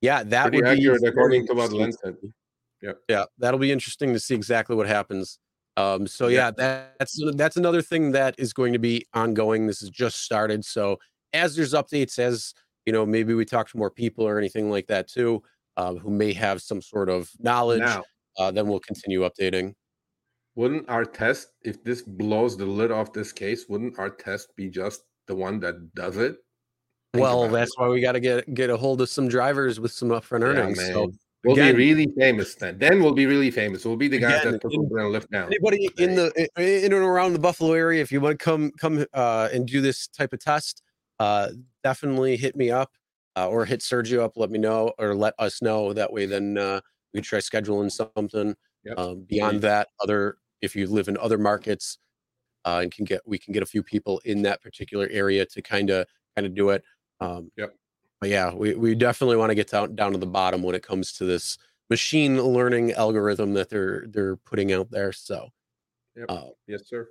Yeah, 0.00 0.22
that 0.24 0.42
Pretty 0.44 0.58
would 0.58 0.66
accurate 0.66 1.02
be 1.02 1.08
according 1.08 1.46
to 1.46 1.54
what 1.54 1.72
Len 1.72 1.92
said. 1.92 2.16
Yeah, 2.80 2.92
yeah, 3.08 3.24
that'll 3.38 3.60
be 3.60 3.70
interesting 3.70 4.12
to 4.12 4.18
see 4.18 4.34
exactly 4.34 4.74
what 4.74 4.88
happens. 4.88 5.38
Um, 5.76 6.06
so 6.06 6.26
yeah, 6.26 6.50
yeah 6.58 6.84
that's 6.98 7.20
that's 7.34 7.56
another 7.56 7.80
thing 7.80 8.12
that 8.12 8.34
is 8.38 8.52
going 8.52 8.72
to 8.72 8.78
be 8.78 9.06
ongoing. 9.14 9.66
This 9.66 9.80
has 9.80 9.90
just 9.90 10.22
started. 10.22 10.64
So 10.64 10.98
as 11.32 11.56
there's 11.56 11.72
updates, 11.72 12.18
as 12.18 12.52
you 12.86 12.92
know, 12.92 13.06
maybe 13.06 13.34
we 13.34 13.44
talk 13.44 13.68
to 13.70 13.78
more 13.78 13.90
people 13.90 14.26
or 14.26 14.38
anything 14.38 14.70
like 14.70 14.86
that 14.88 15.08
too, 15.08 15.42
uh, 15.76 15.94
who 15.94 16.10
may 16.10 16.32
have 16.32 16.62
some 16.62 16.82
sort 16.82 17.08
of 17.08 17.30
knowledge. 17.38 17.80
Now, 17.80 18.04
uh, 18.38 18.50
then 18.50 18.66
we'll 18.66 18.80
continue 18.80 19.20
updating. 19.20 19.74
Wouldn't 20.54 20.88
our 20.88 21.04
test, 21.04 21.48
if 21.62 21.82
this 21.82 22.02
blows 22.02 22.56
the 22.56 22.66
lid 22.66 22.90
off 22.90 23.12
this 23.12 23.32
case, 23.32 23.66
wouldn't 23.68 23.98
our 23.98 24.10
test 24.10 24.48
be 24.56 24.68
just 24.68 25.02
the 25.26 25.34
one 25.34 25.60
that 25.60 25.94
does 25.94 26.18
it? 26.18 26.36
Think 27.14 27.22
well, 27.22 27.48
that's 27.48 27.70
it. 27.70 27.80
why 27.80 27.88
we 27.88 28.00
got 28.00 28.12
to 28.12 28.20
get 28.20 28.52
get 28.54 28.70
a 28.70 28.76
hold 28.76 29.00
of 29.00 29.08
some 29.08 29.28
drivers 29.28 29.80
with 29.80 29.92
some 29.92 30.08
upfront 30.08 30.42
earnings. 30.42 30.78
Yeah, 30.78 30.92
so 30.92 31.12
we'll 31.44 31.54
again, 31.54 31.76
be 31.76 31.94
really 31.94 32.12
famous 32.18 32.54
then. 32.54 32.78
Then 32.78 33.02
we'll 33.02 33.12
be 33.12 33.26
really 33.26 33.50
famous. 33.50 33.84
We'll 33.84 33.96
be 33.96 34.08
the 34.08 34.18
guys 34.18 34.40
again, 34.40 34.52
that 34.52 34.62
put 34.62 34.72
going 34.72 35.12
to 35.12 35.20
Lyft 35.20 35.30
down. 35.30 35.46
Anybody 35.46 35.88
in 35.98 36.14
the 36.14 36.48
in 36.56 36.92
and 36.92 37.02
around 37.02 37.34
the 37.34 37.38
Buffalo 37.38 37.72
area, 37.72 38.02
if 38.02 38.12
you 38.12 38.20
want 38.20 38.38
to 38.38 38.44
come 38.44 38.72
come 38.78 39.06
uh, 39.14 39.48
and 39.52 39.66
do 39.66 39.80
this 39.80 40.08
type 40.08 40.32
of 40.32 40.40
test, 40.40 40.82
uh, 41.18 41.48
definitely 41.82 42.36
hit 42.36 42.56
me 42.56 42.70
up 42.70 42.90
uh, 43.36 43.48
or 43.48 43.64
hit 43.64 43.80
Sergio 43.80 44.20
up. 44.20 44.32
Let 44.36 44.50
me 44.50 44.58
know 44.58 44.92
or 44.98 45.14
let 45.14 45.34
us 45.38 45.62
know. 45.62 45.92
That 45.92 46.12
way, 46.12 46.26
then 46.26 46.58
uh, 46.58 46.80
we 47.12 47.18
can 47.18 47.24
try 47.24 47.38
scheduling 47.38 47.90
something. 47.90 48.54
Yep. 48.84 48.98
Um, 48.98 49.26
beyond 49.28 49.60
that, 49.62 49.88
other 50.02 50.36
if 50.60 50.74
you 50.74 50.86
live 50.86 51.08
in 51.08 51.16
other 51.18 51.38
markets 51.38 51.98
uh, 52.64 52.80
and 52.82 52.92
can 52.92 53.04
get 53.04 53.20
we 53.26 53.38
can 53.38 53.52
get 53.52 53.62
a 53.62 53.66
few 53.66 53.82
people 53.82 54.20
in 54.24 54.42
that 54.42 54.62
particular 54.62 55.08
area 55.10 55.44
to 55.46 55.62
kind 55.62 55.90
of 55.90 56.06
kind 56.36 56.46
of 56.46 56.54
do 56.54 56.70
it. 56.70 56.82
Um, 57.20 57.50
yep. 57.56 57.74
But 58.20 58.30
yeah, 58.30 58.54
we, 58.54 58.74
we 58.74 58.94
definitely 58.94 59.36
want 59.36 59.50
to 59.50 59.54
get 59.54 59.70
down 59.70 59.94
down 59.94 60.12
to 60.12 60.18
the 60.18 60.26
bottom 60.26 60.62
when 60.62 60.74
it 60.74 60.82
comes 60.82 61.12
to 61.14 61.24
this 61.24 61.58
machine 61.90 62.40
learning 62.40 62.92
algorithm 62.92 63.54
that 63.54 63.68
they're 63.68 64.06
they're 64.08 64.36
putting 64.36 64.72
out 64.72 64.90
there. 64.90 65.12
So, 65.12 65.48
yep. 66.16 66.26
Uh, 66.28 66.46
yes, 66.66 66.82
sir. 66.86 67.08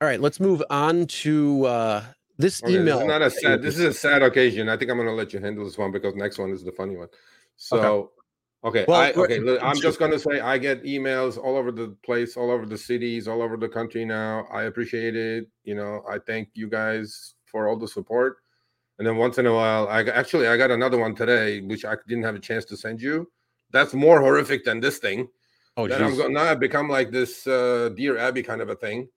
All 0.00 0.08
right, 0.08 0.20
let's 0.20 0.40
move 0.40 0.62
on 0.68 1.06
to 1.06 1.64
uh, 1.64 2.04
this 2.38 2.62
okay, 2.62 2.74
email. 2.74 2.96
This 2.96 3.02
is 3.02 3.08
not 3.08 3.22
a 3.22 3.30
sad. 3.30 3.62
This 3.62 3.78
is 3.78 3.84
a 3.84 3.92
sad 3.92 4.22
occasion. 4.22 4.68
I 4.68 4.76
think 4.76 4.90
I'm 4.90 4.96
going 4.96 5.08
to 5.08 5.14
let 5.14 5.32
you 5.32 5.40
handle 5.40 5.64
this 5.64 5.78
one 5.78 5.92
because 5.92 6.14
next 6.14 6.38
one 6.38 6.50
is 6.50 6.62
the 6.62 6.72
funny 6.72 6.96
one. 6.96 7.08
So, 7.56 8.10
okay, 8.64 8.80
okay, 8.80 8.84
well, 8.88 9.00
I, 9.00 9.12
okay 9.12 9.58
I'm 9.60 9.80
just 9.80 9.98
going 9.98 10.10
to 10.10 10.18
say 10.18 10.40
I 10.40 10.58
get 10.58 10.84
emails 10.84 11.38
all 11.38 11.56
over 11.56 11.72
the 11.72 11.96
place, 12.04 12.36
all 12.36 12.50
over 12.50 12.66
the 12.66 12.76
cities, 12.76 13.26
all 13.26 13.42
over 13.42 13.56
the 13.56 13.68
country 13.68 14.04
now. 14.04 14.46
I 14.52 14.64
appreciate 14.64 15.16
it. 15.16 15.48
You 15.64 15.74
know, 15.74 16.02
I 16.08 16.18
thank 16.18 16.50
you 16.54 16.68
guys 16.68 17.34
for 17.46 17.68
all 17.68 17.76
the 17.76 17.88
support. 17.88 18.38
And 18.98 19.06
then 19.06 19.16
once 19.16 19.38
in 19.38 19.46
a 19.46 19.52
while, 19.52 19.88
I 19.88 20.02
actually 20.04 20.48
I 20.48 20.56
got 20.56 20.70
another 20.70 20.98
one 20.98 21.14
today, 21.14 21.60
which 21.60 21.84
I 21.84 21.96
didn't 22.06 22.24
have 22.24 22.34
a 22.34 22.40
chance 22.40 22.64
to 22.66 22.76
send 22.76 23.00
you. 23.00 23.30
That's 23.70 23.94
more 23.94 24.20
horrific 24.20 24.64
than 24.64 24.80
this 24.80 24.98
thing. 24.98 25.28
Oh, 25.76 25.86
that 25.86 26.02
I'm 26.02 26.16
going 26.16 26.32
now 26.32 26.44
I've 26.44 26.60
become 26.60 26.88
like 26.88 27.10
this 27.10 27.46
uh, 27.46 27.90
dear 27.94 28.16
Abby 28.16 28.42
kind 28.42 28.62
of 28.62 28.70
a 28.70 28.74
thing 28.74 29.08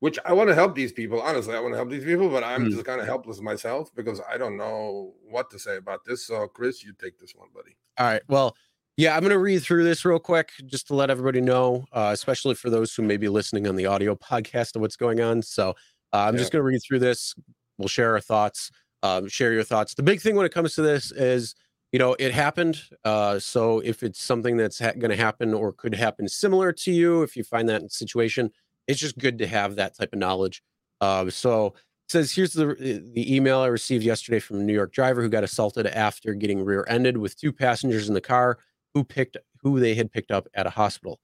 which 0.00 0.18
I 0.24 0.32
want 0.32 0.48
to 0.48 0.54
help 0.54 0.74
these 0.74 0.92
people. 0.92 1.20
Honestly, 1.20 1.54
I 1.54 1.60
want 1.60 1.72
to 1.72 1.76
help 1.76 1.90
these 1.90 2.04
people, 2.04 2.28
but 2.28 2.44
I'm 2.44 2.66
mm. 2.66 2.70
just 2.70 2.84
kind 2.84 3.00
of 3.00 3.06
helpless 3.06 3.40
myself 3.40 3.90
because 3.94 4.20
I 4.30 4.36
don't 4.36 4.56
know 4.56 5.14
what 5.28 5.50
to 5.50 5.58
say 5.58 5.76
about 5.76 6.04
this. 6.04 6.26
So, 6.26 6.46
Chris, 6.48 6.84
you 6.84 6.92
take 7.00 7.18
this 7.18 7.34
one, 7.34 7.48
buddy. 7.54 7.76
All 7.98 8.06
right. 8.06 8.22
Well, 8.28 8.54
yeah, 8.96 9.14
I'm 9.14 9.20
going 9.20 9.30
to 9.30 9.38
read 9.38 9.62
through 9.62 9.84
this 9.84 10.04
real 10.04 10.18
quick 10.18 10.50
just 10.66 10.86
to 10.88 10.94
let 10.94 11.10
everybody 11.10 11.40
know, 11.40 11.84
uh, 11.92 12.10
especially 12.12 12.54
for 12.54 12.70
those 12.70 12.94
who 12.94 13.02
may 13.02 13.16
be 13.16 13.28
listening 13.28 13.66
on 13.66 13.76
the 13.76 13.86
audio 13.86 14.14
podcast 14.14 14.76
of 14.76 14.82
what's 14.82 14.96
going 14.96 15.20
on. 15.20 15.42
So, 15.42 15.70
uh, 16.12 16.18
I'm 16.18 16.34
yeah. 16.34 16.40
just 16.40 16.52
going 16.52 16.60
to 16.60 16.66
read 16.66 16.80
through 16.86 17.00
this. 17.00 17.34
We'll 17.78 17.88
share 17.88 18.12
our 18.12 18.20
thoughts, 18.20 18.70
um, 19.02 19.28
share 19.28 19.52
your 19.52 19.64
thoughts. 19.64 19.94
The 19.94 20.02
big 20.02 20.20
thing 20.20 20.34
when 20.34 20.46
it 20.46 20.52
comes 20.52 20.74
to 20.74 20.82
this 20.82 21.10
is, 21.10 21.54
you 21.92 21.98
know, 21.98 22.16
it 22.18 22.32
happened. 22.32 22.82
Uh, 23.04 23.38
so, 23.38 23.80
if 23.80 24.02
it's 24.02 24.22
something 24.22 24.58
that's 24.58 24.78
ha- 24.78 24.92
going 24.92 25.10
to 25.10 25.16
happen 25.16 25.54
or 25.54 25.72
could 25.72 25.94
happen 25.94 26.28
similar 26.28 26.72
to 26.72 26.92
you, 26.92 27.22
if 27.22 27.34
you 27.36 27.44
find 27.44 27.68
that 27.68 27.92
situation, 27.92 28.50
it's 28.86 29.00
just 29.00 29.18
good 29.18 29.38
to 29.38 29.46
have 29.46 29.76
that 29.76 29.96
type 29.96 30.12
of 30.12 30.18
knowledge. 30.18 30.62
Uh, 31.00 31.28
so 31.30 31.74
says 32.08 32.32
here's 32.32 32.52
the 32.52 32.70
uh, 32.70 33.10
the 33.14 33.34
email 33.34 33.58
I 33.60 33.66
received 33.66 34.04
yesterday 34.04 34.38
from 34.38 34.60
a 34.60 34.62
New 34.62 34.72
York 34.72 34.92
driver 34.92 35.22
who 35.22 35.28
got 35.28 35.44
assaulted 35.44 35.86
after 35.86 36.34
getting 36.34 36.64
rear-ended 36.64 37.18
with 37.18 37.38
two 37.38 37.52
passengers 37.52 38.08
in 38.08 38.14
the 38.14 38.20
car 38.20 38.58
who 38.94 39.04
picked 39.04 39.36
who 39.62 39.80
they 39.80 39.94
had 39.94 40.12
picked 40.12 40.30
up 40.30 40.46
at 40.54 40.66
a 40.66 40.70
hospital. 40.70 41.18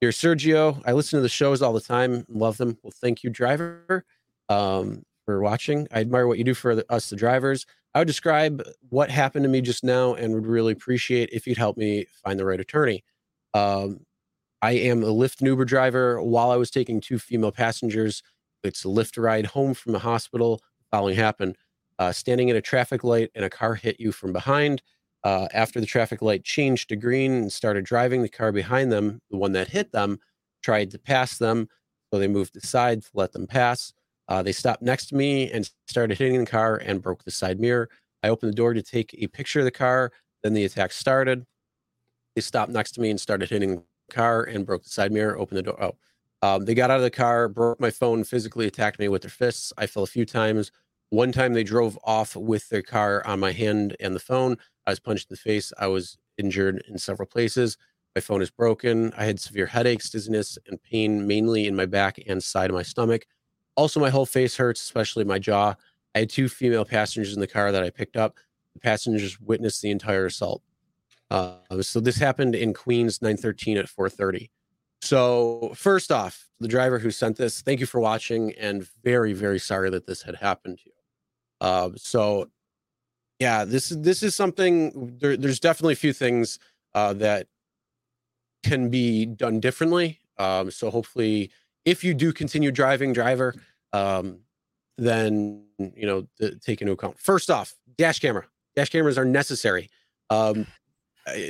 Dear 0.00 0.10
Sergio, 0.10 0.82
I 0.84 0.92
listen 0.92 1.16
to 1.16 1.22
the 1.22 1.28
shows 1.28 1.62
all 1.62 1.72
the 1.72 1.80
time, 1.80 2.26
love 2.28 2.58
them. 2.58 2.76
Well, 2.82 2.92
thank 2.94 3.24
you, 3.24 3.30
driver, 3.30 4.04
um, 4.50 5.04
for 5.24 5.40
watching. 5.40 5.88
I 5.90 6.00
admire 6.00 6.26
what 6.26 6.38
you 6.38 6.44
do 6.44 6.54
for 6.54 6.74
the, 6.74 6.92
us, 6.92 7.08
the 7.08 7.16
drivers. 7.16 7.64
I 7.94 8.00
would 8.00 8.06
describe 8.06 8.62
what 8.90 9.10
happened 9.10 9.44
to 9.44 9.48
me 9.48 9.62
just 9.62 9.82
now 9.82 10.12
and 10.14 10.34
would 10.34 10.46
really 10.46 10.74
appreciate 10.74 11.30
if 11.32 11.46
you'd 11.46 11.56
help 11.56 11.78
me 11.78 12.06
find 12.22 12.38
the 12.38 12.44
right 12.44 12.60
attorney. 12.60 13.02
Um, 13.54 14.00
I 14.66 14.72
am 14.72 15.04
a 15.04 15.06
Lyft 15.06 15.38
and 15.38 15.46
Uber 15.46 15.64
driver. 15.64 16.20
While 16.20 16.50
I 16.50 16.56
was 16.56 16.72
taking 16.72 17.00
two 17.00 17.20
female 17.20 17.52
passengers, 17.52 18.24
it's 18.64 18.84
a 18.84 18.88
Lyft 18.88 19.16
ride 19.16 19.46
home 19.46 19.74
from 19.74 19.92
the 19.92 20.00
hospital. 20.00 20.56
The 20.56 20.86
following 20.90 21.14
happened: 21.14 21.56
uh, 22.00 22.10
standing 22.10 22.50
at 22.50 22.56
a 22.56 22.60
traffic 22.60 23.04
light, 23.04 23.30
and 23.36 23.44
a 23.44 23.48
car 23.48 23.76
hit 23.76 24.00
you 24.00 24.10
from 24.10 24.32
behind. 24.32 24.82
Uh, 25.22 25.46
after 25.54 25.78
the 25.78 25.86
traffic 25.86 26.20
light 26.20 26.42
changed 26.42 26.88
to 26.88 26.96
green 26.96 27.30
and 27.30 27.52
started 27.52 27.84
driving, 27.84 28.22
the 28.22 28.28
car 28.28 28.50
behind 28.50 28.90
them, 28.90 29.20
the 29.30 29.36
one 29.36 29.52
that 29.52 29.68
hit 29.68 29.92
them, 29.92 30.18
tried 30.64 30.90
to 30.90 30.98
pass 30.98 31.38
them. 31.38 31.68
So 32.12 32.18
they 32.18 32.26
moved 32.26 32.56
aside 32.56 33.02
to 33.02 33.10
let 33.14 33.30
them 33.30 33.46
pass. 33.46 33.92
Uh, 34.26 34.42
they 34.42 34.50
stopped 34.50 34.82
next 34.82 35.06
to 35.10 35.14
me 35.14 35.48
and 35.48 35.70
started 35.86 36.18
hitting 36.18 36.40
the 36.40 36.50
car 36.50 36.74
and 36.74 37.00
broke 37.00 37.22
the 37.22 37.30
side 37.30 37.60
mirror. 37.60 37.88
I 38.24 38.30
opened 38.30 38.50
the 38.50 38.56
door 38.56 38.74
to 38.74 38.82
take 38.82 39.14
a 39.16 39.28
picture 39.28 39.60
of 39.60 39.64
the 39.64 39.70
car. 39.70 40.10
Then 40.42 40.54
the 40.54 40.64
attack 40.64 40.90
started. 40.90 41.46
They 42.34 42.42
stopped 42.42 42.72
next 42.72 42.96
to 42.96 43.00
me 43.00 43.10
and 43.10 43.20
started 43.20 43.48
hitting 43.48 43.84
car 44.10 44.44
and 44.44 44.66
broke 44.66 44.84
the 44.84 44.90
side 44.90 45.12
mirror, 45.12 45.38
opened 45.38 45.58
the 45.58 45.62
door. 45.62 45.82
Oh, 45.82 45.96
um, 46.42 46.64
they 46.64 46.74
got 46.74 46.90
out 46.90 46.98
of 46.98 47.02
the 47.02 47.10
car, 47.10 47.48
broke 47.48 47.80
my 47.80 47.90
phone, 47.90 48.24
physically 48.24 48.66
attacked 48.66 48.98
me 48.98 49.08
with 49.08 49.22
their 49.22 49.30
fists. 49.30 49.72
I 49.78 49.86
fell 49.86 50.02
a 50.02 50.06
few 50.06 50.24
times. 50.24 50.70
One 51.10 51.32
time 51.32 51.54
they 51.54 51.64
drove 51.64 51.98
off 52.04 52.36
with 52.36 52.68
their 52.68 52.82
car 52.82 53.26
on 53.26 53.40
my 53.40 53.52
hand 53.52 53.96
and 54.00 54.14
the 54.14 54.20
phone. 54.20 54.56
I 54.86 54.90
was 54.90 55.00
punched 55.00 55.30
in 55.30 55.34
the 55.34 55.38
face. 55.38 55.72
I 55.78 55.86
was 55.86 56.18
injured 56.38 56.84
in 56.88 56.98
several 56.98 57.26
places. 57.26 57.78
My 58.14 58.20
phone 58.20 58.42
is 58.42 58.50
broken. 58.50 59.12
I 59.16 59.24
had 59.24 59.40
severe 59.40 59.66
headaches, 59.66 60.10
dizziness, 60.10 60.58
and 60.66 60.82
pain, 60.82 61.26
mainly 61.26 61.66
in 61.66 61.76
my 61.76 61.86
back 61.86 62.18
and 62.26 62.42
side 62.42 62.70
of 62.70 62.74
my 62.74 62.82
stomach. 62.82 63.26
Also, 63.76 64.00
my 64.00 64.10
whole 64.10 64.26
face 64.26 64.56
hurts, 64.56 64.80
especially 64.80 65.24
my 65.24 65.38
jaw. 65.38 65.74
I 66.14 66.20
had 66.20 66.30
two 66.30 66.48
female 66.48 66.84
passengers 66.84 67.34
in 67.34 67.40
the 67.40 67.46
car 67.46 67.72
that 67.72 67.82
I 67.84 67.90
picked 67.90 68.16
up. 68.16 68.36
The 68.74 68.80
passengers 68.80 69.38
witnessed 69.40 69.82
the 69.82 69.90
entire 69.90 70.26
assault. 70.26 70.62
Uh, 71.30 71.56
so 71.80 72.00
this 72.00 72.18
happened 72.18 72.54
in 72.54 72.72
Queens 72.72 73.20
913 73.20 73.78
at 73.78 73.88
430. 73.88 74.50
So 75.02 75.72
first 75.74 76.10
off, 76.10 76.46
the 76.60 76.68
driver 76.68 76.98
who 76.98 77.10
sent 77.10 77.36
this, 77.36 77.62
thank 77.62 77.80
you 77.80 77.86
for 77.86 78.00
watching 78.00 78.52
and 78.58 78.88
very, 79.04 79.32
very 79.32 79.58
sorry 79.58 79.90
that 79.90 80.06
this 80.06 80.22
had 80.22 80.36
happened 80.36 80.78
to 80.78 80.84
you. 80.86 80.92
Uh, 81.60 81.90
so 81.96 82.48
yeah, 83.38 83.64
this 83.64 83.90
is 83.90 84.00
this 84.00 84.22
is 84.22 84.34
something 84.34 85.16
there, 85.20 85.36
there's 85.36 85.60
definitely 85.60 85.92
a 85.92 85.96
few 85.96 86.12
things 86.12 86.58
uh, 86.94 87.12
that 87.14 87.48
can 88.62 88.88
be 88.88 89.26
done 89.26 89.60
differently. 89.60 90.20
Um, 90.38 90.70
so 90.70 90.90
hopefully 90.90 91.50
if 91.84 92.02
you 92.02 92.14
do 92.14 92.32
continue 92.32 92.70
driving, 92.70 93.12
driver, 93.12 93.54
um, 93.92 94.40
then 94.98 95.64
you 95.78 96.06
know 96.06 96.26
take 96.60 96.80
into 96.80 96.92
account. 96.92 97.18
First 97.18 97.50
off, 97.50 97.74
dash 97.96 98.20
camera. 98.20 98.46
Dash 98.74 98.90
cameras 98.90 99.18
are 99.18 99.24
necessary. 99.24 99.90
Um, 100.30 100.66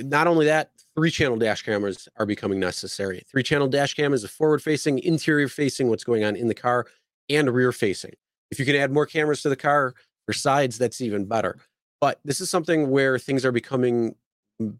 not 0.04 0.26
only 0.26 0.46
that, 0.46 0.70
three 0.94 1.10
channel 1.10 1.36
dash 1.36 1.62
cameras 1.62 2.08
are 2.16 2.26
becoming 2.26 2.58
necessary. 2.58 3.22
Three 3.30 3.42
channel 3.42 3.68
dash 3.68 3.94
cam 3.94 4.14
is 4.14 4.24
a 4.24 4.28
forward 4.28 4.62
facing, 4.62 4.98
interior 5.00 5.48
facing, 5.48 5.88
what's 5.88 6.04
going 6.04 6.24
on 6.24 6.36
in 6.36 6.48
the 6.48 6.54
car, 6.54 6.86
and 7.28 7.52
rear 7.52 7.72
facing. 7.72 8.14
If 8.50 8.58
you 8.58 8.64
can 8.64 8.76
add 8.76 8.92
more 8.92 9.06
cameras 9.06 9.42
to 9.42 9.48
the 9.48 9.56
car 9.56 9.94
or 10.28 10.32
sides, 10.34 10.78
that's 10.78 11.00
even 11.00 11.26
better. 11.26 11.58
But 12.00 12.20
this 12.24 12.40
is 12.40 12.50
something 12.50 12.90
where 12.90 13.18
things 13.18 13.44
are 13.44 13.52
becoming, 13.52 14.14
mm, 14.60 14.76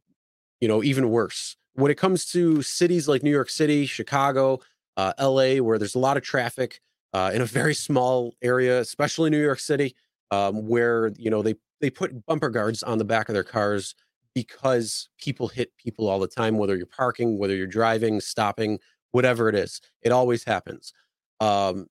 you 0.61 0.69
know, 0.69 0.83
even 0.83 1.11
worse. 1.11 1.57
When 1.75 1.91
it 1.91 1.97
comes 1.97 2.25
to 2.33 2.63
cities 2.63 3.09
like 3.09 3.23
New 3.23 3.31
York 3.31 3.51
City, 3.51 3.85
Chicago, 3.87 4.61
uh, 4.97 5.13
LA, 5.21 5.57
where 5.57 5.79
there's 5.79 5.95
a 5.95 5.99
lot 5.99 6.17
of 6.17 6.23
traffic 6.23 6.81
uh, 7.13 7.31
in 7.35 7.43
a 7.43 7.47
very 7.47 7.75
small 7.75 8.35
area, 8.43 8.81
especially 8.81 9.29
New 9.29 9.43
York 9.43 9.61
City, 9.61 9.95
um, 10.31 10.67
where 10.67 11.13
you 11.19 11.31
know 11.31 11.43
they 11.43 11.55
they 11.81 11.91
put 11.91 12.25
bumper 12.27 12.49
guards 12.49 12.83
on 12.83 12.99
the 12.99 13.05
back 13.05 13.29
of 13.29 13.35
their 13.35 13.45
cars 13.45 13.95
because 14.37 15.09
people 15.17 15.49
hit 15.49 15.75
people 15.79 16.07
all 16.07 16.19
the 16.19 16.29
time, 16.29 16.59
whether 16.59 16.77
you're 16.77 16.85
parking, 16.85 17.39
whether 17.39 17.57
you're 17.57 17.67
driving, 17.67 18.21
stopping, 18.21 18.79
whatever 19.13 19.49
it 19.49 19.55
is. 19.55 19.81
It 20.03 20.13
always 20.13 20.45
happens. 20.45 20.93
Um, 21.41 21.87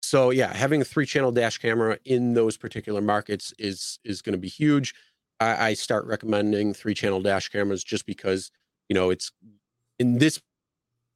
so 0.00 0.30
yeah, 0.30 0.54
having 0.54 0.80
a 0.80 0.84
three 0.84 1.06
channel 1.06 1.32
dash 1.32 1.58
camera 1.58 1.98
in 2.04 2.34
those 2.34 2.56
particular 2.56 3.00
markets 3.00 3.52
is 3.58 3.98
is 4.04 4.22
going 4.22 4.34
to 4.34 4.38
be 4.38 4.48
huge. 4.48 4.94
I, 5.40 5.70
I 5.70 5.74
start 5.74 6.06
recommending 6.06 6.72
three 6.72 6.94
channel 6.94 7.20
dash 7.20 7.48
cameras 7.48 7.82
just 7.82 8.06
because 8.06 8.52
you 8.88 8.94
know 8.94 9.10
it's 9.10 9.32
in 9.98 10.18
this 10.18 10.40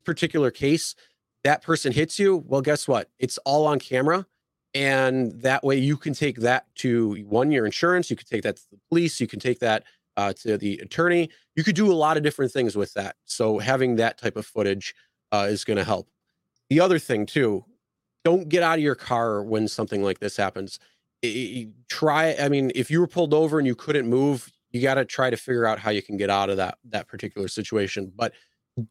particular 0.04 0.50
case 0.50 0.96
that 1.44 1.62
person 1.62 1.92
hits 1.92 2.18
you. 2.18 2.42
Well, 2.44 2.60
guess 2.60 2.88
what? 2.88 3.08
It's 3.20 3.38
all 3.44 3.68
on 3.68 3.78
camera. 3.78 4.26
And 4.74 5.40
that 5.42 5.64
way 5.64 5.76
you 5.76 5.96
can 5.96 6.12
take 6.12 6.38
that 6.38 6.66
to 6.76 7.14
one, 7.24 7.50
your 7.50 7.64
insurance, 7.64 8.10
you 8.10 8.16
can 8.16 8.26
take 8.26 8.42
that 8.42 8.56
to 8.56 8.62
the 8.72 8.78
police, 8.88 9.20
you 9.20 9.26
can 9.26 9.40
take 9.40 9.60
that 9.60 9.84
uh, 10.18 10.32
to 10.32 10.58
the 10.58 10.78
attorney. 10.78 11.30
You 11.54 11.62
could 11.62 11.76
do 11.76 11.90
a 11.90 11.94
lot 11.94 12.16
of 12.16 12.24
different 12.24 12.52
things 12.52 12.76
with 12.76 12.92
that. 12.94 13.14
So 13.24 13.58
having 13.58 13.96
that 13.96 14.18
type 14.18 14.36
of 14.36 14.44
footage 14.44 14.92
uh, 15.32 15.46
is 15.48 15.64
going 15.64 15.76
to 15.76 15.84
help. 15.84 16.08
The 16.68 16.80
other 16.80 16.98
thing, 16.98 17.24
too, 17.24 17.64
don't 18.24 18.48
get 18.48 18.64
out 18.64 18.78
of 18.78 18.84
your 18.84 18.96
car 18.96 19.42
when 19.44 19.68
something 19.68 20.02
like 20.02 20.18
this 20.18 20.36
happens. 20.36 20.80
It, 21.22 21.68
try, 21.88 22.34
I 22.34 22.48
mean, 22.48 22.72
if 22.74 22.90
you 22.90 23.00
were 23.00 23.06
pulled 23.06 23.32
over 23.32 23.58
and 23.58 23.66
you 23.66 23.76
couldn't 23.76 24.08
move, 24.08 24.52
you 24.70 24.82
got 24.82 24.94
to 24.94 25.04
try 25.04 25.30
to 25.30 25.36
figure 25.36 25.66
out 25.66 25.78
how 25.78 25.90
you 25.90 26.02
can 26.02 26.16
get 26.16 26.30
out 26.30 26.50
of 26.50 26.56
that 26.58 26.78
that 26.90 27.06
particular 27.06 27.48
situation. 27.48 28.12
But 28.14 28.34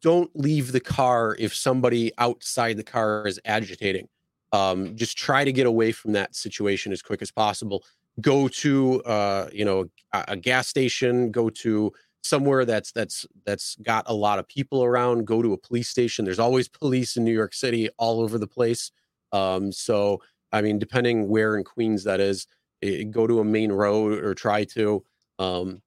don't 0.00 0.30
leave 0.34 0.72
the 0.72 0.80
car 0.80 1.36
if 1.38 1.54
somebody 1.54 2.10
outside 2.18 2.76
the 2.78 2.82
car 2.82 3.26
is 3.26 3.38
agitating. 3.44 4.08
Um, 4.52 4.96
just 4.96 5.16
try 5.16 5.44
to 5.44 5.52
get 5.52 5.66
away 5.66 5.92
from 5.92 6.12
that 6.12 6.34
situation 6.34 6.90
as 6.90 7.02
quick 7.02 7.22
as 7.22 7.30
possible. 7.30 7.84
Go 8.20 8.48
to 8.48 9.02
uh, 9.02 9.48
you 9.52 9.64
know 9.64 9.86
a, 10.12 10.36
gas 10.36 10.68
station. 10.68 11.30
Go 11.30 11.50
to 11.50 11.92
somewhere 12.22 12.64
that's 12.64 12.92
that's 12.92 13.26
that's 13.46 13.76
got 13.82 14.04
a 14.06 14.14
lot 14.14 14.38
of 14.38 14.48
people 14.48 14.82
around. 14.84 15.26
Go 15.26 15.42
to 15.42 15.52
a 15.52 15.58
police 15.58 15.88
station. 15.88 16.24
There's 16.24 16.38
always 16.38 16.68
police 16.68 17.16
in 17.16 17.24
New 17.24 17.32
York 17.32 17.54
City 17.54 17.88
all 17.98 18.20
over 18.20 18.38
the 18.38 18.46
place. 18.46 18.90
Um, 19.32 19.70
so, 19.72 20.22
I 20.52 20.62
mean, 20.62 20.78
depending 20.78 21.28
where 21.28 21.56
in 21.56 21.64
Queens 21.64 22.04
that 22.04 22.20
is, 22.20 22.46
it, 22.80 23.00
eh, 23.00 23.04
go 23.04 23.26
to 23.26 23.40
a 23.40 23.44
main 23.44 23.72
road 23.72 24.24
or 24.24 24.34
try 24.34 24.64
to. 24.64 25.04
Um, 25.38 25.82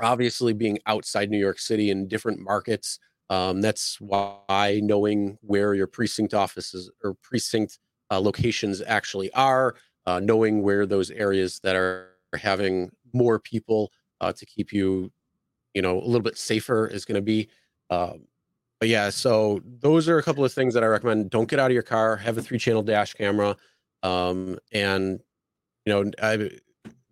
obviously, 0.00 0.52
being 0.52 0.78
outside 0.86 1.30
New 1.30 1.38
York 1.38 1.58
City 1.58 1.90
in 1.90 2.08
different 2.08 2.40
markets, 2.40 2.98
um, 3.30 3.60
that's 3.60 4.00
why 4.00 4.80
knowing 4.82 5.38
where 5.40 5.74
your 5.74 5.86
precinct 5.86 6.34
offices 6.34 6.90
or 7.02 7.14
precinct 7.22 7.78
uh, 8.10 8.20
locations 8.20 8.82
actually 8.82 9.32
are, 9.32 9.74
uh, 10.06 10.20
knowing 10.20 10.62
where 10.62 10.86
those 10.86 11.10
areas 11.10 11.60
that 11.60 11.76
are 11.76 12.08
having 12.34 12.90
more 13.12 13.38
people 13.38 13.90
uh, 14.20 14.32
to 14.32 14.46
keep 14.46 14.72
you, 14.72 15.10
you 15.74 15.82
know, 15.82 15.98
a 15.98 16.04
little 16.04 16.20
bit 16.20 16.38
safer 16.38 16.86
is 16.86 17.04
going 17.04 17.16
to 17.16 17.22
be. 17.22 17.48
Um, 17.90 18.26
but 18.80 18.88
yeah, 18.88 19.10
so 19.10 19.60
those 19.64 20.08
are 20.08 20.18
a 20.18 20.22
couple 20.22 20.44
of 20.44 20.52
things 20.52 20.74
that 20.74 20.82
I 20.82 20.86
recommend. 20.86 21.30
Don't 21.30 21.48
get 21.48 21.60
out 21.60 21.70
of 21.70 21.74
your 21.74 21.82
car. 21.82 22.16
Have 22.16 22.38
a 22.38 22.42
three-channel 22.42 22.82
dash 22.82 23.14
camera, 23.14 23.56
um, 24.02 24.58
and 24.72 25.20
you 25.84 25.92
know, 25.92 26.10
I, 26.20 26.50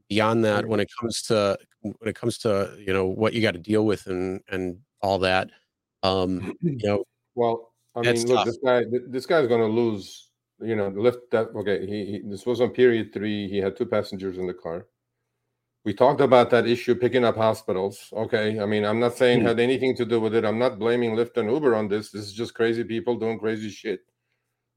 beyond 0.08 0.44
that, 0.44 0.66
when 0.66 0.80
it 0.80 0.88
comes 1.00 1.22
to 1.22 1.56
when 1.82 2.08
it 2.08 2.16
comes 2.16 2.38
to 2.38 2.76
you 2.78 2.92
know 2.92 3.06
what 3.06 3.34
you 3.34 3.42
got 3.42 3.52
to 3.52 3.60
deal 3.60 3.86
with 3.86 4.06
and 4.08 4.40
and 4.48 4.78
all 5.00 5.20
that, 5.20 5.50
um, 6.02 6.56
you 6.60 6.88
know, 6.88 7.04
well, 7.34 7.72
I 7.94 8.02
mean, 8.02 8.26
look, 8.26 8.38
tough. 8.38 8.46
this 8.46 8.58
guy, 8.64 8.84
this 9.08 9.26
guy's 9.26 9.46
going 9.46 9.60
to 9.60 9.66
lose. 9.66 10.29
You 10.62 10.76
know, 10.76 10.90
the 10.90 11.00
Lyft 11.00 11.30
that 11.32 11.48
okay. 11.56 11.86
He, 11.86 12.04
he 12.06 12.22
this 12.24 12.46
was 12.46 12.60
on 12.60 12.70
period 12.70 13.12
three. 13.12 13.48
He 13.48 13.58
had 13.58 13.76
two 13.76 13.86
passengers 13.86 14.38
in 14.38 14.46
the 14.46 14.54
car 14.54 14.86
we 15.84 15.94
talked 15.94 16.20
about 16.20 16.50
that 16.50 16.66
issue 16.66 16.94
picking 16.94 17.24
up 17.24 17.36
hospitals. 17.36 18.08
Okay. 18.12 18.60
I 18.60 18.66
mean, 18.66 18.84
I'm 18.84 19.00
not 19.00 19.16
saying 19.16 19.38
mm-hmm. 19.38 19.48
had 19.48 19.60
anything 19.60 19.96
to 19.96 20.04
do 20.04 20.20
with 20.20 20.34
it. 20.34 20.44
I'm 20.44 20.58
not 20.58 20.78
blaming 20.78 21.16
Lyft 21.16 21.36
and 21.36 21.50
Uber 21.50 21.74
on 21.74 21.88
this. 21.88 22.10
This 22.10 22.26
is 22.26 22.32
just 22.32 22.54
crazy 22.54 22.84
people 22.84 23.16
doing 23.16 23.38
crazy 23.38 23.70
shit. 23.70 24.00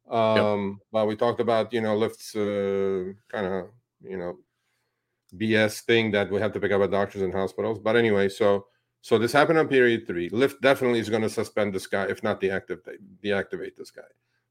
Um, 0.09 0.69
yep. 0.69 0.88
but 0.91 1.07
we 1.07 1.15
talked 1.15 1.39
about, 1.39 1.73
you 1.73 1.81
know, 1.81 1.97
Lyft's 1.97 2.36
uh, 2.36 3.13
kind 3.31 3.47
of, 3.47 3.69
you 4.01 4.17
know, 4.17 4.38
BS 5.36 5.81
thing 5.81 6.11
that 6.11 6.31
we 6.31 6.39
have 6.39 6.53
to 6.53 6.59
pick 6.59 6.71
up 6.71 6.81
at 6.81 6.91
doctors 6.91 7.21
and 7.21 7.34
hospitals. 7.34 7.79
But 7.79 7.95
anyway, 7.95 8.29
so 8.29 8.67
so 9.01 9.17
this 9.17 9.34
happened 9.34 9.59
on 9.59 9.67
period 9.67 10.05
three. 10.07 10.29
Lyft 10.29 10.61
definitely 10.61 10.99
is 10.99 11.09
going 11.09 11.23
to 11.23 11.29
suspend 11.29 11.73
this 11.73 11.88
guy, 11.88 12.05
if 12.05 12.21
not 12.23 12.39
deactivate 12.39 12.99
deactivate 13.23 13.75
this 13.75 13.91
guy. 13.91 14.03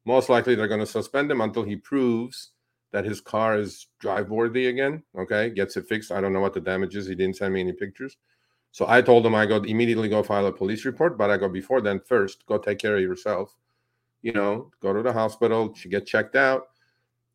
Most 0.05 0.29
likely 0.29 0.55
they're 0.55 0.69
going 0.69 0.81
to 0.81 0.87
suspend 0.87 1.31
him 1.31 1.41
until 1.41 1.63
he 1.63 1.77
proves 1.77 2.51
that 2.93 3.05
his 3.05 3.21
car 3.21 3.59
is 3.59 3.87
drive 3.99 4.31
worthy 4.31 4.67
again. 4.67 5.03
Okay, 5.17 5.51
gets 5.51 5.77
it 5.77 5.87
fixed. 5.87 6.13
I 6.13 6.21
don't 6.21 6.33
know 6.33 6.41
what 6.41 6.55
the 6.55 6.61
damage 6.61 6.97
is. 6.97 7.07
He 7.07 7.15
didn't 7.15 7.37
send 7.37 7.55
me 7.55 7.61
any 7.61 7.73
pictures. 7.73 8.17
So 8.71 8.87
I 8.89 9.03
told 9.03 9.27
him 9.27 9.35
I 9.35 9.47
go 9.47 9.57
immediately 9.57 10.09
go 10.09 10.23
file 10.23 10.47
a 10.47 10.53
police 10.53 10.85
report, 10.85 11.19
but 11.19 11.31
I 11.31 11.37
go 11.37 11.49
before 11.49 11.81
then 11.81 12.01
first 12.01 12.47
go 12.47 12.59
take 12.59 12.79
care 12.79 12.97
of 12.97 13.03
yourself. 13.03 13.55
You 14.23 14.33
know, 14.33 14.71
go 14.81 14.93
to 14.93 15.03
the 15.03 15.13
hospital, 15.13 15.75
get 15.89 16.07
checked 16.07 16.37
out. 16.37 16.69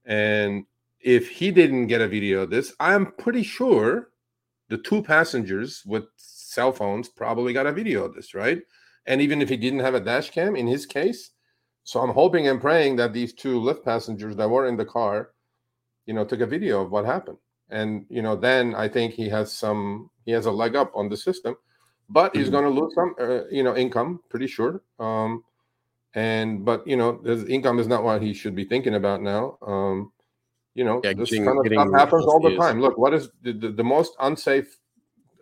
And 0.06 0.66
if 1.00 1.30
he 1.30 1.52
didn't 1.52 1.88
get 1.88 2.02
a 2.02 2.08
video 2.08 2.42
of 2.42 2.50
this, 2.50 2.74
I'm 2.80 3.12
pretty 3.14 3.44
sure 3.44 4.10
the 4.70 4.78
two 4.78 5.04
passengers 5.04 5.84
with 5.86 6.06
cell 6.16 6.72
phones 6.72 7.08
probably 7.08 7.54
got 7.54 7.68
a 7.68 7.72
video 7.72 8.04
of 8.06 8.16
this, 8.16 8.34
right? 8.34 8.62
And 9.06 9.22
even 9.22 9.42
if 9.42 9.50
he 9.50 9.58
didn't 9.58 9.80
have 9.80 9.96
a 9.96 10.00
dash 10.00 10.32
cam 10.32 10.56
in 10.56 10.68
his 10.68 10.86
case, 10.86 11.32
so 11.88 12.02
I'm 12.02 12.12
hoping 12.12 12.48
and 12.50 12.60
praying 12.60 12.98
that 12.98 13.14
these 13.14 13.34
two 13.34 13.62
Lyft 13.62 13.84
passengers 13.86 14.36
that 14.36 14.50
were 14.50 14.68
in 14.68 14.76
the 14.76 14.84
car 14.84 15.32
you 16.08 16.14
know, 16.14 16.26
took 16.26 16.40
a 16.40 16.46
video 16.48 16.82
of 16.82 16.90
what 16.90 17.06
happened. 17.06 17.38
And, 17.70 18.06
you 18.10 18.22
know, 18.22 18.36
then 18.36 18.74
I 18.74 18.88
think 18.88 19.14
he 19.14 19.30
has 19.30 19.52
some, 19.52 20.10
he 20.26 20.32
has 20.32 20.46
a 20.46 20.52
leg 20.52 20.76
up 20.76 20.92
on 20.96 21.10
the 21.10 21.18
system, 21.18 21.56
but 22.10 22.36
he's 22.36 22.46
mm-hmm. 22.46 22.54
going 22.54 22.64
to 22.64 22.82
lose 22.82 22.96
some, 22.96 23.16
uh, 23.20 23.46
you 23.52 23.62
know, 23.62 23.76
income, 23.76 24.22
pretty 24.30 24.48
sure. 24.48 24.82
Um, 25.00 25.44
and, 26.16 26.66
but, 26.66 26.88
you 26.88 26.96
know, 26.96 27.22
his 27.24 27.44
income 27.44 27.78
is 27.78 27.88
not 27.88 28.04
what 28.04 28.22
he 28.22 28.34
should 28.34 28.56
be 28.56 28.64
thinking 28.64 28.96
about 28.96 29.22
now. 29.22 29.58
Um, 29.62 30.14
you 30.74 30.86
know, 30.86 31.02
yeah, 31.04 31.14
this 31.14 31.30
getting, 31.30 31.46
kind 31.46 31.60
of 31.60 31.68
stuff 31.72 31.88
happens 31.94 32.26
all 32.26 32.40
the 32.40 32.56
time. 32.56 32.80
Look, 32.80 32.98
what 32.98 33.14
is 33.14 33.30
the, 33.42 33.52
the, 33.52 33.70
the 33.70 33.84
most 33.84 34.16
unsafe 34.20 34.78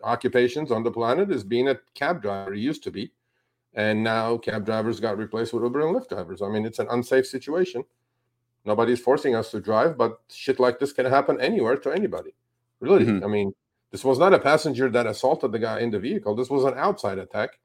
occupations 0.02 0.72
on 0.72 0.82
the 0.82 0.90
planet 0.90 1.30
is 1.30 1.44
being 1.44 1.68
a 1.68 1.78
cab 1.94 2.22
driver. 2.22 2.54
It 2.54 2.60
used 2.60 2.82
to 2.84 2.90
be. 2.90 3.12
And 3.76 4.02
now 4.02 4.38
cab 4.38 4.64
drivers 4.64 5.00
got 5.00 5.18
replaced 5.18 5.52
with 5.52 5.62
Uber 5.62 5.86
and 5.86 5.94
Lyft 5.94 6.08
drivers. 6.08 6.40
I 6.40 6.48
mean, 6.48 6.64
it's 6.64 6.78
an 6.78 6.88
unsafe 6.90 7.26
situation. 7.26 7.84
Nobody's 8.64 9.00
forcing 9.00 9.36
us 9.36 9.50
to 9.50 9.60
drive, 9.60 9.98
but 9.98 10.18
shit 10.28 10.58
like 10.58 10.78
this 10.78 10.94
can 10.94 11.06
happen 11.06 11.38
anywhere 11.40 11.76
to 11.76 11.92
anybody. 11.92 12.34
Really. 12.80 13.04
Mm-hmm. 13.04 13.24
I 13.24 13.28
mean, 13.28 13.52
this 13.92 14.02
was 14.02 14.18
not 14.18 14.34
a 14.34 14.38
passenger 14.38 14.88
that 14.90 15.06
assaulted 15.06 15.52
the 15.52 15.58
guy 15.58 15.80
in 15.80 15.90
the 15.90 16.00
vehicle. 16.00 16.34
This 16.34 16.50
was 16.50 16.64
an 16.64 16.74
outside 16.76 17.18
attack. 17.18 17.58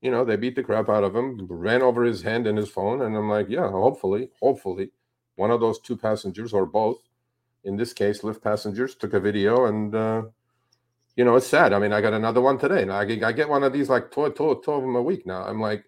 You 0.00 0.10
know, 0.10 0.24
they 0.24 0.36
beat 0.36 0.54
the 0.54 0.62
crap 0.62 0.88
out 0.88 1.04
of 1.04 1.16
him, 1.16 1.46
ran 1.48 1.82
over 1.82 2.04
his 2.04 2.22
hand 2.22 2.46
and 2.46 2.56
his 2.56 2.68
phone. 2.68 3.02
And 3.02 3.16
I'm 3.16 3.28
like, 3.28 3.48
yeah, 3.48 3.68
hopefully, 3.70 4.30
hopefully, 4.40 4.90
one 5.34 5.50
of 5.50 5.60
those 5.60 5.80
two 5.80 5.96
passengers 5.96 6.52
or 6.52 6.64
both, 6.64 6.98
in 7.64 7.76
this 7.76 7.92
case, 7.92 8.22
Lyft 8.22 8.42
passengers, 8.42 8.94
took 8.94 9.14
a 9.14 9.20
video. 9.20 9.66
And, 9.66 9.94
uh, 9.94 10.22
you 11.16 11.24
know, 11.24 11.36
it's 11.36 11.46
sad. 11.46 11.72
I 11.72 11.78
mean, 11.78 11.92
I 11.92 12.00
got 12.00 12.12
another 12.12 12.40
one 12.40 12.58
today. 12.58 12.82
And 12.82 12.92
I, 12.92 13.02
I 13.02 13.32
get 13.32 13.48
one 13.48 13.62
of 13.62 13.72
these 13.72 13.88
like 13.88 14.10
12, 14.10 14.34
12, 14.34 14.64
12 14.64 14.78
of 14.78 14.86
them 14.86 14.96
a 14.96 15.02
week 15.02 15.26
now. 15.26 15.44
I'm 15.44 15.60
like, 15.60 15.84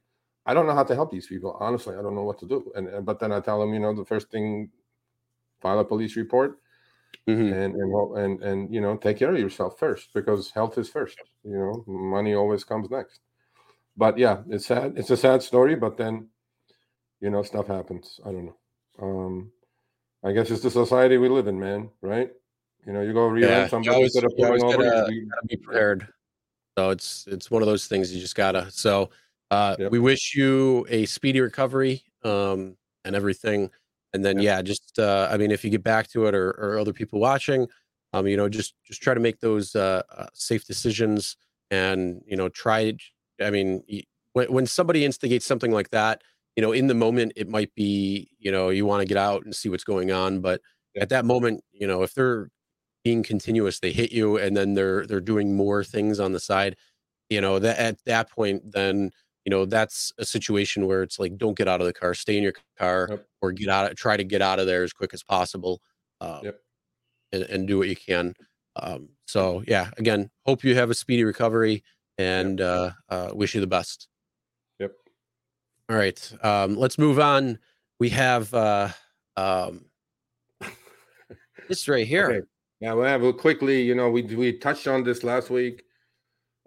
I 0.46 0.54
don't 0.54 0.66
know 0.66 0.74
how 0.74 0.84
to 0.84 0.94
help 0.94 1.10
these 1.10 1.26
people. 1.26 1.56
Honestly, 1.58 1.96
I 1.96 2.02
don't 2.02 2.14
know 2.14 2.22
what 2.22 2.38
to 2.38 2.46
do. 2.46 2.70
And, 2.76 2.88
and 2.88 3.04
but 3.04 3.18
then 3.18 3.32
I 3.32 3.40
tell 3.40 3.60
them, 3.60 3.74
you 3.74 3.80
know, 3.80 3.92
the 3.92 4.04
first 4.04 4.30
thing, 4.30 4.70
file 5.60 5.80
a 5.80 5.84
police 5.84 6.14
report, 6.14 6.60
mm-hmm. 7.26 7.52
and 7.52 7.74
and 7.74 8.16
and 8.16 8.42
and 8.42 8.74
you 8.74 8.80
know, 8.80 8.96
take 8.96 9.18
care 9.18 9.32
of 9.32 9.38
yourself 9.40 9.76
first 9.76 10.10
because 10.14 10.52
health 10.52 10.78
is 10.78 10.88
first. 10.88 11.18
You 11.42 11.58
know, 11.58 11.84
money 11.88 12.34
always 12.34 12.62
comes 12.62 12.88
next. 12.90 13.20
But 13.96 14.18
yeah, 14.18 14.42
it's 14.48 14.66
sad. 14.66 14.94
It's 14.96 15.10
a 15.10 15.16
sad 15.16 15.42
story. 15.42 15.74
But 15.74 15.96
then, 15.96 16.28
you 17.20 17.30
know, 17.30 17.42
stuff 17.42 17.66
happens. 17.66 18.20
I 18.24 18.30
don't 18.30 18.46
know. 18.46 18.56
Um, 19.02 19.50
I 20.22 20.30
guess 20.30 20.50
it's 20.52 20.62
the 20.62 20.70
society 20.70 21.16
we 21.16 21.28
live 21.28 21.48
in, 21.48 21.58
man. 21.58 21.90
Right? 22.00 22.30
You 22.86 22.92
know, 22.92 23.02
you 23.02 23.12
go 23.12 23.26
rear 23.26 23.48
yeah, 23.48 23.68
somebody 23.68 24.02
instead 24.02 24.24
of 24.24 24.32
pulling 24.36 24.62
over. 24.62 24.82
Gotta, 24.82 25.12
you, 25.12 25.28
gotta 25.28 25.46
be 25.48 25.56
prepared. 25.56 26.08
So 26.78 26.90
it's 26.90 27.26
it's 27.26 27.50
one 27.50 27.62
of 27.62 27.66
those 27.66 27.86
things 27.86 28.14
you 28.14 28.20
just 28.20 28.36
gotta. 28.36 28.70
So 28.70 29.10
uh, 29.50 29.76
yep. 29.78 29.92
We 29.92 29.98
wish 29.98 30.34
you 30.34 30.86
a 30.88 31.06
speedy 31.06 31.40
recovery 31.40 32.02
um, 32.24 32.76
and 33.04 33.14
everything. 33.14 33.70
And 34.12 34.24
then 34.24 34.38
yeah, 34.38 34.62
just 34.62 34.98
uh, 34.98 35.28
I 35.30 35.36
mean, 35.36 35.50
if 35.50 35.64
you 35.64 35.70
get 35.70 35.82
back 35.82 36.08
to 36.08 36.26
it 36.26 36.34
or, 36.34 36.50
or 36.50 36.78
other 36.78 36.92
people 36.92 37.20
watching, 37.20 37.68
um, 38.12 38.26
you 38.26 38.36
know, 38.36 38.48
just 38.48 38.74
just 38.84 39.02
try 39.02 39.14
to 39.14 39.20
make 39.20 39.40
those 39.40 39.74
uh, 39.74 40.02
uh 40.16 40.26
safe 40.32 40.64
decisions 40.64 41.36
and 41.70 42.22
you 42.26 42.36
know 42.36 42.48
try. 42.48 42.94
I 43.40 43.50
mean, 43.50 43.82
when 44.32 44.50
when 44.52 44.66
somebody 44.66 45.04
instigates 45.04 45.46
something 45.46 45.70
like 45.70 45.90
that, 45.90 46.22
you 46.56 46.62
know, 46.62 46.72
in 46.72 46.86
the 46.86 46.94
moment 46.94 47.32
it 47.36 47.48
might 47.48 47.74
be 47.74 48.30
you 48.38 48.50
know 48.50 48.70
you 48.70 48.86
want 48.86 49.02
to 49.02 49.06
get 49.06 49.18
out 49.18 49.44
and 49.44 49.54
see 49.54 49.68
what's 49.68 49.84
going 49.84 50.10
on, 50.12 50.40
but 50.40 50.60
at 50.98 51.10
that 51.10 51.24
moment, 51.24 51.62
you 51.72 51.86
know, 51.86 52.02
if 52.02 52.14
they're 52.14 52.48
being 53.06 53.22
continuous, 53.22 53.78
they 53.78 53.92
hit 53.92 54.10
you, 54.10 54.36
and 54.36 54.56
then 54.56 54.74
they're 54.74 55.06
they're 55.06 55.20
doing 55.20 55.54
more 55.54 55.84
things 55.84 56.18
on 56.18 56.32
the 56.32 56.40
side. 56.40 56.74
You 57.30 57.40
know 57.40 57.60
that 57.60 57.78
at 57.78 58.04
that 58.04 58.28
point, 58.28 58.72
then 58.72 59.12
you 59.44 59.50
know 59.50 59.64
that's 59.64 60.12
a 60.18 60.24
situation 60.24 60.86
where 60.88 61.04
it's 61.04 61.16
like 61.20 61.38
don't 61.38 61.56
get 61.56 61.68
out 61.68 61.80
of 61.80 61.86
the 61.86 61.92
car, 61.92 62.14
stay 62.14 62.36
in 62.36 62.42
your 62.42 62.54
car, 62.76 63.06
yep. 63.08 63.28
or 63.40 63.52
get 63.52 63.68
out. 63.68 63.88
Of, 63.88 63.96
try 63.96 64.16
to 64.16 64.24
get 64.24 64.42
out 64.42 64.58
of 64.58 64.66
there 64.66 64.82
as 64.82 64.92
quick 64.92 65.14
as 65.14 65.22
possible, 65.22 65.80
uh, 66.20 66.40
yep. 66.42 66.58
and, 67.30 67.44
and 67.44 67.68
do 67.68 67.78
what 67.78 67.88
you 67.88 67.94
can. 67.94 68.34
Um, 68.74 69.10
so 69.24 69.62
yeah, 69.68 69.90
again, 69.98 70.28
hope 70.44 70.64
you 70.64 70.74
have 70.74 70.90
a 70.90 70.94
speedy 70.94 71.22
recovery, 71.22 71.84
and 72.18 72.58
yep. 72.58 72.68
uh, 72.68 72.90
uh, 73.08 73.30
wish 73.34 73.54
you 73.54 73.60
the 73.60 73.68
best. 73.68 74.08
Yep. 74.80 74.94
All 75.88 75.96
right, 75.96 76.32
um, 76.42 76.76
let's 76.76 76.98
move 76.98 77.20
on. 77.20 77.60
We 78.00 78.08
have 78.08 78.52
uh, 78.52 78.88
um, 79.36 79.84
this 81.68 81.86
right 81.86 82.04
here. 82.04 82.30
Okay. 82.32 82.46
Yeah, 82.80 82.92
well, 82.92 83.18
we'll 83.18 83.32
quickly, 83.32 83.80
you 83.82 83.94
know, 83.94 84.10
we 84.10 84.22
we 84.22 84.58
touched 84.58 84.86
on 84.86 85.02
this 85.02 85.24
last 85.24 85.50
week. 85.50 85.84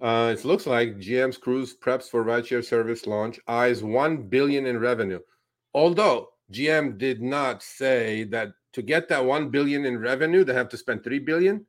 Uh, 0.02 0.34
it 0.38 0.45
looks 0.45 0.65
like 0.65 0.98
GM's 0.98 1.38
Cruise 1.38 1.76
preps 1.76 2.10
for 2.10 2.23
rideshare 2.23 2.64
service 2.65 3.06
launch, 3.06 3.40
eyes 3.48 3.84
one 3.84 4.23
billion 4.23 4.65
in 4.65 4.80
revenue. 4.80 5.19
Although 5.73 6.30
GM 6.52 6.98
did 6.98 7.22
not 7.22 7.61
say 7.61 8.23
that 8.26 8.49
to 8.73 8.81
get 8.81 9.07
that 9.10 9.23
one 9.23 9.49
billion 9.49 9.86
in 9.86 9.99
revenue, 9.99 10.44
they 10.44 10.53
have 10.53 10.69
to 10.69 10.77
spend 10.77 11.03
three 11.03 11.19
billion. 11.19 11.65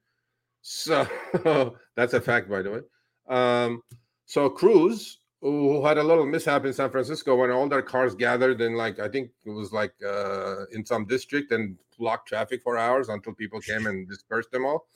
So 0.62 1.06
that's 1.96 2.14
a 2.14 2.20
fact, 2.20 2.48
by 2.48 2.62
the 2.62 2.70
way. 2.70 2.80
Um, 3.28 3.82
so 4.26 4.48
Cruise, 4.48 5.19
who 5.40 5.84
had 5.84 5.98
a 5.98 6.02
little 6.02 6.26
mishap 6.26 6.64
in 6.66 6.72
San 6.72 6.90
Francisco 6.90 7.34
when 7.34 7.50
all 7.50 7.68
their 7.68 7.82
cars 7.82 8.14
gathered 8.14 8.60
in 8.60 8.74
like 8.74 8.98
I 8.98 9.08
think 9.08 9.30
it 9.44 9.50
was 9.50 9.72
like 9.72 9.94
uh, 10.06 10.66
in 10.72 10.84
some 10.84 11.06
district 11.06 11.52
and 11.52 11.76
blocked 11.98 12.28
traffic 12.28 12.62
for 12.62 12.76
hours 12.76 13.08
until 13.08 13.34
people 13.34 13.60
came 13.60 13.86
and 13.86 14.08
dispersed 14.08 14.50
them 14.50 14.66
all. 14.66 14.88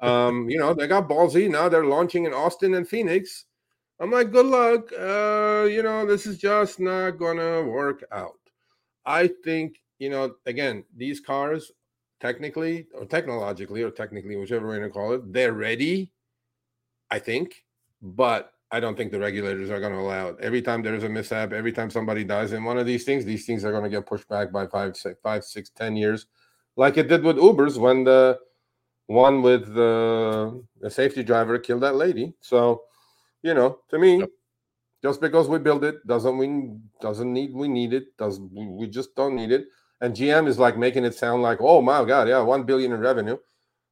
Um, 0.00 0.48
you 0.48 0.58
know, 0.58 0.74
they 0.74 0.86
got 0.86 1.08
ballsy. 1.08 1.50
Now 1.50 1.68
they're 1.68 1.84
launching 1.84 2.24
in 2.24 2.34
Austin 2.34 2.74
and 2.74 2.88
Phoenix. 2.88 3.44
I'm 4.00 4.10
like, 4.10 4.32
good 4.32 4.46
luck. 4.46 4.90
Uh, 4.92 5.66
you 5.70 5.82
know, 5.82 6.04
this 6.06 6.26
is 6.26 6.38
just 6.38 6.80
not 6.80 7.12
gonna 7.12 7.62
work 7.62 8.04
out. 8.10 8.40
I 9.06 9.28
think, 9.44 9.80
you 9.98 10.08
know, 10.08 10.34
again, 10.46 10.84
these 10.96 11.20
cars 11.20 11.70
technically 12.20 12.86
or 12.94 13.04
technologically 13.04 13.82
or 13.82 13.90
technically, 13.90 14.36
whichever 14.36 14.68
way 14.68 14.78
you 14.78 14.88
call 14.88 15.12
it, 15.12 15.32
they're 15.32 15.52
ready, 15.52 16.10
I 17.10 17.18
think, 17.18 17.64
but 18.00 18.53
I 18.74 18.80
don't 18.80 18.96
think 18.96 19.12
the 19.12 19.20
regulators 19.20 19.70
are 19.70 19.78
going 19.78 19.92
to 19.92 20.00
allow 20.00 20.30
it. 20.30 20.36
Every 20.40 20.60
time 20.60 20.82
there's 20.82 21.04
a 21.04 21.08
mishap, 21.08 21.52
every 21.52 21.70
time 21.70 21.90
somebody 21.90 22.24
dies 22.24 22.52
in 22.52 22.64
one 22.64 22.76
of 22.76 22.86
these 22.86 23.04
things, 23.04 23.24
these 23.24 23.46
things 23.46 23.64
are 23.64 23.70
going 23.70 23.84
to 23.84 23.88
get 23.88 24.04
pushed 24.04 24.28
back 24.28 24.50
by 24.50 24.66
five, 24.66 24.96
six, 24.96 25.16
five, 25.22 25.44
six, 25.44 25.70
ten 25.70 25.94
years, 25.94 26.26
like 26.74 26.96
it 26.96 27.06
did 27.06 27.22
with 27.22 27.36
Ubers 27.36 27.78
when 27.78 28.02
the 28.02 28.40
one 29.06 29.42
with 29.42 29.72
the, 29.74 30.60
the 30.80 30.90
safety 30.90 31.22
driver 31.22 31.56
killed 31.56 31.82
that 31.82 31.94
lady. 31.94 32.34
So, 32.40 32.82
you 33.42 33.54
know, 33.54 33.78
to 33.90 33.98
me, 34.00 34.18
yep. 34.18 34.30
just 35.04 35.20
because 35.20 35.46
we 35.48 35.60
build 35.60 35.84
it 35.84 36.04
doesn't 36.08 36.36
mean 36.36 36.82
doesn't 37.00 37.32
need 37.32 37.54
we 37.54 37.68
need 37.68 37.92
it. 37.92 38.16
Does 38.18 38.40
we 38.40 38.88
just 38.88 39.14
don't 39.14 39.36
need 39.36 39.52
it. 39.52 39.66
And 40.00 40.16
GM 40.16 40.48
is 40.48 40.58
like 40.58 40.76
making 40.76 41.04
it 41.04 41.14
sound 41.14 41.42
like, 41.42 41.58
oh 41.60 41.80
my 41.80 42.04
god, 42.04 42.26
yeah, 42.26 42.40
one 42.40 42.64
billion 42.64 42.92
in 42.92 42.98
revenue. 42.98 43.36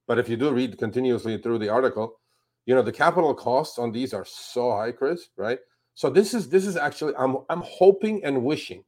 But 0.09 0.19
if 0.19 0.29
you 0.29 0.37
do 0.37 0.51
read 0.51 0.77
continuously 0.77 1.39
through 1.39 1.61
the 1.61 1.69
article, 1.69 2.19
you 2.67 2.75
know 2.75 2.83
the 2.83 2.93
capital 2.93 3.35
costs 3.35 3.79
on 3.79 3.93
these 3.93 4.13
are 4.15 4.25
so 4.25 4.73
high, 4.73 4.93
Chris. 4.93 5.29
Right? 5.37 5.59
So 5.95 6.11
this 6.11 6.35
is 6.35 6.49
this 6.49 6.67
is 6.67 6.77
actually 6.77 7.15
I'm 7.19 7.39
I'm 7.51 7.63
hoping 7.63 8.25
and 8.25 8.45
wishing 8.45 8.85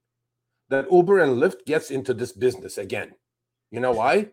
that 0.69 0.91
Uber 0.91 1.19
and 1.19 1.41
Lyft 1.41 1.67
gets 1.67 1.91
into 1.91 2.15
this 2.15 2.33
business 2.33 2.79
again. 2.79 3.13
You 3.71 3.81
know 3.81 3.93
why? 3.93 4.31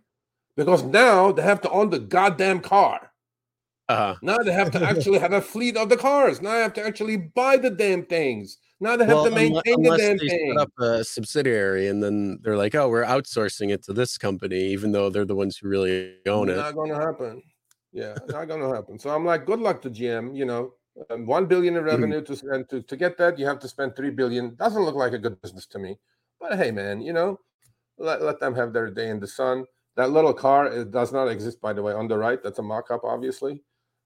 because 0.56 0.84
now 0.84 1.32
they 1.32 1.42
have 1.42 1.62
to 1.62 1.70
own 1.70 1.90
the 1.90 2.00
goddamn 2.00 2.60
car. 2.60 3.12
Uh-huh. 3.90 4.16
Now 4.22 4.38
they 4.38 4.54
have 4.54 4.72
to 4.72 4.84
actually 4.90 5.20
have 5.20 5.34
a 5.34 5.42
fleet 5.42 5.78
of 5.78 5.90
the 5.90 5.98
cars. 5.98 6.42
Now 6.42 6.54
they 6.54 6.62
have 6.62 6.74
to 6.74 6.86
actually 6.86 7.18
buy 7.18 7.58
the 7.58 7.70
damn 7.70 8.06
things. 8.06 8.58
Now 8.80 8.96
they 8.96 9.06
have 9.06 9.16
well, 9.16 9.26
to 9.26 9.32
maintain 9.32 9.76
unless 9.86 10.00
the 10.00 10.08
damn 10.08 10.18
they 10.18 10.28
thing. 10.28 10.54
Set 10.58 10.62
up 10.62 10.72
a 10.80 11.04
subsidiary 11.04 11.88
and 11.88 12.02
then 12.02 12.40
they're 12.42 12.58
like, 12.58 12.74
"Oh, 12.74 12.90
we're 12.90 13.04
outsourcing 13.04 13.72
it 13.72 13.84
to 13.84 13.94
this 13.94 14.18
company," 14.18 14.60
even 14.72 14.92
though 14.92 15.10
they're 15.10 15.26
the 15.26 15.36
ones 15.36 15.58
who 15.58 15.68
really 15.68 16.16
own 16.26 16.48
not 16.48 16.54
it. 16.54 16.58
Not 16.58 16.76
going 16.76 16.90
to 16.90 16.96
happen. 16.96 17.44
Yeah, 17.92 18.14
it's 18.16 18.32
not 18.32 18.48
going 18.48 18.62
to 18.62 18.74
happen. 18.74 18.98
So 18.98 19.10
I'm 19.10 19.26
like, 19.26 19.46
good 19.46 19.60
luck 19.60 19.82
to 19.82 19.90
GM. 19.90 20.36
You 20.36 20.46
know, 20.46 20.74
um, 21.10 21.26
one 21.26 21.46
billion 21.46 21.76
in 21.76 21.84
mm-hmm. 21.84 21.90
revenue 21.90 22.22
to 22.22 22.36
spend 22.36 22.70
to 22.70 22.82
to 22.82 22.96
get 22.96 23.18
that, 23.18 23.38
you 23.40 23.46
have 23.46 23.60
to 23.60 23.68
spend 23.68 23.96
three 23.96 24.10
billion. 24.10 24.56
Doesn't 24.56 24.84
look 24.84 24.96
like 24.96 25.14
a 25.14 25.20
good 25.20 25.42
business 25.42 25.66
to 25.68 25.80
me. 25.80 25.98
But 26.40 26.58
hey, 26.58 26.72
man, 26.72 27.02
you 27.02 27.14
know, 27.14 27.40
let 27.98 28.22
let 28.22 28.40
them 28.40 28.56
have 28.56 28.74
their 28.74 28.90
day 28.90 29.10
in 29.10 29.20
the 29.20 29.28
sun. 29.28 29.66
That 29.96 30.12
little 30.12 30.34
car 30.34 30.68
it 30.68 30.92
does 30.92 31.12
not 31.12 31.28
exist, 31.28 31.62
by 31.62 31.74
the 31.74 31.84
way, 31.84 31.94
on 31.94 32.08
the 32.08 32.18
right. 32.18 32.42
That's 32.42 32.60
a 32.60 32.64
mock-up, 32.64 33.04
obviously, 33.04 33.62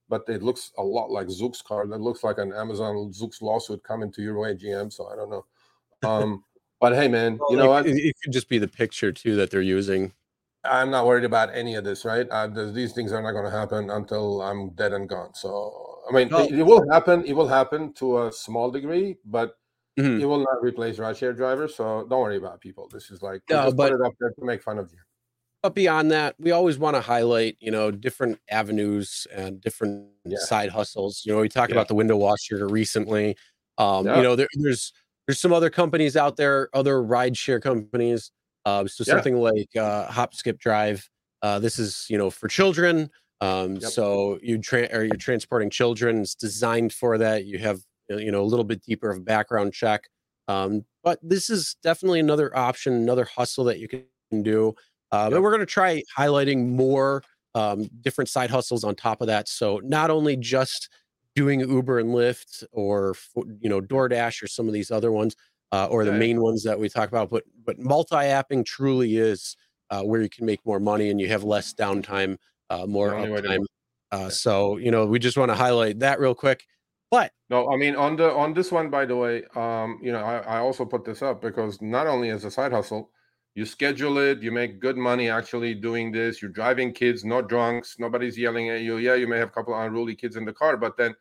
but 0.09 0.23
it 0.27 0.41
looks 0.41 0.71
a 0.77 0.83
lot 0.83 1.11
like 1.11 1.27
Zoox 1.27 1.63
car. 1.63 1.85
That 1.87 2.01
looks 2.01 2.23
like 2.23 2.39
an 2.39 2.53
Amazon 2.53 3.11
Zoox 3.11 3.41
lawsuit 3.41 3.83
coming 3.83 4.11
to 4.13 4.21
your 4.21 4.39
way, 4.39 4.55
GM. 4.55 4.91
So 4.91 5.07
I 5.07 5.15
don't 5.15 5.29
know. 5.29 5.45
Um, 6.03 6.43
but 6.79 6.93
hey, 6.93 7.07
man, 7.07 7.37
well, 7.39 7.51
you 7.51 7.57
know 7.57 7.69
what? 7.69 7.85
It 7.85 8.15
could 8.23 8.33
just 8.33 8.49
be 8.49 8.57
the 8.57 8.67
picture 8.67 9.11
too 9.11 9.35
that 9.35 9.51
they're 9.51 9.61
using. 9.61 10.13
I'm 10.65 10.89
not 10.89 11.05
worried 11.05 11.23
about 11.23 11.53
any 11.53 11.75
of 11.75 11.83
this, 11.83 12.05
right? 12.05 12.27
Uh, 12.29 12.47
these 12.47 12.93
things 12.93 13.11
are 13.11 13.21
not 13.21 13.31
going 13.31 13.45
to 13.45 13.51
happen 13.51 13.89
until 13.89 14.41
I'm 14.41 14.71
dead 14.71 14.93
and 14.93 15.07
gone. 15.07 15.33
So, 15.33 16.01
I 16.09 16.13
mean, 16.13 16.33
it, 16.33 16.51
it, 16.51 16.63
will 16.63 16.83
happen. 16.91 17.25
It 17.25 17.33
will 17.33 17.47
happen 17.47 17.93
to 17.93 18.23
a 18.23 18.31
small 18.31 18.71
degree, 18.71 19.17
but 19.25 19.57
mm-hmm. 19.97 20.21
it 20.21 20.25
will 20.25 20.39
not 20.39 20.61
replace 20.61 20.97
rideshare 20.97 21.35
drivers. 21.35 21.75
So, 21.75 22.05
don't 22.09 22.21
worry 22.21 22.37
about 22.37 22.61
people. 22.61 22.89
This 22.91 23.11
is 23.11 23.21
like 23.21 23.41
no, 23.49 23.65
just 23.65 23.77
but, 23.77 23.91
put 23.91 24.01
it 24.01 24.05
up 24.05 24.13
there 24.19 24.31
to 24.31 24.45
make 24.45 24.61
fun 24.61 24.77
of 24.77 24.91
you 24.91 24.99
but 25.65 25.73
beyond 25.73 26.11
that, 26.11 26.35
we 26.37 26.51
always 26.51 26.77
want 26.77 26.95
to 26.95 27.01
highlight, 27.01 27.57
you 27.59 27.71
know, 27.71 27.89
different 27.89 28.39
avenues 28.51 29.25
and 29.33 29.59
different 29.59 30.07
yeah. 30.23 30.37
side 30.37 30.69
hustles. 30.69 31.23
You 31.25 31.33
know, 31.33 31.41
we 31.41 31.49
talked 31.49 31.71
yeah. 31.71 31.77
about 31.77 31.87
the 31.87 31.95
window 31.95 32.15
washer 32.15 32.67
recently. 32.67 33.35
Um, 33.79 34.05
yeah. 34.05 34.17
You 34.17 34.21
know, 34.21 34.35
there, 34.35 34.47
there's 34.53 34.93
there's 35.25 35.39
some 35.39 35.51
other 35.51 35.71
companies 35.71 36.15
out 36.15 36.37
there, 36.37 36.69
other 36.75 36.97
rideshare 36.97 37.59
companies. 37.59 38.29
Uh, 38.65 38.87
so 38.87 39.03
something 39.03 39.35
like 39.37 39.69
uh, 39.75 40.07
HopSkipDrive. 40.07 41.03
Uh, 41.41 41.59
this 41.59 41.77
is 41.77 42.05
you 42.09 42.17
know 42.17 42.29
for 42.29 42.47
children. 42.47 43.09
Um, 43.41 43.75
yep. 43.75 43.91
So 43.91 44.39
you 44.41 44.57
tra- 44.57 44.89
or 44.91 45.03
you're 45.03 45.15
transporting 45.17 45.69
children. 45.69 46.21
It's 46.21 46.35
designed 46.35 46.93
for 46.93 47.17
that. 47.17 47.45
You 47.45 47.59
have 47.59 47.81
you 48.09 48.31
know 48.31 48.41
a 48.41 48.45
little 48.45 48.65
bit 48.65 48.81
deeper 48.83 49.09
of 49.09 49.23
background 49.23 49.73
check. 49.73 50.03
Um, 50.47 50.85
but 51.03 51.19
this 51.21 51.49
is 51.49 51.75
definitely 51.83 52.19
another 52.19 52.55
option, 52.57 52.93
another 52.93 53.25
hustle 53.25 53.63
that 53.65 53.79
you 53.79 53.87
can 53.87 54.43
do. 54.43 54.75
Uh, 55.11 55.29
But 55.29 55.41
we're 55.41 55.51
going 55.51 55.59
to 55.59 55.65
try 55.65 56.03
highlighting 56.17 56.69
more 56.69 57.23
um, 57.53 57.89
different 58.01 58.29
side 58.29 58.49
hustles 58.49 58.83
on 58.83 58.95
top 58.95 59.21
of 59.21 59.27
that. 59.27 59.47
So 59.47 59.79
not 59.83 60.09
only 60.09 60.35
just 60.35 60.89
doing 61.35 61.59
Uber 61.59 61.99
and 61.99 62.09
Lyft 62.09 62.63
or 62.71 63.15
you 63.59 63.69
know 63.69 63.81
DoorDash 63.81 64.41
or 64.41 64.47
some 64.47 64.67
of 64.67 64.73
these 64.73 64.91
other 64.91 65.11
ones 65.11 65.35
uh, 65.71 65.87
or 65.87 66.05
the 66.05 66.11
main 66.11 66.41
ones 66.41 66.63
that 66.63 66.79
we 66.79 66.89
talk 66.89 67.09
about, 67.09 67.29
but 67.29 67.43
but 67.65 67.79
multi-apping 67.79 68.65
truly 68.65 69.17
is 69.17 69.57
uh, 69.89 70.01
where 70.01 70.21
you 70.21 70.29
can 70.29 70.45
make 70.45 70.65
more 70.65 70.79
money 70.79 71.09
and 71.09 71.19
you 71.19 71.27
have 71.27 71.43
less 71.43 71.73
downtime, 71.73 72.37
uh, 72.69 72.85
more 72.85 73.11
uptime. 73.11 73.65
Uh, 74.11 74.29
so 74.29 74.77
you 74.77 74.91
know 74.91 75.05
we 75.05 75.19
just 75.19 75.37
want 75.37 75.49
to 75.49 75.55
highlight 75.55 75.99
that 75.99 76.19
real 76.19 76.35
quick. 76.35 76.65
But 77.11 77.31
no, 77.49 77.71
I 77.71 77.77
mean 77.77 77.95
on 77.95 78.15
the 78.15 78.31
on 78.31 78.53
this 78.53 78.71
one, 78.71 78.89
by 78.89 79.05
the 79.05 79.15
way, 79.15 79.43
um, 79.55 79.99
you 80.01 80.11
know 80.11 80.19
I, 80.19 80.37
I 80.37 80.59
also 80.59 80.85
put 80.85 81.05
this 81.05 81.21
up 81.21 81.41
because 81.41 81.81
not 81.81 82.07
only 82.07 82.29
as 82.29 82.45
a 82.45 82.51
side 82.51 82.71
hustle, 82.71 83.11
you 83.55 83.65
schedule 83.65 84.17
it 84.17 84.43
you 84.43 84.51
make 84.51 84.79
good 84.79 84.97
money 84.97 85.29
actually 85.29 85.73
doing 85.73 86.11
this 86.11 86.41
you're 86.41 86.51
driving 86.51 86.91
kids 86.91 87.23
not 87.23 87.47
drunks 87.47 87.95
nobody's 87.97 88.37
yelling 88.37 88.69
at 88.69 88.81
you 88.81 88.97
yeah 88.97 89.15
you 89.15 89.27
may 89.27 89.37
have 89.39 89.47
a 89.47 89.51
couple 89.51 89.73
of 89.73 89.79
unruly 89.79 90.13
kids 90.13 90.35
in 90.35 90.45
the 90.45 90.53
car 90.53 90.77
but 90.77 90.97
then 90.97 91.15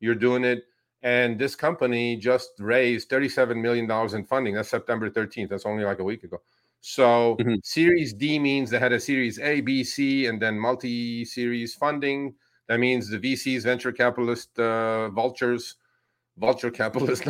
you're 0.00 0.14
doing 0.14 0.44
it 0.44 0.64
and 1.04 1.38
this 1.38 1.54
company 1.54 2.16
just 2.16 2.52
raised 2.58 3.10
37 3.10 3.60
million 3.60 3.86
dollars 3.86 4.14
in 4.14 4.24
funding. 4.24 4.54
That's 4.54 4.70
september 4.70 5.08
13th 5.08 5.50
that's 5.50 5.66
only 5.66 5.84
like 5.84 6.00
a 6.00 6.04
week 6.04 6.24
ago. 6.24 6.40
So 6.80 7.36
mm-hmm. 7.38 7.56
series 7.62 8.12
d 8.12 8.38
means 8.38 8.70
they 8.70 8.78
had 8.80 8.92
a 8.92 8.98
series 8.98 9.38
a 9.38 9.60
b 9.60 9.84
c 9.84 10.26
and 10.26 10.40
then 10.40 10.58
multi-series 10.58 11.74
funding. 11.74 12.34
That 12.68 12.80
means 12.80 13.08
the 13.08 13.18
vcs 13.18 13.62
venture 13.62 13.92
capitalist 13.92 14.58
uh, 14.58 15.10
vultures 15.10 15.76
vulture 16.38 16.70
capitalist 16.70 17.24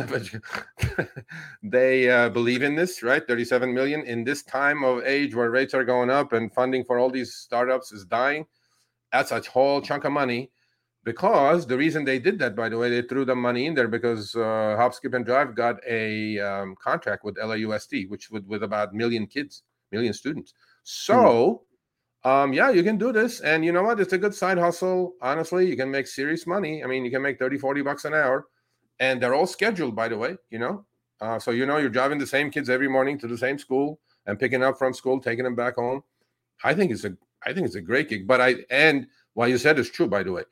they 1.61 2.09
uh, 2.09 2.29
believe 2.29 2.63
in 2.63 2.75
this 2.75 3.03
right? 3.03 3.27
37 3.27 3.73
million 3.73 4.01
in 4.03 4.23
this 4.23 4.41
time 4.41 4.83
of 4.83 5.03
age 5.03 5.35
where 5.35 5.51
rates 5.51 5.73
are 5.73 5.83
going 5.83 6.09
up 6.09 6.31
and 6.33 6.51
funding 6.53 6.83
for 6.83 6.97
all 6.97 7.09
these 7.09 7.33
startups 7.33 7.91
is 7.91 8.05
dying. 8.05 8.45
That's 9.11 9.31
a 9.31 9.41
whole 9.41 9.81
chunk 9.81 10.05
of 10.05 10.13
money 10.13 10.49
because 11.05 11.65
the 11.65 11.77
reason 11.77 12.03
they 12.03 12.19
did 12.19 12.37
that 12.39 12.55
by 12.55 12.67
the 12.67 12.77
way 12.77 12.89
they 12.89 13.07
threw 13.07 13.23
the 13.23 13.35
money 13.35 13.67
in 13.67 13.73
there 13.73 13.87
because 13.87 14.35
uh, 14.35 14.75
hop 14.77 14.93
skip 14.93 15.13
and 15.13 15.25
drive 15.25 15.55
got 15.55 15.77
a 15.87 16.37
um, 16.39 16.75
contract 16.81 17.23
with 17.23 17.37
lausd 17.37 18.09
which 18.09 18.29
would 18.31 18.45
with 18.47 18.63
about 18.63 18.91
a 18.91 18.95
million 18.95 19.25
kids 19.25 19.63
million 19.91 20.13
students. 20.13 20.53
So, 20.83 21.63
mm. 22.25 22.29
um, 22.29 22.53
yeah, 22.53 22.69
you 22.69 22.83
can 22.83 22.97
do 22.97 23.11
this. 23.11 23.41
And 23.41 23.65
you 23.65 23.71
know 23.71 23.83
what? 23.83 23.99
It's 23.99 24.13
a 24.13 24.17
good 24.17 24.35
side 24.35 24.57
hustle. 24.57 25.13
Honestly, 25.21 25.67
you 25.67 25.75
can 25.75 25.89
make 25.89 26.07
serious 26.07 26.45
money. 26.45 26.83
I 26.83 26.87
mean, 26.87 27.05
you 27.05 27.11
can 27.11 27.21
make 27.21 27.39
30, 27.39 27.57
40 27.57 27.81
bucks 27.81 28.05
an 28.05 28.13
hour. 28.13 28.47
And 28.99 29.21
they're 29.21 29.33
all 29.33 29.47
scheduled, 29.47 29.95
by 29.95 30.07
the 30.07 30.17
way, 30.17 30.37
you 30.49 30.59
know. 30.59 30.85
Uh, 31.21 31.39
so 31.39 31.51
you 31.51 31.65
know 31.65 31.77
you're 31.77 31.89
driving 31.89 32.17
the 32.17 32.27
same 32.27 32.51
kids 32.51 32.69
every 32.69 32.89
morning 32.89 33.17
to 33.17 33.27
the 33.27 33.37
same 33.37 33.57
school 33.57 33.99
and 34.25 34.39
picking 34.39 34.63
up 34.63 34.77
from 34.77 34.93
school, 34.93 35.19
taking 35.19 35.45
them 35.45 35.55
back 35.55 35.75
home. 35.75 36.01
I 36.63 36.73
think 36.73 36.91
it's 36.91 37.05
a 37.05 37.15
I 37.45 37.53
think 37.53 37.65
it's 37.65 37.75
a 37.75 37.81
great 37.81 38.09
gig. 38.09 38.27
But 38.27 38.41
I 38.41 38.55
and 38.69 39.07
what 39.33 39.49
you 39.49 39.57
said 39.57 39.79
is 39.79 39.89
true, 39.89 40.07
by 40.07 40.23
the 40.23 40.33
way. 40.33 40.43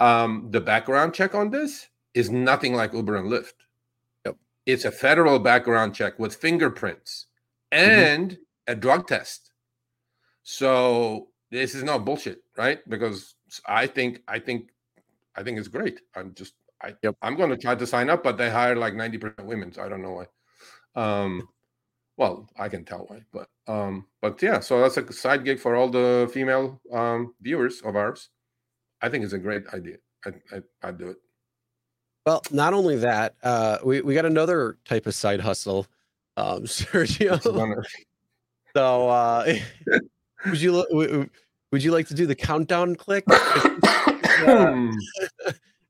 Um, 0.00 0.48
the 0.50 0.60
background 0.60 1.14
check 1.14 1.34
on 1.34 1.50
this 1.50 1.88
is 2.14 2.30
nothing 2.30 2.74
like 2.74 2.92
Uber 2.92 3.16
and 3.16 3.30
Lyft. 3.30 3.54
Yep. 4.24 4.36
It's 4.66 4.84
a 4.84 4.90
federal 4.90 5.38
background 5.38 5.94
check 5.94 6.18
with 6.18 6.34
fingerprints 6.34 7.26
mm-hmm. 7.72 7.90
and 7.90 8.30
mm-hmm. 8.32 8.72
a 8.72 8.74
drug 8.74 9.06
test. 9.06 9.50
So 10.42 11.28
this 11.50 11.74
is 11.74 11.82
not 11.82 12.04
bullshit, 12.04 12.42
right? 12.56 12.80
Because 12.88 13.34
I 13.66 13.86
think 13.86 14.22
I 14.28 14.38
think 14.38 14.70
I 15.36 15.42
think 15.42 15.58
it's 15.58 15.68
great. 15.68 16.00
I'm 16.14 16.34
just 16.34 16.54
I 16.82 16.94
yep. 17.02 17.16
I'm 17.22 17.36
going 17.36 17.50
to 17.50 17.56
try 17.56 17.74
to 17.74 17.86
sign 17.86 18.10
up, 18.10 18.22
but 18.22 18.36
they 18.36 18.50
hire 18.50 18.76
like 18.76 18.94
90% 18.94 19.44
women, 19.44 19.72
so 19.72 19.82
I 19.82 19.88
don't 19.88 20.02
know 20.02 20.12
why. 20.12 20.26
Um, 20.94 21.48
well, 22.16 22.48
I 22.58 22.68
can 22.68 22.84
tell 22.84 23.06
why, 23.08 23.22
but 23.32 23.48
um, 23.66 24.06
but 24.20 24.42
yeah, 24.42 24.60
so 24.60 24.80
that's 24.80 24.96
a 24.96 25.12
side 25.12 25.44
gig 25.44 25.60
for 25.60 25.76
all 25.76 25.88
the 25.88 26.30
female 26.32 26.80
um 26.92 27.34
viewers 27.40 27.80
of 27.82 27.96
ours. 27.96 28.30
I 29.02 29.08
think 29.08 29.24
it's 29.24 29.32
a 29.32 29.38
great 29.38 29.64
idea. 29.72 29.96
I 30.24 30.30
I 30.52 30.62
I'd 30.82 30.98
do 30.98 31.08
it. 31.08 31.16
Well, 32.26 32.42
not 32.50 32.74
only 32.74 32.96
that, 32.96 33.36
uh, 33.42 33.78
we 33.84 34.00
we 34.02 34.14
got 34.14 34.26
another 34.26 34.76
type 34.84 35.06
of 35.06 35.14
side 35.14 35.40
hustle, 35.40 35.86
um, 36.36 36.62
Sergio. 36.64 37.40
so, 38.76 39.08
uh, 39.08 39.54
would 40.46 40.60
you 40.60 41.30
would 41.72 41.82
you 41.82 41.90
like 41.90 42.06
to 42.08 42.14
do 42.14 42.26
the 42.26 42.34
countdown 42.34 42.96
click? 42.96 43.24
uh, 43.28 43.70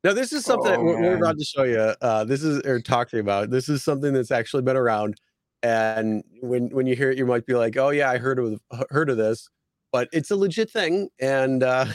now, 0.04 0.12
this 0.12 0.32
is 0.32 0.44
something 0.44 0.74
oh, 0.74 0.84
we're, 0.84 1.00
we're, 1.00 1.16
about 1.16 1.38
to 1.38 1.44
show 1.44 1.64
you. 1.64 1.94
Uh, 2.00 2.24
this 2.24 2.42
is 2.42 2.64
or 2.66 2.80
talk 2.80 3.10
to 3.10 3.16
you 3.16 3.22
about. 3.22 3.50
This 3.50 3.68
is 3.68 3.82
something 3.82 4.12
that's 4.12 4.30
actually 4.30 4.62
been 4.62 4.76
around, 4.76 5.20
and 5.62 6.22
when 6.40 6.68
when 6.68 6.86
you 6.86 6.94
hear 6.94 7.10
it, 7.10 7.18
you 7.18 7.26
might 7.26 7.46
be 7.46 7.54
like, 7.54 7.76
"Oh 7.76 7.90
yeah, 7.90 8.10
I 8.10 8.18
heard 8.18 8.38
of 8.38 8.60
heard 8.90 9.10
of 9.10 9.16
this," 9.16 9.48
but 9.90 10.08
it's 10.12 10.30
a 10.30 10.36
legit 10.36 10.70
thing, 10.70 11.08
and. 11.20 11.62
Uh, 11.62 11.86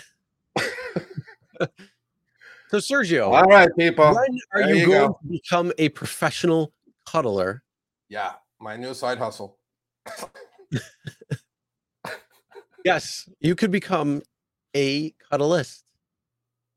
so 2.70 2.78
Sergio, 2.78 3.32
all 3.32 3.44
right, 3.44 3.70
people, 3.78 4.14
when 4.14 4.40
are 4.54 4.70
you, 4.70 4.76
you, 4.76 4.86
going 4.88 5.08
go. 5.08 5.20
to 5.22 5.28
become 5.28 5.72
a 5.78 5.90
professional 5.90 6.74
cuddler? 7.06 7.64
Yeah, 8.10 8.34
my 8.60 8.78
new 8.78 8.94
side 8.94 9.18
hustle. 9.18 9.58
yes, 12.86 13.30
you 13.40 13.56
could 13.56 13.72
become 13.72 14.22
a 14.76 15.12
cuddlist, 15.32 15.84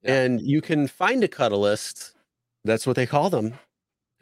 yeah. 0.02 0.22
and 0.22 0.40
you 0.40 0.60
can 0.60 0.86
find 0.88 1.24
a 1.24 1.28
cuddlist. 1.28 2.12
That's 2.64 2.86
what 2.86 2.96
they 2.96 3.06
call 3.06 3.30
them. 3.30 3.54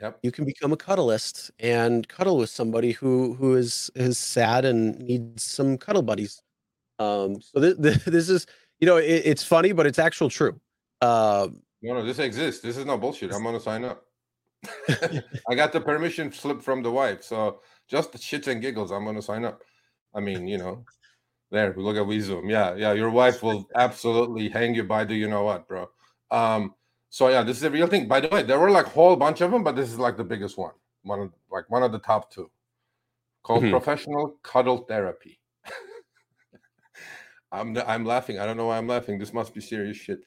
Yep. 0.01 0.19
You 0.23 0.33
can 0.33 0.45
become 0.45 0.73
a 0.73 0.77
cuddlist 0.77 1.51
and 1.61 2.07
cuddle 2.09 2.37
with 2.37 2.51
somebody 2.51 2.93
who 2.93 3.35
who 3.35 3.55
is 3.55 3.91
is 3.95 4.19
sad 4.19 4.65
and 4.65 4.99
needs 4.99 5.43
some 5.43 5.79
cuddle 5.79 6.03
buddies. 6.03 6.43
Um, 6.99 7.41
so 7.41 7.61
th- 7.61 7.81
th- 7.81 8.05
this 8.05 8.29
is 8.29 8.47
you 8.81 8.87
know, 8.87 8.97
it, 8.97 9.23
it's 9.25 9.45
funny, 9.45 9.73
but 9.73 9.87
it's 9.87 9.99
actual 9.99 10.29
true. 10.29 10.59
Uh, 11.01 11.49
no, 11.83 11.95
no, 11.95 12.05
this 12.05 12.19
exists. 12.19 12.63
This 12.63 12.77
is 12.77 12.87
no 12.87 12.97
bullshit. 12.97 13.33
I'm 13.33 13.43
gonna 13.43 13.61
sign 13.61 13.85
up. 13.85 14.05
I 15.49 15.55
got 15.55 15.73
the 15.73 15.81
permission 15.81 16.33
slip 16.33 16.63
from 16.63 16.83
the 16.83 16.91
wife, 16.91 17.23
so 17.23 17.61
just 17.89 18.13
the 18.13 18.19
shits 18.19 18.47
and 18.47 18.61
giggles, 18.61 18.91
I'm 18.91 19.05
gonna 19.05 19.23
sign 19.23 19.45
up. 19.45 19.63
I 20.15 20.21
mean, 20.21 20.49
you 20.49 20.59
know, 20.59 20.85
there. 21.51 21.75
Look 21.77 21.97
at 21.97 22.05
WeZoom. 22.05 22.51
Yeah, 22.51 22.75
yeah. 22.75 22.93
Your 22.93 23.11
wife 23.11 23.43
will 23.43 23.69
absolutely 23.75 24.49
hang 24.49 24.75
you 24.75 24.85
by 24.85 25.05
the 25.05 25.15
you 25.15 25.29
know 25.29 25.45
what, 25.45 25.69
bro. 25.69 25.89
Um. 26.31 26.75
So 27.11 27.29
yeah, 27.29 27.45
this 27.45 27.59
is 27.59 27.63
a 27.63 27.71
real 27.71 27.87
thing. 27.87 28.09
By 28.09 28.21
the 28.21 28.29
way, 28.29 28.43
there 28.43 28.59
were 28.59 28.71
like 28.71 28.87
a 28.87 28.91
whole 28.91 29.15
bunch 29.15 29.41
of 29.41 29.53
them, 29.53 29.63
but 29.63 29.77
this 29.77 29.93
is 29.93 29.99
like 29.99 30.17
the 30.17 30.25
biggest 30.25 30.59
one. 30.59 30.73
One 31.03 31.21
of 31.21 31.33
like 31.51 31.69
one 31.69 31.83
of 31.83 31.93
the 31.93 32.01
top 32.01 32.33
two, 32.33 32.51
called 33.43 33.63
mm-hmm. 33.63 33.71
professional 33.71 34.37
cuddle 34.43 34.79
therapy. 34.79 35.39
I'm 37.55 37.77
I'm 37.87 38.05
laughing. 38.05 38.39
I 38.39 38.47
don't 38.47 38.57
know 38.57 38.67
why 38.67 38.79
I'm 38.79 38.89
laughing. 38.89 39.19
This 39.19 39.33
must 39.33 39.55
be 39.55 39.61
serious 39.61 39.97
shit. 39.97 40.21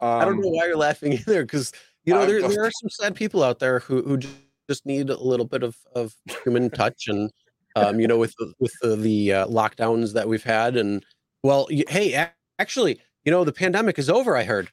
Um, 0.00 0.20
I 0.20 0.24
don't 0.24 0.40
know 0.40 0.48
um, 0.48 0.54
why 0.54 0.66
you're 0.66 0.76
laughing 0.76 1.12
either, 1.26 1.42
because 1.42 1.72
you 2.04 2.14
know 2.14 2.24
there, 2.24 2.40
just... 2.40 2.54
there 2.54 2.64
are 2.64 2.70
some 2.70 2.90
sad 2.90 3.14
people 3.14 3.42
out 3.42 3.58
there 3.58 3.80
who 3.80 4.02
who 4.02 4.18
just 4.68 4.86
need 4.86 5.10
a 5.10 5.20
little 5.20 5.46
bit 5.46 5.62
of 5.62 5.76
of 5.94 6.14
human 6.44 6.70
touch, 6.70 7.08
and 7.08 7.30
um, 7.76 8.00
you 8.00 8.06
know, 8.06 8.18
with 8.18 8.34
the, 8.38 8.52
with 8.58 8.72
the, 8.82 8.96
the 8.96 9.32
uh, 9.32 9.46
lockdowns 9.46 10.12
that 10.14 10.28
we've 10.28 10.42
had, 10.42 10.76
and 10.76 11.04
well, 11.42 11.68
hey, 11.70 12.28
actually, 12.58 13.00
you 13.24 13.32
know, 13.32 13.44
the 13.44 13.52
pandemic 13.52 13.98
is 13.98 14.08
over. 14.08 14.36
I 14.36 14.44
heard. 14.44 14.70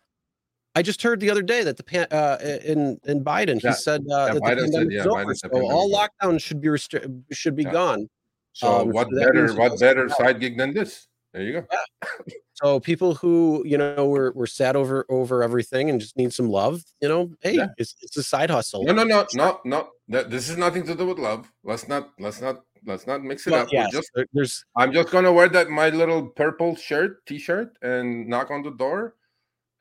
I 0.78 0.82
just 0.82 1.02
heard 1.02 1.22
the 1.22 1.30
other 1.30 1.42
day 1.42 1.64
that 1.64 1.78
the 1.78 1.84
pan, 1.84 2.08
uh, 2.12 2.38
in 2.64 3.00
in 3.06 3.24
Biden, 3.24 3.62
yeah. 3.64 3.70
he 3.70 3.76
said 3.76 4.02
uh, 4.12 4.28
yeah, 4.28 4.34
that 4.34 4.42
Biden 4.42 4.42
the 4.42 4.42
pandemic 4.42 4.74
said, 4.74 4.92
yeah, 4.92 5.00
is 5.00 5.08
over, 5.08 5.36
so 5.36 5.50
all 5.72 5.90
lockdowns 5.90 6.42
should 6.42 6.60
be 6.60 6.68
restri- 6.68 7.24
should 7.32 7.56
be 7.56 7.64
gone. 7.64 8.10
So 8.54 8.82
um, 8.82 8.90
what 8.90 9.08
so 9.10 9.20
better 9.20 9.54
what 9.54 9.80
better 9.80 10.10
side 10.10 10.40
gig 10.40 10.58
than 10.58 10.74
this? 10.74 11.08
There 11.36 11.44
you 11.44 11.52
go. 11.52 11.68
Yeah. 11.70 12.34
So 12.54 12.80
people 12.80 13.14
who 13.16 13.62
you 13.66 13.78
know 13.78 14.08
were 14.08 14.32
were 14.32 14.48
sad 14.48 14.78
over 14.78 15.06
over 15.10 15.44
everything 15.44 15.90
and 15.90 16.00
just 16.00 16.16
need 16.16 16.32
some 16.32 16.48
love, 16.48 16.82
you 17.02 17.10
know, 17.10 17.30
hey, 17.42 17.56
yeah. 17.56 17.68
it's 17.78 17.94
it's 18.02 18.16
a 18.16 18.24
side 18.24 18.50
hustle. 18.50 18.84
No, 18.86 18.94
no, 18.94 19.04
no, 19.04 19.28
no, 19.36 19.60
no. 19.66 19.90
This 20.08 20.48
is 20.50 20.56
nothing 20.56 20.86
to 20.86 20.96
do 20.96 21.06
with 21.06 21.20
love. 21.20 21.52
Let's 21.66 21.90
not 21.90 22.12
let's 22.18 22.40
not 22.40 22.62
let's 22.86 23.06
not 23.06 23.22
mix 23.22 23.48
it 23.48 23.54
up. 23.54 23.68
Yes, 23.70 23.92
just, 23.92 24.10
there's 24.32 24.64
I'm 24.78 24.94
just 24.94 25.12
gonna 25.12 25.34
wear 25.34 25.50
that 25.50 25.70
my 25.70 25.90
little 25.90 26.26
purple 26.26 26.78
shirt, 26.78 27.26
t-shirt, 27.26 27.78
and 27.82 28.30
knock 28.30 28.50
on 28.50 28.64
the 28.64 28.72
door, 28.72 29.16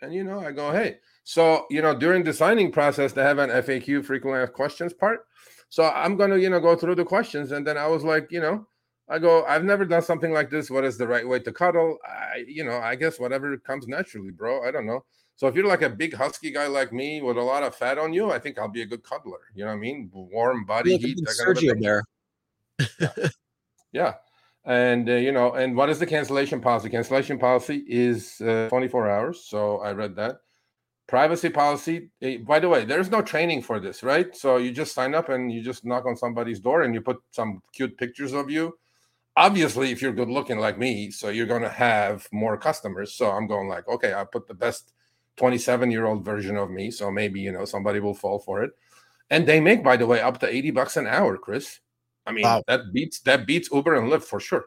and 0.03 0.13
you 0.13 0.25
know, 0.25 0.41
I 0.41 0.51
go, 0.51 0.73
hey. 0.73 0.99
So 1.23 1.67
you 1.71 1.83
know, 1.83 1.97
during 1.97 2.25
the 2.25 2.33
signing 2.33 2.73
process, 2.73 3.13
they 3.13 3.23
have 3.23 3.39
an 3.39 3.51
FAQ 3.51 4.05
frequently 4.05 4.43
asked 4.43 4.55
questions 4.55 4.93
part. 4.93 5.21
So 5.69 5.85
I'm 5.85 6.17
gonna 6.17 6.39
you 6.39 6.51
know 6.51 6.59
go 6.59 6.75
through 6.75 6.97
the 6.97 7.05
questions, 7.05 7.53
and 7.53 7.65
then 7.65 7.79
I 7.79 7.87
was 7.87 8.03
like, 8.03 8.33
you 8.33 8.41
know 8.41 8.67
I 9.09 9.19
go, 9.19 9.45
I've 9.45 9.65
never 9.65 9.85
done 9.85 10.03
something 10.03 10.33
like 10.33 10.51
this. 10.51 10.71
What 10.71 10.85
is 10.85 10.97
the 10.97 11.07
right 11.07 11.29
way 11.29 11.39
to 11.41 11.53
cuddle? 11.53 11.99
I, 12.07 12.45
you 12.47 12.65
know, 12.65 12.79
I 12.79 12.95
guess 12.95 13.21
whatever 13.21 13.57
comes 13.59 13.87
naturally, 13.87 14.31
bro. 14.31 14.67
I 14.67 14.71
don't 14.71 14.87
know. 14.87 15.05
So 15.37 15.47
if 15.47 15.55
you're 15.55 15.67
like 15.67 15.83
a 15.83 15.91
big 15.91 16.15
husky 16.15 16.51
guy 16.51 16.69
like 16.69 16.93
me 16.93 17.21
with 17.21 17.37
a 17.37 17.43
lot 17.43 17.65
of 17.65 17.75
fat 17.75 17.99
on 17.99 18.13
you, 18.13 18.31
I 18.31 18.39
think 18.39 18.59
I'll 18.59 18.69
be 18.69 18.83
a 18.83 18.87
good 18.87 19.03
cuddler. 19.03 19.41
You 19.55 19.65
know 19.65 19.73
what 19.73 19.77
I 19.77 19.81
mean? 19.81 20.11
Warm 20.13 20.65
body 20.65 20.97
heat. 20.97 21.19
Sergio 21.27 21.75
there. 21.81 22.05
yeah. 23.01 23.29
yeah. 23.93 24.15
And 24.65 25.11
uh, 25.11 25.15
you 25.15 25.33
know, 25.33 25.53
and 25.53 25.77
what 25.77 25.91
is 25.91 25.99
the 25.99 26.07
cancellation 26.07 26.61
policy? 26.61 26.89
Cancellation 26.89 27.39
policy 27.39 27.85
is 27.87 28.41
uh, 28.41 28.69
24 28.71 29.11
hours. 29.11 29.45
So 29.45 29.81
I 29.81 29.93
read 29.93 30.17
that. 30.17 30.37
Privacy 31.07 31.51
policy. 31.51 32.11
Eh, 32.23 32.39
by 32.39 32.61
the 32.61 32.69
way, 32.71 32.87
there's 32.87 33.11
no 33.11 33.21
training 33.21 33.61
for 33.61 33.79
this, 33.79 34.03
right? 34.03 34.35
So 34.35 34.57
you 34.57 34.71
just 34.73 34.95
sign 34.95 35.15
up 35.15 35.29
and 35.29 35.53
you 35.53 35.63
just 35.63 35.85
knock 35.85 36.07
on 36.07 36.17
somebody's 36.17 36.61
door 36.61 36.83
and 36.83 36.95
you 36.95 37.03
put 37.03 37.19
some 37.33 37.61
cute 37.75 37.99
pictures 37.99 38.33
of 38.33 38.49
you 38.49 38.73
obviously 39.36 39.90
if 39.90 40.01
you're 40.01 40.12
good 40.12 40.28
looking 40.28 40.59
like 40.59 40.78
me 40.78 41.11
so 41.11 41.28
you're 41.28 41.47
going 41.47 41.62
to 41.62 41.69
have 41.69 42.28
more 42.32 42.56
customers 42.56 43.12
so 43.15 43.31
i'm 43.31 43.47
going 43.47 43.69
like 43.69 43.86
okay 43.89 44.15
i 44.15 44.24
put 44.24 44.47
the 44.47 44.55
best 44.55 44.93
27 45.36 45.90
year 45.90 46.06
old 46.06 46.24
version 46.24 46.56
of 46.56 46.70
me 46.70 46.90
so 46.90 47.11
maybe 47.11 47.40
you 47.40 47.52
know 47.52 47.65
somebody 47.65 48.01
will 48.01 48.15
fall 48.15 48.39
for 48.39 48.62
it 48.62 48.70
and 49.31 49.47
they 49.47 49.61
make 49.61 49.82
by 49.82 49.97
the 49.97 50.06
way 50.06 50.20
up 50.20 50.39
to 50.39 50.48
80 50.48 50.70
bucks 50.70 50.97
an 50.97 51.06
hour 51.06 51.36
chris 51.36 51.81
i 52.27 52.32
mean 52.32 52.44
wow. 52.44 52.62
that 52.69 52.93
beats 52.93 53.20
that 53.20 53.47
beats 53.47 53.69
uber 53.73 53.94
and 53.94 54.11
lyft 54.11 54.24
for 54.24 54.40
sure 54.40 54.65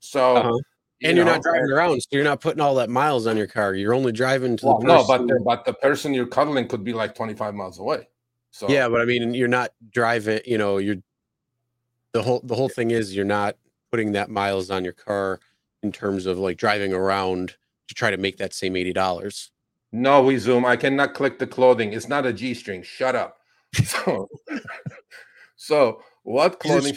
so 0.00 0.36
uh-huh. 0.36 0.58
You 1.00 1.10
and 1.10 1.16
you're 1.18 1.26
not 1.26 1.42
driving 1.42 1.70
around, 1.70 2.00
so 2.00 2.08
you're 2.12 2.24
not 2.24 2.40
putting 2.40 2.62
all 2.62 2.76
that 2.76 2.88
miles 2.88 3.26
on 3.26 3.36
your 3.36 3.46
car. 3.46 3.74
You're 3.74 3.92
only 3.92 4.12
driving 4.12 4.56
to 4.56 4.66
well, 4.66 4.78
the 4.78 4.86
person. 4.86 4.96
No, 4.96 5.06
but 5.06 5.26
the, 5.28 5.40
but 5.44 5.64
the 5.66 5.74
person 5.74 6.14
you're 6.14 6.26
cuddling 6.26 6.68
could 6.68 6.84
be 6.84 6.94
like 6.94 7.14
25 7.14 7.54
miles 7.54 7.78
away. 7.78 8.08
So 8.50 8.66
yeah, 8.70 8.88
but 8.88 9.02
I 9.02 9.04
mean, 9.04 9.34
you're 9.34 9.46
not 9.46 9.72
driving. 9.90 10.40
You 10.46 10.56
know, 10.56 10.78
you're 10.78 10.96
the 12.12 12.22
whole 12.22 12.40
the 12.44 12.54
whole 12.54 12.70
thing 12.70 12.92
is 12.92 13.14
you're 13.14 13.26
not 13.26 13.56
putting 13.90 14.12
that 14.12 14.30
miles 14.30 14.70
on 14.70 14.84
your 14.84 14.92
car 14.92 15.40
in 15.82 15.92
terms 15.92 16.26
of 16.26 16.38
like 16.38 16.56
driving 16.56 16.92
around 16.92 17.54
to 17.88 17.94
try 17.94 18.10
to 18.10 18.16
make 18.16 18.38
that 18.38 18.54
same 18.54 18.74
$80. 18.74 19.50
No, 19.92 20.22
we 20.22 20.36
zoom. 20.38 20.64
I 20.64 20.76
cannot 20.76 21.14
click 21.14 21.38
the 21.38 21.46
clothing. 21.46 21.92
It's 21.92 22.08
not 22.08 22.26
a 22.26 22.32
G 22.32 22.54
string. 22.54 22.82
Shut 22.82 23.14
up. 23.14 23.38
So, 23.84 24.28
so 25.56 26.00
what 26.22 26.60
clothing 26.60 26.94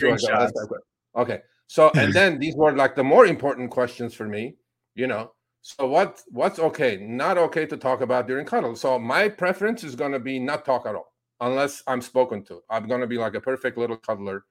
Okay. 1.15 1.41
So, 1.67 1.91
and 1.95 2.13
then 2.13 2.39
these 2.39 2.55
were 2.55 2.71
like 2.71 2.95
the 2.95 3.03
more 3.03 3.25
important 3.25 3.69
questions 3.69 4.13
for 4.13 4.27
me, 4.27 4.55
you 4.95 5.07
know. 5.07 5.33
So 5.61 5.87
what 5.87 6.21
what's 6.29 6.57
okay, 6.57 6.97
not 6.97 7.37
okay 7.37 7.65
to 7.65 7.77
talk 7.77 8.01
about 8.01 8.27
during 8.27 8.45
cuddle. 8.45 8.75
So 8.75 8.97
my 8.97 9.27
preference 9.27 9.83
is 9.83 9.95
gonna 9.95 10.19
be 10.19 10.39
not 10.39 10.65
talk 10.65 10.85
at 10.85 10.95
all, 10.95 11.13
unless 11.41 11.83
I'm 11.85 12.01
spoken 12.01 12.43
to. 12.45 12.61
I'm 12.69 12.87
gonna 12.87 13.07
be 13.07 13.17
like 13.17 13.35
a 13.35 13.41
perfect 13.41 13.77
little 13.77 13.97
cuddler 13.97 14.45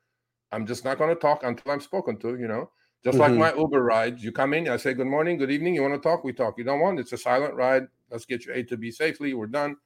I'm 0.53 0.67
just 0.67 0.85
not 0.85 0.99
going 0.99 1.11
to 1.11 1.21
talk 1.21 1.43
until 1.43 1.73
I'm 1.73 1.81
spoken 1.81 2.17
to, 2.19 2.37
you 2.37 2.49
know. 2.49 2.71
Just 3.05 3.19
mm-hmm. 3.19 3.39
like 3.39 3.55
my 3.55 3.61
Uber 3.61 3.83
rides, 3.83 4.25
you 4.25 4.33
come 4.33 4.55
in, 4.55 4.69
I 4.69 4.77
say 4.77 4.93
good 4.93 5.07
morning, 5.07 5.39
good 5.39 5.51
evening. 5.51 5.75
You 5.75 5.83
want 5.83 5.95
to 5.95 6.01
talk? 6.01 6.25
We 6.25 6.33
talk. 6.33 6.59
You 6.59 6.65
don't 6.65 6.81
want? 6.81 6.99
It's 6.99 7.13
a 7.13 7.19
silent 7.19 7.55
ride. 7.55 7.87
Let's 8.11 8.25
get 8.25 8.45
you 8.45 8.53
A 8.55 8.63
to 8.65 8.77
B 8.77 8.91
safely. 8.91 9.35
We're 9.35 9.47
done. 9.47 9.77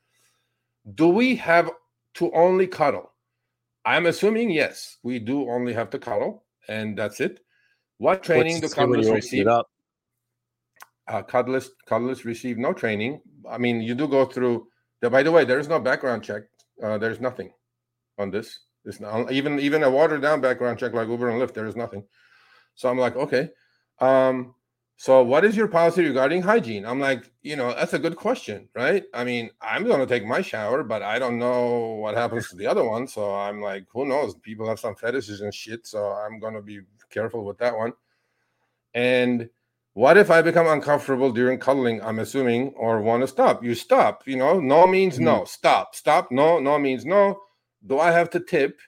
Do 0.95 1.09
we 1.09 1.37
have 1.37 1.71
to 2.15 2.33
only 2.33 2.67
cuddle? 2.67 3.13
I'm 3.85 4.07
assuming 4.07 4.51
yes, 4.51 4.99
we 5.03 5.19
do 5.19 5.49
only 5.51 5.73
have 5.73 5.91
to 5.91 5.99
cuddle, 5.99 6.45
and 6.69 6.97
that's 6.97 7.21
it. 7.21 7.41
What 7.99 8.23
training 8.23 8.61
do 8.61 8.69
cuddlers 8.69 9.11
receive? 9.11 9.47
Uh, 11.09 11.23
cuddlers, 11.23 11.71
cuddlers 11.87 12.25
receive 12.25 12.59
no 12.59 12.73
training. 12.73 13.21
I 13.49 13.59
mean, 13.59 13.83
you 13.83 13.95
do 13.95 14.09
go 14.09 14.25
through. 14.25 14.69
The, 15.01 15.11
by 15.11 15.23
the 15.23 15.33
way, 15.33 15.45
there 15.45 15.59
is 15.59 15.69
no 15.69 15.81
background 15.81 16.23
check. 16.23 16.45
Uh, 16.83 16.97
there's 16.97 17.21
nothing 17.21 17.53
on 18.19 18.31
this. 18.31 18.61
It's 18.85 19.01
not 19.01 19.31
even 19.31 19.61
even 19.61 19.83
a 19.83 19.91
watered 19.91 20.23
down 20.23 20.41
background 20.41 20.79
check 20.79 20.93
like 20.93 21.09
Uber 21.09 21.29
and 21.29 21.41
Lyft. 21.41 21.55
There 21.55 21.67
is 21.67 21.77
nothing. 21.77 22.05
So 22.75 22.89
I'm 22.89 22.99
like, 22.99 23.17
okay. 23.17 23.51
Um, 24.01 24.55
so 24.97 25.23
what 25.23 25.45
is 25.45 25.57
your 25.57 25.69
policy 25.69 26.05
regarding 26.05 26.43
hygiene? 26.43 26.87
I'm 26.87 27.01
like, 27.01 27.31
you 27.43 27.57
know, 27.57 27.75
that's 27.75 27.93
a 27.93 27.99
good 27.99 28.15
question, 28.15 28.69
right? 28.75 29.03
I 29.13 29.25
mean, 29.25 29.51
I'm 29.61 29.85
to 29.99 30.07
take 30.07 30.25
my 30.25 30.43
shower, 30.43 30.85
but 30.85 31.03
I 31.03 31.19
don't 31.19 31.41
know 31.41 31.99
what 32.01 32.15
happens 32.15 32.49
to 32.51 32.57
the 32.57 32.69
other 32.69 32.85
one. 32.85 33.09
So 33.09 33.35
I'm 33.35 33.61
like, 33.61 33.87
who 33.93 34.07
knows? 34.07 34.37
People 34.37 34.69
have 34.69 34.79
some 34.79 34.95
fetishes 34.95 35.41
and 35.41 35.53
shit. 35.53 35.87
So 35.87 36.13
I'm 36.13 36.39
to 36.55 36.63
be 36.63 36.83
careful 37.11 37.45
with 37.45 37.59
that 37.59 37.77
one. 37.77 37.95
And 38.95 39.51
what 39.95 40.17
if 40.17 40.31
I 40.31 40.41
become 40.41 40.69
uncomfortable 40.69 41.33
during 41.33 41.59
cuddling? 41.59 42.01
I'm 42.01 42.21
assuming, 42.21 42.73
or 42.77 43.03
want 43.03 43.23
to 43.23 43.27
stop. 43.27 43.65
You 43.65 43.75
stop. 43.75 44.23
You 44.27 44.37
know, 44.37 44.61
no 44.61 44.87
means 44.87 45.19
no. 45.19 45.45
Stop. 45.45 45.95
Stop. 45.95 46.31
No. 46.31 46.61
No 46.61 46.79
means 46.79 47.05
no. 47.05 47.41
Do 47.87 47.99
I 47.99 48.11
have 48.11 48.31
to 48.31 48.41
tip? 48.41 48.81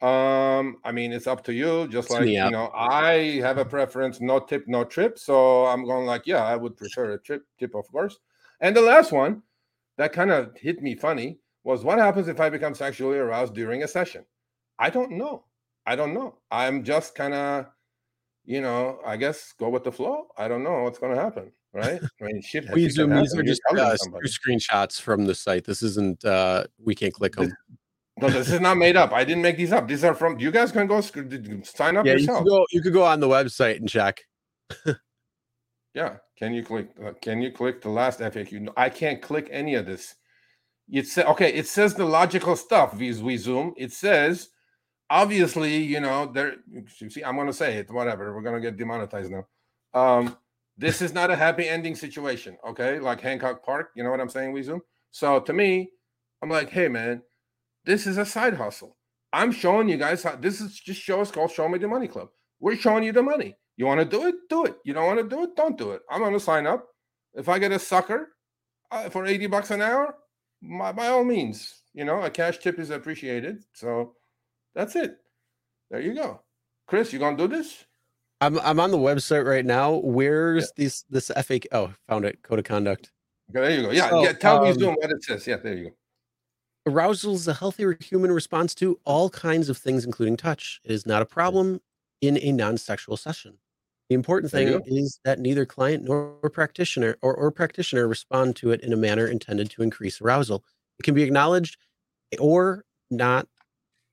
Um, 0.00 0.78
I 0.84 0.90
mean, 0.90 1.12
it's 1.12 1.28
up 1.28 1.44
to 1.44 1.52
you. 1.52 1.86
Just 1.88 2.10
like 2.10 2.26
you 2.26 2.50
know, 2.50 2.70
I 2.74 3.40
have 3.40 3.58
a 3.58 3.64
preference: 3.64 4.20
no 4.20 4.40
tip, 4.40 4.64
no 4.66 4.84
trip. 4.84 5.18
So 5.18 5.66
I'm 5.66 5.84
going 5.84 6.06
like, 6.06 6.26
yeah, 6.26 6.44
I 6.44 6.56
would 6.56 6.76
prefer 6.76 7.12
a 7.12 7.18
trip 7.18 7.44
tip, 7.58 7.74
of 7.74 7.86
course. 7.92 8.18
And 8.60 8.74
the 8.76 8.80
last 8.80 9.12
one 9.12 9.42
that 9.98 10.12
kind 10.12 10.30
of 10.30 10.56
hit 10.56 10.82
me 10.82 10.96
funny 10.96 11.38
was 11.64 11.84
what 11.84 11.98
happens 11.98 12.28
if 12.28 12.40
I 12.40 12.50
become 12.50 12.74
sexually 12.74 13.18
aroused 13.18 13.54
during 13.54 13.84
a 13.84 13.88
session? 13.88 14.24
I 14.78 14.90
don't 14.90 15.12
know. 15.12 15.44
I 15.86 15.96
don't 15.96 16.14
know. 16.14 16.38
I'm 16.50 16.82
just 16.82 17.14
kind 17.14 17.34
of, 17.34 17.66
you 18.44 18.60
know, 18.60 18.98
I 19.06 19.16
guess 19.16 19.52
go 19.58 19.68
with 19.68 19.84
the 19.84 19.92
flow. 19.92 20.28
I 20.36 20.48
don't 20.48 20.64
know 20.64 20.82
what's 20.82 20.98
going 20.98 21.14
to 21.14 21.20
happen. 21.20 21.52
Right? 21.72 22.00
I 22.20 22.24
mean, 22.24 22.42
shit. 22.42 22.72
these 22.74 22.98
are 22.98 23.42
just 23.42 23.62
uh, 23.70 23.96
screenshots 24.26 25.00
from 25.00 25.24
the 25.26 25.34
site. 25.34 25.64
This 25.64 25.82
isn't. 25.82 26.24
uh 26.24 26.64
We 26.82 26.94
can't 26.94 27.14
click 27.14 27.36
them. 27.36 27.52
No, 28.20 28.28
this 28.28 28.50
is 28.50 28.60
not 28.60 28.76
made 28.76 28.96
up. 28.96 29.12
I 29.12 29.24
didn't 29.24 29.42
make 29.42 29.56
these 29.56 29.72
up. 29.72 29.88
These 29.88 30.04
are 30.04 30.14
from 30.14 30.38
you 30.38 30.50
guys 30.50 30.70
can 30.70 30.86
go 30.86 31.00
sign 31.00 31.96
up 31.96 32.06
yeah, 32.06 32.12
yourself. 32.12 32.40
You 32.40 32.44
could, 32.44 32.50
go, 32.50 32.66
you 32.70 32.82
could 32.82 32.92
go 32.92 33.04
on 33.04 33.20
the 33.20 33.28
website 33.28 33.76
and 33.76 33.88
check. 33.88 34.20
yeah. 35.94 36.16
Can 36.42 36.54
you 36.54 36.64
click 36.64 36.90
uh, 37.04 37.12
can 37.22 37.40
you 37.40 37.52
click 37.52 37.80
the 37.80 37.88
last 37.88 38.18
FAQ? 38.18 38.68
I 38.76 38.88
can't 38.88 39.22
click 39.22 39.48
any 39.52 39.76
of 39.76 39.86
this. 39.86 40.16
It 40.90 41.06
says 41.06 41.24
okay, 41.26 41.52
it 41.54 41.68
says 41.68 41.94
the 41.94 42.04
logical 42.04 42.56
stuff, 42.56 42.96
we, 42.96 43.14
we 43.14 43.36
zoom. 43.36 43.74
It 43.76 43.92
says 43.92 44.48
obviously, 45.08 45.76
you 45.76 46.00
know, 46.00 46.26
there 46.26 46.56
you 46.98 47.10
see, 47.10 47.22
I'm 47.22 47.36
gonna 47.36 47.52
say 47.52 47.76
it, 47.76 47.90
whatever. 47.92 48.34
We're 48.34 48.42
gonna 48.42 48.60
get 48.60 48.76
demonetized 48.76 49.30
now. 49.30 49.46
Um, 49.94 50.36
this 50.76 51.00
is 51.00 51.12
not 51.12 51.30
a 51.30 51.36
happy 51.36 51.68
ending 51.68 51.94
situation, 51.94 52.56
okay? 52.66 52.98
Like 52.98 53.20
Hancock 53.20 53.64
Park, 53.64 53.90
you 53.94 54.02
know 54.02 54.10
what 54.10 54.20
I'm 54.20 54.28
saying, 54.28 54.52
we 54.52 54.62
zoom. 54.62 54.80
So 55.12 55.38
to 55.38 55.52
me, 55.52 55.90
I'm 56.42 56.48
like, 56.48 56.70
hey 56.70 56.88
man, 56.88 57.22
this 57.84 58.06
is 58.06 58.18
a 58.18 58.26
side 58.26 58.54
hustle. 58.54 58.96
I'm 59.32 59.52
showing 59.52 59.88
you 59.88 59.96
guys 59.96 60.22
how 60.22 60.36
this 60.36 60.60
is 60.60 60.78
just 60.78 61.00
show 61.00 61.20
us 61.20 61.30
called 61.30 61.50
Show 61.50 61.68
Me 61.68 61.78
the 61.78 61.88
Money 61.88 62.08
Club. 62.08 62.28
We're 62.60 62.76
showing 62.76 63.04
you 63.04 63.12
the 63.12 63.22
money. 63.22 63.56
You 63.76 63.86
want 63.86 64.00
to 64.00 64.06
do 64.06 64.26
it? 64.26 64.34
Do 64.48 64.64
it. 64.64 64.76
You 64.84 64.92
don't 64.92 65.06
want 65.06 65.18
to 65.18 65.36
do 65.36 65.44
it? 65.44 65.56
Don't 65.56 65.78
do 65.78 65.92
it. 65.92 66.02
I'm 66.10 66.20
going 66.20 66.34
to 66.34 66.40
sign 66.40 66.66
up. 66.66 66.86
If 67.34 67.48
I 67.48 67.58
get 67.58 67.72
a 67.72 67.78
sucker 67.78 68.28
uh, 68.90 69.08
for 69.08 69.24
80 69.24 69.46
bucks 69.46 69.70
an 69.70 69.80
hour, 69.80 70.14
my, 70.60 70.92
by 70.92 71.08
all 71.08 71.24
means, 71.24 71.82
you 71.94 72.04
know, 72.04 72.22
a 72.22 72.30
cash 72.30 72.58
tip 72.58 72.78
is 72.78 72.90
appreciated. 72.90 73.64
So 73.72 74.14
that's 74.74 74.94
it. 74.96 75.16
There 75.90 76.00
you 76.00 76.14
go. 76.14 76.40
Chris, 76.86 77.12
you 77.12 77.18
going 77.18 77.36
to 77.36 77.48
do 77.48 77.56
this? 77.56 77.84
I'm 78.42 78.58
I'm 78.58 78.80
on 78.80 78.90
the 78.90 78.98
website 78.98 79.46
right 79.46 79.64
now. 79.64 79.94
Where's 79.94 80.72
yeah. 80.76 80.84
this 80.84 81.04
this 81.08 81.30
FAQ? 81.30 81.66
Oh, 81.70 81.94
found 82.08 82.24
it. 82.24 82.42
Code 82.42 82.58
of 82.58 82.64
conduct. 82.64 83.12
Okay, 83.50 83.60
there 83.60 83.76
you 83.76 83.82
go. 83.86 83.90
Yeah, 83.92 84.10
so, 84.10 84.24
yeah. 84.24 84.32
Tell 84.32 84.58
um, 84.58 84.64
me 84.64 84.72
Zoom 84.72 84.94
what 84.94 85.10
it 85.10 85.22
says. 85.22 85.46
Yeah, 85.46 85.58
there 85.58 85.74
you 85.74 85.84
go. 85.84 85.90
Arousal 86.86 87.34
is 87.34 87.46
a 87.46 87.54
healthy 87.54 87.84
human 88.00 88.32
response 88.32 88.74
to 88.76 88.98
all 89.04 89.30
kinds 89.30 89.68
of 89.68 89.78
things, 89.78 90.04
including 90.04 90.36
touch. 90.36 90.80
It 90.84 90.90
is 90.90 91.06
not 91.06 91.22
a 91.22 91.26
mm. 91.26 91.30
problem 91.30 91.80
in 92.20 92.38
a 92.42 92.52
non-sexual 92.52 93.16
session. 93.16 93.58
The 94.08 94.14
important 94.14 94.52
thing 94.52 94.80
is 94.86 95.20
that 95.24 95.38
neither 95.38 95.64
client 95.64 96.04
nor 96.04 96.34
practitioner 96.52 97.16
or, 97.22 97.34
or 97.34 97.50
practitioner 97.50 98.06
respond 98.06 98.56
to 98.56 98.70
it 98.70 98.80
in 98.82 98.92
a 98.92 98.96
manner 98.96 99.26
intended 99.26 99.70
to 99.70 99.82
increase 99.82 100.20
arousal. 100.20 100.64
It 100.98 101.04
can 101.04 101.14
be 101.14 101.22
acknowledged 101.22 101.78
or 102.38 102.84
not, 103.10 103.48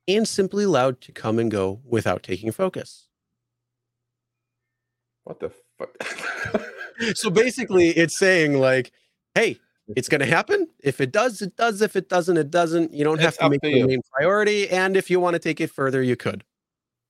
and 0.07 0.27
simply 0.27 0.63
allowed 0.63 1.01
to 1.01 1.11
come 1.11 1.39
and 1.39 1.51
go 1.51 1.81
without 1.83 2.23
taking 2.23 2.51
focus. 2.51 3.07
What 5.23 5.39
the 5.39 5.51
fuck? 5.77 6.63
so 7.15 7.29
basically, 7.29 7.89
it's 7.89 8.17
saying 8.17 8.59
like, 8.59 8.91
"Hey, 9.35 9.59
it's 9.95 10.09
going 10.09 10.19
to 10.19 10.27
happen. 10.27 10.67
If 10.79 11.01
it 11.01 11.11
does, 11.11 11.41
it 11.41 11.55
does. 11.55 11.81
If 11.81 11.95
it 11.95 12.09
doesn't, 12.09 12.37
it 12.37 12.51
doesn't. 12.51 12.93
You 12.93 13.03
don't 13.03 13.19
have 13.19 13.37
to 13.37 13.49
make 13.49 13.59
it 13.63 13.73
the 13.73 13.87
main 13.87 14.01
priority. 14.13 14.69
And 14.69 14.95
if 14.95 15.09
you 15.09 15.19
want 15.19 15.33
to 15.35 15.39
take 15.39 15.59
it 15.59 15.71
further, 15.71 16.01
you 16.01 16.15
could. 16.15 16.43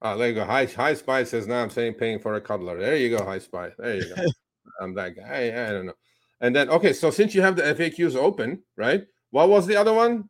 Oh, 0.02 0.18
there 0.18 0.30
you 0.30 0.36
go. 0.36 0.46
High 0.46 0.66
High 0.66 0.94
Spy 0.94 1.24
says 1.26 1.46
now 1.46 1.62
I'm 1.62 1.70
saying 1.70 1.96
paying 1.96 2.20
for 2.20 2.36
a 2.36 2.42
cuddler. 2.42 2.80
There 2.80 2.96
you 2.96 3.16
go, 3.18 3.24
High 3.24 3.40
Spy. 3.40 3.72
There 3.78 3.96
you 3.96 4.16
go. 4.16 4.24
I'm 4.82 4.94
that 4.96 5.16
guy. 5.16 5.24
I, 5.28 5.68
I 5.68 5.72
don't 5.72 5.88
know. 5.88 5.94
And 6.42 6.56
then 6.56 6.70
okay, 6.70 6.94
so 6.94 7.12
since 7.12 7.36
you 7.36 7.42
have 7.42 7.58
the 7.58 7.64
FAQs 7.64 8.16
open, 8.16 8.64
right? 8.78 9.06
What 9.32 9.50
was 9.50 9.68
the 9.68 9.76
other 9.76 9.94
one? 9.94 10.30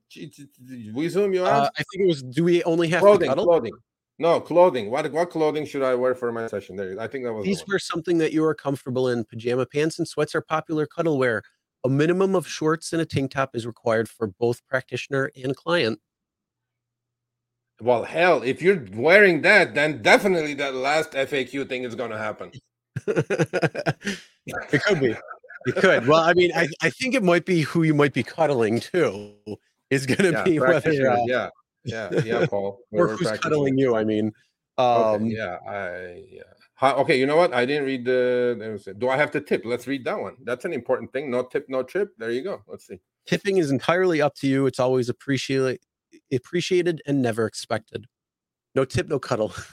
We 0.93 1.07
zoom 1.07 1.33
you 1.33 1.45
uh, 1.45 1.69
I 1.77 1.83
think 1.83 2.03
it 2.03 2.07
was. 2.07 2.23
Do 2.23 2.43
we 2.43 2.63
only 2.63 2.89
have 2.89 3.01
clothing? 3.01 3.31
Clothing. 3.31 3.73
No 4.17 4.41
clothing. 4.41 4.89
What 4.89 5.09
what 5.13 5.29
clothing 5.29 5.65
should 5.65 5.83
I 5.83 5.95
wear 5.95 6.15
for 6.15 6.31
my 6.31 6.47
session? 6.47 6.75
There, 6.75 6.99
I 6.99 7.07
think 7.07 7.23
that 7.25 7.33
was. 7.33 7.45
These 7.45 7.59
the 7.59 7.65
were 7.69 7.79
something 7.79 8.17
that 8.17 8.33
you 8.33 8.43
are 8.43 8.55
comfortable 8.55 9.07
in. 9.07 9.23
Pajama 9.23 9.65
pants 9.65 9.99
and 9.99 10.07
sweats 10.07 10.35
are 10.35 10.41
popular 10.41 10.85
cuddle 10.87 11.17
wear. 11.17 11.43
A 11.85 11.89
minimum 11.89 12.35
of 12.35 12.47
shorts 12.47 12.91
and 12.91 13.01
a 13.01 13.05
tank 13.05 13.31
top 13.31 13.55
is 13.55 13.65
required 13.65 14.09
for 14.09 14.27
both 14.27 14.65
practitioner 14.67 15.31
and 15.41 15.55
client. 15.55 15.99
Well, 17.81 18.03
hell, 18.03 18.43
if 18.43 18.61
you're 18.61 18.85
wearing 18.93 19.41
that, 19.43 19.73
then 19.73 20.01
definitely 20.01 20.53
that 20.55 20.75
last 20.75 21.11
FAQ 21.11 21.69
thing 21.69 21.83
is 21.83 21.95
going 21.95 22.11
to 22.11 22.17
happen. 22.17 22.51
it 23.07 24.83
could 24.83 24.99
be. 24.99 25.15
It 25.65 25.75
could. 25.75 26.05
Well, 26.07 26.19
I 26.19 26.33
mean, 26.33 26.51
I, 26.53 26.67
I 26.81 26.89
think 26.89 27.15
it 27.15 27.23
might 27.23 27.45
be 27.45 27.61
who 27.61 27.83
you 27.83 27.93
might 27.93 28.13
be 28.13 28.23
cuddling 28.23 28.81
too. 28.81 29.33
Is 29.89 30.05
going 30.05 30.31
to 30.31 30.31
yeah, 30.31 30.43
be 30.43 30.59
whether, 30.59 31.09
uh, 31.09 31.23
yeah, 31.25 31.49
yeah, 31.85 32.09
yeah, 32.23 32.45
Paul, 32.45 32.79
or 32.91 33.07
who's 33.09 33.31
cuddling 33.39 33.77
you. 33.77 33.95
I 33.95 34.03
mean, 34.03 34.31
um, 34.77 34.87
okay, 34.87 35.25
yeah, 35.35 35.57
I, 35.67 36.23
yeah. 36.29 36.43
How, 36.79 36.95
okay, 36.99 37.19
you 37.19 37.25
know 37.25 37.35
what? 37.35 37.53
I 37.53 37.65
didn't 37.65 37.83
read 37.83 38.05
the. 38.05 38.95
Do 38.97 39.09
I 39.09 39.17
have 39.17 39.31
to 39.31 39.41
tip? 39.41 39.63
Let's 39.65 39.85
read 39.85 40.05
that 40.05 40.17
one. 40.17 40.37
That's 40.45 40.63
an 40.63 40.71
important 40.71 41.11
thing. 41.11 41.29
No 41.29 41.43
tip, 41.43 41.65
no 41.67 41.83
trip. 41.83 42.13
There 42.17 42.31
you 42.31 42.41
go. 42.41 42.61
Let's 42.67 42.87
see. 42.87 43.01
Tipping 43.25 43.57
is 43.57 43.69
entirely 43.69 44.21
up 44.21 44.33
to 44.35 44.47
you. 44.47 44.65
It's 44.65 44.79
always 44.79 45.09
appreciated, 45.09 45.81
appreciated 46.33 47.01
and 47.05 47.21
never 47.21 47.45
expected. 47.45 48.05
No 48.75 48.85
tip, 48.85 49.09
no 49.09 49.19
cuddle. 49.19 49.53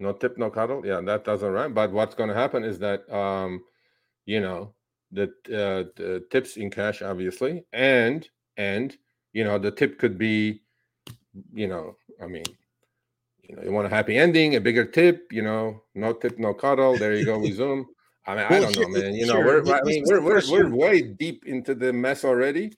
No 0.00 0.12
tip, 0.12 0.36
no 0.36 0.50
cuddle. 0.50 0.84
Yeah, 0.84 1.00
that 1.02 1.22
doesn't 1.22 1.48
rhyme. 1.48 1.74
But 1.74 1.92
what's 1.92 2.16
going 2.16 2.28
to 2.28 2.34
happen 2.34 2.64
is 2.64 2.80
that, 2.80 3.08
um, 3.08 3.62
you 4.26 4.40
know, 4.40 4.74
the, 5.12 5.26
uh, 5.46 5.86
the 5.94 6.24
tips 6.28 6.56
in 6.56 6.70
cash, 6.70 7.02
obviously, 7.02 7.62
and 7.72 8.28
and 8.56 8.96
you 9.32 9.44
know 9.44 9.58
the 9.58 9.70
tip 9.70 10.00
could 10.00 10.18
be, 10.18 10.62
you 11.54 11.68
know, 11.68 11.96
I 12.20 12.26
mean, 12.26 12.42
you 13.42 13.56
know, 13.56 13.62
you 13.62 13.72
want 13.72 13.86
a 13.86 13.90
happy 13.90 14.16
ending, 14.16 14.56
a 14.56 14.60
bigger 14.60 14.84
tip, 14.84 15.32
you 15.32 15.42
know, 15.42 15.82
no 15.94 16.12
tip, 16.12 16.38
no 16.38 16.54
cuddle. 16.54 16.96
There 16.96 17.14
you 17.14 17.24
go, 17.24 17.38
we 17.38 17.52
zoom. 17.52 17.86
I 18.26 18.36
mean, 18.36 18.44
I 18.44 18.60
don't 18.60 18.78
know, 18.78 18.88
man. 18.88 19.14
You 19.14 19.26
know, 19.26 19.40
we're 19.40 19.62
I 19.72 19.82
mean, 19.82 20.04
we're, 20.06 20.20
we're, 20.20 20.42
we're 20.48 20.70
way 20.70 21.02
deep 21.02 21.44
into 21.46 21.74
the 21.74 21.92
mess 21.92 22.24
already. 22.24 22.72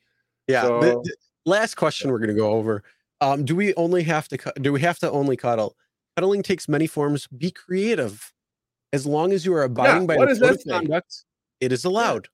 Yeah. 0.49 0.63
So... 0.63 0.81
The, 0.81 1.15
the 1.45 1.51
last 1.51 1.75
question 1.75 2.11
we're 2.11 2.19
going 2.19 2.29
to 2.29 2.35
go 2.35 2.53
over. 2.53 2.83
Um, 3.21 3.45
do 3.45 3.55
we 3.55 3.75
only 3.75 4.03
have 4.05 4.29
to 4.29 4.53
do 4.61 4.73
we 4.73 4.81
have 4.81 4.99
to 5.01 5.11
only 5.11 5.37
cuddle? 5.37 5.77
Cuddling 6.17 6.43
takes 6.43 6.69
many 6.69 6.87
forms. 6.87 7.27
Be 7.27 7.51
creative. 7.51 8.33
As 8.93 9.07
long 9.07 9.33
as 9.33 9.45
you 9.45 9.55
are 9.55 9.65
abiding 9.65 10.03
yeah, 10.03 10.17
by 10.17 10.27
the 10.27 10.41
code 10.41 10.51
of 10.51 10.65
conduct, 10.69 11.25
it 11.61 11.73
is 11.73 11.85
allowed. 11.85 12.25
Yeah. 12.25 12.31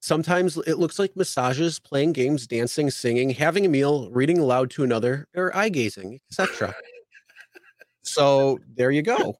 Sometimes 0.00 0.56
it 0.58 0.78
looks 0.78 0.98
like 0.98 1.16
massages, 1.16 1.78
playing 1.78 2.12
games, 2.12 2.46
dancing, 2.46 2.90
singing, 2.90 3.30
having 3.30 3.64
a 3.64 3.68
meal, 3.68 4.10
reading 4.10 4.38
aloud 4.38 4.70
to 4.70 4.84
another, 4.84 5.26
or 5.34 5.56
eye 5.56 5.68
gazing, 5.68 6.20
etc. 6.30 6.74
So 8.06 8.58
there 8.74 8.90
you 8.90 9.02
go. 9.02 9.36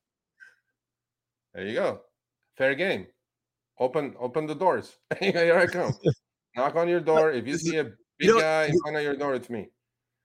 There 1.55 1.67
you 1.67 1.75
go. 1.75 2.01
Fair 2.57 2.75
game. 2.75 3.07
Open 3.79 4.15
open 4.19 4.47
the 4.47 4.55
doors. 4.55 4.97
Here 5.21 5.59
I 5.59 5.67
come. 5.67 5.93
Knock 6.55 6.77
on 6.77 6.89
your 6.89 7.01
door. 7.01 7.33
If 7.33 7.47
you 7.47 7.59
see 7.59 7.77
a 7.77 7.85
big 7.85 7.95
you 8.19 8.35
know, 8.35 8.41
guy 8.41 8.67
in 8.67 8.79
front 8.81 8.97
of 8.97 9.03
your 9.03 9.17
door, 9.17 9.35
it's 9.35 9.51
me. 9.51 9.69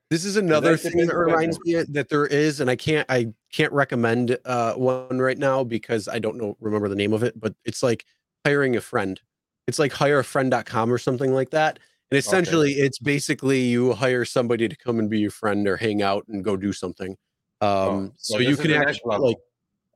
This 0.09 0.26
is 0.26 0.35
another 0.35 0.76
thing 0.76 1.05
that 1.05 1.15
reminds 1.15 1.57
me 1.61 1.81
that 1.89 2.09
there 2.09 2.26
is, 2.26 2.59
and 2.59 2.69
I 2.69 2.76
can't 2.76 3.09
I 3.09 3.27
can't 3.53 3.72
recommend 3.72 4.38
uh, 4.43 4.73
one 4.73 5.19
right 5.19 5.38
now 5.38 5.63
because 5.63 6.07
I 6.07 6.19
don't 6.19 6.35
know 6.35 6.57
remember 6.59 6.89
the 6.89 6.95
name 6.95 7.13
of 7.13 7.23
it, 7.23 7.39
but 7.39 7.53
it's 7.63 7.81
like 7.81 8.05
hiring 8.45 8.76
a 8.76 8.81
friend. 8.81 9.19
It's 9.68 9.80
like 9.80 9.93
hirefriend.com 9.93 10.91
or 10.91 10.97
something 10.97 11.34
like 11.34 11.51
that. 11.51 11.80
And 12.09 12.18
essentially 12.18 12.73
okay. 12.73 12.81
it's 12.81 12.99
basically 12.99 13.61
you 13.61 13.93
hire 13.93 14.26
somebody 14.26 14.68
to 14.68 14.76
come 14.76 14.99
and 14.99 15.09
be 15.09 15.19
your 15.19 15.31
friend 15.31 15.65
or 15.65 15.77
hang 15.77 16.01
out 16.01 16.26
and 16.27 16.43
go 16.43 16.57
do 16.57 16.73
something. 16.73 17.15
Oh, 17.62 17.90
um, 17.90 18.12
oh, 18.12 18.14
so 18.18 18.40
you 18.40 18.58
can 18.58 18.72
actually 18.74 19.18
like 19.18 19.38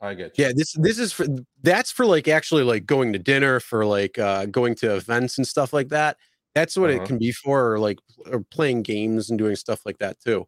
I 0.01 0.13
get 0.13 0.37
you. 0.37 0.45
Yeah, 0.45 0.51
this 0.55 0.73
this 0.73 0.99
is 0.99 1.11
for 1.11 1.25
that's 1.63 1.91
for 1.91 2.05
like 2.05 2.27
actually 2.27 2.63
like 2.63 2.85
going 2.85 3.13
to 3.13 3.19
dinner 3.19 3.59
for 3.59 3.85
like 3.85 4.17
uh 4.19 4.45
going 4.45 4.75
to 4.75 4.95
events 4.95 5.37
and 5.37 5.47
stuff 5.47 5.73
like 5.73 5.89
that. 5.89 6.17
That's 6.53 6.77
what 6.77 6.89
uh-huh. 6.89 7.03
it 7.03 7.05
can 7.07 7.17
be 7.17 7.31
for, 7.31 7.73
or 7.73 7.79
like 7.79 7.99
or 8.31 8.41
playing 8.51 8.83
games 8.83 9.29
and 9.29 9.37
doing 9.37 9.55
stuff 9.55 9.81
like 9.85 9.97
that 9.97 10.19
too. 10.19 10.47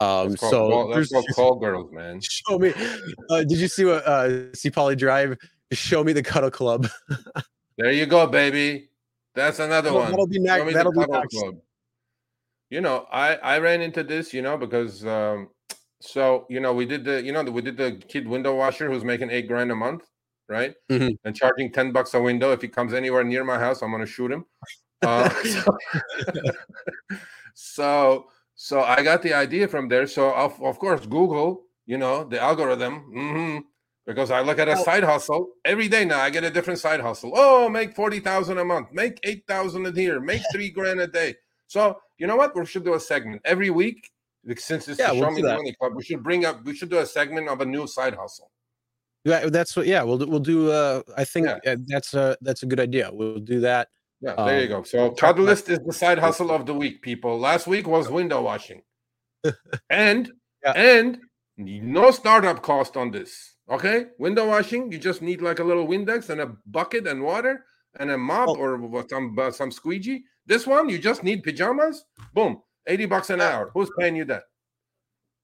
Um, 0.00 0.36
called, 0.36 0.38
so 0.38 0.70
call, 0.70 0.88
there's 0.88 1.12
call 1.34 1.56
girls, 1.56 1.90
man. 1.92 2.20
Show 2.20 2.58
me. 2.58 2.72
Uh, 3.30 3.44
did 3.44 3.58
you 3.58 3.68
see 3.68 3.84
what 3.84 4.06
uh 4.06 4.52
see 4.52 4.70
Polly 4.70 4.94
Drive? 4.94 5.36
Show 5.72 6.04
me 6.04 6.12
the 6.12 6.22
cuddle 6.22 6.50
club. 6.50 6.88
there 7.78 7.92
you 7.92 8.06
go, 8.06 8.26
baby. 8.26 8.90
That's 9.34 9.58
another 9.58 9.92
one. 9.92 10.10
That'll 10.10 10.26
be 10.26 10.38
next. 10.38 10.72
That'll 10.74 10.92
be 10.92 11.06
next. 11.06 11.36
Club. 11.36 11.56
You 12.70 12.80
know, 12.80 13.06
I 13.10 13.36
I 13.36 13.58
ran 13.58 13.80
into 13.80 14.02
this, 14.02 14.34
you 14.34 14.42
know, 14.42 14.56
because 14.56 15.04
um 15.04 15.48
so 16.00 16.46
you 16.48 16.60
know 16.60 16.72
we 16.72 16.86
did 16.86 17.04
the 17.04 17.22
you 17.22 17.32
know 17.32 17.42
we 17.42 17.62
did 17.62 17.76
the 17.76 17.92
kid 18.08 18.26
window 18.28 18.54
washer 18.54 18.90
who's 18.90 19.04
making 19.04 19.30
eight 19.30 19.48
grand 19.48 19.70
a 19.72 19.74
month, 19.74 20.04
right? 20.48 20.74
Mm-hmm. 20.90 21.14
And 21.24 21.36
charging 21.36 21.72
ten 21.72 21.92
bucks 21.92 22.14
a 22.14 22.20
window. 22.20 22.52
If 22.52 22.62
he 22.62 22.68
comes 22.68 22.94
anywhere 22.94 23.24
near 23.24 23.44
my 23.44 23.58
house, 23.58 23.82
I'm 23.82 23.90
gonna 23.90 24.06
shoot 24.06 24.30
him. 24.30 24.44
Uh, 25.02 25.28
so, 25.42 25.64
so 27.54 28.26
so 28.54 28.80
I 28.80 29.02
got 29.02 29.22
the 29.22 29.34
idea 29.34 29.68
from 29.68 29.88
there. 29.88 30.06
So 30.06 30.32
of, 30.34 30.60
of 30.62 30.78
course 30.78 31.06
Google, 31.06 31.62
you 31.86 31.98
know, 31.98 32.24
the 32.24 32.40
algorithm, 32.40 33.12
mm-hmm, 33.14 33.58
because 34.06 34.30
I 34.30 34.40
look 34.42 34.58
at 34.58 34.68
a 34.68 34.76
oh. 34.76 34.82
side 34.82 35.04
hustle 35.04 35.50
every 35.64 35.88
day 35.88 36.04
now. 36.04 36.20
I 36.20 36.30
get 36.30 36.44
a 36.44 36.50
different 36.50 36.78
side 36.78 37.00
hustle. 37.00 37.32
Oh, 37.34 37.68
make 37.68 37.94
forty 37.94 38.20
thousand 38.20 38.58
a 38.58 38.64
month, 38.64 38.92
make 38.92 39.18
eight 39.24 39.44
thousand 39.48 39.86
a 39.86 39.90
year, 39.92 40.20
make 40.20 40.42
three 40.52 40.70
grand 40.70 41.00
a 41.00 41.06
day. 41.06 41.34
So 41.66 41.98
you 42.18 42.26
know 42.26 42.36
what? 42.36 42.54
We 42.56 42.66
should 42.66 42.84
do 42.84 42.94
a 42.94 43.00
segment 43.00 43.42
every 43.44 43.70
week. 43.70 44.10
Since 44.56 44.88
it's 44.88 44.98
yeah, 44.98 45.08
the 45.08 45.14
we'll 45.14 45.28
Show 45.28 45.30
Me 45.34 45.42
the 45.42 45.54
Money 45.54 45.74
Club, 45.74 45.92
we 45.94 46.02
should 46.02 46.22
bring 46.22 46.44
up. 46.44 46.64
We 46.64 46.74
should 46.74 46.90
do 46.90 46.98
a 46.98 47.06
segment 47.06 47.48
of 47.48 47.60
a 47.60 47.66
new 47.66 47.86
side 47.86 48.14
hustle. 48.14 48.50
Yeah, 49.24 49.46
that's 49.46 49.76
what. 49.76 49.86
Yeah, 49.86 50.02
we'll 50.02 50.18
we'll 50.18 50.40
do. 50.40 50.70
Uh, 50.70 51.02
I 51.16 51.24
think 51.24 51.48
yeah. 51.64 51.76
that's 51.86 52.14
a 52.14 52.36
that's 52.40 52.62
a 52.62 52.66
good 52.66 52.80
idea. 52.80 53.10
We'll 53.12 53.40
do 53.40 53.60
that. 53.60 53.88
Yeah, 54.20 54.34
there 54.36 54.56
um, 54.56 54.62
you 54.62 54.68
go. 54.68 54.82
So 54.82 55.10
Cuddlist 55.12 55.68
is 55.68 55.78
the 55.80 55.92
side 55.92 56.18
hustle 56.18 56.50
of 56.50 56.66
the 56.66 56.74
week, 56.74 57.02
people. 57.02 57.38
Last 57.38 57.66
week 57.66 57.86
was 57.86 58.08
window 58.08 58.42
washing. 58.42 58.82
and 59.90 60.32
yeah. 60.64 60.72
and 60.72 61.18
no 61.56 62.10
startup 62.10 62.62
cost 62.62 62.96
on 62.96 63.10
this. 63.10 63.54
Okay? 63.70 64.06
Window 64.18 64.48
washing, 64.48 64.90
you 64.90 64.98
just 64.98 65.22
need 65.22 65.42
like 65.42 65.58
a 65.58 65.64
little 65.64 65.86
Windex 65.86 66.30
and 66.30 66.40
a 66.40 66.56
bucket 66.66 67.06
and 67.06 67.22
water 67.22 67.64
and 68.00 68.10
a 68.10 68.18
mop 68.18 68.48
oh. 68.48 68.56
or 68.56 69.06
some 69.08 69.36
uh, 69.38 69.50
some 69.50 69.70
squeegee. 69.70 70.24
This 70.46 70.66
one, 70.66 70.88
you 70.88 70.98
just 70.98 71.22
need 71.22 71.42
pajamas. 71.42 72.04
Boom, 72.32 72.62
80 72.88 73.06
bucks 73.06 73.30
an 73.30 73.40
uh, 73.40 73.44
hour. 73.44 73.70
Who's 73.74 73.90
paying 73.98 74.16
you 74.16 74.24
that? 74.26 74.44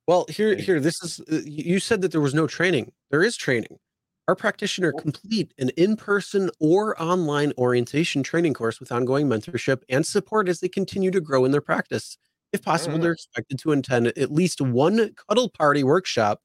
Well, 0.06 0.26
here 0.28 0.54
here 0.56 0.80
this 0.80 1.02
is 1.02 1.20
uh, 1.20 1.40
you 1.44 1.78
said 1.78 2.02
that 2.02 2.12
there 2.12 2.20
was 2.20 2.34
no 2.34 2.46
training. 2.46 2.92
There 3.10 3.22
is 3.22 3.36
training. 3.36 3.78
Our 4.26 4.34
practitioner 4.34 4.90
complete 4.92 5.52
an 5.58 5.68
in-person 5.76 6.50
or 6.58 7.00
online 7.00 7.52
orientation 7.58 8.22
training 8.22 8.54
course 8.54 8.80
with 8.80 8.90
ongoing 8.90 9.28
mentorship 9.28 9.82
and 9.90 10.04
support 10.04 10.48
as 10.48 10.60
they 10.60 10.68
continue 10.68 11.10
to 11.10 11.20
grow 11.20 11.44
in 11.44 11.52
their 11.52 11.60
practice. 11.60 12.16
If 12.52 12.62
possible, 12.62 12.98
mm. 12.98 13.02
they're 13.02 13.12
expected 13.12 13.58
to 13.58 13.72
attend 13.72 14.06
at 14.06 14.32
least 14.32 14.62
one 14.62 15.10
cuddle 15.28 15.50
party 15.50 15.84
workshop 15.84 16.40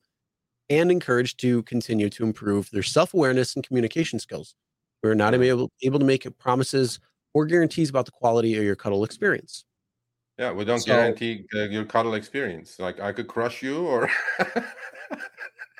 and 0.69 0.91
encouraged 0.91 1.39
to 1.41 1.63
continue 1.63 2.09
to 2.09 2.23
improve 2.23 2.69
their 2.71 2.83
self-awareness 2.83 3.55
and 3.55 3.65
communication 3.65 4.19
skills. 4.19 4.55
We're 5.01 5.15
not 5.15 5.33
mm. 5.33 5.45
able, 5.45 5.71
able 5.81 5.99
to 5.99 6.05
make 6.05 6.27
promises 6.37 6.99
or 7.33 7.45
guarantees 7.45 7.89
about 7.89 8.05
the 8.05 8.11
quality 8.11 8.57
of 8.57 8.63
your 8.63 8.75
cuddle 8.75 9.05
experience. 9.05 9.63
Yeah, 10.39 10.53
we 10.53 10.63
don't 10.63 10.79
so, 10.79 10.85
guarantee 10.85 11.45
uh, 11.53 11.63
your 11.63 11.83
cuddle 11.83 12.13
experience. 12.13 12.79
Like 12.79 12.99
I 13.01 13.11
could 13.11 13.27
crush 13.27 13.61
you 13.61 13.85
or 13.85 14.09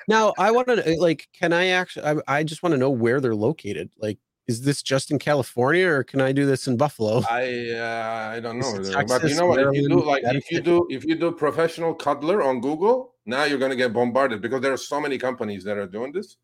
Now, 0.08 0.34
I 0.38 0.50
want 0.50 0.66
to 0.66 0.96
like, 0.98 1.28
can 1.32 1.52
I 1.52 1.68
actually? 1.68 2.04
I, 2.04 2.16
I 2.40 2.44
just 2.44 2.62
want 2.62 2.72
to 2.74 2.78
know 2.78 2.90
where 2.90 3.20
they're 3.20 3.34
located. 3.34 3.90
Like, 3.98 4.18
is 4.48 4.62
this 4.62 4.82
just 4.82 5.10
in 5.10 5.18
California, 5.18 5.86
or 5.86 6.02
can 6.02 6.20
I 6.20 6.32
do 6.32 6.44
this 6.44 6.66
in 6.66 6.76
Buffalo? 6.76 7.22
I 7.30 7.70
uh, 7.70 8.32
I 8.36 8.40
don't 8.40 8.58
know, 8.58 8.72
Texas, 8.82 9.20
but 9.20 9.30
you 9.30 9.36
know 9.36 9.46
what? 9.46 9.60
If 9.60 9.72
you 9.72 9.88
do 9.88 10.02
like, 10.02 10.24
if 10.24 10.50
you 10.50 10.60
do 10.60 10.86
if 10.90 11.04
you 11.04 11.14
do 11.14 11.30
professional 11.32 11.94
cuddler 11.94 12.42
on 12.42 12.60
Google, 12.60 13.14
now 13.24 13.44
you're 13.44 13.58
gonna 13.58 13.76
get 13.76 13.92
bombarded 13.92 14.42
because 14.42 14.60
there 14.60 14.72
are 14.72 14.84
so 14.92 15.00
many 15.00 15.16
companies 15.16 15.62
that 15.64 15.78
are 15.78 15.86
doing 15.86 16.12
this. 16.12 16.36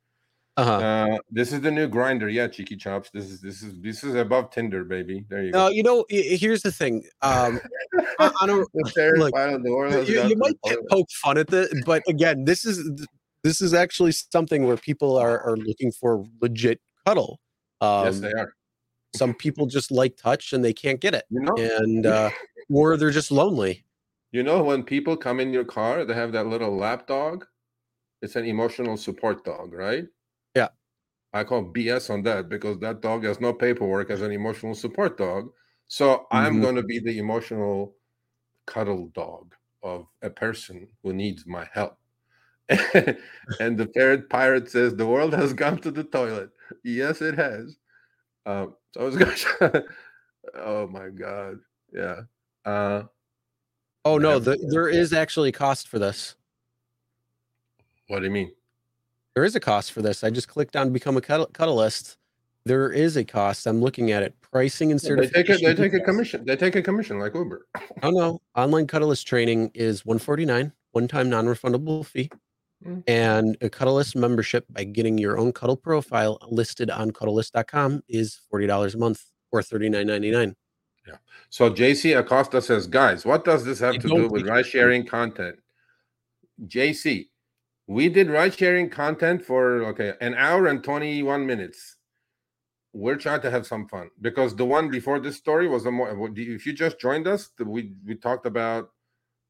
Uh-huh. 0.56 0.72
Uh, 0.72 1.18
this 1.30 1.52
is 1.52 1.60
the 1.60 1.70
new 1.70 1.86
Grindr, 1.86 2.32
yeah, 2.32 2.48
cheeky 2.48 2.76
chops. 2.76 3.10
This 3.10 3.26
is 3.26 3.40
this 3.42 3.62
is 3.62 3.78
this 3.82 4.02
is 4.02 4.14
above 4.14 4.50
Tinder, 4.50 4.84
baby. 4.84 5.26
There 5.28 5.44
you 5.44 5.52
go. 5.52 5.66
Uh, 5.66 5.68
you 5.68 5.82
know, 5.82 6.06
here's 6.08 6.62
the 6.62 6.72
thing. 6.72 7.04
Um, 7.20 7.60
I, 8.18 8.30
I 8.40 8.46
don't 8.46 8.66
look, 8.74 10.08
you, 10.08 10.22
you 10.24 10.36
might 10.36 10.56
poke 10.90 11.10
fun 11.10 11.36
at 11.36 11.48
this, 11.48 11.72
but 11.84 12.02
again, 12.08 12.46
this 12.46 12.64
is 12.64 13.06
this 13.42 13.60
is 13.60 13.74
actually 13.74 14.12
something 14.12 14.66
where 14.66 14.78
people 14.78 15.18
are, 15.18 15.40
are 15.42 15.56
looking 15.58 15.92
for 15.92 16.24
legit 16.40 16.80
cuddle. 17.06 17.38
Um, 17.82 18.06
yes, 18.06 18.20
they 18.20 18.32
are. 18.32 18.54
Some 19.14 19.34
people 19.34 19.66
just 19.66 19.90
like 19.90 20.16
touch 20.16 20.54
and 20.54 20.64
they 20.64 20.72
can't 20.72 21.00
get 21.00 21.14
it, 21.14 21.24
you 21.28 21.40
know? 21.40 21.54
and 21.56 22.06
uh, 22.06 22.30
or 22.70 22.96
they're 22.96 23.10
just 23.10 23.30
lonely. 23.30 23.84
You 24.32 24.42
know, 24.42 24.62
when 24.62 24.82
people 24.82 25.16
come 25.18 25.38
in 25.38 25.52
your 25.52 25.64
car, 25.64 26.04
they 26.04 26.14
have 26.14 26.32
that 26.32 26.46
little 26.46 26.76
lap 26.76 27.06
dog. 27.06 27.46
It's 28.22 28.36
an 28.36 28.46
emotional 28.46 28.96
support 28.96 29.44
dog, 29.44 29.74
right? 29.74 30.06
Yeah. 30.56 30.68
I 31.32 31.44
call 31.44 31.64
BS 31.64 32.08
on 32.08 32.22
that 32.22 32.48
because 32.48 32.78
that 32.78 33.02
dog 33.02 33.24
has 33.24 33.40
no 33.40 33.52
paperwork 33.52 34.10
as 34.10 34.22
an 34.22 34.32
emotional 34.32 34.74
support 34.74 35.18
dog. 35.18 35.50
So 35.86 36.08
mm-hmm. 36.08 36.36
I'm 36.36 36.60
going 36.60 36.76
to 36.76 36.82
be 36.82 36.98
the 36.98 37.18
emotional 37.18 37.94
cuddle 38.66 39.10
dog 39.14 39.54
of 39.82 40.06
a 40.22 40.30
person 40.30 40.88
who 41.02 41.12
needs 41.12 41.46
my 41.46 41.68
help. 41.72 41.98
and 42.68 43.78
the 43.78 43.86
parrot 43.94 44.28
pirate 44.28 44.70
says 44.70 44.96
the 44.96 45.06
world 45.06 45.34
has 45.34 45.52
gone 45.52 45.78
to 45.78 45.90
the 45.90 46.04
toilet. 46.04 46.50
Yes, 46.82 47.20
it 47.20 47.36
has. 47.36 47.76
Um, 48.46 48.74
so 48.92 49.00
I 49.00 49.04
was 49.04 49.16
going. 49.16 49.84
oh 50.56 50.88
my 50.88 51.10
god, 51.10 51.58
yeah. 51.92 52.22
Uh, 52.64 53.04
oh 54.04 54.18
no, 54.18 54.40
the, 54.40 54.58
there 54.70 54.88
is 54.88 55.12
actually 55.12 55.52
cost 55.52 55.86
for 55.86 56.00
this. 56.00 56.34
What 58.08 58.20
do 58.20 58.24
you 58.24 58.32
mean? 58.32 58.50
There 59.36 59.44
is 59.44 59.54
a 59.54 59.60
cost 59.60 59.92
for 59.92 60.00
this. 60.00 60.24
I 60.24 60.30
just 60.30 60.48
clicked 60.48 60.76
on 60.76 60.94
become 60.94 61.18
a 61.18 61.20
Cuddlist. 61.20 62.16
There 62.64 62.90
is 62.90 63.18
a 63.18 63.24
cost. 63.24 63.66
I'm 63.66 63.82
looking 63.82 64.10
at 64.10 64.22
it. 64.22 64.34
Pricing 64.40 64.90
and 64.90 65.00
certification. 65.00 65.34
they 65.34 65.54
take 65.54 65.62
a, 65.62 65.74
they 65.74 65.90
take 65.90 66.00
a 66.00 66.04
commission. 66.04 66.44
They 66.46 66.56
take 66.56 66.74
a 66.74 66.82
commission 66.82 67.18
like 67.18 67.34
Uber. 67.34 67.66
oh 68.02 68.10
no, 68.10 68.40
online 68.56 68.86
Cuddlist 68.86 69.26
training 69.26 69.72
is 69.74 70.06
149, 70.06 70.72
one 70.92 71.06
time 71.06 71.28
non-refundable 71.28 72.04
fee. 72.04 72.30
Mm-hmm. 72.84 73.00
and 73.08 73.56
a 73.62 73.70
Cuddlist 73.70 74.16
membership 74.16 74.66
by 74.68 74.84
getting 74.84 75.16
your 75.16 75.38
own 75.38 75.50
Cuddle 75.50 75.78
profile 75.78 76.38
listed 76.50 76.90
on 76.90 77.10
Cuddlist.com 77.10 78.02
is 78.06 78.38
$40 78.52 78.94
a 78.94 78.98
month 78.98 79.24
or 79.50 79.62
$39.99. 79.62 80.54
Yeah. 81.06 81.14
So 81.48 81.70
JC 81.70 82.18
Acosta 82.18 82.60
says, 82.60 82.86
guys, 82.86 83.24
what 83.24 83.46
does 83.46 83.64
this 83.64 83.78
have 83.78 83.94
to 83.94 84.08
do 84.08 84.28
with 84.28 84.46
ride 84.46 84.66
sharing 84.66 85.06
content? 85.06 85.56
JC, 86.66 87.28
we 87.86 88.08
did 88.08 88.30
ride 88.30 88.54
sharing 88.54 88.90
content 88.90 89.44
for 89.44 89.84
okay 89.84 90.14
an 90.20 90.34
hour 90.34 90.66
and 90.66 90.82
21 90.82 91.46
minutes. 91.46 91.96
We're 92.92 93.16
trying 93.16 93.42
to 93.42 93.50
have 93.50 93.66
some 93.66 93.88
fun 93.88 94.10
because 94.20 94.56
the 94.56 94.64
one 94.64 94.90
before 94.90 95.20
this 95.20 95.36
story 95.36 95.68
was 95.68 95.84
a 95.84 95.90
more 95.90 96.30
if 96.34 96.66
you 96.66 96.72
just 96.72 96.98
joined 96.98 97.26
us, 97.26 97.50
we 97.58 97.92
we 98.06 98.14
talked 98.14 98.46
about 98.46 98.90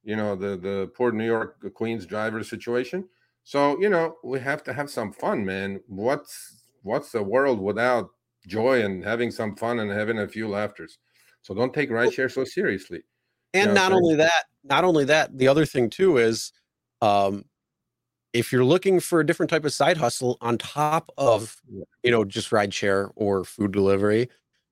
you 0.02 0.16
know 0.16 0.36
the 0.36 0.56
the 0.56 0.90
poor 0.94 1.12
New 1.12 1.26
York 1.26 1.72
Queens 1.74 2.06
driver 2.06 2.42
situation. 2.42 3.08
So, 3.46 3.80
you 3.80 3.88
know, 3.88 4.16
we 4.24 4.40
have 4.40 4.64
to 4.64 4.72
have 4.72 4.90
some 4.90 5.12
fun, 5.12 5.44
man. 5.44 5.80
What's 5.86 6.64
what's 6.82 7.12
the 7.12 7.22
world 7.22 7.60
without 7.60 8.10
joy 8.44 8.84
and 8.84 9.04
having 9.04 9.30
some 9.30 9.54
fun 9.54 9.78
and 9.78 9.88
having 9.88 10.18
a 10.18 10.26
few 10.26 10.48
laughters? 10.48 10.98
So 11.42 11.54
don't 11.54 11.72
take 11.72 11.90
ride 11.90 12.08
rideshare 12.08 12.30
so 12.30 12.42
seriously. 12.42 13.04
And 13.54 13.68
you 13.68 13.74
know, 13.74 13.74
not 13.74 13.92
only 13.92 14.16
that, 14.16 14.46
not 14.64 14.82
only 14.82 15.04
that, 15.04 15.38
the 15.38 15.46
other 15.46 15.64
thing 15.64 15.90
too 15.90 16.18
is 16.18 16.52
um 17.02 17.44
if 18.36 18.52
you're 18.52 18.64
looking 18.64 19.00
for 19.00 19.20
a 19.20 19.26
different 19.26 19.50
type 19.50 19.64
of 19.64 19.72
side 19.72 19.96
hustle 19.96 20.36
on 20.40 20.58
top 20.58 21.10
of 21.16 21.60
you 22.02 22.10
know 22.10 22.24
just 22.24 22.52
ride 22.52 22.72
share 22.72 23.10
or 23.16 23.44
food 23.44 23.72
delivery, 23.72 24.28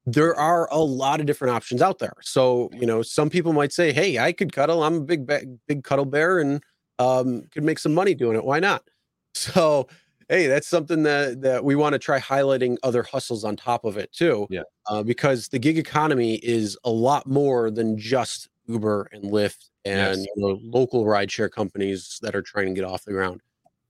there 0.06 0.34
are 0.34 0.68
a 0.70 0.78
lot 0.78 1.20
of 1.20 1.26
different 1.26 1.54
options 1.54 1.80
out 1.80 1.98
there. 1.98 2.14
So, 2.20 2.70
you 2.72 2.86
know, 2.86 3.02
some 3.02 3.30
people 3.30 3.52
might 3.52 3.72
say, 3.72 3.92
"Hey, 3.92 4.18
I 4.18 4.32
could 4.32 4.52
cuddle. 4.52 4.82
I'm 4.82 4.96
a 4.96 5.00
big 5.00 5.26
big 5.66 5.84
cuddle 5.84 6.04
bear 6.04 6.38
and 6.38 6.62
um, 6.98 7.42
could 7.50 7.64
make 7.64 7.78
some 7.78 7.94
money 7.94 8.14
doing 8.14 8.36
it. 8.36 8.44
Why 8.44 8.60
not? 8.60 8.84
So, 9.36 9.88
hey, 10.28 10.46
that's 10.46 10.68
something 10.68 11.02
that 11.02 11.40
that 11.40 11.64
we 11.64 11.74
want 11.74 11.94
to 11.94 11.98
try 11.98 12.20
highlighting 12.20 12.76
other 12.84 13.02
hustles 13.02 13.42
on 13.42 13.56
top 13.56 13.84
of 13.84 13.96
it 13.96 14.12
too. 14.12 14.46
Yeah. 14.48 14.62
Uh, 14.88 15.02
because 15.02 15.48
the 15.48 15.58
gig 15.58 15.76
economy 15.76 16.36
is 16.36 16.78
a 16.84 16.90
lot 16.90 17.26
more 17.26 17.68
than 17.68 17.98
just 17.98 18.48
Uber 18.68 19.08
and 19.10 19.24
Lyft 19.24 19.70
and 19.84 20.18
yes. 20.18 20.26
you 20.36 20.42
know, 20.42 20.60
local 20.62 21.04
rideshare 21.04 21.50
companies 21.50 22.20
that 22.22 22.36
are 22.36 22.42
trying 22.42 22.66
to 22.66 22.74
get 22.74 22.84
off 22.84 23.02
the 23.02 23.12
ground 23.12 23.40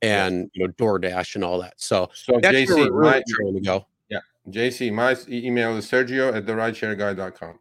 and 0.05 0.51
you 0.53 0.67
know 0.67 0.73
DoorDash 0.75 1.35
and 1.35 1.45
all 1.45 1.61
that. 1.61 1.75
So, 1.77 2.11
so 2.15 2.39
that's 2.41 2.55
JC, 2.55 2.69
where 2.69 2.93
we're 2.93 3.03
my, 3.03 3.23
trying 3.29 3.55
to 3.55 3.61
go. 3.61 3.87
Yeah, 4.09 4.21
JC, 4.51 4.93
my 4.93 5.17
email 5.29 5.77
is 5.77 5.91
Sergio 5.91 6.35
at 6.35 6.47
the 6.47 6.53
rideshareguy.com. 6.53 7.59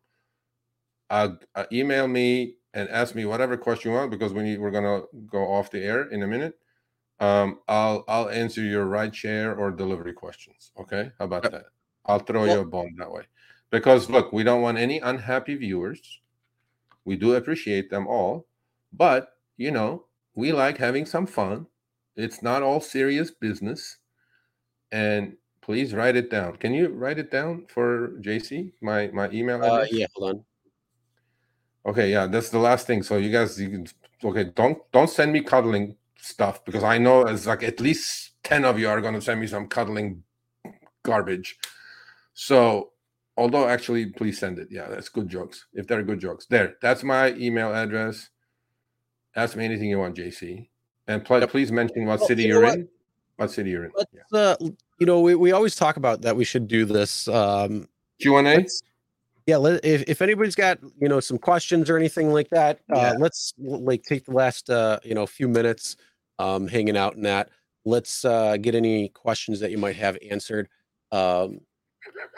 Uh, 1.09 1.29
uh, 1.55 1.65
email 1.71 2.07
me 2.07 2.55
and 2.73 2.89
ask 2.89 3.15
me 3.15 3.25
whatever 3.25 3.55
question 3.55 3.91
you 3.91 3.97
want 3.97 4.11
because 4.11 4.33
we 4.33 4.41
need, 4.43 4.59
we're 4.59 4.71
gonna 4.71 5.03
go 5.27 5.43
off 5.43 5.71
the 5.71 5.83
air 5.83 6.09
in 6.09 6.23
a 6.23 6.27
minute. 6.27 6.57
um, 7.19 7.59
I'll 7.67 8.03
I'll 8.07 8.29
answer 8.29 8.61
your 8.61 8.85
ride 8.85 9.15
share 9.15 9.55
or 9.55 9.71
delivery 9.71 10.13
questions. 10.13 10.71
Okay, 10.79 11.11
how 11.19 11.25
about 11.25 11.43
that? 11.43 11.65
I'll 12.05 12.19
throw 12.19 12.41
well, 12.41 12.55
you 12.55 12.61
a 12.61 12.65
bone 12.65 12.95
that 12.97 13.11
way, 13.11 13.23
because 13.69 14.09
look, 14.09 14.33
we 14.33 14.43
don't 14.43 14.61
want 14.61 14.77
any 14.77 14.99
unhappy 14.99 15.55
viewers. 15.55 16.19
We 17.05 17.15
do 17.15 17.35
appreciate 17.35 17.89
them 17.89 18.07
all, 18.07 18.47
but 18.91 19.37
you 19.55 19.71
know 19.71 20.05
we 20.35 20.51
like 20.51 20.77
having 20.77 21.05
some 21.05 21.27
fun. 21.27 21.67
It's 22.15 22.41
not 22.41 22.61
all 22.61 22.79
serious 22.79 23.31
business, 23.31 23.97
and 24.91 25.35
please 25.61 25.93
write 25.93 26.15
it 26.15 26.29
down. 26.29 26.57
Can 26.57 26.73
you 26.73 26.89
write 26.89 27.17
it 27.17 27.31
down 27.31 27.65
for 27.67 28.09
JC? 28.21 28.71
My 28.81 29.07
my 29.07 29.29
email 29.31 29.63
uh, 29.63 29.67
address. 29.67 29.93
Uh, 29.93 29.95
yeah, 29.95 30.07
hold 30.15 30.29
on. 30.29 30.45
Okay, 31.85 32.11
yeah, 32.11 32.27
that's 32.27 32.49
the 32.49 32.59
last 32.59 32.87
thing. 32.87 33.03
So 33.03 33.17
you 33.17 33.31
guys, 33.31 33.59
you 33.59 33.69
can 33.69 33.87
okay. 34.23 34.45
Don't 34.55 34.79
don't 34.91 35.09
send 35.09 35.33
me 35.33 35.41
cuddling 35.41 35.95
stuff 36.17 36.63
because 36.65 36.83
I 36.83 36.97
know 36.97 37.21
it's 37.21 37.47
like 37.47 37.63
at 37.63 37.79
least 37.79 38.31
ten 38.43 38.63
of 38.63 38.79
you 38.79 38.87
are 38.87 39.01
going 39.01 39.15
to 39.15 39.21
send 39.21 39.41
me 39.41 39.47
some 39.47 39.67
cuddling 39.67 40.23
garbage. 41.03 41.57
So, 42.33 42.91
although 43.37 43.67
actually, 43.67 44.07
please 44.07 44.39
send 44.39 44.59
it. 44.59 44.67
Yeah, 44.71 44.87
that's 44.87 45.09
good 45.09 45.29
jokes. 45.29 45.65
If 45.73 45.87
they're 45.87 46.03
good 46.03 46.19
jokes, 46.19 46.45
there. 46.45 46.75
That's 46.81 47.03
my 47.03 47.33
email 47.33 47.73
address. 47.73 48.29
Ask 49.35 49.55
me 49.55 49.65
anything 49.65 49.89
you 49.89 49.99
want, 49.99 50.15
JC, 50.15 50.69
and 51.07 51.23
pl- 51.23 51.45
please 51.47 51.71
mention 51.71 52.05
what 52.05 52.19
well, 52.19 52.27
city 52.27 52.43
you 52.43 52.59
are 52.59 52.65
in. 52.65 52.87
What 53.37 53.51
city 53.51 53.71
you're 53.71 53.85
in? 53.85 53.91
Yeah. 54.31 54.39
Uh, 54.39 54.55
you 54.99 55.05
know, 55.05 55.21
we, 55.21 55.35
we 55.35 55.51
always 55.51 55.75
talk 55.75 55.97
about 55.97 56.21
that. 56.21 56.35
We 56.35 56.45
should 56.45 56.67
do 56.67 56.85
this. 56.85 57.27
Um, 57.27 57.87
Q 58.19 58.37
and 58.37 58.47
A 58.47 58.65
yeah 59.45 59.57
let, 59.57 59.83
if, 59.83 60.03
if 60.07 60.21
anybody's 60.21 60.55
got 60.55 60.79
you 60.99 61.09
know 61.09 61.19
some 61.19 61.37
questions 61.37 61.89
or 61.89 61.97
anything 61.97 62.31
like 62.31 62.49
that 62.49 62.79
uh, 62.93 63.13
let's 63.19 63.53
like 63.57 64.03
take 64.03 64.25
the 64.25 64.31
last 64.31 64.69
uh 64.69 64.99
you 65.03 65.13
know 65.13 65.25
few 65.25 65.47
minutes 65.47 65.97
um 66.39 66.67
hanging 66.67 66.97
out 66.97 67.15
in 67.15 67.23
that 67.23 67.49
let's 67.85 68.25
uh 68.25 68.57
get 68.57 68.75
any 68.75 69.09
questions 69.09 69.59
that 69.59 69.71
you 69.71 69.77
might 69.77 69.95
have 69.95 70.17
answered 70.29 70.69
um 71.11 71.59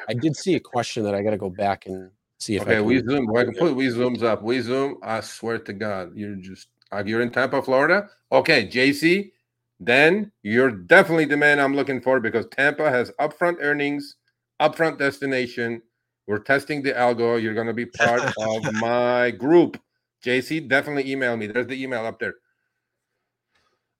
i 0.09 0.13
did 0.13 0.35
see 0.35 0.55
a 0.55 0.59
question 0.59 1.03
that 1.03 1.15
i 1.15 1.21
got 1.21 1.31
to 1.31 1.37
go 1.37 1.49
back 1.49 1.85
and 1.85 2.09
see 2.39 2.55
if 2.55 2.63
okay 2.63 2.81
we 2.81 3.01
zoom 3.01 3.29
i 3.35 3.43
can 3.43 3.53
put 3.53 3.75
we 3.75 3.87
zooms 3.87 4.23
up 4.23 4.41
we 4.41 4.59
zoom 4.61 4.97
i 5.03 5.19
swear 5.19 5.57
to 5.57 5.73
god 5.73 6.11
you're 6.15 6.35
just 6.35 6.67
uh, 6.91 7.03
you're 7.05 7.21
in 7.21 7.29
tampa 7.29 7.61
florida 7.61 8.09
okay 8.31 8.67
jc 8.67 9.31
then 9.79 10.31
you're 10.43 10.71
definitely 10.71 11.25
the 11.25 11.37
man 11.37 11.59
i'm 11.59 11.75
looking 11.75 12.01
for 12.01 12.19
because 12.19 12.45
tampa 12.51 12.89
has 12.89 13.11
upfront 13.19 13.57
earnings 13.59 14.15
upfront 14.61 14.97
destination 14.97 15.81
we're 16.27 16.39
testing 16.39 16.81
the 16.81 16.93
algo. 16.93 17.41
You're 17.41 17.53
going 17.53 17.67
to 17.67 17.73
be 17.73 17.85
part 17.85 18.21
of 18.37 18.73
my 18.73 19.31
group. 19.31 19.79
JC, 20.25 20.67
definitely 20.67 21.11
email 21.11 21.37
me. 21.37 21.47
There's 21.47 21.67
the 21.67 21.81
email 21.81 22.05
up 22.05 22.19
there. 22.19 22.35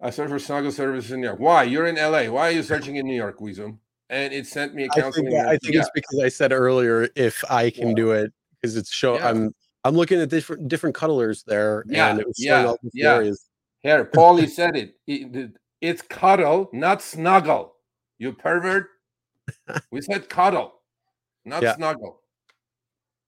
I 0.01 0.09
search 0.09 0.29
for 0.29 0.39
snuggle 0.39 0.71
services 0.71 1.11
in 1.11 1.21
New 1.21 1.27
York. 1.27 1.39
Why? 1.39 1.63
You're 1.63 1.85
in 1.85 1.95
LA. 1.95 2.31
Why 2.31 2.49
are 2.49 2.51
you 2.51 2.63
searching 2.63 2.95
in 2.95 3.05
New 3.05 3.15
York, 3.15 3.39
Weezum? 3.39 3.77
And 4.09 4.33
it 4.33 4.45
sent 4.45 4.75
me 4.75 4.85
a 4.85 4.89
counseling. 4.89 5.27
I 5.27 5.29
think, 5.29 5.47
I 5.47 5.57
think 5.57 5.73
yeah. 5.75 5.81
it's 5.81 5.89
because 5.93 6.19
I 6.19 6.29
said 6.29 6.51
earlier 6.51 7.07
if 7.15 7.43
I 7.49 7.69
can 7.69 7.89
yeah. 7.89 7.95
do 7.95 8.11
it 8.11 8.33
because 8.61 8.75
it's 8.75 8.91
show. 8.91 9.15
Yeah. 9.15 9.29
I'm 9.29 9.55
I'm 9.85 9.95
looking 9.95 10.19
at 10.19 10.29
different 10.29 10.67
different 10.67 10.95
cuddlers 10.95 11.43
there. 11.43 11.85
Yeah, 11.87 12.09
and 12.09 12.19
it 12.19 12.27
was 12.27 12.43
yeah, 12.43 12.73
yeah. 12.91 13.15
Areas. 13.15 13.45
Here, 13.81 14.03
Paulie 14.05 14.49
said 14.49 14.75
it. 14.75 14.95
it. 15.07 15.51
It's 15.79 16.01
cuddle, 16.01 16.69
not 16.73 17.01
snuggle. 17.01 17.75
You 18.17 18.33
pervert. 18.33 18.89
we 19.91 20.01
said 20.01 20.27
cuddle 20.27 20.73
not 21.45 21.63
yeah. 21.63 21.75
snuggle. 21.75 22.19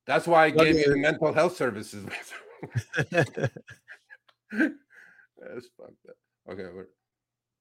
That's 0.05 0.27
why 0.27 0.45
I 0.45 0.49
gave 0.49 0.75
you 0.75 0.89
the 0.89 0.97
mental 0.97 1.33
health 1.33 1.55
services. 1.55 2.05
That's 3.11 3.51
fucked 4.51 6.05
up. 6.09 6.15
Okay. 6.49 6.63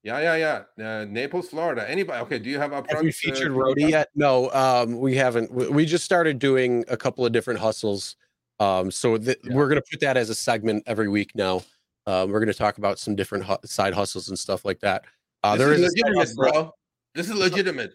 Yeah, 0.03 0.35
yeah, 0.35 0.63
yeah. 0.77 1.01
Uh, 1.01 1.05
Naples, 1.05 1.49
Florida. 1.49 1.89
Anybody? 1.89 2.21
Okay. 2.23 2.39
Do 2.39 2.49
you 2.49 2.57
have 2.57 2.71
upfront? 2.71 2.91
Have 2.91 3.01
we 3.01 3.09
uh, 3.09 3.13
featured 3.13 3.51
uh, 3.51 3.55
Rody 3.55 3.85
yet? 3.85 4.09
No, 4.15 4.49
um, 4.51 4.99
we 4.99 5.15
haven't. 5.15 5.51
We 5.51 5.85
just 5.85 6.05
started 6.05 6.39
doing 6.39 6.85
a 6.87 6.97
couple 6.97 7.25
of 7.25 7.33
different 7.33 7.59
hustles. 7.59 8.15
Um, 8.59 8.89
so 8.91 9.17
th- 9.17 9.37
yeah. 9.43 9.53
we're 9.53 9.67
gonna 9.67 9.81
put 9.81 9.99
that 10.01 10.17
as 10.17 10.29
a 10.29 10.35
segment 10.35 10.83
every 10.87 11.09
week 11.09 11.31
now. 11.35 11.63
Um, 12.05 12.31
we're 12.31 12.39
gonna 12.39 12.53
talk 12.53 12.77
about 12.77 12.99
some 12.99 13.15
different 13.15 13.45
hu- 13.45 13.57
side 13.65 13.93
hustles 13.93 14.29
and 14.29 14.37
stuff 14.37 14.65
like 14.65 14.79
that. 14.79 15.05
Uh, 15.43 15.55
this 15.55 15.65
there 15.65 15.73
is, 15.73 15.81
is 15.81 15.93
legitimate, 16.03 16.35
bro. 16.35 16.73
This 17.13 17.29
is 17.29 17.35
legitimate. 17.35 17.93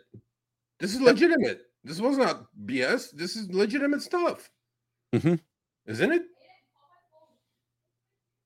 This 0.79 0.95
is 0.95 1.01
legitimate. 1.01 1.63
This 1.85 2.01
was 2.01 2.17
not 2.17 2.47
BS. 2.65 3.11
This 3.13 3.37
is 3.37 3.49
legitimate 3.53 4.03
stuff. 4.03 4.51
Mm-hmm. 5.13 5.35
Isn't 5.87 6.13
it? 6.13 6.23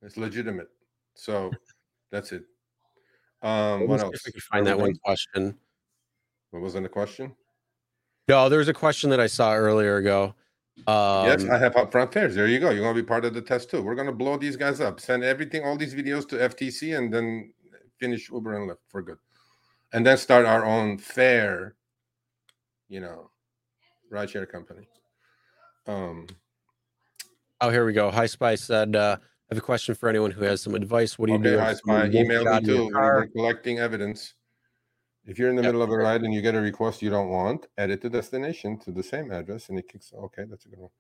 It's 0.03 0.17
legitimate. 0.17 0.69
So 1.15 1.51
that's 2.11 2.33
it. 2.33 2.45
Um, 3.43 3.89
what 3.89 4.01
else? 4.01 4.15
If 4.15 4.23
we 4.27 4.33
could 4.33 4.43
find 4.43 4.67
that 4.67 4.79
one 4.79 4.95
question. 5.05 5.57
What 6.51 6.63
was 6.63 6.75
in 6.75 6.83
the 6.83 6.89
question? 6.89 7.35
No, 8.29 8.49
there 8.49 8.59
was 8.59 8.69
a 8.69 8.75
question 8.75 9.11
that 9.11 9.21
I 9.21 9.27
saw 9.27 9.55
earlier 9.55 9.97
ago. 9.97 10.35
Um, 10.87 11.27
yes, 11.27 11.45
I 11.45 11.59
have 11.59 11.75
upfront 11.75 12.13
fares. 12.13 12.35
There 12.35 12.47
you 12.47 12.61
go. 12.61 12.71
You're 12.71 12.93
to 12.95 13.03
be 13.03 13.07
part 13.07 13.25
of 13.25 13.35
the 13.35 13.41
test 13.41 13.71
too. 13.71 13.83
We're 13.83 13.95
to 13.95 14.13
blow 14.13 14.37
these 14.37 14.57
guys 14.57 14.81
up. 14.81 15.01
Send 15.01 15.25
everything, 15.25 15.65
all 15.65 15.77
these 15.77 15.95
videos 15.95 16.29
to 16.29 16.37
FTC, 16.37 16.97
and 16.97 17.13
then 17.13 17.53
finish 17.99 18.31
Uber 18.31 18.55
and 18.55 18.71
Lyft 18.71 18.79
for 18.89 19.03
good, 19.03 19.19
and 19.93 20.05
then 20.07 20.19
start 20.19 20.45
our 20.45 20.65
own 20.65 20.99
fare 20.99 21.77
you 22.89 23.01
know, 23.01 23.31
rideshare 24.13 24.49
company. 24.49 24.89
Um, 25.87 26.27
oh, 27.61 27.71
here 27.71 27.85
we 27.85 27.93
go. 27.93 28.11
Hi 28.11 28.27
Spy 28.27 28.55
said, 28.55 28.97
uh, 28.97 29.17
I 29.21 29.55
have 29.55 29.59
a 29.59 29.65
question 29.65 29.95
for 29.95 30.09
anyone 30.09 30.31
who 30.31 30.45
has 30.45 30.63
some 30.63 30.75
advice. 30.75 31.19
What 31.19 31.27
do 31.27 31.33
you 31.33 31.39
okay, 31.39 31.51
do? 31.51 31.59
Hi 31.59 31.75
Spy, 31.75 32.07
email 32.07 32.45
me 32.45 32.61
too. 32.61 32.91
We're 32.93 33.27
collecting 33.29 33.79
evidence. 33.79 34.35
If 35.27 35.39
you're 35.39 35.51
in 35.51 35.57
the 35.57 35.63
yep. 35.63 35.71
middle 35.71 35.83
of 35.83 35.91
a 35.91 35.97
ride 35.97 36.23
and 36.23 36.33
you 36.33 36.41
get 36.41 36.55
a 36.55 36.61
request 36.61 37.03
you 37.03 37.11
don't 37.11 37.29
want, 37.29 37.67
edit 37.77 38.01
the 38.01 38.09
destination 38.09 38.79
to 38.81 38.93
the 38.93 39.03
same 39.03 39.33
address 39.33 39.69
and 39.69 39.79
it 39.79 39.89
kicks. 39.89 40.13
Okay, 40.17 40.45
that's 40.49 40.67
a 40.67 40.69
good 40.69 40.79
one. 40.79 40.91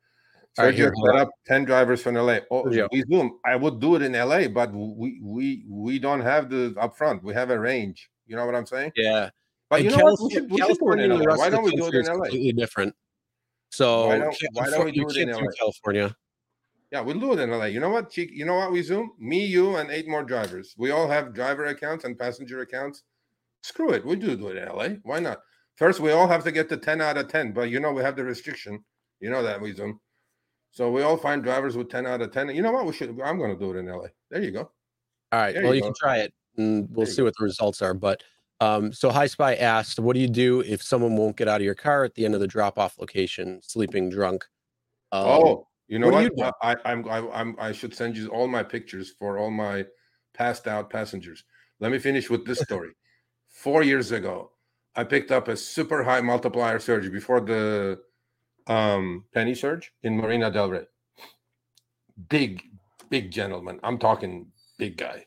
So 0.55 0.65
right, 0.65 0.75
here, 0.75 0.93
set 1.05 1.17
up 1.17 1.31
10 1.47 1.65
drivers 1.65 2.03
from 2.03 2.15
LA. 2.15 2.39
Oh, 2.51 2.71
yeah. 2.73 2.87
we 2.91 3.05
zoom. 3.11 3.39
I 3.45 3.57
would 3.57 3.79
do 3.79 3.95
it 3.95 4.03
in 4.03 4.13
LA, 4.13 4.49
but 4.49 4.73
we 4.73 5.21
we 5.23 5.65
we 5.69 5.99
don't 5.99 6.23
have 6.23 6.49
the 6.49 6.75
upfront. 6.79 7.23
We 7.23 7.35
have 7.35 7.51
a 7.51 7.59
range. 7.59 8.09
You 8.27 8.37
know 8.37 8.47
what 8.47 8.55
I'm 8.55 8.67
saying? 8.67 8.93
Yeah. 8.97 9.31
But 9.69 9.85
you 9.85 9.91
know 9.91 9.99
California, 9.99 10.17
what? 10.17 10.29
We 10.29 10.35
should, 10.35 10.51
we 10.51 10.59
California 10.59 11.05
and 11.05 11.39
Why 11.39 11.51
don't 11.51 11.65
we 11.65 11.77
do 11.77 11.87
it 11.87 11.95
in 11.95 12.07
LA? 12.07 12.13
Completely 12.15 12.53
different. 12.53 12.95
So 13.71 14.07
why 14.07 14.19
don't, 14.19 14.37
why 14.53 14.71
don't 14.71 14.85
we 14.87 14.93
do 14.93 15.09
it 15.09 15.17
in 15.17 15.31
LA? 15.31 15.51
California. 15.59 16.17
Yeah, 16.91 17.01
we'll 17.01 17.21
do 17.21 17.33
it 17.35 17.41
in 17.41 17.51
LA. 17.51 17.67
You 17.67 17.81
know 17.81 17.91
what, 17.91 18.17
You 18.17 18.45
know 18.45 18.55
what? 18.55 18.73
We 18.73 18.83
zoom 18.83 19.13
me, 19.19 19.45
you, 19.45 19.77
and 19.77 19.91
eight 19.91 20.09
more 20.09 20.23
drivers. 20.23 20.75
We 20.79 20.91
all 20.91 21.09
have 21.09 21.35
driver 21.35 21.67
accounts 21.67 22.05
and 22.05 22.19
passenger 22.19 22.61
accounts. 22.61 23.03
Screw 23.67 23.91
it. 23.91 24.07
We 24.07 24.15
do 24.15 24.37
do 24.37 24.49
it 24.49 24.59
in 24.59 24.69
LA. 24.69 24.89
Why 25.03 25.19
not? 25.19 25.41
First, 25.75 25.99
we 25.99 26.13
all 26.13 26.29
have 26.29 26.45
to 26.45 26.53
get 26.53 26.69
to 26.69 26.77
10 26.77 27.01
out 27.01 27.19
of 27.19 27.27
10, 27.27 27.53
but 27.53 27.69
you 27.69 27.81
know 27.81 27.93
we 27.93 28.01
have 28.01 28.15
the 28.15 28.23
restriction. 28.23 28.85
You 29.19 29.29
know 29.29 29.43
that 29.43 29.61
zoom. 29.75 29.99
So 30.71 30.93
we 30.93 31.03
all 31.03 31.17
find 31.17 31.43
drivers 31.43 31.77
with 31.77 31.91
10 31.91 32.07
out 32.07 32.23
of 32.23 32.31
10. 32.31 32.55
You 32.55 32.63
know 32.63 32.71
what? 32.71 32.87
We 32.87 32.93
should 32.93 33.09
I'm 33.25 33.41
gonna 33.41 33.59
do 33.59 33.73
it 33.73 33.79
in 33.79 33.87
LA. 33.87 34.07
There 34.31 34.41
you 34.41 34.53
go. 34.53 34.71
All 35.33 35.41
right. 35.41 35.53
There 35.53 35.65
well, 35.65 35.75
you, 35.75 35.83
can 35.83 35.95
try 35.99 36.19
it 36.19 36.33
and 36.57 36.89
we'll 36.91 37.07
there 37.07 37.13
see 37.13 37.23
what 37.23 37.35
the 37.37 37.43
results 37.43 37.83
are. 37.83 37.93
But 37.93 38.23
um, 38.61 38.93
so 38.93 39.11
High 39.11 39.27
Spy 39.27 39.57
asked, 39.57 39.99
"What 39.99 40.15
do 40.15 40.21
you 40.21 40.29
do 40.29 40.61
if 40.61 40.81
someone 40.81 41.17
won't 41.17 41.37
get 41.37 41.49
out 41.49 41.61
of 41.61 41.65
your 41.65 41.75
car 41.75 42.05
at 42.05 42.15
the 42.15 42.25
end 42.25 42.35
of 42.35 42.41
the 42.41 42.47
drop-off 42.47 43.01
location, 43.01 43.61
sleeping 43.65 44.11
drunk?" 44.11 44.45
Um, 45.11 45.27
oh, 45.27 45.69
you 45.89 45.99
know 45.99 46.09
what? 46.09 46.33
what? 46.35 46.55
You 46.63 46.69
I, 46.71 46.77
I'm, 46.85 47.09
I, 47.09 47.19
I'm, 47.33 47.57
I 47.59 47.73
should 47.73 47.95
send 47.95 48.17
you 48.17 48.29
all 48.29 48.47
my 48.47 48.63
pictures 48.63 49.13
for 49.19 49.39
all 49.39 49.51
my 49.51 49.85
passed 50.35 50.69
out 50.69 50.89
passengers. 50.89 51.43
Let 51.81 51.91
me 51.91 51.99
finish 51.99 52.31
with 52.31 52.47
this 52.47 52.61
story. 52.61 52.93
Four 53.57 53.83
years 53.83 54.13
ago, 54.13 54.51
I 54.95 55.05
picked 55.05 55.33
up 55.33 55.49
a 55.49 55.57
super 55.57 56.05
high 56.05 56.21
multiplier 56.21 56.79
surge 56.79 57.11
before 57.11 57.41
the 57.41 57.99
um, 58.67 59.25
penny 59.33 59.55
surge 59.55 59.95
in 60.03 60.19
Marina 60.19 60.51
Del 60.51 60.69
Rey. 60.69 60.85
Big, 62.29 62.63
big 63.09 63.31
gentleman. 63.31 63.81
I'm 63.83 63.97
talking 63.97 64.49
big 64.79 64.99
guy. 64.99 65.25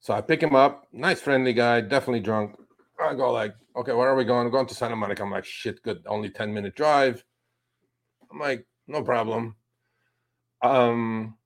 So 0.00 0.12
I 0.12 0.22
pick 0.22 0.42
him 0.42 0.56
up, 0.56 0.88
nice 0.92 1.20
friendly 1.20 1.52
guy, 1.52 1.80
definitely 1.82 2.20
drunk. 2.20 2.56
I 3.00 3.14
go 3.14 3.30
like, 3.30 3.54
okay, 3.76 3.92
where 3.92 4.08
are 4.08 4.16
we 4.16 4.24
going? 4.24 4.46
I'm 4.46 4.52
going 4.52 4.66
to 4.66 4.74
Santa 4.74 4.96
Monica. 4.96 5.22
I'm 5.22 5.30
like, 5.30 5.44
shit, 5.44 5.80
good, 5.84 6.02
only 6.08 6.30
10 6.30 6.52
minute 6.52 6.74
drive. 6.74 7.24
I'm 8.28 8.40
like, 8.40 8.66
no 8.88 9.04
problem. 9.04 9.54
Um, 10.62 11.36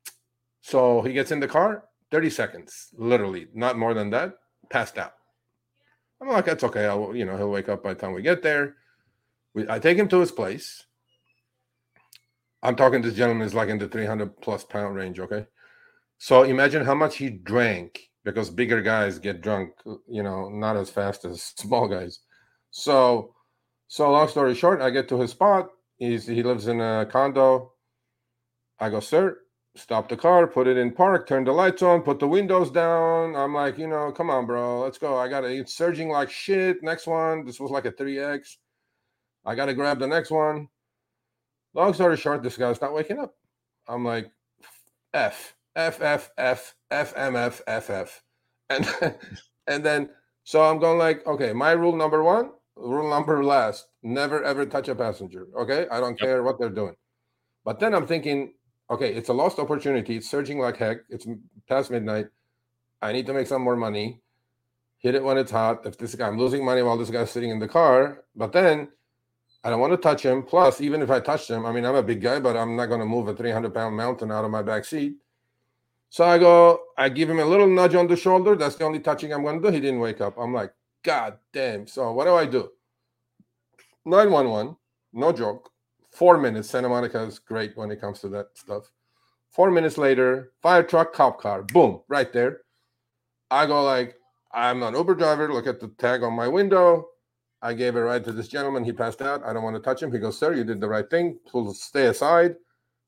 so 0.62 1.02
he 1.02 1.12
gets 1.12 1.30
in 1.30 1.40
the 1.40 1.46
car, 1.46 1.84
30 2.10 2.30
seconds, 2.30 2.88
literally, 2.96 3.48
not 3.52 3.76
more 3.76 3.92
than 3.92 4.08
that, 4.10 4.32
passed 4.70 4.96
out. 4.96 5.12
I'm 6.20 6.28
like, 6.28 6.46
that's 6.46 6.64
okay. 6.64 6.86
I'll, 6.86 7.14
you 7.14 7.24
know, 7.24 7.36
he'll 7.36 7.50
wake 7.50 7.68
up 7.68 7.82
by 7.82 7.94
the 7.94 8.00
time 8.00 8.12
we 8.12 8.22
get 8.22 8.42
there. 8.42 8.76
We, 9.54 9.68
I 9.68 9.78
take 9.78 9.98
him 9.98 10.08
to 10.08 10.20
his 10.20 10.32
place. 10.32 10.84
I'm 12.62 12.76
talking 12.76 13.02
this 13.02 13.14
gentleman 13.14 13.46
is 13.46 13.54
like 13.54 13.68
in 13.68 13.78
the 13.78 13.88
300 13.88 14.40
plus 14.40 14.64
pound 14.64 14.96
range. 14.96 15.20
Okay. 15.20 15.46
So 16.18 16.42
imagine 16.42 16.84
how 16.84 16.94
much 16.94 17.16
he 17.16 17.30
drank 17.30 18.10
because 18.24 18.50
bigger 18.50 18.82
guys 18.82 19.18
get 19.18 19.40
drunk, 19.40 19.72
you 20.08 20.22
know, 20.22 20.48
not 20.48 20.76
as 20.76 20.90
fast 20.90 21.24
as 21.24 21.42
small 21.56 21.86
guys. 21.88 22.20
So, 22.70 23.34
so 23.88 24.10
long 24.10 24.28
story 24.28 24.54
short, 24.54 24.80
I 24.80 24.90
get 24.90 25.08
to 25.08 25.20
his 25.20 25.30
spot. 25.30 25.68
He's 25.98 26.26
he 26.26 26.42
lives 26.42 26.66
in 26.66 26.80
a 26.80 27.06
condo. 27.10 27.72
I 28.78 28.90
go, 28.90 29.00
sir, 29.00 29.38
stop 29.76 30.08
the 30.08 30.16
car, 30.16 30.46
put 30.46 30.66
it 30.66 30.76
in 30.76 30.92
park, 30.92 31.26
turn 31.26 31.44
the 31.44 31.52
lights 31.52 31.82
on, 31.82 32.02
put 32.02 32.18
the 32.18 32.26
windows 32.28 32.70
down. 32.70 33.36
I'm 33.36 33.54
like, 33.54 33.78
you 33.78 33.86
know, 33.86 34.12
come 34.12 34.30
on, 34.30 34.46
bro, 34.46 34.80
let's 34.80 34.98
go. 34.98 35.16
I 35.16 35.28
got 35.28 35.40
to, 35.40 35.48
it's 35.48 35.74
surging 35.74 36.08
like 36.08 36.30
shit. 36.30 36.82
Next 36.82 37.06
one, 37.06 37.44
this 37.44 37.60
was 37.60 37.70
like 37.70 37.84
a 37.84 37.92
3X. 37.92 38.56
I 39.44 39.54
got 39.54 39.66
to 39.66 39.74
grab 39.74 39.98
the 39.98 40.06
next 40.06 40.30
one. 40.30 40.68
Long 41.74 41.94
story 41.94 42.16
short, 42.16 42.42
this 42.42 42.56
guy's 42.56 42.80
not 42.80 42.94
waking 42.94 43.18
up. 43.18 43.34
I'm 43.86 44.04
like, 44.04 44.30
F, 45.14 45.54
F, 45.76 46.00
F, 46.00 46.30
F, 46.36 46.74
F, 46.90 47.12
M, 47.16 47.36
F, 47.36 47.60
F, 47.66 47.90
F. 47.90 48.22
And, 48.70 48.88
and 49.66 49.84
then, 49.84 50.10
so 50.44 50.62
I'm 50.62 50.78
going 50.78 50.98
like, 50.98 51.26
okay, 51.26 51.52
my 51.52 51.72
rule 51.72 51.94
number 51.94 52.22
one, 52.22 52.50
rule 52.76 53.08
number 53.08 53.44
last, 53.44 53.86
never 54.02 54.42
ever 54.42 54.66
touch 54.66 54.88
a 54.88 54.94
passenger. 54.94 55.46
Okay. 55.58 55.86
I 55.90 56.00
don't 56.00 56.18
yep. 56.20 56.28
care 56.28 56.42
what 56.42 56.58
they're 56.58 56.70
doing. 56.70 56.94
But 57.64 57.80
then 57.80 57.94
I'm 57.94 58.06
thinking, 58.06 58.54
okay, 58.90 59.14
it's 59.14 59.28
a 59.28 59.32
lost 59.32 59.58
opportunity. 59.58 60.16
It's 60.16 60.30
surging 60.30 60.58
like 60.58 60.76
heck. 60.76 60.98
It's 61.08 61.26
past 61.68 61.90
midnight. 61.90 62.26
I 63.02 63.12
need 63.12 63.26
to 63.26 63.34
make 63.34 63.46
some 63.46 63.62
more 63.62 63.76
money. 63.76 64.20
Hit 64.98 65.14
it 65.14 65.22
when 65.22 65.38
it's 65.38 65.50
hot. 65.50 65.84
If 65.86 65.98
this 65.98 66.14
guy, 66.14 66.26
I'm 66.26 66.38
losing 66.38 66.64
money 66.64 66.82
while 66.82 66.96
this 66.96 67.10
guy's 67.10 67.30
sitting 67.30 67.50
in 67.50 67.58
the 67.58 67.68
car. 67.68 68.24
But 68.34 68.52
then 68.52 68.88
I 69.62 69.70
don't 69.70 69.80
want 69.80 69.92
to 69.92 69.98
touch 69.98 70.22
him. 70.22 70.42
Plus, 70.42 70.80
even 70.80 71.02
if 71.02 71.10
I 71.10 71.20
touch 71.20 71.50
him, 71.50 71.66
I 71.66 71.72
mean, 71.72 71.84
I'm 71.84 71.94
a 71.94 72.02
big 72.02 72.20
guy, 72.20 72.40
but 72.40 72.56
I'm 72.56 72.76
not 72.76 72.86
going 72.86 73.00
to 73.00 73.06
move 73.06 73.28
a 73.28 73.34
300 73.34 73.74
pound 73.74 73.96
mountain 73.96 74.32
out 74.32 74.44
of 74.44 74.50
my 74.50 74.62
back 74.62 74.84
seat. 74.84 75.16
So 76.08 76.24
I 76.24 76.38
go, 76.38 76.80
I 76.96 77.08
give 77.08 77.28
him 77.28 77.40
a 77.40 77.44
little 77.44 77.66
nudge 77.66 77.94
on 77.94 78.06
the 78.06 78.16
shoulder. 78.16 78.56
That's 78.56 78.76
the 78.76 78.84
only 78.84 79.00
touching 79.00 79.32
I'm 79.32 79.42
going 79.42 79.60
to 79.60 79.68
do. 79.68 79.74
He 79.74 79.80
didn't 79.80 80.00
wake 80.00 80.20
up. 80.20 80.38
I'm 80.38 80.54
like, 80.54 80.72
God 81.02 81.38
damn. 81.52 81.86
So 81.86 82.12
what 82.12 82.24
do 82.24 82.34
I 82.34 82.46
do? 82.46 82.70
911, 84.04 84.76
no 85.12 85.32
joke. 85.32 85.70
Four 86.16 86.38
minutes. 86.38 86.70
Santa 86.70 86.88
Monica 86.88 87.20
is 87.24 87.38
great 87.38 87.76
when 87.76 87.90
it 87.90 88.00
comes 88.00 88.20
to 88.20 88.30
that 88.30 88.46
stuff. 88.54 88.90
Four 89.50 89.70
minutes 89.70 89.98
later, 89.98 90.52
fire 90.62 90.82
truck, 90.82 91.12
cop 91.12 91.38
car, 91.38 91.62
boom, 91.62 92.00
right 92.08 92.32
there. 92.32 92.62
I 93.50 93.66
go 93.66 93.84
like, 93.84 94.14
I'm 94.50 94.82
an 94.82 94.94
Uber 94.94 95.14
driver. 95.16 95.52
Look 95.52 95.66
at 95.66 95.78
the 95.78 95.88
tag 95.98 96.22
on 96.22 96.32
my 96.32 96.48
window. 96.48 97.08
I 97.60 97.74
gave 97.74 97.96
a 97.96 98.02
ride 98.02 98.24
to 98.24 98.32
this 98.32 98.48
gentleman. 98.48 98.82
He 98.82 98.92
passed 98.92 99.20
out. 99.20 99.44
I 99.44 99.52
don't 99.52 99.62
want 99.62 99.76
to 99.76 99.82
touch 99.82 100.02
him. 100.02 100.10
He 100.10 100.18
goes, 100.18 100.38
Sir, 100.38 100.54
you 100.54 100.64
did 100.64 100.80
the 100.80 100.88
right 100.88 101.08
thing. 101.10 101.38
Please 101.46 101.82
stay 101.82 102.06
aside. 102.06 102.54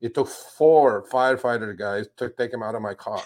It 0.02 0.12
took 0.12 0.28
four 0.28 1.09
firefighter 1.09 1.78
guys 1.78 2.09
to 2.18 2.28
take 2.28 2.52
him 2.52 2.62
out 2.62 2.74
of 2.74 2.82
my 2.82 2.93
car 2.93 3.24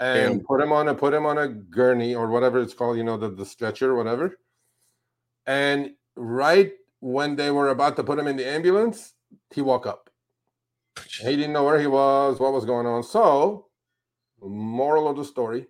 and 0.00 0.38
Damn. 0.38 0.46
put 0.46 0.62
him 0.62 0.72
on 0.72 0.88
a 0.88 0.94
put 0.94 1.12
him 1.12 1.26
on 1.26 1.36
a 1.36 1.48
gurney 1.48 2.14
or 2.14 2.30
whatever 2.30 2.58
it's 2.62 2.72
called, 2.72 2.96
you 2.96 3.04
know, 3.04 3.18
the, 3.18 3.28
the 3.28 3.44
stretcher, 3.44 3.94
whatever. 3.94 4.38
And 5.46 5.92
right 6.16 6.72
when 7.00 7.36
they 7.36 7.50
were 7.50 7.68
about 7.68 7.96
to 7.96 8.04
put 8.04 8.18
him 8.18 8.26
in 8.26 8.36
the 8.36 8.46
ambulance, 8.46 9.14
he 9.50 9.60
woke 9.62 9.86
up. 9.86 10.10
He 11.20 11.36
didn't 11.36 11.52
know 11.52 11.64
where 11.64 11.80
he 11.80 11.86
was, 11.86 12.40
what 12.40 12.52
was 12.52 12.64
going 12.64 12.86
on. 12.86 13.02
So, 13.02 13.66
moral 14.40 15.08
of 15.08 15.16
the 15.16 15.24
story 15.24 15.66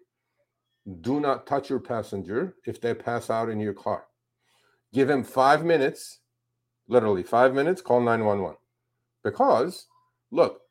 do 1.01 1.21
not 1.21 1.47
touch 1.47 1.69
your 1.69 1.81
passenger 1.81 2.55
if 2.65 2.81
they 2.81 2.95
pass 2.95 3.29
out 3.29 3.51
in 3.51 3.61
your 3.61 3.75
car. 3.75 4.05
Give 4.93 5.11
him 5.11 5.23
five 5.23 5.65
minutes, 5.65 6.21
literally 6.89 7.23
five 7.23 7.55
minutes, 7.55 7.83
call 7.83 8.01
911. 8.01 8.57
Because, 9.23 9.87
look, 10.31 10.63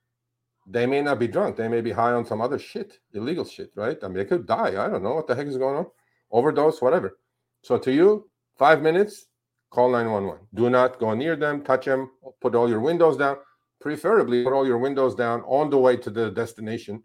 they 0.65 0.87
may 0.87 1.01
not 1.01 1.19
be 1.19 1.27
drunk. 1.27 1.55
They 1.55 1.67
may 1.67 1.81
be 1.81 1.91
high 1.91 2.13
on 2.13 2.25
some 2.25 2.41
other 2.41 2.57
shit, 2.57 2.99
illegal 3.13 3.45
shit, 3.45 3.71
right? 3.75 3.97
I 4.03 4.07
mean, 4.07 4.17
they 4.17 4.25
could 4.25 4.47
die. 4.47 4.83
I 4.83 4.89
don't 4.89 5.03
know 5.03 5.13
what 5.13 5.27
the 5.27 5.35
heck 5.35 5.47
is 5.47 5.57
going 5.57 5.77
on. 5.77 5.85
Overdose, 6.31 6.81
whatever. 6.81 7.19
So, 7.61 7.77
to 7.77 7.91
you, 7.91 8.29
five 8.57 8.81
minutes, 8.81 9.26
call 9.69 9.91
911. 9.91 10.47
Do 10.53 10.69
not 10.69 10.99
go 10.99 11.13
near 11.13 11.35
them, 11.35 11.63
touch 11.63 11.85
them, 11.85 12.11
put 12.41 12.55
all 12.55 12.69
your 12.69 12.79
windows 12.79 13.17
down. 13.17 13.37
Preferably, 13.79 14.43
put 14.43 14.53
all 14.53 14.65
your 14.65 14.79
windows 14.79 15.13
down 15.13 15.41
on 15.41 15.69
the 15.69 15.77
way 15.77 15.97
to 15.97 16.09
the 16.09 16.31
destination. 16.31 17.03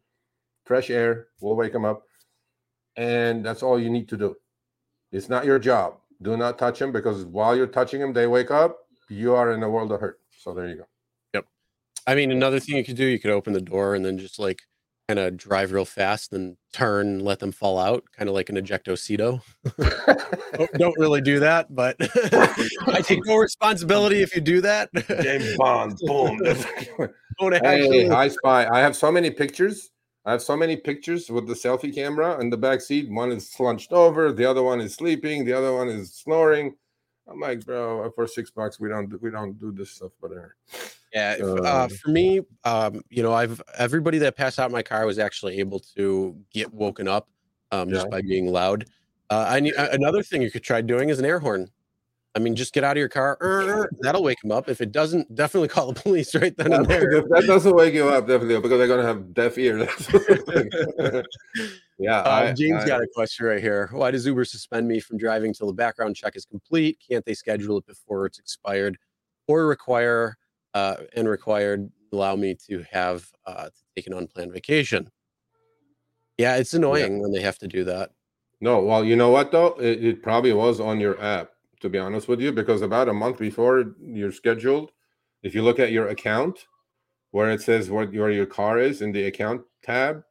Fresh 0.65 0.91
air 0.91 1.29
will 1.41 1.57
wake 1.57 1.73
them 1.73 1.85
up. 1.85 2.03
And 2.97 3.45
that's 3.45 3.63
all 3.63 3.79
you 3.79 3.91
need 3.91 4.09
to 4.09 4.17
do. 4.17 4.37
It's 5.11 5.29
not 5.29 5.45
your 5.45 5.59
job. 5.59 5.99
Do 6.23 6.37
not 6.37 6.59
touch 6.59 6.79
them 6.79 6.93
because 6.93 7.25
while 7.25 7.57
you're 7.57 7.67
touching 7.67 8.01
them, 8.01 8.13
they 8.13 8.27
wake 8.27 8.51
up. 8.51 8.79
You 9.09 9.35
are 9.35 9.53
in 9.53 9.63
a 9.63 9.69
world 9.69 9.93
of 9.93 10.01
hurt. 10.01 10.21
So 10.39 10.55
there 10.55 10.69
you 10.69 10.77
go. 10.77 10.85
Yep. 11.35 11.47
I 12.07 12.15
mean, 12.15 12.31
another 12.31 12.61
thing 12.61 12.77
you 12.77 12.85
could 12.85 12.97
do, 12.97 13.05
you 13.05 13.19
could 13.19 13.31
open 13.31 13.53
the 13.53 13.61
door 13.61 13.95
and 13.95 14.05
then 14.05 14.19
just 14.19 14.39
like 14.39 14.63
kind 15.15 15.27
of 15.27 15.37
drive 15.37 15.73
real 15.73 15.85
fast, 15.85 16.33
and 16.33 16.57
turn, 16.73 17.21
let 17.21 17.39
them 17.39 17.53
fall 17.53 17.79
out, 17.79 18.03
kind 18.17 18.31
of 18.31 18.35
like 18.35 18.49
an 18.49 18.57
ejectocito. 18.57 19.43
don't, 20.57 20.73
don't 20.75 20.99
really 20.99 21.21
do 21.21 21.39
that, 21.39 21.75
but 21.75 21.97
I 22.87 23.03
take 23.03 23.27
no 23.27 23.37
responsibility 23.37 24.23
if 24.23 24.35
you 24.35 24.41
do 24.41 24.63
that. 24.63 24.89
James 25.23 25.55
Bond, 25.59 25.99
boom. 26.01 26.39
don't 27.39 27.55
actually... 27.55 28.05
Hey, 28.05 28.09
I 28.09 28.29
spy. 28.29 28.67
I 28.73 28.81
have 28.81 28.97
so 28.97 29.13
many 29.13 29.31
pictures. 29.31 29.91
I 30.25 30.33
have 30.33 30.41
so 30.41 30.57
many 30.57 30.77
pictures 30.77 31.29
with 31.29 31.47
the 31.47 31.55
selfie 31.55 31.95
camera 31.95 32.41
in 32.41 32.49
the 32.49 32.57
back 32.57 32.81
seat. 32.81 33.11
One 33.11 33.33
is 33.33 33.51
slunched 33.51 33.93
over, 33.93 34.33
the 34.33 34.47
other 34.49 34.63
one 34.63 34.81
is 34.81 34.95
sleeping, 34.95 35.45
the 35.45 35.53
other 35.53 35.75
one 35.75 35.89
is 35.89 36.15
snoring. 36.15 36.75
I'm 37.29 37.39
like, 37.39 37.67
bro, 37.67 38.11
for 38.15 38.27
six 38.27 38.51
bucks, 38.51 38.81
we 38.81 38.89
don't 38.89 39.21
we 39.21 39.31
don't 39.31 39.59
do 39.61 39.73
this 39.73 39.91
stuff, 39.91 40.13
but. 40.23 40.31
Yeah, 41.15 41.37
uh, 41.41 41.55
uh, 41.55 41.89
for 41.89 42.11
me, 42.11 42.41
um, 42.65 43.03
you 43.11 43.23
know, 43.23 43.33
I've 43.35 43.61
everybody 43.77 44.19
that 44.19 44.37
passed 44.37 44.59
out 44.59 44.67
in 44.67 44.73
my 44.73 44.83
car 44.83 45.05
was 45.05 45.19
actually 45.19 45.59
able 45.59 45.81
to 45.97 46.37
get 46.53 46.73
woken 46.73 47.07
up 47.07 47.29
um, 47.71 47.89
yeah. 47.89 47.97
just 47.97 48.11
by 48.11 48.23
being 48.23 48.47
loud. 48.47 48.87
Uh, 49.29 49.47
I 49.49 49.61
need 49.61 49.75
another 49.75 50.23
thing 50.23 50.43
you 50.43 50.51
could 50.51 50.63
try 50.63 50.81
doing 50.81 51.11
is 51.11 51.19
an 51.19 51.25
air 51.25 51.39
horn. 51.39 51.69
I 52.35 52.39
mean, 52.39 52.57
just 52.57 52.73
get 52.73 52.83
out 52.83 52.93
of 52.93 52.99
your 52.99 53.11
car. 53.11 53.37
Er, 53.43 53.91
that'll 54.01 54.23
wake 54.23 54.41
them 54.41 54.53
up. 54.53 54.69
If 54.69 54.81
it 54.81 54.91
doesn't, 54.91 55.35
definitely 55.35 55.69
call 55.75 55.93
the 55.93 56.01
police 56.01 56.35
right 56.35 56.57
then 56.57 56.73
and 56.73 56.87
there. 56.87 57.23
that 57.29 57.45
doesn't 57.47 57.75
wake 57.75 57.93
you 57.93 58.09
up, 58.09 58.27
definitely, 58.27 58.59
because 58.61 58.79
they're 58.79 58.89
gonna 58.89 59.03
have 59.03 59.35
deaf 59.35 59.59
ears. 59.59 59.89
yeah. 61.99 62.21
Uh, 62.21 62.31
I, 62.31 62.53
James 62.55 62.85
I, 62.85 62.89
got 62.89 63.03
a 63.03 63.07
question 63.15 63.45
right 63.45 63.61
here. 63.61 63.91
Why 63.93 64.11
does 64.11 64.25
Uber 64.25 64.47
suspend 64.47 64.89
me 64.89 64.99
from 64.99 65.19
driving 65.19 65.53
till 65.53 65.67
the 65.67 65.75
background 65.75 66.17
check 66.17 66.35
is 66.37 66.47
complete? 66.47 66.99
Can't 67.07 67.25
they 67.27 67.35
schedule 67.35 67.77
it 67.79 67.87
before 67.87 68.25
it's 68.25 68.39
expired, 68.39 68.97
or 69.47 69.67
require 69.67 70.39
uh, 70.75 70.97
and 71.15 71.29
required 71.29 71.91
allow 72.13 72.37
me 72.37 72.55
to 72.55 72.85
have 72.91 73.31
uh, 73.47 73.65
to 73.65 73.83
take 73.97 74.07
an 74.07 74.13
unplanned 74.13 74.53
vacation. 74.53 75.11
Yeah, 76.39 76.57
it's 76.57 76.75
annoying 76.75 77.17
yeah. 77.17 77.23
when 77.23 77.33
they 77.33 77.41
have 77.41 77.59
to 77.59 77.69
do 77.69 77.85
that. 77.85 78.11
No, 78.61 78.81
well, 78.81 79.05
you 79.05 79.17
know 79.17 79.31
what 79.31 79.51
though, 79.51 79.75
it, 79.81 80.05
it, 80.05 80.23
probably 80.23 80.53
was 80.53 80.81
on 80.81 81.01
your 81.01 81.21
app. 81.21 81.51
To 81.81 81.89
be 81.89 81.99
honest 81.99 82.29
with 82.29 82.41
you, 82.41 82.53
because 82.53 82.81
about 82.81 83.09
a 83.09 83.13
month 83.13 83.39
before 83.39 83.97
you're 84.01 84.31
scheduled, 84.31 84.93
if 85.43 85.53
you 85.53 85.63
look 85.63 85.81
at 85.81 85.91
your 85.91 86.07
account, 86.09 86.67
where 87.33 87.51
it 87.51 87.61
says 87.61 87.91
what 87.91 88.13
where 88.13 88.31
your 88.31 88.47
car 88.47 88.79
is 88.79 89.03
in 89.03 89.11
the 89.11 89.25
account 89.25 89.63
tab, 89.83 90.23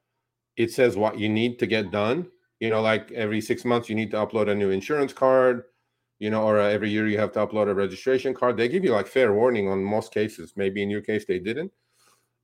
it 0.56 0.72
says 0.72 0.96
what 0.96 1.20
you 1.20 1.28
need 1.28 1.60
to 1.60 1.68
get 1.68 1.92
done. 1.92 2.28
You 2.62 2.70
know, 2.70 2.82
like 2.82 3.12
every 3.12 3.42
six 3.42 3.66
months 3.66 3.90
you 3.90 3.96
need 3.96 4.12
to 4.12 4.18
upload 4.18 4.50
a 4.50 4.56
new 4.56 4.70
insurance 4.70 5.12
card 5.12 5.64
you 6.22 6.30
know, 6.30 6.44
or 6.44 6.60
uh, 6.60 6.70
every 6.70 6.92
year 6.92 7.08
you 7.08 7.18
have 7.18 7.32
to 7.32 7.40
upload 7.40 7.68
a 7.68 7.74
registration 7.74 8.36
card. 8.36 8.56
They 8.56 8.68
give 8.68 8.84
you 8.84 8.92
like 8.92 9.08
fair 9.08 9.34
warning 9.34 9.68
on 9.68 9.84
most 9.84 10.14
cases. 10.14 10.54
Maybe 10.56 10.84
in 10.84 10.90
your 10.92 11.02
case 11.02 11.26
they 11.26 11.40
didn't. 11.40 11.72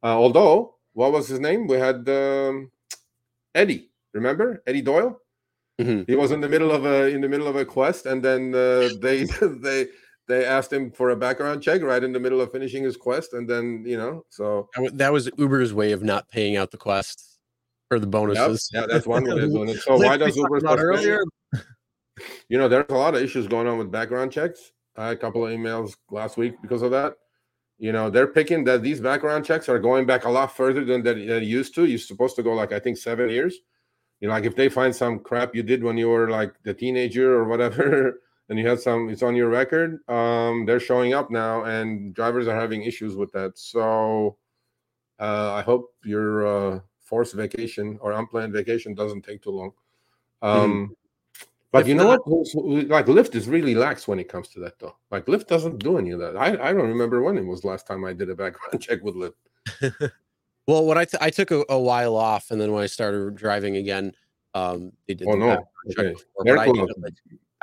Uh, 0.03 0.17
although, 0.17 0.77
what 0.93 1.11
was 1.11 1.27
his 1.27 1.39
name? 1.39 1.67
We 1.67 1.77
had 1.77 2.09
um, 2.09 2.71
Eddie. 3.53 3.91
Remember 4.13 4.63
Eddie 4.65 4.81
Doyle? 4.81 5.21
Mm-hmm. 5.79 6.11
He 6.11 6.15
was 6.15 6.31
in 6.31 6.41
the 6.41 6.49
middle 6.49 6.71
of 6.71 6.85
a 6.85 7.05
in 7.09 7.21
the 7.21 7.29
middle 7.29 7.47
of 7.47 7.55
a 7.55 7.65
quest, 7.65 8.07
and 8.07 8.25
then 8.25 8.55
uh, 8.55 8.89
they 8.99 9.25
they 9.25 9.85
they 10.27 10.43
asked 10.43 10.73
him 10.73 10.89
for 10.89 11.11
a 11.11 11.15
background 11.15 11.61
check 11.61 11.83
right 11.83 12.03
in 12.03 12.11
the 12.13 12.19
middle 12.19 12.41
of 12.41 12.51
finishing 12.51 12.83
his 12.83 12.97
quest, 12.97 13.33
and 13.33 13.47
then 13.47 13.83
you 13.85 13.97
know, 13.97 14.25
so 14.29 14.69
that 14.93 15.13
was 15.13 15.29
Uber's 15.37 15.71
way 15.71 15.91
of 15.91 16.01
not 16.01 16.27
paying 16.29 16.57
out 16.57 16.71
the 16.71 16.77
quests 16.77 17.37
for 17.89 17.99
the 17.99 18.07
bonuses. 18.07 18.71
Yep. 18.73 18.81
Yeah, 18.81 18.87
that's 18.91 19.05
one 19.05 19.23
way 19.23 19.39
of 19.39 19.51
doing 19.51 19.69
it. 19.69 19.77
So 19.83 19.97
why 19.97 20.17
does 20.17 20.35
Uber 20.35 20.61
earlier? 20.65 21.21
You 22.49 22.57
know, 22.57 22.67
there's 22.67 22.85
a 22.89 22.95
lot 22.95 23.15
of 23.15 23.21
issues 23.21 23.47
going 23.47 23.67
on 23.67 23.77
with 23.77 23.91
background 23.91 24.31
checks. 24.31 24.71
I 24.95 25.07
had 25.07 25.17
a 25.17 25.19
couple 25.19 25.45
of 25.45 25.51
emails 25.51 25.95
last 26.09 26.37
week 26.37 26.61
because 26.61 26.81
of 26.81 26.91
that. 26.91 27.15
You 27.77 27.91
know, 27.91 28.09
they're 28.09 28.27
picking 28.27 28.63
that 28.63 28.81
these 28.81 28.99
background 28.99 29.45
checks 29.45 29.69
are 29.69 29.77
going 29.77 30.07
back 30.07 30.25
a 30.25 30.29
lot 30.29 30.55
further 30.55 30.83
than 30.83 31.03
that 31.03 31.15
they 31.15 31.43
used 31.43 31.75
to. 31.75 31.85
You're 31.85 31.99
supposed 31.99 32.35
to 32.37 32.43
go 32.43 32.53
like 32.53 32.71
I 32.71 32.79
think 32.79 32.97
seven 32.97 33.29
years. 33.29 33.55
You 34.19 34.27
know, 34.27 34.33
like 34.33 34.45
if 34.45 34.55
they 34.55 34.67
find 34.67 34.95
some 34.95 35.19
crap 35.19 35.53
you 35.53 35.61
did 35.61 35.83
when 35.83 35.95
you 35.95 36.09
were 36.09 36.29
like 36.29 36.53
the 36.63 36.73
teenager 36.73 37.35
or 37.35 37.43
whatever, 37.43 38.19
and 38.49 38.57
you 38.57 38.67
had 38.67 38.79
some, 38.79 39.09
it's 39.09 39.21
on 39.21 39.35
your 39.35 39.49
record. 39.49 39.99
Um, 40.09 40.65
they're 40.65 40.79
showing 40.79 41.13
up 41.13 41.29
now, 41.29 41.65
and 41.65 42.15
drivers 42.15 42.47
are 42.47 42.59
having 42.59 42.83
issues 42.83 43.15
with 43.15 43.31
that. 43.33 43.57
So, 43.59 44.37
uh, 45.19 45.53
I 45.53 45.61
hope 45.61 45.93
your 46.03 46.47
uh, 46.47 46.79
forced 46.99 47.33
vacation 47.33 47.99
or 48.01 48.13
unplanned 48.13 48.53
vacation 48.53 48.95
doesn't 48.95 49.23
take 49.23 49.43
too 49.43 49.51
long. 49.51 49.71
Mm-hmm. 50.41 50.47
Um, 50.47 50.71
mm-hmm. 50.71 50.93
But 51.77 51.81
if 51.81 51.87
you 51.89 51.95
know 51.95 52.11
not, 52.11 52.21
what? 52.25 52.87
Like 52.87 53.05
Lyft 53.05 53.35
is 53.35 53.47
really 53.47 53.75
lax 53.75 54.07
when 54.07 54.19
it 54.19 54.27
comes 54.27 54.47
to 54.49 54.59
that, 54.61 54.79
though. 54.79 54.95
Like 55.11 55.25
Lyft 55.25 55.47
doesn't 55.47 55.77
do 55.77 55.97
any 55.97 56.11
of 56.11 56.19
that. 56.19 56.35
I, 56.35 56.47
I 56.47 56.73
don't 56.73 56.87
remember 56.87 57.21
when 57.21 57.37
it 57.37 57.45
was 57.45 57.63
last 57.63 57.85
time 57.85 58.03
I 58.03 58.13
did 58.13 58.29
a 58.29 58.35
background 58.35 58.81
check 58.81 59.03
with 59.03 59.15
Lyft. 59.15 60.11
well, 60.67 60.85
what 60.85 60.97
I, 60.97 61.05
t- 61.05 61.17
I 61.21 61.29
took 61.29 61.51
a, 61.51 61.63
a, 61.69 61.77
while 61.77 62.15
off, 62.15 62.51
and 62.51 62.59
then 62.59 62.71
when 62.71 62.83
I 62.83 62.87
started 62.87 63.35
driving 63.35 63.75
again, 63.75 64.13
um, 64.53 64.91
they 65.07 65.13
did. 65.13 65.27
Oh 65.27 65.33
the 65.33 65.37
no! 65.37 65.67
Okay. 65.91 66.13
Before, 66.13 66.59
I 66.59 66.65
did 66.65 66.77
it 66.77 66.97
like, 66.99 67.13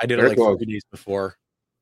I 0.01 0.05
did 0.05 0.19
it 0.19 0.37
like 0.37 0.57
three 0.57 0.65
days 0.65 0.85
before. 0.89 1.37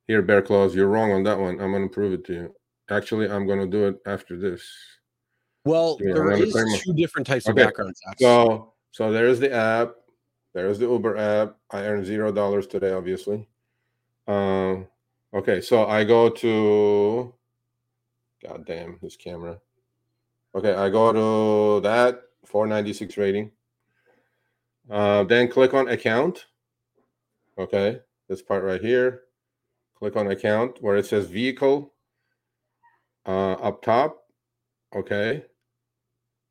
Here, 0.08 0.22
Bear 0.22 0.42
Claws, 0.42 0.76
you're 0.76 0.88
wrong 0.88 1.12
on 1.12 1.24
that 1.24 1.38
one. 1.38 1.62
I'm 1.62 1.72
going 1.72 1.88
to 1.88 1.94
prove 1.94 2.14
it 2.14 2.26
to 2.26 2.34
you. 2.34 2.56
Actually, 2.90 3.30
I'm 3.30 3.48
going 3.48 3.60
to 3.60 3.68
do 3.68 3.88
it 3.88 4.00
after 4.06 4.38
this. 4.38 4.64
Well, 5.66 5.98
there 5.98 6.32
is 6.32 6.54
two 6.82 6.94
different 6.94 7.26
types 7.26 7.48
okay. 7.48 7.62
of 7.62 7.68
background 7.68 7.96
checks. 8.04 8.20
So, 8.20 8.74
so 8.92 9.12
there's 9.12 9.40
the 9.40 9.54
app. 9.54 9.96
There's 10.54 10.80
the 10.80 10.88
Uber 10.88 11.18
app. 11.18 11.58
I 11.72 11.82
earned 11.82 12.06
zero 12.06 12.32
dollars 12.32 12.68
today, 12.68 12.92
obviously. 12.92 13.48
Um, 14.28 14.88
okay, 15.34 15.62
so 15.62 15.86
I 15.88 16.04
go 16.04 16.30
to. 16.30 17.34
God 18.44 18.66
damn 18.66 19.00
this 19.02 19.16
camera. 19.16 19.60
Okay, 20.56 20.74
I 20.74 20.90
go 20.90 21.12
to 21.12 21.82
that 21.82 22.24
496 22.46 23.18
rating. 23.18 23.52
Uh, 24.90 25.24
then 25.24 25.48
click 25.48 25.74
on 25.74 25.88
account. 25.88 26.46
Okay, 27.58 28.00
this 28.28 28.42
part 28.42 28.64
right 28.64 28.82
here. 28.82 29.22
Click 29.96 30.16
on 30.16 30.28
account 30.28 30.82
where 30.82 30.98
it 30.98 31.06
says 31.06 31.28
vehicle 31.28 31.94
uh, 33.26 33.54
up 33.54 33.82
top. 33.82 34.24
Okay. 34.96 35.44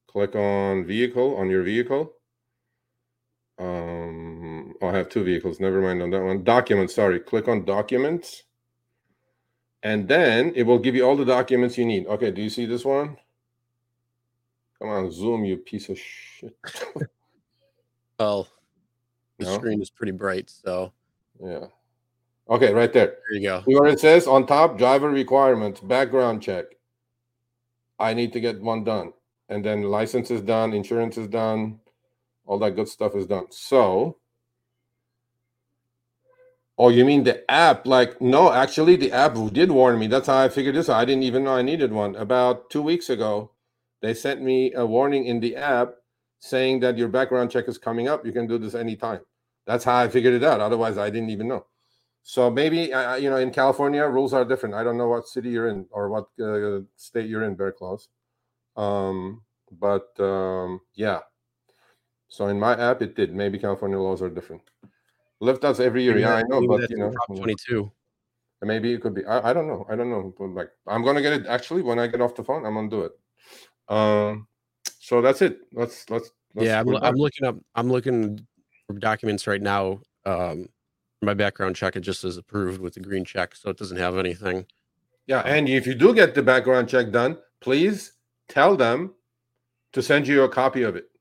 Click 0.08 0.34
on 0.34 0.84
vehicle 0.84 1.36
on 1.36 1.48
your 1.48 1.62
vehicle. 1.62 2.12
Um, 3.62 4.74
oh, 4.82 4.88
I 4.88 4.96
have 4.96 5.08
two 5.08 5.24
vehicles. 5.24 5.60
Never 5.60 5.80
mind 5.80 6.02
on 6.02 6.10
that 6.10 6.22
one. 6.22 6.42
Documents. 6.42 6.94
Sorry. 6.94 7.20
Click 7.20 7.48
on 7.48 7.64
documents. 7.64 8.42
And 9.84 10.08
then 10.08 10.52
it 10.54 10.64
will 10.64 10.78
give 10.78 10.94
you 10.94 11.04
all 11.04 11.16
the 11.16 11.24
documents 11.24 11.78
you 11.78 11.84
need. 11.84 12.06
Okay. 12.06 12.30
Do 12.30 12.42
you 12.42 12.50
see 12.50 12.66
this 12.66 12.84
one? 12.84 13.16
Come 14.82 14.90
on, 14.90 15.12
zoom, 15.12 15.44
you 15.44 15.58
piece 15.58 15.88
of 15.90 15.96
shit. 15.96 16.56
well, 18.18 18.48
the 19.38 19.44
no? 19.44 19.54
screen 19.54 19.80
is 19.80 19.90
pretty 19.90 20.10
bright, 20.10 20.50
so 20.50 20.92
yeah. 21.40 21.66
Okay, 22.50 22.72
right 22.74 22.92
there. 22.92 23.18
There 23.30 23.38
you 23.38 23.42
go. 23.42 23.62
Where 23.64 23.86
it 23.86 24.00
says 24.00 24.26
on 24.26 24.44
top, 24.44 24.78
driver 24.78 25.08
requirements, 25.08 25.78
background 25.78 26.42
check. 26.42 26.64
I 28.00 28.12
need 28.12 28.32
to 28.32 28.40
get 28.40 28.60
one 28.60 28.82
done. 28.82 29.12
And 29.48 29.64
then 29.64 29.82
license 29.82 30.32
is 30.32 30.40
done, 30.40 30.72
insurance 30.72 31.16
is 31.16 31.28
done, 31.28 31.78
all 32.46 32.58
that 32.58 32.76
good 32.76 32.88
stuff 32.88 33.14
is 33.14 33.26
done. 33.26 33.46
So, 33.50 34.18
oh, 36.78 36.88
you 36.88 37.04
mean 37.04 37.24
the 37.24 37.48
app? 37.50 37.86
Like, 37.86 38.20
no, 38.20 38.52
actually, 38.52 38.96
the 38.96 39.12
app 39.12 39.36
did 39.52 39.70
warn 39.70 39.98
me. 39.98 40.06
That's 40.06 40.26
how 40.26 40.38
I 40.38 40.48
figured 40.48 40.74
this 40.74 40.88
out. 40.88 41.00
I 41.00 41.04
didn't 41.04 41.22
even 41.22 41.44
know 41.44 41.54
I 41.54 41.62
needed 41.62 41.92
one. 41.92 42.16
About 42.16 42.70
two 42.70 42.82
weeks 42.82 43.08
ago, 43.08 43.52
they 44.00 44.14
sent 44.14 44.42
me 44.42 44.72
a 44.74 44.84
warning 44.84 45.26
in 45.26 45.40
the 45.40 45.56
app 45.56 45.94
saying 46.40 46.80
that 46.80 46.98
your 46.98 47.08
background 47.08 47.50
check 47.50 47.68
is 47.68 47.78
coming 47.78 48.08
up. 48.08 48.26
You 48.26 48.32
can 48.32 48.46
do 48.46 48.58
this 48.58 48.74
anytime. 48.74 49.20
That's 49.66 49.84
how 49.84 49.96
I 49.96 50.08
figured 50.08 50.34
it 50.34 50.42
out. 50.42 50.60
Otherwise, 50.60 50.98
I 50.98 51.08
didn't 51.08 51.30
even 51.30 51.46
know. 51.46 51.66
So 52.24 52.50
maybe 52.50 52.78
you 53.20 53.30
know 53.30 53.36
in 53.36 53.50
California 53.50 54.06
rules 54.06 54.32
are 54.32 54.44
different. 54.44 54.74
I 54.74 54.84
don't 54.84 54.96
know 54.96 55.08
what 55.08 55.26
city 55.26 55.50
you're 55.50 55.68
in 55.68 55.86
or 55.90 56.08
what 56.08 56.28
uh, 56.40 56.80
state 56.96 57.28
you're 57.28 57.42
in, 57.44 57.56
Bear 57.56 57.72
Claws. 57.72 58.08
Um, 58.76 59.42
but 59.70 60.18
um, 60.20 60.80
yeah. 60.94 61.20
So 62.32 62.46
in 62.46 62.58
my 62.58 62.72
app, 62.80 63.02
it 63.02 63.14
did. 63.14 63.34
Maybe 63.34 63.58
California 63.58 63.98
laws 63.98 64.22
are 64.22 64.30
different. 64.30 64.62
Lyft 65.42 65.60
does 65.60 65.80
every 65.80 66.02
year. 66.02 66.16
yeah, 66.16 66.36
I 66.36 66.42
know, 66.44 66.66
but 66.66 66.88
you 66.88 66.96
know, 66.96 67.12
twenty-two. 67.26 67.92
Maybe 68.62 68.94
it 68.94 69.02
could 69.02 69.14
be. 69.14 69.22
I, 69.26 69.50
I 69.50 69.52
don't 69.52 69.66
know. 69.66 69.84
I 69.90 69.96
don't 69.96 70.08
know. 70.08 70.32
But 70.38 70.46
like, 70.46 70.70
I'm 70.86 71.04
gonna 71.04 71.20
get 71.20 71.34
it. 71.34 71.46
Actually, 71.46 71.82
when 71.82 71.98
I 71.98 72.06
get 72.06 72.22
off 72.22 72.34
the 72.34 72.42
phone, 72.42 72.64
I'm 72.64 72.72
gonna 72.72 72.88
do 72.88 73.02
it. 73.02 73.12
Um, 73.94 74.46
so 74.98 75.20
that's 75.20 75.42
it. 75.42 75.58
Let's 75.74 76.08
let's. 76.08 76.30
let's 76.54 76.66
yeah, 76.66 76.80
I'm, 76.80 76.96
I'm 76.96 77.16
looking 77.16 77.46
up. 77.46 77.56
I'm 77.74 77.92
looking 77.92 78.40
for 78.86 78.98
documents 78.98 79.46
right 79.46 79.60
now. 79.60 80.00
Um, 80.24 80.70
my 81.20 81.34
background 81.34 81.76
check 81.76 81.96
it 81.96 82.00
just 82.00 82.24
is 82.24 82.38
approved 82.38 82.80
with 82.80 82.94
the 82.94 83.00
green 83.00 83.26
check, 83.26 83.54
so 83.54 83.68
it 83.68 83.76
doesn't 83.76 83.98
have 83.98 84.16
anything. 84.16 84.64
Yeah, 85.26 85.40
and 85.40 85.68
if 85.68 85.86
you 85.86 85.94
do 85.94 86.14
get 86.14 86.34
the 86.34 86.42
background 86.42 86.88
check 86.88 87.10
done, 87.10 87.36
please 87.60 88.12
tell 88.48 88.74
them 88.74 89.12
to 89.92 90.00
send 90.02 90.26
you 90.26 90.44
a 90.44 90.48
copy 90.48 90.82
of 90.82 90.96
it 90.96 91.11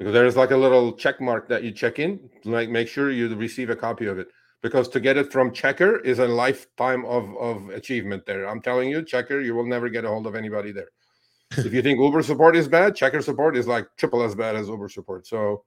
because 0.00 0.14
there's 0.14 0.36
like 0.36 0.50
a 0.50 0.56
little 0.56 0.92
check 0.94 1.20
mark 1.20 1.46
that 1.48 1.62
you 1.62 1.70
check 1.70 1.98
in 2.00 2.18
like 2.44 2.68
make 2.68 2.88
sure 2.88 3.12
you 3.12 3.32
receive 3.36 3.70
a 3.70 3.76
copy 3.76 4.06
of 4.06 4.18
it 4.18 4.28
because 4.62 4.88
to 4.88 4.98
get 4.98 5.16
it 5.16 5.30
from 5.30 5.50
Checkr 5.50 6.04
is 6.04 6.18
a 6.18 6.26
lifetime 6.26 7.04
of, 7.04 7.36
of 7.36 7.68
achievement 7.68 8.24
there 8.26 8.48
i'm 8.48 8.60
telling 8.62 8.90
you 8.90 9.02
Checkr 9.02 9.44
you 9.44 9.54
will 9.54 9.66
never 9.66 9.88
get 9.88 10.04
a 10.04 10.08
hold 10.08 10.26
of 10.26 10.34
anybody 10.34 10.72
there 10.72 10.88
if 11.58 11.72
you 11.72 11.82
think 11.82 12.00
uber 12.00 12.22
support 12.22 12.56
is 12.56 12.66
bad 12.66 12.96
Checkr 12.96 13.22
support 13.22 13.56
is 13.56 13.68
like 13.68 13.86
triple 13.98 14.22
as 14.22 14.34
bad 14.34 14.56
as 14.56 14.68
uber 14.68 14.88
support 14.88 15.26
so 15.26 15.64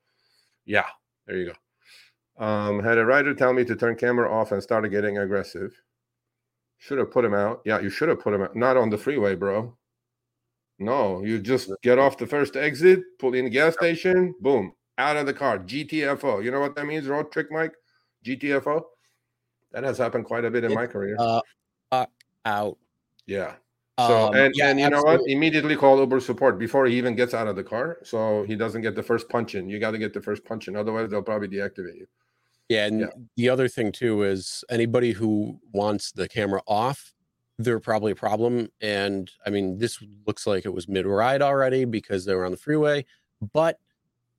yeah 0.66 0.88
there 1.28 1.38
you 1.38 1.46
go 1.46 1.54
um, 2.38 2.84
had 2.84 2.98
a 2.98 3.06
writer 3.06 3.34
tell 3.34 3.54
me 3.54 3.64
to 3.66 3.76
turn 3.76 3.96
camera 3.96 4.32
off 4.32 4.52
and 4.52 4.62
started 4.62 4.90
getting 4.90 5.20
aggressive. 5.20 5.72
Should 6.80 6.98
have 6.98 7.12
put 7.12 7.26
him 7.26 7.34
out. 7.34 7.62
Yeah, 7.66 7.80
you 7.80 7.90
should 7.90 8.10
have 8.10 8.20
put 8.20 8.34
him 8.34 8.42
out. 8.42 8.56
Not 8.56 8.76
on 8.76 8.90
the 8.90 8.98
freeway, 8.98 9.36
bro. 9.36 9.78
No, 10.80 11.24
you 11.24 11.40
just 11.40 11.72
get 11.82 12.00
off 12.00 12.18
the 12.18 12.28
first 12.28 12.56
exit, 12.56 13.02
pull 13.20 13.34
in 13.34 13.46
the 13.46 13.52
gas 13.52 13.74
station, 13.74 14.34
boom, 14.42 14.74
out 14.98 15.18
of 15.18 15.26
the 15.26 15.34
car. 15.34 15.60
GTFO. 15.60 16.44
You 16.44 16.52
know 16.52 16.60
what 16.60 16.76
that 16.76 16.86
means, 16.86 17.08
road 17.08 17.32
trick, 17.32 17.52
Mike? 17.52 17.74
GTFO. 18.26 18.82
That 19.72 19.84
has 19.84 19.98
happened 19.98 20.26
quite 20.26 20.46
a 20.46 20.52
bit 20.52 20.64
in 20.64 20.72
it, 20.72 20.76
my 20.76 20.88
career. 20.88 21.16
Uh, 21.20 21.42
uh, 21.92 22.06
out. 22.46 22.78
Yeah. 23.26 23.54
So 24.00 24.28
um, 24.28 24.36
and, 24.36 24.54
yeah, 24.56 24.70
and 24.70 24.80
you 24.80 24.86
absolutely. 24.86 25.12
know 25.12 25.22
what? 25.22 25.30
Immediately 25.30 25.76
call 25.76 26.00
Uber 26.00 26.20
support 26.20 26.58
before 26.58 26.88
he 26.88 26.98
even 26.98 27.16
gets 27.16 27.36
out 27.36 27.48
of 27.48 27.56
the 27.56 27.64
car, 27.64 28.00
so 28.04 28.44
he 28.44 28.56
doesn't 28.56 28.82
get 28.82 28.96
the 28.96 29.04
first 29.04 29.30
punch 29.30 29.54
in. 29.54 29.70
You 29.70 29.80
got 29.80 29.92
to 29.92 30.00
get 30.00 30.14
the 30.14 30.22
first 30.22 30.44
punch 30.44 30.68
in, 30.68 30.76
otherwise 30.76 31.12
they'll 31.12 31.22
probably 31.22 31.48
deactivate 31.48 31.98
you. 31.98 32.08
Yeah, 32.70 32.88
and 32.88 33.02
yeah. 33.02 33.08
the 33.38 33.50
other 33.50 33.68
thing 33.68 33.92
too 33.92 34.24
is 34.24 34.64
anybody 34.70 35.12
who 35.12 35.60
wants 35.74 36.12
the 36.12 36.28
camera 36.28 36.62
off, 36.68 37.13
they're 37.60 37.80
probably 37.80 38.12
a 38.12 38.16
problem. 38.16 38.70
And 38.82 39.30
I 39.46 39.50
mean, 39.50 39.78
this 39.78 40.04
looks 40.26 40.48
like 40.48 40.66
it 40.66 40.74
was 40.74 40.88
mid 40.88 41.06
ride 41.06 41.42
already 41.42 41.86
because 41.86 42.26
they 42.26 42.36
were 42.36 42.46
on 42.46 42.52
the 42.52 42.58
freeway. 42.58 43.06
But 43.54 43.80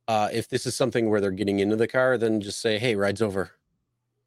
uh, 0.09 0.29
if 0.33 0.49
this 0.49 0.67
is 0.67 0.75
something 0.75 1.09
where 1.09 1.21
they're 1.21 1.31
getting 1.31 1.61
into 1.61 1.77
the 1.77 1.89
car, 1.89 2.19
then 2.19 2.41
just 2.41 2.61
say, 2.61 2.79
"Hey, 2.79 2.97
ride's 2.97 3.23
over." 3.23 3.53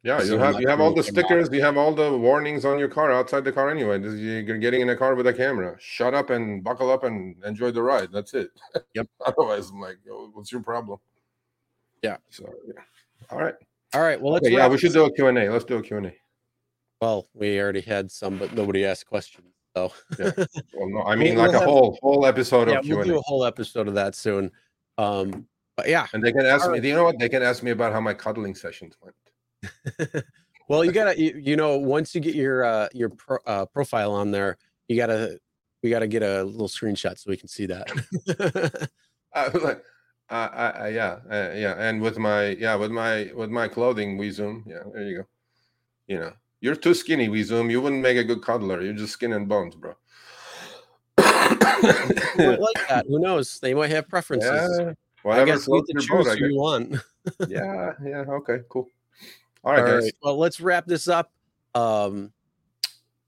Yeah, 0.04 0.22
you 0.22 0.38
have 0.38 0.60
you 0.60 0.68
have 0.68 0.80
all 0.80 0.94
the 0.94 1.02
stickers, 1.02 1.48
you 1.52 1.60
have 1.60 1.76
all 1.76 1.92
the 1.92 2.16
warnings 2.16 2.64
on 2.64 2.78
your 2.78 2.88
car 2.88 3.12
outside 3.12 3.44
the 3.44 3.50
car 3.50 3.68
anyway. 3.68 4.00
You're 4.00 4.58
getting 4.58 4.80
in 4.80 4.88
a 4.90 4.96
car 4.96 5.16
with 5.16 5.26
a 5.26 5.32
camera. 5.32 5.76
Shut 5.80 6.14
up 6.14 6.30
and 6.30 6.62
buckle 6.62 6.90
up 6.90 7.02
and 7.02 7.34
enjoy 7.44 7.72
the 7.72 7.82
ride. 7.82 8.12
That's 8.12 8.32
it. 8.32 8.50
Yep. 8.94 9.08
Otherwise, 9.26 9.70
I'm 9.70 9.80
like, 9.80 9.98
what's 10.32 10.52
your 10.52 10.62
problem? 10.62 11.00
Yeah. 12.02 12.18
So 12.30 12.48
yeah. 12.66 12.74
All 13.30 13.38
right. 13.38 13.54
All 13.92 14.02
right. 14.02 14.20
Well, 14.20 14.34
let's 14.34 14.46
okay, 14.46 14.54
yeah, 14.54 14.68
we 14.68 14.78
should 14.78 14.92
do 14.92 15.04
a 15.04 15.12
Q&A. 15.12 15.48
Let's 15.48 15.64
do 15.64 15.78
a 15.78 15.82
Q&A. 15.82 16.14
Well, 17.00 17.28
we 17.34 17.60
already 17.60 17.80
had 17.80 18.10
some, 18.10 18.38
but 18.38 18.54
nobody 18.54 18.84
asked 18.84 19.06
questions. 19.06 19.54
So, 19.76 19.92
yeah. 20.18 20.32
well, 20.74 20.88
no, 20.88 21.02
I 21.02 21.14
mean, 21.16 21.36
we'll, 21.36 21.44
like 21.44 21.52
we'll 21.52 21.62
a 21.62 21.64
whole 21.64 21.98
whole 22.02 22.26
episode 22.26 22.68
yeah, 22.68 22.78
of 22.78 22.84
Q&A. 22.84 22.96
We'll 22.96 23.06
do 23.06 23.18
a 23.18 23.22
whole 23.22 23.44
episode 23.44 23.86
of 23.86 23.94
that 23.94 24.14
soon. 24.14 24.50
Um, 24.96 25.46
but 25.76 25.88
yeah, 25.88 26.08
and 26.12 26.22
they 26.22 26.32
can 26.32 26.44
ask 26.44 26.64
All 26.64 26.70
me. 26.70 26.74
Right. 26.74 26.82
Do 26.82 26.88
you 26.88 26.94
know 26.94 27.04
what 27.04 27.18
they 27.18 27.28
can 27.28 27.42
ask 27.42 27.62
me 27.62 27.70
about 27.70 27.92
how 27.92 28.00
my 28.00 28.14
cuddling 28.14 28.56
sessions 28.56 28.96
went? 29.00 30.24
well, 30.68 30.84
you 30.84 30.90
gotta, 30.98 31.18
you, 31.18 31.40
you, 31.40 31.56
know, 31.56 31.76
once 31.76 32.14
you 32.14 32.20
get 32.20 32.34
your 32.34 32.64
uh, 32.64 32.88
your 32.92 33.10
pro, 33.10 33.38
uh, 33.46 33.64
profile 33.66 34.12
on 34.12 34.32
there, 34.32 34.58
you 34.88 34.96
gotta 34.96 35.38
we 35.82 35.90
gotta 35.90 36.08
get 36.08 36.24
a 36.24 36.42
little 36.42 36.68
screenshot 36.68 37.16
so 37.16 37.30
we 37.30 37.36
can 37.36 37.48
see 37.48 37.66
that. 37.66 37.88
uh, 39.34 39.50
like, 39.62 39.84
I, 40.30 40.46
I, 40.46 40.88
yeah, 40.88 41.18
uh, 41.30 41.52
yeah, 41.54 41.74
and 41.78 42.02
with 42.02 42.18
my 42.18 42.48
yeah, 42.48 42.74
with 42.74 42.90
my 42.90 43.30
with 43.34 43.50
my 43.50 43.68
clothing, 43.68 44.18
we 44.18 44.30
zoom. 44.30 44.64
Yeah, 44.66 44.82
there 44.92 45.04
you 45.04 45.18
go. 45.18 45.24
You 46.08 46.18
know, 46.18 46.32
you're 46.60 46.76
too 46.76 46.94
skinny. 46.94 47.28
We 47.28 47.42
zoom. 47.42 47.70
You 47.70 47.80
wouldn't 47.80 48.02
make 48.02 48.16
a 48.16 48.24
good 48.24 48.42
cuddler. 48.42 48.82
You're 48.82 48.94
just 48.94 49.12
skin 49.12 49.32
and 49.32 49.48
bones, 49.48 49.74
bro. 49.74 49.94
like 51.18 52.88
that. 52.88 53.04
Who 53.08 53.18
knows? 53.18 53.58
They 53.60 53.74
might 53.74 53.90
have 53.90 54.08
preferences. 54.08 54.78
Yeah, 54.78 54.92
whatever 55.22 55.42
I 55.42 55.54
guess 55.54 55.68
you 55.68 55.84
choose 56.00 56.34
who 56.34 56.46
you 56.46 56.56
want. 56.56 56.96
yeah, 57.48 57.92
yeah. 58.04 58.24
Okay, 58.28 58.58
cool. 58.68 58.88
All 59.64 59.72
right, 59.72 59.80
All 59.80 59.86
guys. 59.86 60.04
Right. 60.04 60.12
Well, 60.22 60.38
let's 60.38 60.60
wrap 60.60 60.86
this 60.86 61.08
up. 61.08 61.32
Um, 61.74 62.32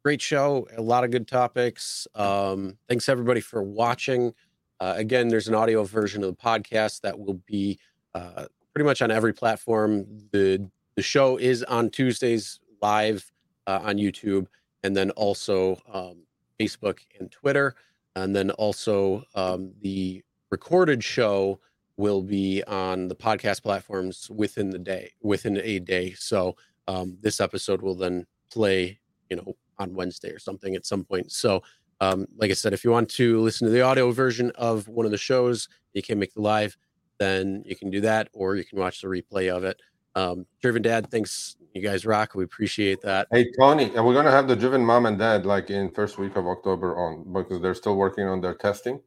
great 0.02 0.23
show. 0.23 0.66
A 0.77 0.82
lot 0.82 1.05
of 1.05 1.11
good 1.11 1.28
topics. 1.28 2.07
Um, 2.15 2.78
thanks 2.89 3.09
everybody 3.09 3.40
for 3.40 3.62
watching. 3.62 4.35
Uh, 4.81 4.94
again, 4.97 5.28
there's 5.28 5.48
an 5.48 5.55
audio 5.55 5.85
version 5.85 6.24
of 6.24 6.31
the 6.31 6.43
podcast 6.43 7.02
that 7.02 7.19
will 7.19 7.40
be 7.47 7.78
uh, 8.15 8.47
pretty 8.74 8.86
much 8.86 9.02
on 9.02 9.11
every 9.11 9.32
platform. 9.32 10.07
The 10.32 10.69
the 10.97 11.02
show 11.02 11.36
is 11.36 11.62
on 11.65 11.90
Tuesdays 11.90 12.61
live 12.81 13.31
uh, 13.66 13.81
on 13.82 13.97
YouTube, 13.97 14.47
and 14.82 14.97
then 14.97 15.11
also 15.12 15.81
um, 15.93 16.23
Facebook 16.59 16.98
and 17.19 17.31
Twitter, 17.31 17.74
and 18.16 18.35
then 18.35 18.51
also 18.52 19.24
um, 19.35 19.73
the 19.82 20.23
recorded 20.51 21.02
show 21.02 21.61
will 21.97 22.23
be 22.23 22.62
on 22.65 23.09
the 23.09 23.15
podcast 23.15 23.62
platforms 23.62 24.31
within 24.31 24.70
the 24.70 24.78
day, 24.78 25.12
within 25.23 25.61
a 25.62 25.78
day. 25.78 26.12
So 26.12 26.57
um, 26.89 27.19
this 27.20 27.40
episode 27.40 27.82
will 27.82 27.94
then 27.94 28.27
play, 28.51 28.98
you 29.28 29.36
know, 29.36 29.55
on 29.78 29.94
Wednesday 29.94 30.31
or 30.31 30.39
something 30.39 30.74
at 30.74 30.86
some 30.86 31.05
point. 31.05 31.31
So 31.31 31.62
um, 32.01 32.27
like 32.36 32.51
I 32.51 32.55
said, 32.55 32.73
if 32.73 32.85
you 32.85 32.90
want 32.90 33.11
to 33.11 33.40
listen 33.40 33.66
to 33.66 33.73
the 33.73 33.82
audio 33.82 34.11
version 34.11 34.51
of 34.55 34.89
one 34.89 35.05
of 35.05 35.12
the 35.12 35.19
shows, 35.19 35.69
you 35.93 36.02
can't 36.02 36.19
make 36.19 36.32
the 36.32 36.40
live, 36.40 36.77
then 37.19 37.62
you 37.66 37.77
can 37.77 37.90
do 37.90 38.01
that, 38.01 38.28
or 38.32 38.57
you 38.57 38.65
can 38.65 38.78
watch 38.78 39.02
the 39.02 39.09
replay 39.09 39.55
of 39.55 39.65
it. 39.65 39.81
Um, 40.15 40.47
Driven 40.61 40.82
Dad, 40.82 41.11
thanks. 41.11 41.57
You 41.74 41.82
guys 41.82 42.05
rock. 42.05 42.35
We 42.35 42.43
appreciate 42.43 43.01
that. 43.03 43.28
Hey 43.31 43.51
Tony, 43.57 43.95
and 43.95 44.05
we're 44.05 44.15
gonna 44.15 44.31
have 44.32 44.49
the 44.49 44.57
Driven 44.57 44.85
Mom 44.85 45.07
and 45.07 45.16
Dad 45.16 45.47
like 45.47 45.70
in 45.70 45.89
first 45.91 46.19
week 46.19 46.35
of 46.35 46.47
October 46.47 46.97
on 46.97 47.32
because 47.32 47.61
they're 47.61 47.77
still 47.77 47.97
working 47.97 48.24
on 48.24 48.41
their 48.41 48.55
testing. 48.55 49.01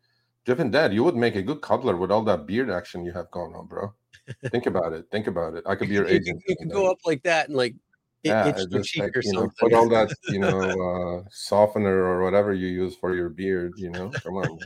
Driven 0.45 0.71
Dad, 0.71 0.93
you 0.93 1.03
would 1.03 1.15
make 1.15 1.35
a 1.35 1.41
good 1.41 1.61
cuddler 1.61 1.97
with 1.97 2.11
all 2.11 2.23
that 2.23 2.45
beard 2.45 2.69
action 2.69 3.03
you 3.05 3.11
have 3.11 3.29
going 3.31 3.53
on, 3.53 3.67
bro. 3.67 3.93
Think 4.49 4.65
about 4.65 4.93
it. 4.93 5.05
Think 5.11 5.27
about 5.27 5.55
it. 5.55 5.63
I 5.65 5.75
could 5.75 5.89
be 5.89 5.95
your 5.95 6.07
agent. 6.07 6.41
You, 6.47 6.55
could 6.55 6.71
go 6.71 6.89
up 6.89 6.99
like 7.05 7.23
that 7.23 7.47
and 7.47 7.57
like 7.57 7.75
it, 8.23 8.29
yeah, 8.29 8.51
just 8.51 8.97
like, 8.97 9.11
you 9.21 9.33
know, 9.33 9.49
put 9.59 9.73
all 9.73 9.89
that, 9.89 10.09
you 10.29 10.39
know, 10.39 10.61
uh, 10.61 11.27
softener 11.29 12.03
or 12.03 12.23
whatever 12.23 12.53
you 12.53 12.67
use 12.67 12.95
for 12.95 13.15
your 13.15 13.27
beard. 13.27 13.73
You 13.75 13.89
know, 13.89 14.09
come 14.23 14.35
on. 14.35 14.59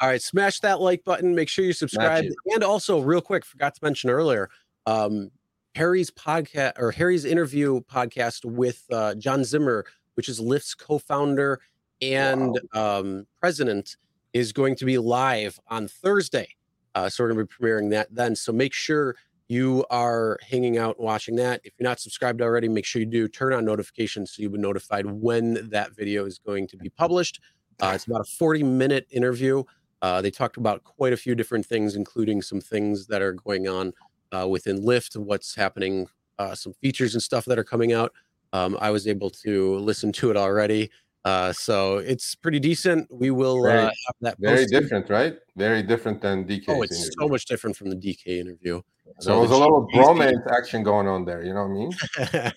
all 0.00 0.08
right, 0.08 0.22
smash 0.22 0.60
that 0.60 0.80
like 0.80 1.02
button. 1.04 1.34
Make 1.34 1.48
sure 1.48 1.64
you 1.64 1.72
subscribe. 1.72 2.24
And 2.52 2.62
also, 2.62 3.00
real 3.00 3.20
quick, 3.20 3.44
forgot 3.44 3.74
to 3.74 3.80
mention 3.82 4.10
earlier, 4.10 4.48
um, 4.86 5.30
Harry's 5.74 6.10
podcast 6.10 6.72
or 6.78 6.90
Harry's 6.92 7.24
interview 7.24 7.80
podcast 7.80 8.44
with 8.44 8.84
uh, 8.92 9.14
John 9.16 9.44
Zimmer, 9.44 9.84
which 10.14 10.28
is 10.28 10.40
Lyft's 10.40 10.74
co-founder 10.74 11.60
and 12.00 12.58
wow. 12.72 13.00
um, 13.00 13.26
president, 13.40 13.96
is 14.32 14.52
going 14.52 14.76
to 14.76 14.84
be 14.84 14.98
live 14.98 15.58
on 15.68 15.88
Thursday. 15.88 16.48
Uh, 16.94 17.08
so 17.08 17.24
we're 17.24 17.32
going 17.32 17.46
to 17.46 17.52
be 17.52 17.66
premiering 17.66 17.90
that 17.90 18.14
then. 18.14 18.36
So 18.36 18.52
make 18.52 18.72
sure 18.72 19.16
you 19.48 19.84
are 19.90 20.38
hanging 20.48 20.78
out 20.78 20.98
watching 21.00 21.36
that. 21.36 21.60
If 21.64 21.74
you're 21.78 21.88
not 21.88 22.00
subscribed 22.00 22.40
already, 22.40 22.68
make 22.68 22.84
sure 22.84 23.00
you 23.00 23.06
do 23.06 23.28
turn 23.28 23.52
on 23.52 23.64
notifications 23.64 24.32
so 24.32 24.42
you'll 24.42 24.52
be 24.52 24.58
notified 24.58 25.06
when 25.06 25.68
that 25.70 25.94
video 25.94 26.24
is 26.24 26.38
going 26.38 26.68
to 26.68 26.76
be 26.76 26.88
published. 26.88 27.40
Uh, 27.82 27.92
it's 27.94 28.06
about 28.06 28.20
a 28.20 28.24
40 28.24 28.62
minute 28.62 29.06
interview. 29.10 29.64
Uh, 30.02 30.20
they 30.20 30.30
talked 30.30 30.56
about 30.56 30.84
quite 30.84 31.12
a 31.12 31.16
few 31.16 31.34
different 31.34 31.66
things, 31.66 31.96
including 31.96 32.42
some 32.42 32.60
things 32.60 33.06
that 33.06 33.22
are 33.22 33.32
going 33.32 33.66
on 33.66 33.92
uh, 34.34 34.46
within 34.46 34.82
Lyft, 34.82 35.16
what's 35.16 35.54
happening, 35.54 36.06
uh, 36.38 36.54
some 36.54 36.72
features 36.74 37.14
and 37.14 37.22
stuff 37.22 37.44
that 37.46 37.58
are 37.58 37.64
coming 37.64 37.92
out. 37.92 38.12
Um, 38.52 38.76
I 38.80 38.90
was 38.90 39.06
able 39.06 39.30
to 39.30 39.76
listen 39.76 40.12
to 40.12 40.30
it 40.30 40.36
already. 40.36 40.90
Uh, 41.24 41.52
so 41.52 41.98
it's 41.98 42.34
pretty 42.34 42.60
decent. 42.60 43.08
We 43.10 43.30
will 43.30 43.64
uh, 43.64 43.68
very, 43.68 43.82
have 43.82 44.14
that. 44.20 44.36
Very 44.38 44.56
posted. 44.58 44.82
different, 44.82 45.10
right? 45.10 45.38
Very 45.56 45.82
different 45.82 46.20
than 46.20 46.44
DK. 46.44 46.64
Oh, 46.68 46.82
it's 46.82 46.96
interview. 46.96 47.12
so 47.18 47.28
much 47.28 47.46
different 47.46 47.76
from 47.76 47.88
the 47.88 47.96
DK 47.96 48.40
interview. 48.40 48.82
So, 49.20 49.30
so 49.30 49.40
was 49.40 49.50
a 49.50 49.56
little 49.56 49.88
bromance 49.88 50.46
action 50.52 50.82
going 50.82 51.08
on 51.08 51.24
there. 51.24 51.42
You 51.42 51.54
know 51.54 51.66
what 51.66 51.70
I 51.70 52.42
mean? 52.42 52.52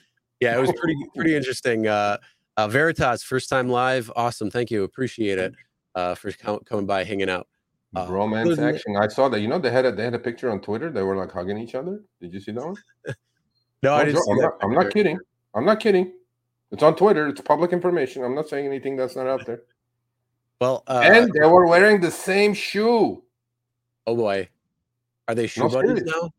yeah, 0.40 0.56
it 0.56 0.60
was 0.60 0.72
pretty 0.72 0.96
pretty 1.14 1.34
interesting. 1.34 1.88
Uh, 1.88 2.18
uh, 2.56 2.68
Veritas, 2.68 3.22
first 3.22 3.48
time 3.48 3.68
live, 3.68 4.10
awesome. 4.14 4.50
Thank 4.50 4.70
you, 4.70 4.84
appreciate 4.84 5.38
it 5.38 5.54
uh, 5.94 6.14
for 6.14 6.30
coming 6.32 6.86
by, 6.86 7.04
hanging 7.04 7.30
out. 7.30 7.48
Uh, 7.96 8.06
Romance 8.08 8.58
action. 8.58 8.96
I 8.96 9.08
saw 9.08 9.28
that. 9.30 9.40
You 9.40 9.48
know, 9.48 9.58
they 9.58 9.70
had 9.70 9.86
a 9.86 9.92
they 9.92 10.04
had 10.04 10.14
a 10.14 10.18
picture 10.18 10.50
on 10.50 10.60
Twitter. 10.60 10.90
They 10.90 11.02
were 11.02 11.16
like 11.16 11.32
hugging 11.32 11.58
each 11.58 11.74
other. 11.74 12.02
Did 12.20 12.34
you 12.34 12.40
see 12.40 12.52
that 12.52 12.64
one? 12.64 12.76
no, 13.82 13.94
I 13.94 14.04
didn't. 14.04 14.22
I'm 14.30 14.36
not, 14.38 14.52
I'm 14.62 14.74
not 14.74 14.92
kidding. 14.92 15.18
I'm 15.54 15.64
not 15.64 15.80
kidding. 15.80 16.12
It's 16.70 16.82
on 16.82 16.96
Twitter. 16.96 17.28
It's 17.28 17.40
public 17.40 17.72
information. 17.72 18.22
I'm 18.24 18.34
not 18.34 18.48
saying 18.48 18.66
anything 18.66 18.96
that's 18.96 19.16
not 19.16 19.26
out 19.26 19.46
there. 19.46 19.62
Well, 20.60 20.82
uh, 20.88 21.02
and 21.04 21.32
they 21.32 21.46
were 21.46 21.68
wearing 21.68 22.00
the 22.00 22.10
same 22.10 22.52
shoe. 22.52 23.22
Oh 24.08 24.16
boy, 24.16 24.48
are 25.28 25.34
they 25.36 25.46
shoe 25.46 25.60
no, 25.60 25.68
buddies 25.68 26.02
now? 26.02 26.32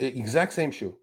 Exact 0.00 0.54
same 0.54 0.72
shoe. 0.72 0.96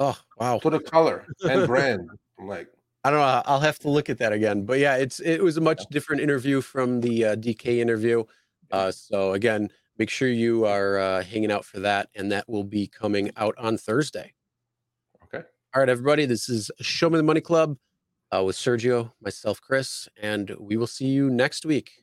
Oh 0.00 0.18
wow! 0.36 0.58
To 0.58 0.70
the 0.70 0.80
color 0.80 1.24
and 1.42 1.64
brand. 1.68 2.10
I'm 2.40 2.48
like, 2.48 2.66
I 3.04 3.10
don't 3.10 3.20
know. 3.20 3.42
I'll 3.46 3.60
have 3.60 3.78
to 3.80 3.88
look 3.88 4.10
at 4.10 4.18
that 4.18 4.32
again. 4.32 4.64
But 4.64 4.80
yeah, 4.80 4.96
it's 4.96 5.20
it 5.20 5.40
was 5.44 5.58
a 5.58 5.60
much 5.60 5.80
different 5.92 6.22
interview 6.22 6.60
from 6.60 7.00
the 7.00 7.24
uh, 7.24 7.36
DK 7.36 7.78
interview. 7.78 8.24
Uh, 8.72 8.90
so 8.90 9.34
again, 9.34 9.68
make 9.98 10.10
sure 10.10 10.28
you 10.28 10.64
are 10.64 10.98
uh, 10.98 11.22
hanging 11.22 11.52
out 11.52 11.64
for 11.64 11.78
that, 11.80 12.08
and 12.16 12.32
that 12.32 12.48
will 12.48 12.64
be 12.64 12.86
coming 12.88 13.30
out 13.36 13.54
on 13.58 13.76
Thursday. 13.76 14.32
Okay. 15.24 15.44
All 15.74 15.80
right, 15.80 15.88
everybody. 15.88 16.24
This 16.24 16.48
is 16.48 16.70
Show 16.80 17.10
Me 17.10 17.18
the 17.18 17.22
Money 17.22 17.42
Club 17.42 17.76
uh, 18.34 18.42
with 18.42 18.56
Sergio, 18.56 19.12
myself, 19.20 19.60
Chris, 19.60 20.08
and 20.20 20.56
we 20.58 20.76
will 20.78 20.86
see 20.86 21.06
you 21.06 21.28
next 21.28 21.66
week. 21.66 22.01